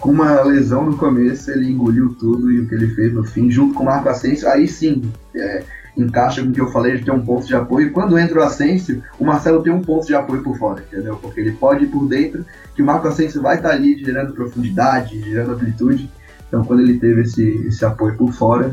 com 0.00 0.10
uma 0.10 0.40
lesão 0.42 0.84
no 0.84 0.96
começo, 0.96 1.50
ele 1.50 1.70
engoliu 1.70 2.14
tudo 2.18 2.50
e 2.50 2.60
o 2.60 2.68
que 2.68 2.74
ele 2.74 2.88
fez 2.88 3.12
no 3.12 3.22
fim, 3.22 3.50
junto 3.50 3.74
com 3.74 3.84
o 3.84 3.86
Marco 3.86 4.08
Asensio, 4.08 4.48
aí 4.48 4.66
sim, 4.66 5.02
é, 5.34 5.62
encaixa 5.96 6.42
com 6.42 6.48
o 6.48 6.52
que 6.52 6.60
eu 6.60 6.70
falei 6.70 6.96
de 6.96 7.04
ter 7.04 7.10
um 7.10 7.24
ponto 7.24 7.46
de 7.46 7.54
apoio. 7.54 7.92
Quando 7.92 8.18
entra 8.18 8.40
o 8.40 8.42
Asensio, 8.42 9.02
o 9.18 9.24
Marcelo 9.24 9.62
tem 9.62 9.72
um 9.72 9.82
ponto 9.82 10.06
de 10.06 10.14
apoio 10.14 10.42
por 10.42 10.56
fora, 10.56 10.82
entendeu? 10.82 11.16
Porque 11.16 11.40
ele 11.40 11.52
pode 11.52 11.84
ir 11.84 11.88
por 11.88 12.08
dentro, 12.08 12.44
que 12.74 12.82
o 12.82 12.84
Marco 12.84 13.08
Asensio 13.08 13.42
vai 13.42 13.56
estar 13.56 13.70
ali 13.70 14.02
gerando 14.02 14.32
profundidade, 14.32 15.20
gerando 15.22 15.52
amplitude. 15.52 16.10
Então 16.48 16.64
quando 16.64 16.80
ele 16.80 16.98
teve 16.98 17.22
esse, 17.22 17.66
esse 17.66 17.84
apoio 17.84 18.16
por 18.16 18.32
fora, 18.32 18.72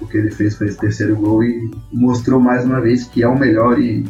o 0.00 0.06
que 0.06 0.16
ele 0.16 0.30
fez 0.30 0.56
foi 0.56 0.68
esse 0.68 0.78
terceiro 0.78 1.16
gol 1.16 1.42
e 1.42 1.70
mostrou 1.92 2.38
mais 2.40 2.64
uma 2.64 2.80
vez 2.80 3.04
que 3.04 3.22
é 3.22 3.28
o 3.28 3.38
melhor 3.38 3.78
e, 3.78 4.04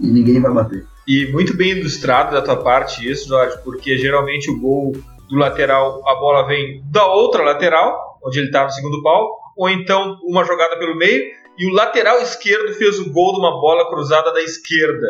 e 0.00 0.06
ninguém 0.06 0.40
vai 0.40 0.52
bater. 0.52 0.84
E 1.06 1.30
muito 1.32 1.56
bem 1.56 1.78
ilustrado 1.78 2.32
da 2.32 2.42
tua 2.42 2.62
parte 2.62 3.08
isso, 3.10 3.28
Jorge, 3.28 3.56
porque 3.64 3.96
geralmente 3.96 4.50
o 4.50 4.60
gol 4.60 4.92
do 5.28 5.36
lateral, 5.36 6.02
a 6.06 6.14
bola 6.16 6.46
vem 6.46 6.82
da 6.90 7.06
outra 7.06 7.42
lateral, 7.42 8.18
onde 8.24 8.38
ele 8.38 8.46
está 8.48 8.64
no 8.64 8.70
segundo 8.70 9.02
pau, 9.02 9.30
ou 9.56 9.68
então 9.68 10.18
uma 10.24 10.44
jogada 10.44 10.78
pelo 10.78 10.96
meio, 10.96 11.22
e 11.58 11.66
o 11.66 11.72
lateral 11.72 12.20
esquerdo 12.20 12.74
fez 12.74 12.98
o 12.98 13.10
gol 13.10 13.34
de 13.34 13.40
uma 13.40 13.60
bola 13.60 13.88
cruzada 13.90 14.32
da 14.32 14.42
esquerda, 14.42 15.06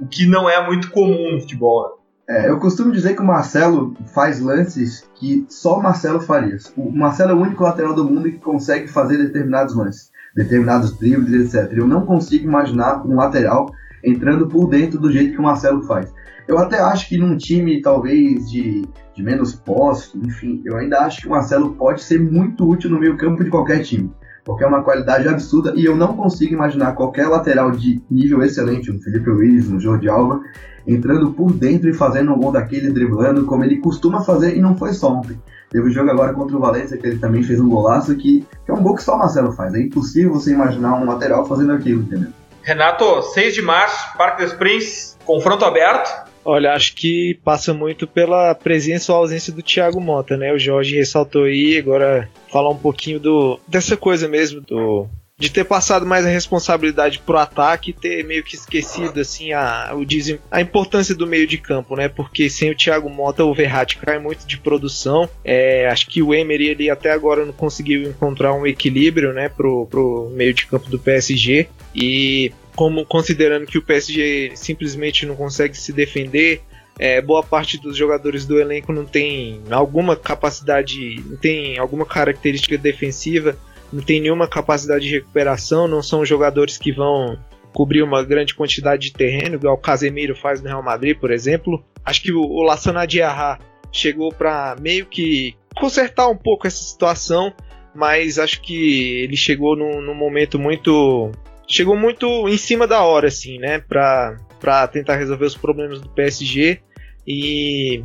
o 0.00 0.06
que 0.06 0.26
não 0.26 0.48
é 0.48 0.64
muito 0.64 0.90
comum 0.90 1.32
no 1.32 1.40
futebol. 1.40 1.82
Né? 1.82 2.02
É, 2.28 2.48
eu 2.48 2.58
costumo 2.58 2.92
dizer 2.92 3.14
que 3.14 3.20
o 3.20 3.26
Marcelo 3.26 3.94
faz 4.14 4.40
lances 4.40 5.08
que 5.16 5.44
só 5.48 5.78
o 5.78 5.82
Marcelo 5.82 6.20
faria. 6.20 6.56
O 6.76 6.90
Marcelo 6.90 7.32
é 7.32 7.34
o 7.34 7.40
único 7.40 7.62
lateral 7.62 7.94
do 7.94 8.04
mundo 8.04 8.30
que 8.30 8.38
consegue 8.38 8.88
fazer 8.88 9.18
determinados 9.18 9.74
lances, 9.74 10.10
determinados 10.34 10.96
dribles, 10.98 11.54
etc. 11.54 11.72
Eu 11.76 11.86
não 11.86 12.06
consigo 12.06 12.44
imaginar 12.44 13.04
um 13.04 13.16
lateral 13.16 13.66
entrando 14.04 14.48
por 14.48 14.68
dentro 14.68 14.98
do 14.98 15.10
jeito 15.10 15.32
que 15.32 15.38
o 15.38 15.42
Marcelo 15.42 15.82
faz. 15.82 16.12
Eu 16.46 16.58
até 16.58 16.80
acho 16.80 17.08
que 17.08 17.18
num 17.18 17.36
time 17.36 17.82
talvez 17.82 18.50
de, 18.50 18.82
de 19.14 19.22
menos 19.22 19.54
posse, 19.54 20.16
enfim, 20.18 20.60
eu 20.64 20.76
ainda 20.76 21.00
acho 21.00 21.22
que 21.22 21.26
o 21.28 21.30
Marcelo 21.30 21.74
pode 21.74 22.02
ser 22.02 22.20
muito 22.20 22.68
útil 22.68 22.90
no 22.90 22.98
meio 22.98 23.16
campo 23.16 23.44
de 23.44 23.50
qualquer 23.50 23.82
time. 23.82 24.12
Porque 24.44 24.64
é 24.64 24.66
uma 24.66 24.82
qualidade 24.82 25.28
absurda 25.28 25.72
e 25.76 25.84
eu 25.84 25.96
não 25.96 26.16
consigo 26.16 26.54
imaginar 26.54 26.94
qualquer 26.94 27.28
lateral 27.28 27.70
de 27.70 28.00
nível 28.10 28.42
excelente, 28.42 28.90
um 28.90 29.00
Felipe 29.00 29.30
Luiz, 29.30 29.70
um 29.70 29.78
Jordi 29.78 30.08
Alba, 30.08 30.40
entrando 30.86 31.32
por 31.32 31.52
dentro 31.52 31.88
e 31.88 31.94
fazendo 31.94 32.32
um 32.32 32.38
gol 32.38 32.52
daquele, 32.52 32.90
driblando, 32.90 33.44
como 33.44 33.64
ele 33.64 33.78
costuma 33.78 34.22
fazer, 34.22 34.56
e 34.56 34.60
não 34.60 34.76
foi 34.76 34.92
só 34.92 35.12
ontem. 35.12 35.38
Teve 35.70 35.88
um 35.88 35.90
jogo 35.90 36.10
agora 36.10 36.34
contra 36.34 36.56
o 36.56 36.60
Valência 36.60 36.98
que 36.98 37.06
ele 37.06 37.18
também 37.18 37.42
fez 37.42 37.60
um 37.60 37.68
golaço 37.68 38.14
que, 38.16 38.46
que 38.64 38.70
é 38.70 38.74
um 38.74 38.82
gol 38.82 38.94
que 38.94 39.02
só 39.02 39.14
o 39.14 39.18
Marcelo 39.18 39.52
faz. 39.52 39.74
É 39.74 39.80
impossível 39.80 40.32
você 40.32 40.52
imaginar 40.52 40.94
um 40.96 41.06
lateral 41.06 41.46
fazendo 41.46 41.72
aquilo, 41.72 42.02
entendeu? 42.02 42.30
Renato, 42.62 43.22
6 43.22 43.54
de 43.54 43.62
março, 43.62 44.16
Parque 44.16 44.42
dos 44.44 44.52
Príncipes, 44.52 45.16
confronto 45.24 45.64
aberto. 45.64 46.31
Olha, 46.44 46.72
acho 46.72 46.94
que 46.94 47.38
passa 47.44 47.72
muito 47.72 48.06
pela 48.06 48.54
presença 48.54 49.12
ou 49.12 49.18
ausência 49.18 49.52
do 49.52 49.62
Thiago 49.62 50.00
Mota, 50.00 50.36
né? 50.36 50.52
O 50.52 50.58
Jorge 50.58 50.96
ressaltou 50.96 51.44
aí, 51.44 51.78
agora 51.78 52.28
falar 52.50 52.70
um 52.70 52.76
pouquinho 52.76 53.20
do 53.20 53.60
dessa 53.68 53.96
coisa 53.96 54.28
mesmo 54.28 54.60
do 54.60 55.08
de 55.42 55.50
ter 55.50 55.64
passado 55.64 56.06
mais 56.06 56.24
a 56.24 56.28
responsabilidade 56.28 57.18
pro 57.18 57.36
ataque 57.36 57.90
e 57.90 57.92
ter 57.92 58.24
meio 58.24 58.44
que 58.44 58.54
esquecido 58.54 59.20
assim 59.20 59.52
a, 59.52 59.92
o 59.92 60.06
a 60.48 60.60
importância 60.60 61.16
do 61.16 61.26
meio 61.26 61.48
de 61.48 61.58
campo, 61.58 61.96
né? 61.96 62.08
Porque 62.08 62.48
sem 62.48 62.70
o 62.70 62.76
Thiago 62.76 63.10
Mota 63.10 63.44
o 63.44 63.52
Verratti 63.52 63.96
cai 63.96 64.20
muito 64.20 64.46
de 64.46 64.56
produção. 64.56 65.28
É, 65.44 65.88
acho 65.88 66.06
que 66.06 66.22
o 66.22 66.32
Emery 66.32 66.68
ele 66.68 66.88
até 66.88 67.10
agora 67.10 67.44
não 67.44 67.52
conseguiu 67.52 68.04
encontrar 68.04 68.54
um 68.54 68.64
equilíbrio, 68.64 69.32
né, 69.32 69.48
pro, 69.48 69.86
pro 69.86 70.30
meio 70.32 70.54
de 70.54 70.66
campo 70.66 70.88
do 70.88 70.98
PSG 70.98 71.66
e 71.92 72.52
como 72.74 73.04
considerando 73.04 73.66
que 73.66 73.78
o 73.78 73.82
PSG 73.82 74.52
simplesmente 74.54 75.26
não 75.26 75.36
consegue 75.36 75.76
se 75.76 75.92
defender, 75.92 76.62
é, 76.98 77.20
boa 77.20 77.42
parte 77.42 77.78
dos 77.78 77.96
jogadores 77.96 78.46
do 78.46 78.60
elenco 78.60 78.92
não 78.92 79.04
tem 79.04 79.62
alguma 79.70 80.14
capacidade, 80.16 81.22
não 81.26 81.36
tem 81.36 81.78
alguma 81.78 82.04
característica 82.04 82.76
defensiva, 82.76 83.56
não 83.92 84.02
tem 84.02 84.20
nenhuma 84.20 84.48
capacidade 84.48 85.04
de 85.04 85.14
recuperação, 85.14 85.86
não 85.86 86.02
são 86.02 86.24
jogadores 86.24 86.78
que 86.78 86.92
vão 86.92 87.38
cobrir 87.72 88.02
uma 88.02 88.22
grande 88.22 88.54
quantidade 88.54 89.08
de 89.08 89.12
terreno, 89.12 89.56
igual 89.56 89.74
o 89.74 89.78
Casemiro 89.78 90.36
faz 90.36 90.60
no 90.60 90.68
Real 90.68 90.82
Madrid, 90.82 91.16
por 91.16 91.30
exemplo. 91.30 91.82
Acho 92.04 92.22
que 92.22 92.32
o, 92.32 92.40
o 92.40 92.62
Lassana 92.62 93.06
Diarra 93.06 93.58
chegou 93.90 94.30
para 94.30 94.76
meio 94.80 95.06
que 95.06 95.54
consertar 95.74 96.28
um 96.28 96.36
pouco 96.36 96.66
essa 96.66 96.82
situação, 96.82 97.52
mas 97.94 98.38
acho 98.38 98.60
que 98.60 99.22
ele 99.22 99.36
chegou 99.36 99.76
num, 99.76 100.00
num 100.00 100.14
momento 100.14 100.58
muito 100.58 101.32
chegou 101.72 101.96
muito 101.96 102.46
em 102.48 102.58
cima 102.58 102.86
da 102.86 103.02
hora, 103.02 103.28
assim, 103.28 103.58
né? 103.58 103.78
Pra, 103.78 104.36
pra 104.60 104.86
tentar 104.86 105.16
resolver 105.16 105.46
os 105.46 105.56
problemas 105.56 106.02
do 106.02 106.08
PSG. 106.10 106.80
E 107.26 108.04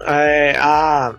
é, 0.00 0.56
a, 0.58 1.14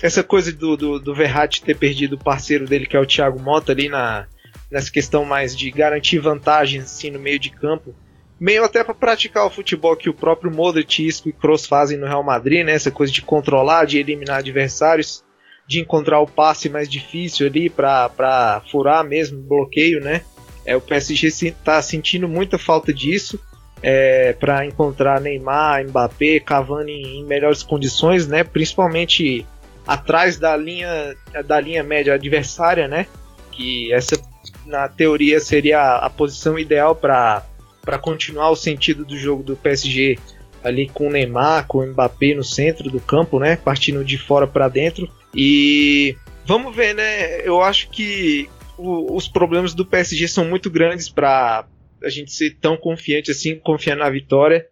essa 0.00 0.22
coisa 0.22 0.52
do, 0.52 0.76
do, 0.76 1.00
do 1.00 1.14
Verratti 1.14 1.62
ter 1.62 1.76
perdido 1.76 2.14
o 2.14 2.22
parceiro 2.22 2.66
dele, 2.66 2.86
que 2.86 2.96
é 2.96 3.00
o 3.00 3.06
Thiago 3.06 3.42
Mota, 3.42 3.72
ali 3.72 3.88
na, 3.88 4.28
nessa 4.70 4.92
questão 4.92 5.24
mais 5.24 5.56
de 5.56 5.72
garantir 5.72 6.20
vantagens 6.20 6.84
assim, 6.84 7.10
no 7.10 7.18
meio 7.18 7.40
de 7.40 7.50
campo. 7.50 7.92
Meio 8.38 8.62
até 8.62 8.84
para 8.84 8.94
praticar 8.94 9.44
o 9.44 9.50
futebol 9.50 9.96
que 9.96 10.08
o 10.08 10.14
próprio 10.14 10.52
Modric, 10.54 11.04
Isco 11.04 11.28
e 11.28 11.32
Kroos 11.32 11.66
fazem 11.66 11.98
no 11.98 12.06
Real 12.06 12.22
Madrid, 12.22 12.64
né? 12.64 12.72
Essa 12.72 12.92
coisa 12.92 13.12
de 13.12 13.22
controlar, 13.22 13.86
de 13.86 13.98
eliminar 13.98 14.38
adversários, 14.38 15.24
de 15.66 15.80
encontrar 15.80 16.20
o 16.20 16.28
passe 16.28 16.68
mais 16.68 16.88
difícil 16.88 17.46
ali 17.48 17.68
para 17.68 18.62
furar 18.70 19.02
mesmo, 19.02 19.42
bloqueio, 19.42 20.00
né? 20.00 20.22
É, 20.64 20.76
o 20.76 20.80
PSG 20.80 21.28
está 21.48 21.80
sentindo 21.82 22.28
muita 22.28 22.58
falta 22.58 22.92
disso 22.92 23.38
é, 23.82 24.32
para 24.32 24.64
encontrar 24.64 25.20
Neymar, 25.20 25.84
Mbappé, 25.86 26.40
Cavani 26.40 27.18
em 27.18 27.24
melhores 27.24 27.62
condições, 27.62 28.26
né? 28.26 28.42
Principalmente 28.42 29.46
atrás 29.86 30.38
da 30.38 30.56
linha 30.56 31.14
da 31.46 31.60
linha 31.60 31.82
média 31.82 32.14
adversária, 32.14 32.88
né? 32.88 33.06
Que 33.52 33.92
essa 33.92 34.16
na 34.64 34.88
teoria 34.88 35.38
seria 35.38 35.96
a 35.96 36.08
posição 36.08 36.58
ideal 36.58 36.96
para 36.96 37.42
para 37.82 37.98
continuar 37.98 38.48
o 38.48 38.56
sentido 38.56 39.04
do 39.04 39.18
jogo 39.18 39.42
do 39.42 39.54
PSG 39.54 40.18
ali 40.62 40.88
com 40.88 41.08
o 41.08 41.10
Neymar, 41.10 41.66
com 41.66 41.78
o 41.78 41.86
Mbappé 41.86 42.34
no 42.34 42.42
centro 42.42 42.90
do 42.90 42.98
campo, 42.98 43.38
né? 43.38 43.56
Partindo 43.56 44.02
de 44.02 44.16
fora 44.16 44.46
para 44.46 44.66
dentro. 44.68 45.06
E 45.34 46.16
vamos 46.46 46.74
ver, 46.74 46.94
né? 46.94 47.42
Eu 47.42 47.62
acho 47.62 47.90
que 47.90 48.48
o, 48.76 49.16
os 49.16 49.28
problemas 49.28 49.74
do 49.74 49.84
PSG 49.84 50.28
são 50.28 50.44
muito 50.44 50.70
grandes 50.70 51.08
para 51.08 51.66
a 52.02 52.08
gente 52.08 52.32
ser 52.32 52.56
tão 52.60 52.76
confiante 52.76 53.30
assim, 53.30 53.58
confiar 53.58 53.96
na 53.96 54.08
vitória. 54.10 54.66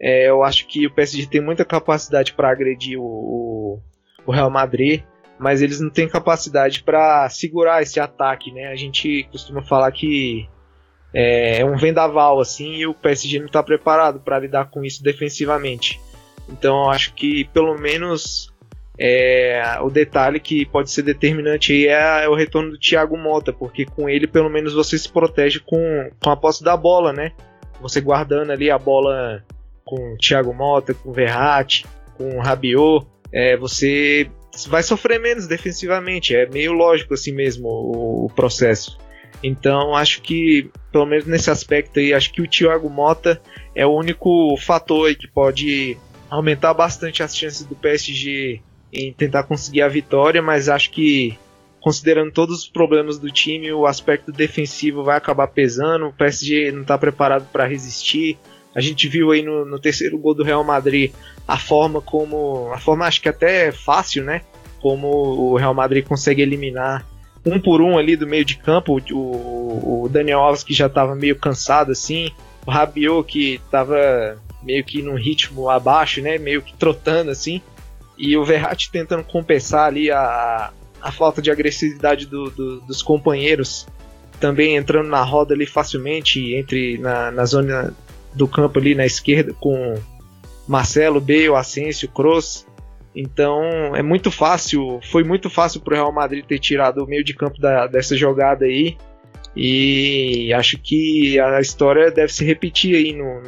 É, 0.00 0.28
eu 0.28 0.44
acho 0.44 0.66
que 0.66 0.86
o 0.86 0.94
PSG 0.94 1.26
tem 1.26 1.40
muita 1.40 1.64
capacidade 1.64 2.32
para 2.32 2.50
agredir 2.50 2.98
o, 2.98 3.02
o, 3.04 3.82
o, 4.26 4.30
Real 4.30 4.50
Madrid, 4.50 5.02
mas 5.38 5.60
eles 5.60 5.80
não 5.80 5.90
têm 5.90 6.08
capacidade 6.08 6.84
para 6.84 7.28
segurar 7.28 7.82
esse 7.82 7.98
ataque, 7.98 8.52
né? 8.52 8.68
A 8.68 8.76
gente 8.76 9.26
costuma 9.32 9.60
falar 9.62 9.90
que 9.90 10.48
é, 11.12 11.60
é 11.60 11.64
um 11.64 11.76
vendaval 11.76 12.38
assim 12.38 12.76
e 12.76 12.86
o 12.86 12.94
PSG 12.94 13.40
não 13.40 13.46
está 13.46 13.62
preparado 13.62 14.20
para 14.20 14.38
lidar 14.38 14.70
com 14.70 14.84
isso 14.84 15.02
defensivamente. 15.02 16.00
Então 16.48 16.84
eu 16.84 16.90
acho 16.90 17.12
que 17.14 17.44
pelo 17.46 17.76
menos 17.76 18.52
é, 18.98 19.78
o 19.80 19.88
detalhe 19.88 20.40
que 20.40 20.66
pode 20.66 20.90
ser 20.90 21.02
determinante 21.02 21.72
aí 21.72 21.86
é, 21.86 22.24
é, 22.24 22.28
o 22.28 22.34
retorno 22.34 22.72
do 22.72 22.78
Thiago 22.78 23.16
Mota, 23.16 23.52
porque 23.52 23.84
com 23.84 24.08
ele 24.08 24.26
pelo 24.26 24.50
menos 24.50 24.74
você 24.74 24.98
se 24.98 25.08
protege 25.08 25.60
com, 25.60 26.10
com 26.22 26.30
a 26.30 26.36
posse 26.36 26.64
da 26.64 26.76
bola, 26.76 27.12
né? 27.12 27.32
Você 27.80 28.00
guardando 28.00 28.50
ali 28.50 28.70
a 28.70 28.78
bola 28.78 29.44
com 29.84 30.14
o 30.14 30.16
Thiago 30.16 30.52
Mota, 30.52 30.92
com 30.94 31.10
o 31.10 31.12
Verratti, 31.12 31.86
com 32.16 32.38
o 32.38 32.40
Rabiot, 32.40 33.06
é, 33.32 33.56
você 33.56 34.28
vai 34.66 34.82
sofrer 34.82 35.20
menos 35.20 35.46
defensivamente. 35.46 36.34
É 36.34 36.46
meio 36.46 36.72
lógico 36.72 37.14
assim 37.14 37.32
mesmo 37.32 37.68
o, 37.68 38.24
o 38.26 38.30
processo. 38.30 38.98
Então 39.44 39.94
acho 39.94 40.20
que, 40.22 40.72
pelo 40.90 41.06
menos 41.06 41.24
nesse 41.24 41.50
aspecto 41.52 42.00
aí, 42.00 42.12
acho 42.12 42.32
que 42.32 42.42
o 42.42 42.48
Thiago 42.48 42.90
Mota 42.90 43.40
é 43.76 43.86
o 43.86 43.94
único 43.94 44.56
fator 44.56 45.14
que 45.14 45.28
pode 45.28 45.96
aumentar 46.28 46.74
bastante 46.74 47.22
as 47.22 47.36
chances 47.36 47.64
do 47.64 47.76
PSG 47.76 48.60
em 48.92 49.12
tentar 49.12 49.42
conseguir 49.44 49.82
a 49.82 49.88
vitória, 49.88 50.40
mas 50.40 50.68
acho 50.68 50.90
que 50.90 51.38
considerando 51.80 52.32
todos 52.32 52.60
os 52.60 52.68
problemas 52.68 53.18
do 53.18 53.30
time, 53.30 53.72
o 53.72 53.86
aspecto 53.86 54.32
defensivo 54.32 55.04
vai 55.04 55.16
acabar 55.16 55.46
pesando. 55.48 56.08
O 56.08 56.12
PSG 56.12 56.72
não 56.72 56.82
está 56.82 56.98
preparado 56.98 57.46
para 57.52 57.66
resistir. 57.66 58.38
A 58.74 58.80
gente 58.80 59.08
viu 59.08 59.30
aí 59.30 59.42
no, 59.42 59.64
no, 59.64 59.78
terceiro 59.78 60.18
gol 60.18 60.34
do 60.34 60.42
Real 60.42 60.62
Madrid 60.62 61.12
a 61.46 61.58
forma 61.58 62.00
como, 62.00 62.70
a 62.72 62.78
forma 62.78 63.06
acho 63.06 63.20
que 63.20 63.28
até 63.28 63.72
fácil, 63.72 64.24
né? 64.24 64.42
Como 64.80 65.08
o 65.08 65.56
Real 65.56 65.74
Madrid 65.74 66.04
consegue 66.04 66.42
eliminar 66.42 67.06
um 67.44 67.58
por 67.58 67.80
um 67.80 67.96
ali 67.96 68.16
do 68.16 68.26
meio 68.26 68.44
de 68.44 68.56
campo. 68.56 69.00
O, 69.12 70.04
o 70.04 70.08
Daniel 70.08 70.40
Alves 70.40 70.62
que 70.62 70.74
já 70.74 70.86
estava 70.86 71.14
meio 71.14 71.36
cansado 71.36 71.92
assim, 71.92 72.30
o 72.66 72.70
Rabiot 72.70 73.26
que 73.26 73.54
estava 73.54 74.38
meio 74.62 74.84
que 74.84 75.00
num 75.00 75.14
ritmo 75.14 75.70
abaixo, 75.70 76.20
né? 76.20 76.38
Meio 76.38 76.60
que 76.60 76.74
trotando 76.74 77.30
assim 77.30 77.62
e 78.18 78.36
o 78.36 78.44
Verratti 78.44 78.90
tentando 78.90 79.22
compensar 79.24 79.86
ali 79.86 80.10
a, 80.10 80.70
a 81.00 81.12
falta 81.12 81.40
de 81.40 81.50
agressividade 81.50 82.26
do, 82.26 82.50
do, 82.50 82.80
dos 82.80 83.02
companheiros, 83.02 83.86
também 84.40 84.76
entrando 84.76 85.08
na 85.08 85.22
roda 85.22 85.54
ali 85.54 85.66
facilmente, 85.66 86.54
entre 86.54 86.98
na, 86.98 87.30
na 87.30 87.44
zona 87.44 87.94
do 88.34 88.46
campo 88.46 88.78
ali 88.78 88.94
na 88.94 89.06
esquerda 89.06 89.54
com 89.58 89.94
Marcelo, 90.66 91.20
Bale, 91.20 91.54
Asensio, 91.54 92.08
Kroos. 92.08 92.66
Então 93.14 93.96
é 93.96 94.02
muito 94.02 94.30
fácil, 94.30 95.00
foi 95.10 95.24
muito 95.24 95.48
fácil 95.48 95.80
para 95.80 95.94
o 95.94 95.96
Real 95.96 96.12
Madrid 96.12 96.44
ter 96.44 96.58
tirado 96.58 97.02
o 97.02 97.06
meio 97.06 97.24
de 97.24 97.34
campo 97.34 97.60
da, 97.60 97.86
dessa 97.86 98.16
jogada 98.16 98.64
aí. 98.64 98.96
E 99.56 100.52
acho 100.52 100.78
que 100.78 101.40
a 101.40 101.60
história 101.60 102.10
deve 102.12 102.32
se 102.32 102.44
repetir 102.44 102.94
aí 102.94 103.12
no, 103.12 103.40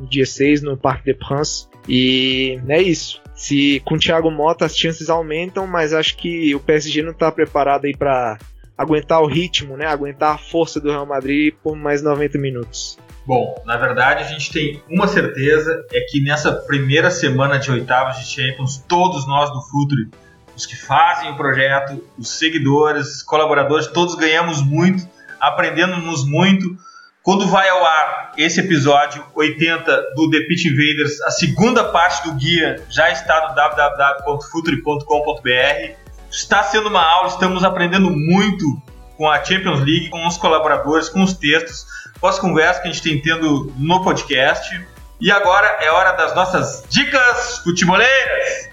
no, 0.00 0.06
dia 0.06 0.24
6 0.24 0.62
no 0.62 0.78
Parque 0.78 1.12
de 1.12 1.18
France. 1.18 1.66
E 1.86 2.58
é 2.68 2.80
isso. 2.80 3.21
Se 3.42 3.82
com 3.84 3.96
o 3.96 3.98
Thiago 3.98 4.30
Mota 4.30 4.66
as 4.66 4.78
chances 4.78 5.10
aumentam, 5.10 5.66
mas 5.66 5.92
acho 5.92 6.16
que 6.16 6.54
o 6.54 6.60
PSG 6.60 7.02
não 7.02 7.10
está 7.10 7.30
preparado 7.32 7.86
aí 7.86 7.92
para 7.92 8.38
aguentar 8.78 9.20
o 9.20 9.26
ritmo, 9.26 9.76
né? 9.76 9.84
Aguentar 9.84 10.36
a 10.36 10.38
força 10.38 10.78
do 10.78 10.88
Real 10.88 11.04
Madrid 11.04 11.52
por 11.60 11.74
mais 11.74 12.04
90 12.04 12.38
minutos. 12.38 12.96
Bom, 13.26 13.60
na 13.66 13.76
verdade 13.76 14.22
a 14.22 14.28
gente 14.28 14.52
tem 14.52 14.80
uma 14.88 15.08
certeza, 15.08 15.84
é 15.92 16.02
que 16.02 16.22
nessa 16.22 16.52
primeira 16.52 17.10
semana 17.10 17.58
de 17.58 17.68
oitavas 17.68 18.20
de 18.20 18.26
Champions, 18.26 18.78
todos 18.86 19.26
nós 19.26 19.50
do 19.50 19.60
Futre, 19.60 20.08
os 20.56 20.64
que 20.64 20.76
fazem 20.76 21.32
o 21.32 21.36
projeto, 21.36 22.00
os 22.16 22.38
seguidores, 22.38 23.24
colaboradores, 23.24 23.88
todos 23.88 24.14
ganhamos 24.14 24.62
muito, 24.62 25.04
aprendemos 25.40 26.24
muito. 26.24 26.76
Quando 27.22 27.46
vai 27.46 27.68
ao 27.68 27.84
ar 27.84 28.32
esse 28.36 28.58
episódio 28.58 29.24
80 29.34 30.14
do 30.16 30.28
The 30.30 30.40
Pitch 30.40 30.64
Invaders, 30.64 31.20
a 31.22 31.30
segunda 31.30 31.84
parte 31.84 32.28
do 32.28 32.34
guia 32.34 32.82
já 32.90 33.10
está 33.10 33.48
no 33.48 33.54
www.futre.com.br. 33.54 35.96
Está 36.30 36.64
sendo 36.64 36.88
uma 36.88 37.02
aula, 37.02 37.28
estamos 37.28 37.62
aprendendo 37.62 38.10
muito 38.10 38.82
com 39.16 39.30
a 39.30 39.44
Champions 39.44 39.78
League, 39.80 40.10
com 40.10 40.26
os 40.26 40.36
colaboradores, 40.36 41.08
com 41.08 41.22
os 41.22 41.34
textos 41.34 41.86
com 42.22 42.28
as 42.28 42.38
conversas 42.38 42.80
que 42.80 42.88
a 42.88 42.92
gente 42.92 43.02
tem 43.02 43.20
tendo 43.20 43.72
no 43.76 44.02
podcast. 44.04 44.80
E 45.20 45.30
agora 45.30 45.66
é 45.80 45.90
hora 45.90 46.12
das 46.12 46.34
nossas 46.34 46.84
dicas 46.88 47.58
futeboleiras. 47.58 48.70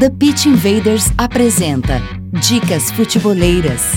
The 0.00 0.10
Pitch 0.10 0.46
Invaders 0.46 1.12
apresenta 1.16 2.02
Dicas 2.32 2.90
Futeboleiras. 2.90 3.92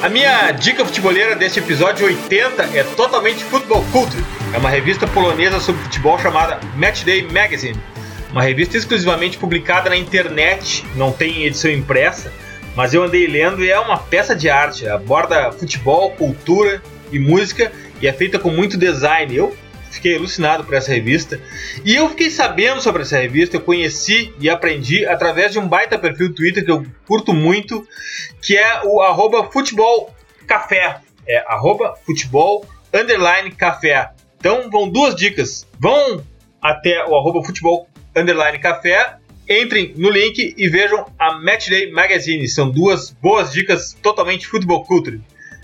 A 0.00 0.08
minha 0.08 0.52
dica 0.52 0.84
futeboleira 0.84 1.34
deste 1.34 1.58
episódio 1.58 2.06
80 2.06 2.70
é 2.72 2.84
totalmente 2.84 3.42
futebol 3.42 3.84
culture. 3.90 4.22
É 4.54 4.58
uma 4.58 4.70
revista 4.70 5.08
polonesa 5.08 5.58
sobre 5.58 5.82
futebol 5.82 6.16
chamada 6.20 6.60
Matchday 6.76 7.22
Magazine. 7.22 7.76
Uma 8.30 8.44
revista 8.44 8.76
exclusivamente 8.76 9.36
publicada 9.36 9.90
na 9.90 9.96
internet, 9.96 10.86
não 10.94 11.10
tem 11.10 11.46
edição 11.46 11.68
impressa, 11.68 12.32
mas 12.76 12.94
eu 12.94 13.02
andei 13.02 13.26
lendo 13.26 13.64
e 13.64 13.70
é 13.70 13.78
uma 13.80 13.98
peça 13.98 14.36
de 14.36 14.48
arte. 14.48 14.88
Aborda 14.88 15.50
futebol, 15.50 16.12
cultura 16.12 16.80
e 17.10 17.18
música 17.18 17.72
e 18.00 18.06
é 18.06 18.12
feita 18.12 18.38
com 18.38 18.50
muito 18.50 18.78
design. 18.78 19.34
Eu 19.34 19.56
fiquei 19.90 20.16
alucinado 20.16 20.64
por 20.64 20.74
essa 20.74 20.92
revista. 20.92 21.40
E 21.84 21.94
eu 21.94 22.08
fiquei 22.10 22.30
sabendo 22.30 22.80
sobre 22.80 23.02
essa 23.02 23.18
revista, 23.18 23.56
eu 23.56 23.60
conheci 23.60 24.32
e 24.40 24.48
aprendi 24.48 25.06
através 25.06 25.52
de 25.52 25.58
um 25.58 25.66
baita 25.66 25.98
perfil 25.98 26.28
do 26.28 26.34
Twitter 26.34 26.64
que 26.64 26.70
eu 26.70 26.86
curto 27.06 27.32
muito, 27.32 27.86
que 28.42 28.56
é 28.56 28.82
o 28.84 29.00
arroba 29.02 29.50
futebol 29.50 30.14
café. 30.46 31.00
É 31.26 31.38
arroba 31.46 31.94
futebol 32.06 32.66
underline 32.92 33.50
café. 33.50 34.10
Então 34.38 34.70
vão 34.70 34.88
duas 34.88 35.14
dicas. 35.14 35.66
Vão 35.78 36.24
até 36.62 37.04
o 37.04 37.16
arroba 37.16 37.44
futebol 37.44 37.88
underline 38.16 38.58
café, 38.58 39.16
entrem 39.48 39.94
no 39.96 40.10
link 40.10 40.54
e 40.56 40.68
vejam 40.68 41.06
a 41.18 41.34
Matchday 41.34 41.90
Magazine. 41.90 42.46
São 42.48 42.70
duas 42.70 43.10
boas 43.10 43.52
dicas 43.52 43.96
totalmente 44.02 44.46
futebol 44.46 44.84
culture. 44.84 45.20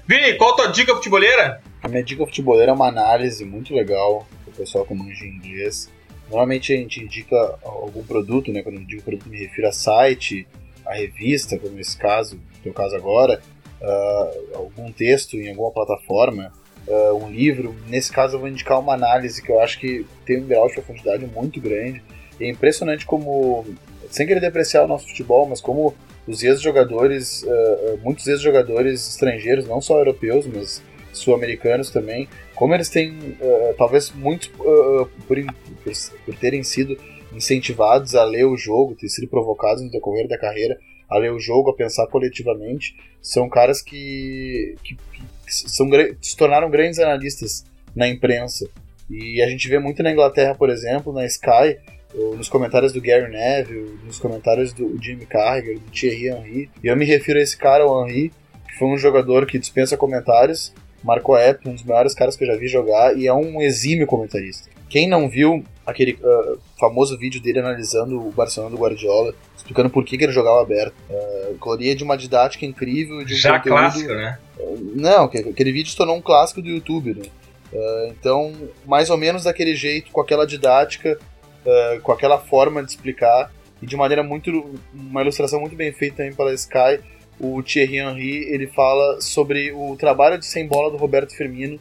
Vini, 0.07 0.35
qual 0.35 0.53
a 0.53 0.57
tua 0.57 0.67
dica 0.69 0.95
futeboleira? 0.95 1.63
A 1.85 1.89
minha 1.89 2.03
dica 2.03 2.25
futeboleira 2.25 2.73
é 2.73 2.75
uma 2.75 2.89
análise 2.89 3.45
muito 3.45 3.75
legal 3.75 4.27
o 4.47 4.51
pessoal 4.51 4.87
que 4.87 4.95
manja 4.95 5.27
inglês. 5.27 5.93
Normalmente 6.31 6.73
a 6.73 6.77
gente 6.79 7.05
indica 7.05 7.37
algum 7.63 8.03
produto, 8.03 8.51
né? 8.51 8.63
Quando 8.63 8.77
eu 8.77 8.85
digo 8.85 9.03
produto, 9.03 9.29
me 9.29 9.37
refiro 9.37 9.69
a 9.69 9.73
site, 9.73 10.49
a 10.87 10.95
revista, 10.95 11.59
como 11.59 11.75
nesse 11.75 11.99
caso, 11.99 12.37
no 12.37 12.63
teu 12.63 12.73
caso 12.73 12.97
agora, 12.97 13.39
uh, 13.83 14.57
algum 14.57 14.91
texto 14.91 15.37
em 15.37 15.51
alguma 15.51 15.71
plataforma, 15.71 16.51
uh, 16.89 17.23
um 17.23 17.31
livro. 17.31 17.77
Nesse 17.87 18.11
caso 18.11 18.37
eu 18.37 18.41
vou 18.41 18.49
indicar 18.49 18.81
uma 18.81 18.95
análise 18.95 19.43
que 19.43 19.53
eu 19.53 19.61
acho 19.61 19.79
que 19.79 20.07
tem 20.25 20.41
um 20.41 20.47
grau 20.47 20.67
de 20.67 20.73
profundidade 20.73 21.27
muito 21.27 21.61
grande. 21.61 22.03
E 22.41 22.45
é 22.45 22.49
impressionante 22.49 23.05
como, 23.05 23.63
sem 24.09 24.27
querer 24.27 24.41
depreciar 24.41 24.85
o 24.85 24.89
nosso 24.89 25.07
futebol, 25.07 25.47
mas 25.47 25.61
como 25.61 25.95
os 26.27 26.43
ex-jogadores, 26.43 27.43
uh, 27.43 27.99
muitos 28.03 28.27
ex-jogadores 28.27 29.07
estrangeiros, 29.07 29.69
não 29.69 29.83
só 29.83 29.99
europeus, 29.99 30.47
mas 30.47 30.83
sul-americanos 31.17 31.91
também, 31.91 32.29
como 32.55 32.75
eles 32.75 32.89
têm, 32.89 33.13
uh, 33.13 33.75
talvez 33.77 34.13
muito 34.13 34.47
uh, 34.61 35.07
por, 35.27 35.37
por, 35.83 35.93
por, 36.27 36.35
terem 36.37 36.63
sido 36.63 36.97
incentivados 37.33 38.15
a 38.15 38.25
ler 38.25 38.45
o 38.45 38.57
jogo, 38.57 38.95
ter 38.95 39.09
sido 39.09 39.29
provocados 39.29 39.83
no 39.83 39.91
decorrer 39.91 40.29
da 40.29 40.39
carreira 40.39 40.79
a 41.09 41.19
ler 41.19 41.33
o 41.33 41.39
jogo, 41.39 41.71
a 41.71 41.75
pensar 41.75 42.07
coletivamente, 42.07 42.97
são 43.21 43.49
caras 43.49 43.81
que, 43.81 44.77
que, 44.83 44.95
que 44.95 45.23
são, 45.47 45.89
se 46.21 46.37
tornaram 46.37 46.71
grandes 46.71 46.99
analistas 46.99 47.65
na 47.95 48.09
imprensa. 48.09 48.69
E 49.09 49.43
a 49.43 49.49
gente 49.49 49.69
vê 49.69 49.79
muito 49.79 50.03
na 50.03 50.11
Inglaterra, 50.11 50.55
por 50.55 50.71
exemplo, 50.71 51.13
na 51.13 51.27
Sky, 51.27 51.77
nos 52.15 52.49
comentários 52.49 52.93
do 52.93 53.01
Gary 53.01 53.31
Neville, 53.31 53.99
nos 54.05 54.19
comentários 54.19 54.73
do 54.73 54.97
Jimmy 55.03 55.27
Carragher, 55.27 55.79
do 55.79 55.91
Thierry 55.91 56.29
Henry. 56.29 56.71
E 56.83 56.87
eu 56.87 56.97
me 56.97 57.05
refiro 57.05 57.39
a 57.39 57.43
esse 57.43 57.57
cara, 57.57 57.87
o 57.87 58.07
Henry, 58.07 58.33
que 58.69 58.79
foi 58.79 58.89
um 58.89 58.97
jogador 58.97 59.47
que 59.47 59.59
dispensa 59.59 59.97
comentários, 59.97 60.73
marcou 61.05 61.37
época, 61.37 61.69
um 61.69 61.75
dos 61.75 61.85
maiores 61.85 62.15
caras 62.15 62.35
que 62.37 62.43
eu 62.43 62.49
já 62.49 62.57
vi 62.57 62.67
jogar 62.67 63.17
e 63.17 63.27
é 63.27 63.33
um 63.33 63.61
exímio 63.61 64.07
comentarista. 64.07 64.71
Quem 64.89 65.09
não 65.09 65.29
viu 65.29 65.63
aquele 65.87 66.13
uh, 66.15 66.59
famoso 66.81 67.19
vídeo 67.19 67.41
dele 67.41 67.59
analisando 67.59 68.27
o 68.27 68.31
Barcelona 68.31 68.75
do 68.75 68.81
Guardiola, 68.81 69.35
explicando 69.57 69.91
por 69.91 70.05
que, 70.05 70.17
que 70.17 70.25
ele 70.25 70.33
jogava 70.33 70.63
aberto, 70.63 70.95
uh, 71.11 71.57
gloria 71.59 71.95
de 71.95 72.03
uma 72.03 72.17
didática 72.17 72.65
incrível, 72.65 73.23
de 73.25 73.35
um 73.35 73.37
já 73.37 73.59
conteúdo... 73.59 73.79
clássico, 73.79 74.15
né? 74.15 74.39
Uh, 74.59 74.93
não, 74.95 75.25
aquele 75.25 75.73
vídeo 75.73 75.91
se 75.91 75.97
tornou 75.97 76.17
um 76.17 76.23
clássico 76.23 76.63
do 76.63 76.69
YouTube, 76.69 77.15
né? 77.15 77.25
Uh, 77.73 78.07
então, 78.09 78.53
mais 78.87 79.11
ou 79.11 79.19
menos 79.19 79.45
daquele 79.45 79.75
jeito, 79.75 80.11
com 80.11 80.21
aquela 80.21 80.47
didática, 80.47 81.19
uh, 81.67 82.01
com 82.01 82.13
aquela 82.13 82.39
forma 82.39 82.83
de 82.83 82.91
explicar, 82.91 83.53
e 83.83 83.87
de 83.87 83.97
maneira 83.97 84.23
muito. 84.23 84.51
uma 84.95 85.21
ilustração 85.21 85.61
muito 85.61 85.77
bem 85.77 85.93
feita 85.93 86.19
também 86.19 86.33
pela 86.33 86.55
Sky, 86.55 87.01
o 87.41 87.63
Thierry 87.63 87.99
Henry 87.99 88.45
ele 88.53 88.67
fala 88.67 89.21
sobre 89.21 89.73
o 89.73 89.97
trabalho 89.97 90.39
de 90.39 90.47
sem 90.47 90.67
bola 90.67 90.91
do 90.91 90.97
Roberto 90.97 91.35
Firmino 91.35 91.77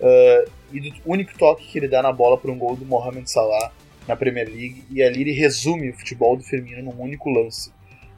uh, 0.00 0.50
e 0.72 0.80
do 0.80 0.94
único 1.04 1.36
toque 1.38 1.66
que 1.66 1.78
ele 1.78 1.88
dá 1.88 2.02
na 2.02 2.12
bola 2.12 2.38
para 2.38 2.50
um 2.50 2.58
gol 2.58 2.76
do 2.76 2.84
Mohamed 2.84 3.30
Salah 3.30 3.72
na 4.06 4.16
Premier 4.16 4.48
League 4.48 4.84
e 4.90 5.02
ali 5.02 5.22
ele 5.22 5.32
resume 5.32 5.90
o 5.90 5.94
futebol 5.98 6.36
do 6.36 6.42
Firmino 6.42 6.82
num 6.82 7.00
único 7.00 7.30
lance. 7.30 7.72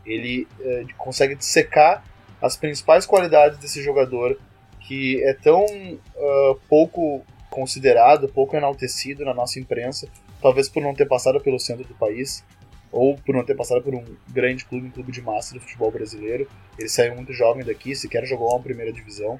Ele 0.05 0.47
uh, 0.61 0.87
consegue 0.97 1.35
dissecar 1.35 2.05
as 2.41 2.57
principais 2.57 3.07
qualidades 3.07 3.59
desse 3.59 3.83
jogador 3.83 4.39
que 4.81 5.23
é 5.25 5.35
tão 5.35 5.65
uh, 5.65 6.61
pouco 6.69 7.25
considerado, 7.51 8.29
pouco 8.29 8.57
enaltecido 8.57 9.25
na 9.25 9.35
nossa 9.35 9.59
imprensa, 9.59 10.09
talvez 10.41 10.69
por 10.69 10.83
não 10.83 10.95
ter 10.95 11.07
passado 11.07 11.41
pelo 11.41 11.59
centro 11.59 11.85
do 11.85 11.95
país, 11.95 12.45
ou 12.91 13.17
por 13.17 13.35
não 13.35 13.45
ter 13.45 13.55
passado 13.55 13.83
por 13.83 13.95
um 13.95 14.05
grande 14.29 14.65
clube, 14.65 14.87
um 14.87 14.91
clube 14.91 15.13
de 15.13 15.21
massa 15.21 15.55
do 15.55 15.61
futebol 15.61 15.91
brasileiro. 15.91 16.49
Ele 16.79 16.89
saiu 16.89 17.15
muito 17.15 17.33
jovem 17.33 17.65
daqui, 17.65 17.95
sequer 17.95 18.25
jogou 18.27 18.49
uma 18.51 18.63
primeira 18.63 18.93
divisão, 18.93 19.39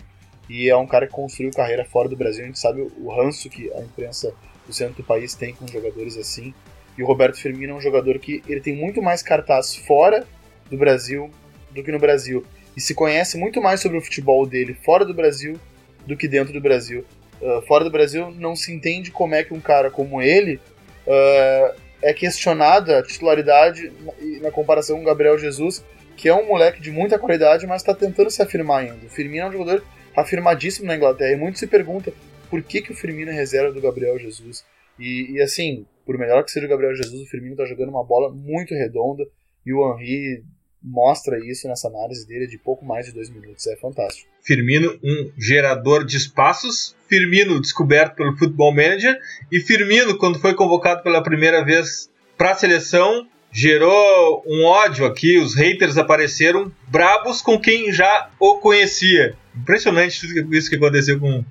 e 0.49 0.69
é 0.69 0.77
um 0.77 0.87
cara 0.87 1.07
que 1.07 1.13
construiu 1.13 1.51
carreira 1.51 1.85
fora 1.85 2.09
do 2.09 2.17
Brasil. 2.17 2.45
A 2.45 2.47
gente 2.47 2.59
sabe 2.59 2.81
o 2.81 3.09
ranço 3.09 3.49
que 3.49 3.73
a 3.73 3.81
imprensa 3.81 4.33
do 4.67 4.73
centro 4.73 4.97
do 4.97 5.05
país 5.05 5.35
tem 5.35 5.55
com 5.55 5.67
jogadores 5.67 6.17
assim. 6.17 6.55
E 6.97 7.03
o 7.03 7.07
Roberto 7.07 7.41
Firmino 7.41 7.73
é 7.73 7.77
um 7.77 7.81
jogador 7.81 8.19
que 8.19 8.43
ele 8.49 8.61
tem 8.61 8.75
muito 8.75 9.03
mais 9.03 9.23
cartaz 9.23 9.75
fora 9.75 10.27
do 10.71 10.77
Brasil 10.77 11.31
do 11.71 11.83
que 11.83 11.93
no 11.93 11.99
Brasil. 11.99 12.45
E 12.77 12.81
se 12.81 12.95
conhece 12.95 13.37
muito 13.37 13.61
mais 13.61 13.81
sobre 13.81 13.99
o 13.99 14.01
futebol 14.01 14.47
dele 14.47 14.75
fora 14.75 15.05
do 15.05 15.15
Brasil 15.15 15.59
do 16.07 16.17
que 16.17 16.29
dentro 16.29 16.53
do 16.53 16.61
Brasil. 16.61 17.05
Uh, 17.41 17.61
fora 17.67 17.85
do 17.85 17.91
Brasil 17.91 18.31
não 18.31 18.57
se 18.57 18.73
entende 18.73 19.11
como 19.11 19.35
é 19.35 19.45
que 19.45 19.53
um 19.53 19.61
cara 19.61 19.91
como 19.91 20.23
ele 20.23 20.59
uh, 21.07 21.81
é 22.07 22.15
questionada 22.15 23.01
a 23.01 23.03
titularidade 23.03 23.93
na 24.41 24.53
comparação 24.53 24.97
com 24.97 25.03
o 25.03 25.07
Gabriel 25.07 25.37
Jesus, 25.37 25.85
que 26.17 26.29
é 26.29 26.35
um 26.35 26.47
moleque 26.47 26.81
de 26.81 26.93
muita 26.93 27.19
qualidade, 27.19 27.67
mas 27.67 27.83
está 27.83 27.93
tentando 27.93 28.31
se 28.31 28.41
afirmar 28.41 28.83
ainda. 28.83 29.05
O 29.05 29.11
Firmino 29.11 29.45
é 29.45 29.49
um 29.49 29.53
jogador 29.53 29.85
afirmadíssimo 30.15 30.87
na 30.87 30.95
Inglaterra 30.95 31.33
e 31.33 31.37
muito 31.37 31.59
se 31.59 31.67
pergunta 31.67 32.13
por 32.49 32.63
que, 32.63 32.81
que 32.81 32.93
o 32.93 32.95
Firmino 32.95 33.33
é 33.33 33.35
reserva 33.35 33.73
do 33.73 33.81
Gabriel 33.81 34.17
Jesus. 34.21 34.65
E, 34.99 35.33
e 35.33 35.43
assim, 35.43 35.85
por 36.07 36.17
melhor 36.17 36.45
que 36.45 36.53
seja 36.53 36.67
o 36.67 36.69
Gabriel 36.69 36.95
Jesus, 36.95 37.23
o 37.23 37.27
Firmino 37.27 37.55
está 37.55 37.65
jogando 37.65 37.89
uma 37.89 38.05
bola 38.05 38.33
muito 38.33 38.73
redonda 38.73 39.25
e 39.67 39.73
o 39.75 39.93
Henry 39.93 40.45
mostra 40.87 41.39
isso 41.45 41.67
nessa 41.67 41.89
análise 41.89 42.27
dele 42.27 42.47
de 42.47 42.57
pouco 42.57 42.85
mais 42.85 43.07
de 43.07 43.13
dois 43.13 43.29
minutos. 43.29 43.67
É 43.67 43.77
fantástico. 43.77 44.29
Firmino, 44.41 44.97
um 45.03 45.33
gerador 45.37 46.05
de 46.05 46.17
espaços. 46.17 46.95
Firmino, 47.09 47.61
descoberto 47.61 48.15
pelo 48.15 48.37
Football 48.37 48.75
Manager. 48.75 49.19
E 49.51 49.61
Firmino, 49.61 50.17
quando 50.17 50.39
foi 50.39 50.55
convocado 50.55 51.03
pela 51.03 51.23
primeira 51.23 51.65
vez 51.65 52.09
para 52.39 52.53
a 52.53 52.55
seleção, 52.55 53.27
gerou 53.51 54.45
um 54.47 54.65
ódio 54.65 55.05
aqui. 55.05 55.39
Os 55.39 55.57
haters 55.57 55.99
apareceram 55.99 56.71
brabos 56.87 57.43
com 57.43 57.59
quem 57.59 57.93
já 57.93 58.31
o 58.39 58.59
conhecia. 58.59 59.35
Impressionante 59.57 60.25
isso 60.53 60.71
que 60.71 60.77
aconteceu 60.77 61.19
com, 61.19 61.45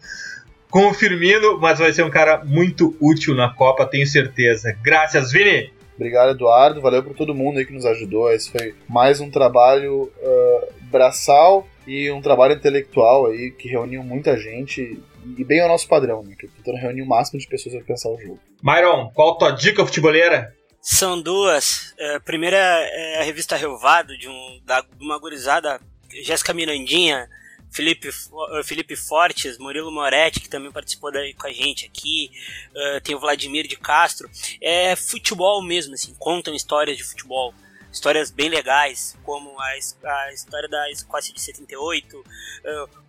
com 0.69 0.87
o 0.87 0.93
Firmino, 0.93 1.59
mas 1.59 1.79
vai 1.79 1.91
ser 1.91 2.03
um 2.03 2.09
cara 2.09 2.45
muito 2.45 2.95
útil 3.01 3.35
na 3.35 3.53
Copa, 3.53 3.85
tenho 3.85 4.07
certeza. 4.07 4.77
Graças, 4.81 5.31
Vini! 5.31 5.74
Obrigado, 5.95 6.31
Eduardo. 6.31 6.81
Valeu 6.81 7.03
por 7.03 7.15
todo 7.15 7.34
mundo 7.34 7.57
aí 7.57 7.65
que 7.65 7.73
nos 7.73 7.85
ajudou. 7.85 8.31
Esse 8.31 8.51
foi 8.51 8.76
mais 8.88 9.19
um 9.19 9.31
trabalho 9.31 10.03
uh, 10.03 10.73
braçal 10.91 11.67
e 11.88 12.11
um 12.11 12.22
trabalho 12.22 12.53
intelectual 12.53 13.27
aí 13.27 13.51
que 13.51 13.69
reuniu 13.69 14.03
muita 14.03 14.38
gente 14.38 15.01
e 15.38 15.43
bem 15.43 15.61
ao 15.61 15.69
nosso 15.69 15.88
padrão, 15.88 16.23
né? 16.23 16.35
Que 16.38 16.47
tentando 16.47 16.77
reunir 16.77 17.01
o 17.01 17.07
máximo 17.07 17.39
de 17.39 17.47
pessoas 17.47 17.76
para 17.76 17.85
pensar 17.85 18.09
o 18.09 18.19
jogo. 18.19 18.39
Myron, 18.61 19.09
qual 19.13 19.35
a 19.35 19.38
tua 19.38 19.51
dica 19.51 19.85
futeboleira? 19.85 20.53
São 20.81 21.19
duas. 21.19 21.93
É, 21.97 22.15
a 22.15 22.19
primeira 22.19 22.57
é 22.57 23.22
a 23.22 23.23
revista 23.23 23.55
Relvado, 23.55 24.15
de, 24.17 24.27
um, 24.27 24.61
da, 24.63 24.81
de 24.81 25.03
uma 25.03 25.17
gurizada, 25.17 25.80
Jéssica 26.23 26.53
Mirandinha, 26.53 27.27
Felipe, 27.76 28.07
uh, 28.07 28.64
Felipe 28.64 28.95
Fortes, 28.95 29.57
Murilo 29.57 29.91
Moretti, 29.91 30.39
que 30.39 30.47
também 30.47 30.72
participou 30.72 31.11
daí 31.11 31.34
com 31.34 31.45
a 31.45 31.52
gente 31.52 31.85
aqui, 31.85 32.31
uh, 32.72 33.02
tem 33.02 33.14
o 33.14 33.19
Vladimir 33.19 33.68
de 33.68 33.76
Castro. 33.76 34.30
É 34.61 34.95
futebol 34.95 35.61
mesmo, 35.61 35.93
assim, 35.93 36.15
contam 36.18 36.53
histórias 36.53 36.95
de 36.95 37.03
futebol. 37.03 37.53
Histórias 37.91 38.31
bem 38.31 38.47
legais, 38.47 39.18
como 39.23 39.60
a, 39.60 39.65
a 39.65 40.34
história 40.34 40.69
da 40.69 40.89
Escócia 40.89 41.34
de 41.34 41.41
78, 41.41 42.18
uh, 42.18 42.26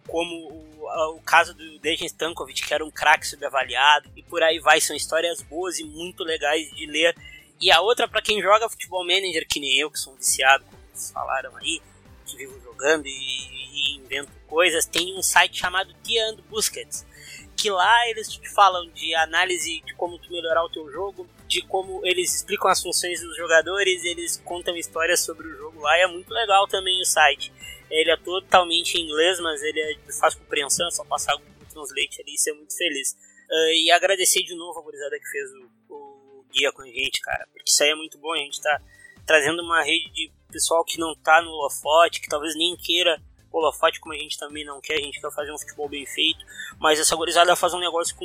como 0.08 0.34
o, 0.34 1.16
o, 1.16 1.20
caso 1.22 1.54
do 1.54 1.78
Dejan 1.78 2.06
Stankovic, 2.06 2.62
que 2.62 2.74
era 2.74 2.84
um 2.84 2.90
craque 2.90 3.26
subavaliado, 3.26 4.10
e 4.16 4.22
por 4.24 4.42
aí 4.42 4.58
vai. 4.58 4.80
São 4.80 4.96
histórias 4.96 5.42
boas 5.42 5.78
e 5.78 5.84
muito 5.84 6.24
legais 6.24 6.68
de 6.72 6.86
ler. 6.86 7.14
E 7.60 7.70
a 7.70 7.80
outra, 7.80 8.08
para 8.08 8.22
quem 8.22 8.42
joga 8.42 8.68
futebol 8.68 9.04
manager, 9.04 9.46
que 9.48 9.60
nem 9.60 9.78
eu, 9.78 9.90
que 9.90 9.98
sou 9.98 10.12
um 10.12 10.16
viciado, 10.16 10.64
como 10.64 11.12
falaram 11.12 11.56
aí, 11.56 11.80
que 12.24 12.36
vivo 12.36 12.60
jogando 12.60 13.06
e 13.06 13.66
e 13.76 13.96
invento 13.96 14.32
coisas, 14.46 14.86
tem 14.86 15.16
um 15.16 15.22
site 15.22 15.58
chamado 15.58 15.94
Tiando 16.02 16.42
Busquets, 16.44 17.06
que 17.56 17.70
lá 17.70 18.08
eles 18.08 18.28
te 18.28 18.48
falam 18.52 18.88
de 18.90 19.14
análise 19.14 19.80
de 19.80 19.94
como 19.94 20.18
tu 20.18 20.30
melhorar 20.30 20.64
o 20.64 20.70
teu 20.70 20.90
jogo, 20.90 21.28
de 21.46 21.62
como 21.62 22.04
eles 22.04 22.34
explicam 22.34 22.70
as 22.70 22.82
funções 22.82 23.20
dos 23.20 23.36
jogadores, 23.36 24.04
eles 24.04 24.36
contam 24.44 24.76
histórias 24.76 25.20
sobre 25.20 25.48
o 25.48 25.56
jogo 25.56 25.80
lá, 25.80 25.96
é 25.98 26.06
muito 26.06 26.32
legal 26.32 26.66
também 26.66 27.00
o 27.00 27.04
site. 27.04 27.52
Ele 27.90 28.10
é 28.10 28.16
totalmente 28.16 28.96
em 28.96 29.04
inglês, 29.04 29.38
mas 29.40 29.62
ele 29.62 29.80
é 29.80 30.12
fácil 30.12 30.40
compreensão, 30.40 30.86
é 30.88 30.90
só 30.90 31.04
passar 31.04 31.34
o 31.36 31.40
translate 31.72 32.20
ali 32.20 32.34
e 32.34 32.38
ser 32.38 32.52
muito 32.52 32.76
feliz. 32.76 33.12
Uh, 33.48 33.72
e 33.74 33.90
agradecer 33.92 34.42
de 34.42 34.54
novo 34.56 34.78
a 34.78 34.82
gurizada 34.82 35.16
que 35.18 35.28
fez 35.28 35.50
o, 35.52 35.94
o, 35.94 36.44
guia 36.52 36.72
com 36.72 36.82
a 36.82 36.86
gente, 36.86 37.20
cara, 37.20 37.46
porque 37.52 37.70
isso 37.70 37.82
aí 37.82 37.90
é 37.90 37.94
muito 37.94 38.18
bom, 38.18 38.32
a 38.32 38.38
gente 38.38 38.60
tá 38.60 38.80
trazendo 39.24 39.62
uma 39.62 39.82
rede 39.82 40.10
de 40.10 40.32
pessoal 40.50 40.84
que 40.84 40.98
não 40.98 41.14
tá 41.14 41.40
no 41.42 41.50
holofote, 41.50 42.20
que 42.20 42.28
talvez 42.28 42.56
nem 42.56 42.76
queira 42.76 43.22
holofote 43.58 44.00
como 44.00 44.14
a 44.14 44.18
gente 44.18 44.38
também 44.38 44.64
não 44.64 44.80
quer, 44.80 44.94
a 44.94 45.00
gente 45.00 45.20
quer 45.20 45.32
fazer 45.32 45.52
um 45.52 45.58
futebol 45.58 45.88
bem 45.88 46.06
feito, 46.06 46.44
mas 46.78 46.98
essa 46.98 47.16
gorizada 47.16 47.54
faz 47.56 47.74
um 47.74 47.80
negócio 47.80 48.14
com 48.16 48.24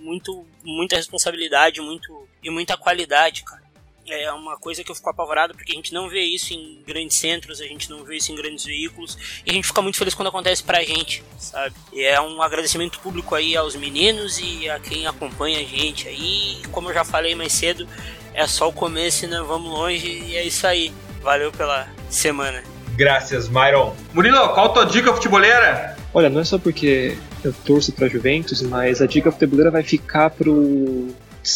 muito, 0.00 0.44
muita 0.64 0.96
responsabilidade 0.96 1.80
muito, 1.80 2.28
e 2.42 2.50
muita 2.50 2.76
qualidade, 2.76 3.44
cara. 3.44 3.62
É 4.04 4.32
uma 4.32 4.58
coisa 4.58 4.82
que 4.82 4.90
eu 4.90 4.96
fico 4.96 5.08
apavorado 5.08 5.54
porque 5.54 5.70
a 5.70 5.76
gente 5.76 5.94
não 5.94 6.08
vê 6.08 6.22
isso 6.22 6.52
em 6.52 6.82
grandes 6.84 7.16
centros, 7.16 7.60
a 7.60 7.64
gente 7.64 7.88
não 7.88 8.02
vê 8.02 8.16
isso 8.16 8.32
em 8.32 8.34
grandes 8.34 8.64
veículos, 8.64 9.16
e 9.46 9.50
a 9.50 9.54
gente 9.54 9.68
fica 9.68 9.80
muito 9.80 9.96
feliz 9.96 10.12
quando 10.12 10.26
acontece 10.26 10.62
pra 10.62 10.82
gente, 10.82 11.22
sabe? 11.38 11.76
E 11.92 12.02
é 12.02 12.20
um 12.20 12.42
agradecimento 12.42 12.98
público 12.98 13.34
aí 13.34 13.56
aos 13.56 13.76
meninos 13.76 14.40
e 14.40 14.68
a 14.68 14.80
quem 14.80 15.06
acompanha 15.06 15.60
a 15.60 15.64
gente 15.64 16.08
aí. 16.08 16.60
Como 16.72 16.90
eu 16.90 16.94
já 16.94 17.04
falei 17.04 17.36
mais 17.36 17.52
cedo, 17.52 17.88
é 18.34 18.44
só 18.46 18.68
o 18.68 18.72
começo, 18.72 19.26
né? 19.28 19.40
Vamos 19.40 19.70
longe 19.70 20.08
e 20.08 20.36
é 20.36 20.44
isso 20.44 20.66
aí. 20.66 20.92
Valeu 21.20 21.52
pela 21.52 21.88
semana. 22.10 22.71
Graças, 22.96 23.48
Myron. 23.48 23.94
Murilo, 24.12 24.48
qual 24.50 24.66
a 24.66 24.68
tua 24.68 24.84
dica 24.84 25.12
futeboleira? 25.12 25.96
Olha, 26.14 26.28
não 26.28 26.40
é 26.40 26.44
só 26.44 26.58
porque 26.58 27.16
eu 27.42 27.52
torço 27.64 27.92
para 27.92 28.08
Juventus, 28.08 28.60
mas 28.62 29.00
a 29.00 29.06
dica 29.06 29.32
futeboleira 29.32 29.70
vai 29.70 29.82
ficar 29.82 30.30
pro 30.30 31.08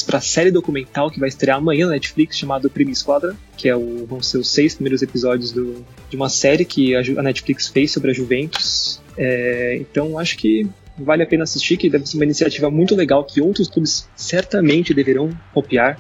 para 0.05 0.19
a 0.19 0.21
série 0.21 0.51
documental 0.51 1.11
que 1.11 1.21
vai 1.21 1.29
estrear 1.29 1.59
amanhã 1.59 1.87
na 1.87 1.93
Netflix 1.93 2.37
chamado 2.37 2.69
Prima 2.69 2.91
Esquadra, 2.91 3.37
que 3.57 3.69
é 3.69 3.77
o, 3.77 4.05
vão 4.05 4.21
ser 4.21 4.39
os 4.39 4.51
seis 4.51 4.75
primeiros 4.75 5.01
episódios 5.01 5.53
do, 5.53 5.85
de 6.11 6.17
uma 6.17 6.29
série 6.29 6.65
que 6.65 6.97
a, 6.97 7.01
a 7.01 7.23
Netflix 7.23 7.69
fez 7.69 7.93
sobre 7.93 8.11
a 8.11 8.15
Juventus. 8.15 9.01
É, 9.17 9.77
então 9.81 10.19
acho 10.19 10.37
que 10.39 10.69
vale 10.99 11.23
a 11.23 11.27
pena 11.27 11.45
assistir, 11.45 11.77
que 11.77 11.89
deve 11.89 12.07
ser 12.07 12.17
uma 12.17 12.25
iniciativa 12.25 12.71
muito 12.71 12.97
legal 12.97 13.23
que 13.23 13.41
outros 13.41 13.69
clubes 13.69 14.09
certamente 14.17 14.93
deverão 14.93 15.31
copiar 15.53 15.99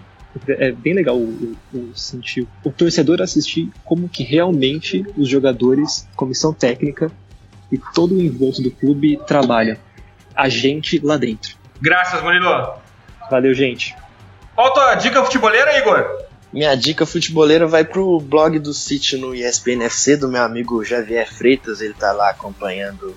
é 0.48 0.72
bem 0.72 0.94
legal 0.94 1.16
o, 1.16 1.56
o, 1.72 1.78
o, 1.78 1.96
sentir 1.96 2.46
o 2.64 2.70
torcedor 2.70 3.22
assistir 3.22 3.70
como 3.84 4.08
que 4.08 4.22
realmente 4.22 5.04
os 5.16 5.28
jogadores, 5.28 6.08
comissão 6.14 6.52
técnica 6.52 7.10
e 7.70 7.78
todo 7.94 8.14
o 8.14 8.20
envolto 8.20 8.62
do 8.62 8.70
clube 8.70 9.18
trabalha. 9.26 9.78
A 10.34 10.48
gente 10.48 10.98
lá 10.98 11.16
dentro. 11.16 11.56
Graças, 11.80 12.22
Murilo. 12.22 12.74
Valeu, 13.30 13.54
gente. 13.54 13.96
Qual 14.54 14.68
a 14.68 14.70
tua 14.70 14.94
dica 14.94 15.24
futeboleira, 15.24 15.78
Igor? 15.78 16.26
Minha 16.52 16.74
dica 16.74 17.04
futeboleira 17.04 17.66
vai 17.66 17.84
pro 17.84 18.20
blog 18.20 18.58
do 18.58 18.72
City 18.72 19.16
no 19.16 19.34
ESPNFC 19.34 20.16
do 20.16 20.28
meu 20.28 20.42
amigo 20.42 20.84
Javier 20.84 21.30
Freitas. 21.32 21.80
Ele 21.80 21.94
tá 21.94 22.12
lá 22.12 22.30
acompanhando 22.30 23.14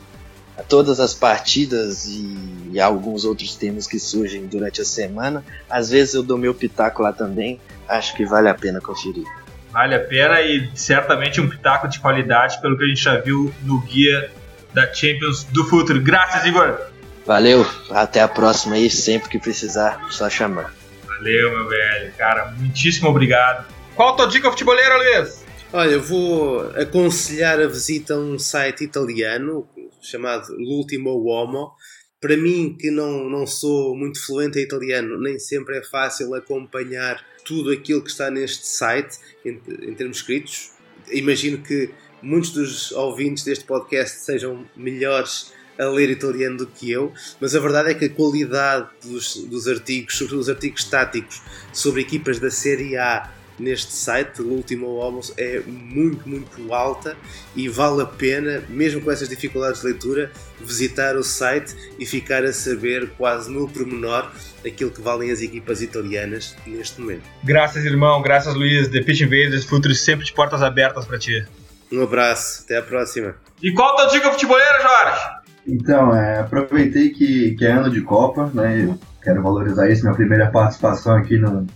todas 0.67 0.99
as 0.99 1.13
partidas 1.13 2.05
e, 2.05 2.37
e, 2.73 2.79
alguns 2.79 3.25
outros 3.25 3.55
temas 3.55 3.87
que 3.87 3.99
surgem 3.99 4.45
durante 4.47 4.81
a 4.81 4.85
semana. 4.85 5.43
Às 5.69 5.89
vezes 5.89 6.13
eu 6.13 6.23
dou 6.23 6.37
meu 6.37 6.53
pitaco 6.53 7.01
lá 7.01 7.13
também, 7.13 7.59
acho 7.87 8.15
que 8.15 8.25
vale 8.25 8.49
a 8.49 8.53
pena 8.53 8.81
conferir. 8.81 9.25
Vale 9.71 9.95
a 9.95 9.99
pena 9.99 10.41
e 10.41 10.69
certamente 10.73 11.39
um 11.39 11.47
pitaco 11.47 11.87
de 11.87 11.99
qualidade, 11.99 12.59
pelo 12.61 12.77
que 12.77 12.83
a 12.83 12.87
gente 12.87 13.03
já 13.03 13.17
viu 13.17 13.53
no 13.63 13.79
guia 13.81 14.31
da 14.73 14.91
Champions 14.93 15.43
do 15.43 15.65
futuro. 15.65 16.01
Graças, 16.01 16.45
Igor! 16.45 16.79
Valeu, 17.25 17.65
até 17.91 18.21
a 18.21 18.27
próxima 18.27 18.75
aí, 18.75 18.89
sempre 18.89 19.29
que 19.29 19.37
precisar, 19.37 20.07
só 20.09 20.29
chamar. 20.29 20.73
Valeu, 21.05 21.51
meu 21.51 21.67
velho, 21.67 22.11
cara, 22.17 22.53
muitíssimo 22.57 23.09
obrigado. 23.09 23.65
Qual 23.95 24.13
a 24.13 24.15
tua 24.15 24.27
dica 24.27 24.49
futeboleira, 24.49 24.97
Luiz? 24.97 25.38
Olha, 25.71 25.91
eu 25.91 26.01
vou 26.01 26.61
aconselhar 26.71 27.59
a 27.59 27.67
visita 27.67 28.15
a 28.15 28.17
um 28.17 28.39
site 28.39 28.83
italiano 28.83 29.69
chamado 30.01 30.51
L'Ultimo 30.57 31.11
Uomo. 31.11 31.71
Para 32.19 32.35
mim, 32.35 32.75
que 32.77 32.89
não, 32.89 33.29
não 33.29 33.45
sou 33.45 33.95
muito 33.95 34.19
fluente 34.25 34.57
em 34.57 34.63
italiano, 34.63 35.21
nem 35.21 35.37
sempre 35.37 35.77
é 35.77 35.83
fácil 35.83 36.33
acompanhar 36.33 37.23
tudo 37.45 37.69
aquilo 37.69 38.01
que 38.01 38.09
está 38.09 38.31
neste 38.31 38.65
site 38.65 39.19
em, 39.45 39.61
em 39.83 39.93
termos 39.93 40.17
escritos. 40.17 40.71
Imagino 41.11 41.59
que 41.59 41.91
muitos 42.19 42.49
dos 42.49 42.91
ouvintes 42.91 43.43
deste 43.43 43.65
podcast 43.65 44.21
sejam 44.21 44.67
melhores 44.75 45.53
a 45.77 45.85
ler 45.85 46.09
italiano 46.09 46.57
do 46.57 46.67
que 46.67 46.89
eu, 46.89 47.13
mas 47.39 47.55
a 47.55 47.59
verdade 47.59 47.91
é 47.91 47.93
que 47.93 48.05
a 48.05 48.09
qualidade 48.09 48.89
dos, 49.03 49.35
dos 49.35 49.67
artigos, 49.67 50.17
sobretudo 50.17 50.39
os 50.39 50.49
artigos 50.49 50.81
estáticos 50.81 51.43
sobre 51.71 52.01
equipas 52.01 52.39
da 52.39 52.49
Série 52.49 52.97
A 52.97 53.31
neste 53.59 53.91
site, 53.93 54.41
o 54.41 54.47
último 54.47 54.95
Homos, 54.95 55.33
é 55.37 55.59
muito, 55.65 56.27
muito 56.27 56.73
alta 56.73 57.15
e 57.55 57.67
vale 57.67 58.01
a 58.01 58.05
pena, 58.05 58.63
mesmo 58.69 59.01
com 59.01 59.11
essas 59.11 59.29
dificuldades 59.29 59.81
de 59.81 59.87
leitura, 59.87 60.31
visitar 60.59 61.15
o 61.15 61.23
site 61.23 61.75
e 61.97 62.05
ficar 62.05 62.43
a 62.43 62.53
saber 62.53 63.09
quase 63.17 63.51
no 63.51 63.67
pormenor 63.67 64.31
aquilo 64.65 64.91
que 64.91 65.01
valem 65.01 65.31
as 65.31 65.41
equipas 65.41 65.81
italianas 65.81 66.55
neste 66.65 66.99
momento. 67.01 67.23
Graças, 67.43 67.85
irmão. 67.85 68.21
Graças, 68.21 68.53
Luiz. 68.55 68.87
The 68.87 69.01
Pitch 69.01 69.21
Invaders 69.21 69.65
Futuro 69.65 69.93
sempre 69.95 70.25
de 70.25 70.33
portas 70.33 70.61
abertas 70.61 71.05
para 71.05 71.17
ti. 71.17 71.45
Um 71.91 72.03
abraço. 72.03 72.63
Até 72.63 72.77
a 72.77 72.81
próxima. 72.81 73.35
E 73.61 73.71
qual 73.73 73.93
a 73.93 73.95
tua 73.95 74.11
dica 74.11 74.31
futebolera, 74.31 74.81
Jorge? 74.81 75.39
Então, 75.67 76.15
é, 76.15 76.39
aproveitei 76.39 77.09
que, 77.09 77.55
que 77.55 77.65
é 77.65 77.71
ano 77.71 77.89
de 77.89 78.01
Copa, 78.01 78.49
né? 78.53 78.85
Eu 78.85 78.99
quero 79.21 79.41
valorizar 79.41 79.89
isso, 79.89 80.03
minha 80.03 80.15
primeira 80.15 80.47
participação 80.47 81.15
aqui 81.15 81.37
no, 81.37 81.67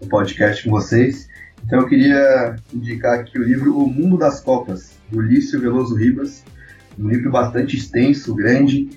no 0.00 0.08
podcast 0.08 0.64
com 0.64 0.70
vocês. 0.70 1.28
Então 1.64 1.80
eu 1.80 1.86
queria 1.86 2.56
indicar 2.72 3.20
aqui 3.20 3.38
o 3.38 3.42
livro 3.42 3.76
O 3.76 3.88
Mundo 3.88 4.16
das 4.16 4.40
Copas, 4.40 4.92
do 5.10 5.20
Lício 5.20 5.60
Veloso 5.60 5.96
Ribas, 5.96 6.44
um 6.98 7.08
livro 7.08 7.30
bastante 7.30 7.76
extenso, 7.76 8.34
grande. 8.34 8.88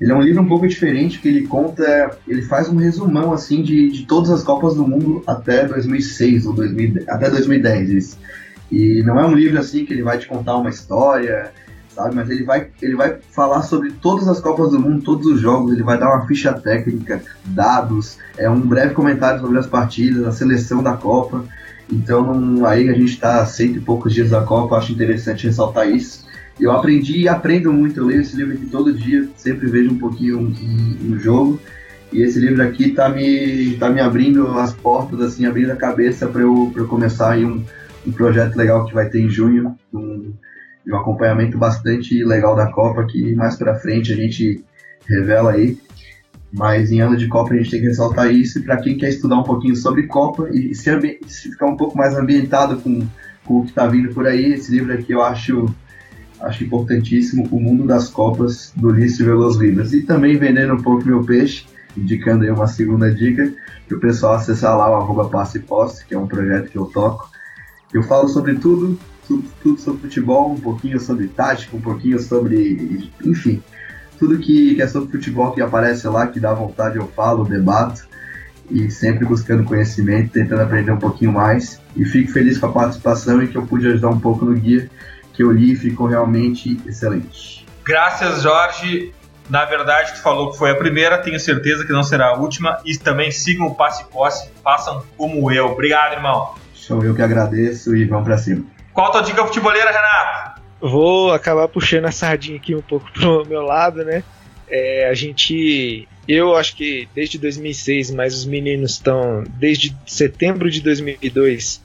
Ele 0.00 0.12
é 0.12 0.14
um 0.14 0.22
livro 0.22 0.42
um 0.42 0.48
pouco 0.48 0.66
diferente, 0.66 1.18
que 1.18 1.28
ele 1.28 1.46
conta, 1.46 2.16
ele 2.26 2.42
faz 2.42 2.68
um 2.68 2.76
resumão 2.76 3.32
assim 3.32 3.62
de, 3.62 3.90
de 3.90 4.06
todas 4.06 4.30
as 4.30 4.42
Copas 4.42 4.74
do 4.74 4.86
Mundo 4.86 5.22
até 5.26 5.66
2006 5.66 6.46
ou 6.46 6.54
2000, 6.54 7.04
até 7.08 7.28
2010. 7.28 7.90
Isso. 7.90 8.18
E 8.70 9.02
não 9.02 9.18
é 9.18 9.26
um 9.26 9.34
livro 9.34 9.58
assim 9.58 9.84
que 9.84 9.92
ele 9.92 10.02
vai 10.02 10.16
te 10.16 10.26
contar 10.26 10.56
uma 10.56 10.70
história, 10.70 11.52
sabe? 11.94 12.14
Mas 12.14 12.30
ele 12.30 12.44
vai, 12.44 12.68
ele 12.80 12.94
vai 12.94 13.18
falar 13.30 13.62
sobre 13.62 13.92
todas 13.92 14.28
as 14.28 14.40
Copas 14.40 14.70
do 14.70 14.80
Mundo, 14.80 15.02
todos 15.02 15.26
os 15.26 15.40
jogos, 15.40 15.72
ele 15.72 15.82
vai 15.82 15.98
dar 15.98 16.08
uma 16.08 16.26
ficha 16.26 16.52
técnica, 16.52 17.22
dados, 17.46 18.18
é 18.36 18.48
um 18.48 18.60
breve 18.60 18.94
comentário 18.94 19.40
sobre 19.40 19.58
as 19.58 19.66
partidas, 19.66 20.26
a 20.26 20.32
seleção 20.32 20.82
da 20.82 20.96
Copa. 20.96 21.44
Então 21.90 22.64
aí 22.66 22.88
a 22.88 22.92
gente 22.92 23.12
está 23.12 23.44
cento 23.44 23.76
e 23.76 23.80
poucos 23.80 24.14
dias 24.14 24.30
da 24.30 24.42
Copa, 24.42 24.76
acho 24.76 24.92
interessante 24.92 25.46
ressaltar 25.46 25.88
isso. 25.88 26.28
Eu 26.58 26.72
aprendi 26.72 27.20
e 27.20 27.28
aprendo 27.28 27.72
muito, 27.72 28.00
eu 28.00 28.06
leio 28.06 28.20
esse 28.20 28.36
livro 28.36 28.54
aqui 28.54 28.66
todo 28.66 28.92
dia, 28.92 29.28
sempre 29.34 29.66
vejo 29.66 29.92
um 29.92 29.98
pouquinho 29.98 30.38
um, 30.38 31.12
um 31.12 31.18
jogo. 31.18 31.58
E 32.12 32.22
esse 32.22 32.38
livro 32.38 32.62
aqui 32.62 32.88
está 32.88 33.08
me, 33.08 33.76
tá 33.76 33.88
me 33.88 34.00
abrindo 34.00 34.46
as 34.58 34.72
portas, 34.72 35.20
assim, 35.20 35.46
abrindo 35.46 35.70
a 35.70 35.76
cabeça 35.76 36.26
para 36.26 36.42
eu, 36.42 36.70
eu 36.76 36.86
começar 36.86 37.32
aí 37.32 37.44
um, 37.44 37.64
um 38.06 38.12
projeto 38.12 38.56
legal 38.56 38.84
que 38.84 38.92
vai 38.92 39.08
ter 39.08 39.20
em 39.20 39.30
junho, 39.30 39.76
um, 39.94 40.32
um 40.86 40.96
acompanhamento 40.96 41.58
bastante 41.58 42.24
legal 42.24 42.54
da 42.56 42.70
Copa, 42.70 43.04
que 43.04 43.34
mais 43.34 43.56
para 43.56 43.74
frente 43.74 44.12
a 44.12 44.16
gente 44.16 44.64
revela 45.06 45.52
aí. 45.52 45.78
Mas 46.52 46.90
em 46.90 47.00
ano 47.00 47.16
de 47.16 47.28
Copa 47.28 47.54
a 47.54 47.56
gente 47.56 47.70
tem 47.70 47.80
que 47.80 47.86
ressaltar 47.86 48.32
isso. 48.32 48.58
E 48.58 48.62
para 48.62 48.78
quem 48.78 48.96
quer 48.96 49.10
estudar 49.10 49.38
um 49.38 49.44
pouquinho 49.44 49.76
sobre 49.76 50.06
Copa 50.06 50.48
e 50.50 50.74
se, 50.74 50.90
se 51.26 51.50
ficar 51.50 51.66
um 51.66 51.76
pouco 51.76 51.96
mais 51.96 52.16
ambientado 52.16 52.76
com, 52.78 53.06
com 53.44 53.60
o 53.60 53.62
que 53.62 53.70
está 53.70 53.86
vindo 53.86 54.12
por 54.12 54.26
aí, 54.26 54.54
esse 54.54 54.72
livro 54.72 54.92
aqui 54.92 55.12
eu 55.12 55.22
acho, 55.22 55.72
acho 56.40 56.64
importantíssimo: 56.64 57.46
O 57.52 57.60
Mundo 57.60 57.86
das 57.86 58.08
Copas, 58.08 58.72
do 58.74 58.90
Lício 58.90 59.24
Veloz 59.24 59.56
Ribas. 59.56 59.92
E 59.92 60.02
também 60.02 60.36
vendendo 60.38 60.74
um 60.74 60.82
pouco 60.82 61.06
meu 61.06 61.22
peixe, 61.22 61.66
indicando 61.96 62.42
aí 62.42 62.50
uma 62.50 62.66
segunda 62.66 63.12
dica, 63.14 63.52
que 63.86 63.94
o 63.94 64.00
pessoal 64.00 64.34
acessar 64.34 64.76
lá 64.76 64.90
o 64.90 64.94
arroba 64.94 65.28
passe 65.28 65.58
e 65.58 65.62
poste, 65.62 66.04
que 66.04 66.14
é 66.14 66.18
um 66.18 66.26
projeto 66.26 66.68
que 66.68 66.78
eu 66.78 66.86
toco. 66.86 67.30
Eu 67.92 68.02
falo 68.02 68.28
sobre 68.28 68.54
tudo, 68.54 68.98
tudo, 69.30 69.48
tudo 69.62 69.80
sobre 69.80 70.00
futebol, 70.00 70.52
um 70.52 70.60
pouquinho 70.60 70.98
sobre 70.98 71.28
tática, 71.28 71.76
um 71.76 71.80
pouquinho 71.80 72.18
sobre. 72.18 73.10
enfim 73.24 73.62
tudo 74.20 74.38
que, 74.38 74.74
que 74.74 74.82
é 74.82 74.86
sobre 74.86 75.10
futebol 75.10 75.50
que 75.52 75.62
aparece 75.62 76.06
lá, 76.06 76.26
que 76.26 76.38
dá 76.38 76.52
vontade, 76.52 76.98
eu 76.98 77.08
falo, 77.16 77.42
debato. 77.42 78.06
E 78.70 78.90
sempre 78.90 79.24
buscando 79.24 79.64
conhecimento, 79.64 80.30
tentando 80.30 80.60
aprender 80.60 80.92
um 80.92 80.98
pouquinho 80.98 81.32
mais. 81.32 81.80
E 81.96 82.04
fico 82.04 82.30
feliz 82.30 82.58
com 82.58 82.66
a 82.66 82.72
participação 82.72 83.42
e 83.42 83.48
que 83.48 83.56
eu 83.56 83.66
pude 83.66 83.88
ajudar 83.88 84.10
um 84.10 84.20
pouco 84.20 84.44
no 84.44 84.54
guia 84.54 84.90
que 85.32 85.42
eu 85.42 85.50
li 85.50 85.72
e 85.72 85.76
ficou 85.76 86.06
realmente 86.06 86.78
excelente. 86.86 87.66
Graças, 87.82 88.42
Jorge. 88.42 89.14
Na 89.48 89.64
verdade, 89.64 90.12
tu 90.12 90.20
falou 90.20 90.52
que 90.52 90.58
foi 90.58 90.70
a 90.70 90.74
primeira, 90.76 91.16
tenho 91.18 91.40
certeza 91.40 91.84
que 91.84 91.92
não 91.92 92.02
será 92.02 92.28
a 92.28 92.36
última. 92.36 92.78
E 92.84 92.98
também 92.98 93.30
sigam 93.30 93.68
o 93.68 93.74
passe 93.74 94.04
posse, 94.04 94.50
façam 94.62 95.02
como 95.16 95.50
eu. 95.50 95.64
Obrigado, 95.68 96.12
irmão. 96.12 96.54
Sou 96.74 97.02
eu 97.02 97.14
que 97.14 97.22
agradeço 97.22 97.96
e 97.96 98.04
vamos 98.04 98.26
pra 98.26 98.36
cima. 98.36 98.64
Qual 99.00 99.08
a 99.08 99.12
tua 99.12 99.22
dica 99.22 99.46
futeboleira, 99.46 99.90
Renato? 99.90 100.60
Vou 100.78 101.32
acabar 101.32 101.66
puxando 101.68 102.04
a 102.04 102.12
sardinha 102.12 102.58
aqui 102.58 102.74
um 102.74 102.82
pouco 102.82 103.10
pro 103.10 103.46
meu 103.48 103.62
lado, 103.62 104.04
né? 104.04 104.22
É, 104.68 105.08
a 105.08 105.14
gente. 105.14 106.06
Eu 106.28 106.54
acho 106.54 106.76
que 106.76 107.08
desde 107.14 107.38
2006, 107.38 108.10
mas 108.10 108.34
os 108.34 108.44
meninos 108.44 108.92
estão 108.92 109.42
desde 109.56 109.96
setembro 110.06 110.70
de 110.70 110.82
2002. 110.82 111.82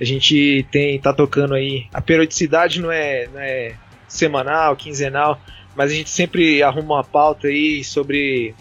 A 0.00 0.04
gente 0.04 0.66
tem 0.72 0.98
tá 0.98 1.12
tocando 1.12 1.54
aí. 1.54 1.86
A 1.94 2.00
periodicidade 2.00 2.80
não 2.80 2.90
é, 2.90 3.28
não 3.32 3.40
é 3.40 3.74
semanal, 4.08 4.74
quinzenal, 4.74 5.40
mas 5.76 5.92
a 5.92 5.94
gente 5.94 6.10
sempre 6.10 6.60
arruma 6.60 6.96
uma 6.96 7.04
pauta 7.04 7.46
aí 7.46 7.84
sobre 7.84 8.52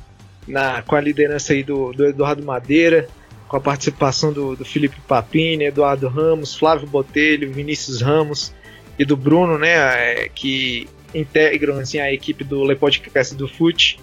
na, 0.47 0.83
com 0.83 0.95
a 0.95 1.01
liderança 1.01 1.51
aí 1.53 1.63
do, 1.63 1.91
do 1.93 2.05
Eduardo 2.05 2.45
Madeira, 2.45 3.07
com 3.47 3.57
a 3.57 3.61
participação 3.61 4.33
do, 4.33 4.55
do 4.55 4.65
Felipe 4.65 4.99
Papini, 5.07 5.65
Eduardo 5.65 6.07
Ramos, 6.07 6.55
Flávio 6.55 6.87
Botelho, 6.87 7.51
Vinícius 7.51 8.01
Ramos 8.01 8.53
e 8.99 9.05
do 9.05 9.15
Bruno, 9.15 9.57
né, 9.57 9.73
é, 9.75 10.29
que 10.33 10.87
integram 11.13 11.79
assim, 11.79 11.99
a 11.99 12.11
equipe 12.11 12.43
do 12.43 12.63
Le 12.63 12.75
Podcast 12.75 13.33
do 13.35 13.47
FUT. 13.47 13.99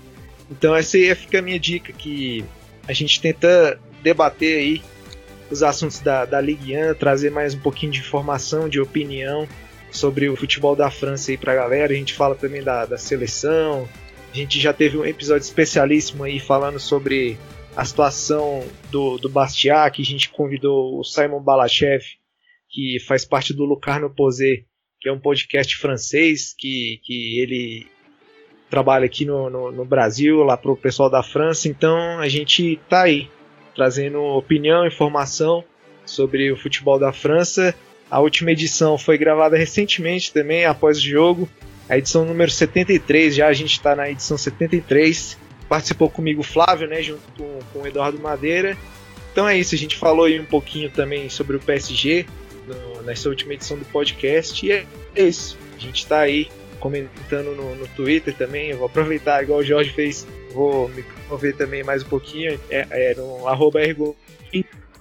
Então 0.51 0.75
essa 0.75 0.97
aí 0.97 1.15
fica 1.15 1.39
a 1.39 1.43
minha 1.43 1.59
dica, 1.59 1.93
que 1.93 2.45
a 2.87 2.93
gente 2.93 3.21
tenta 3.21 3.79
debater 4.03 4.59
aí 4.59 4.83
os 5.51 5.63
assuntos 5.63 6.01
da, 6.01 6.25
da 6.25 6.41
Ligue 6.41 6.77
1, 6.77 6.95
trazer 6.95 7.31
mais 7.31 7.55
um 7.55 7.59
pouquinho 7.59 7.93
de 7.93 8.01
informação, 8.01 8.69
de 8.69 8.81
opinião 8.81 9.47
sobre 9.91 10.29
o 10.29 10.37
futebol 10.37 10.75
da 10.75 10.91
França 10.91 11.31
aí 11.31 11.37
pra 11.37 11.55
galera. 11.55 11.93
A 11.93 11.97
gente 11.97 12.15
fala 12.15 12.35
também 12.35 12.63
da, 12.63 12.85
da 12.85 12.99
seleção. 12.99 13.89
A 14.33 14.37
gente 14.37 14.61
já 14.61 14.73
teve 14.73 14.99
um 14.99 15.05
episódio 15.05 15.45
especialíssimo 15.45 16.25
aí 16.25 16.41
falando 16.41 16.81
sobre 16.81 17.39
a 17.77 17.85
situação 17.85 18.65
do, 18.91 19.19
do 19.19 19.29
Bastiat, 19.29 19.95
que 19.95 20.03
a 20.03 20.05
gente 20.05 20.31
convidou 20.31 20.99
o 20.99 21.05
Simon 21.05 21.43
Balachev, 21.43 22.05
que 22.71 22.99
faz 23.07 23.25
parte 23.25 23.53
do 23.53 23.65
Lucarno 23.65 24.11
Posé, 24.11 24.65
que 25.01 25.09
é 25.09 25.13
um 25.13 25.21
podcast 25.21 25.77
francês 25.77 26.55
que, 26.57 27.01
que 27.05 27.39
ele 27.41 27.87
trabalha 28.71 29.05
aqui 29.07 29.25
no, 29.25 29.51
no, 29.51 29.71
no 29.71 29.85
Brasil, 29.85 30.43
lá 30.43 30.57
para 30.57 30.73
o 30.73 30.77
pessoal 30.77 31.11
da 31.11 31.23
França. 31.23 31.69
Então 31.69 32.19
a 32.19 32.29
gente 32.29 32.81
tá 32.89 33.03
aí 33.03 33.29
trazendo 33.75 34.21
opinião, 34.21 34.87
informação 34.87 35.65
sobre 36.07 36.51
o 36.51 36.57
futebol 36.57 36.99
da 36.99 37.13
França. 37.13 37.75
A 38.11 38.21
última 38.21 38.53
edição 38.53 38.97
foi 38.97 39.19
gravada 39.19 39.57
recentemente 39.57 40.33
também, 40.33 40.65
após 40.65 40.99
o 40.99 41.03
jogo. 41.03 41.49
A 41.89 41.99
edição 41.99 42.25
número 42.25 42.51
73, 42.51 43.35
já 43.35 43.49
a 43.49 43.53
gente 43.53 43.73
está 43.73 43.95
na 43.95 44.11
edição 44.11 44.39
73. 44.39 45.39
Participou 45.69 46.11
comigo 46.11 46.41
o 46.41 46.45
Flávio, 46.45 46.87
né, 46.89 47.03
junto 47.03 47.23
com, 47.37 47.59
com 47.73 47.79
o 47.81 47.87
Eduardo 47.87 48.19
Madeira. 48.19 48.77
Então 49.33 49.49
é 49.49 49.59
isso, 49.59 49.75
a 49.75 49.79
gente 49.79 49.97
falou 49.97 50.27
aí 50.27 50.39
um 50.39 50.45
pouquinho 50.45 50.91
também 50.91 51.29
sobre 51.29 51.57
o 51.57 51.61
PSG, 51.61 52.27
no, 52.67 53.03
nessa 53.03 53.29
última 53.29 53.55
edição 53.55 53.77
do 53.77 53.85
podcast. 53.87 54.65
E 54.65 54.73
é 54.73 54.87
isso. 55.17 55.59
A 55.77 55.81
gente 55.81 55.99
está 55.99 56.21
aí 56.21 56.49
comentando 56.79 57.57
no, 57.57 57.75
no, 57.75 57.89
Twitter 57.89 58.35
também. 58.35 58.71
Eu 58.71 58.79
vou 58.79 58.87
aproveitar, 58.87 59.43
igual 59.43 59.61
o 59.61 59.65
Jorge 59.65 59.91
fez, 59.91 60.27
vou 60.53 60.89
me 60.91 61.05
mover 61.29 61.57
também 61.57 61.83
mais 61.83 62.03
um 62.03 62.07
pouquinho. 62.07 62.61
É, 62.71 62.87
é 62.91 63.15
no 63.15 63.49
arroba 63.49 63.81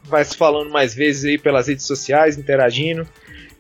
vai 0.06 0.23
se 0.26 0.35
falando 0.35 0.69
mais 0.69 0.94
vezes 0.94 1.26
aí 1.26 1.38
pelas 1.38 1.68
redes 1.68 1.85
sociais, 1.85 2.38
interagindo. 2.38 3.07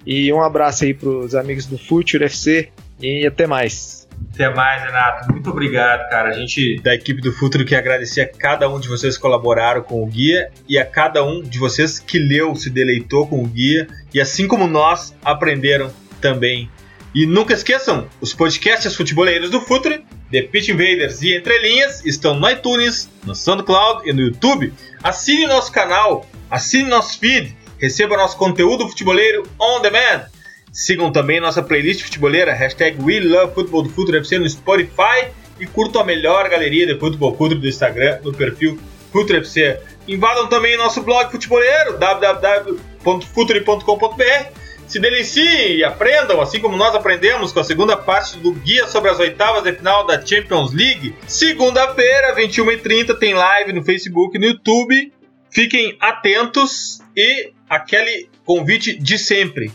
E 0.05 0.31
um 0.33 0.41
abraço 0.41 0.83
aí 0.83 0.93
para 0.93 1.09
os 1.09 1.33
amigos 1.33 1.65
do 1.65 1.77
Future 1.77 2.25
FC 2.25 2.69
e 2.99 3.25
até 3.25 3.47
mais. 3.47 4.02
Até 4.33 4.49
mais, 4.49 4.81
Renato. 4.81 5.31
Muito 5.31 5.49
obrigado, 5.49 6.09
cara. 6.09 6.29
A 6.29 6.33
gente 6.33 6.79
da 6.81 6.95
equipe 6.95 7.21
do 7.21 7.31
Futuro 7.31 7.63
quer 7.63 7.77
agradecer 7.77 8.21
a 8.21 8.27
cada 8.27 8.67
um 8.67 8.79
de 8.79 8.87
vocês 8.87 9.15
que 9.15 9.21
colaboraram 9.21 9.83
com 9.83 10.03
o 10.03 10.07
guia 10.07 10.51
e 10.67 10.77
a 10.79 10.85
cada 10.85 11.23
um 11.23 11.41
de 11.41 11.59
vocês 11.59 11.99
que 11.99 12.17
leu, 12.17 12.55
se 12.55 12.69
deleitou 12.69 13.27
com 13.27 13.43
o 13.43 13.47
guia 13.47 13.87
e 14.13 14.19
assim 14.19 14.47
como 14.47 14.67
nós 14.67 15.15
aprenderam 15.23 15.91
também. 16.19 16.69
E 17.13 17.27
nunca 17.27 17.53
esqueçam, 17.53 18.07
os 18.19 18.33
podcasts 18.33 18.95
futeboleiros 18.95 19.51
do 19.51 19.61
Futuro, 19.61 20.01
The 20.31 20.41
Pitch 20.41 20.69
Invaders 20.69 21.21
e 21.21 21.35
Entrelinhas 21.35 22.03
estão 22.03 22.33
no 22.33 22.49
iTunes, 22.49 23.07
no 23.23 23.35
SoundCloud 23.35 24.09
e 24.09 24.13
no 24.13 24.21
YouTube. 24.21 24.73
Assine 25.03 25.45
nosso 25.45 25.71
canal, 25.71 26.25
assine 26.49 26.89
nosso 26.89 27.19
feed, 27.19 27.55
receba 27.77 28.17
nosso 28.17 28.35
conteúdo 28.35 28.89
futeboleiro 28.89 29.43
on 29.59 29.79
demand. 29.81 30.25
Sigam 30.73 31.09
também 31.11 31.39
nossa 31.39 31.61
playlist 31.61 32.01
futeboleira, 32.01 32.51
hashtag 32.51 32.97
WeLoveFootball 32.99 33.83
no 33.83 34.49
Spotify 34.49 35.27
e 35.59 35.67
curtam 35.67 36.01
a 36.01 36.03
melhor 36.03 36.49
galeria 36.49 36.87
de 36.87 36.99
futebol 36.99 37.33
futuro 37.33 37.59
do 37.59 37.67
Instagram 37.67 38.17
no 38.23 38.33
perfil 38.33 38.79
Futuro 39.11 39.37
FC. 39.37 39.79
Invadam 40.07 40.47
também 40.47 40.75
nosso 40.75 41.03
blog 41.03 41.31
futeboleiro, 41.31 41.99
www.futuri.com.br. 41.99 44.47
Se 44.87 44.99
deliciem 44.99 45.75
e 45.75 45.83
aprendam, 45.83 46.41
assim 46.41 46.59
como 46.59 46.75
nós 46.75 46.95
aprendemos 46.95 47.51
com 47.51 47.59
a 47.59 47.63
segunda 47.63 47.95
parte 47.95 48.39
do 48.39 48.53
guia 48.53 48.87
sobre 48.87 49.11
as 49.11 49.19
oitavas 49.19 49.61
de 49.61 49.73
final 49.73 50.07
da 50.07 50.25
Champions 50.25 50.73
League. 50.73 51.13
Segunda-feira, 51.27 52.35
21h30, 52.35 53.15
tem 53.19 53.35
live 53.35 53.73
no 53.73 53.83
Facebook 53.83 54.35
e 54.35 54.39
no 54.39 54.47
YouTube. 54.47 55.13
Fiquem 55.51 55.95
atentos 55.99 56.99
e 57.15 57.51
aquele 57.69 58.27
convite 58.43 58.97
de 58.97 59.19
sempre 59.19 59.71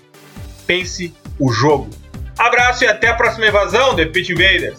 pense 0.69 1.15
o 1.40 1.51
jogo. 1.51 1.89
Abraço 2.39 2.85
e 2.85 2.86
até 2.86 3.09
a 3.09 3.15
próxima 3.15 3.49
invasão, 3.49 3.97
The 3.97 4.05
Pit 4.05 4.31
Invaders! 4.31 4.78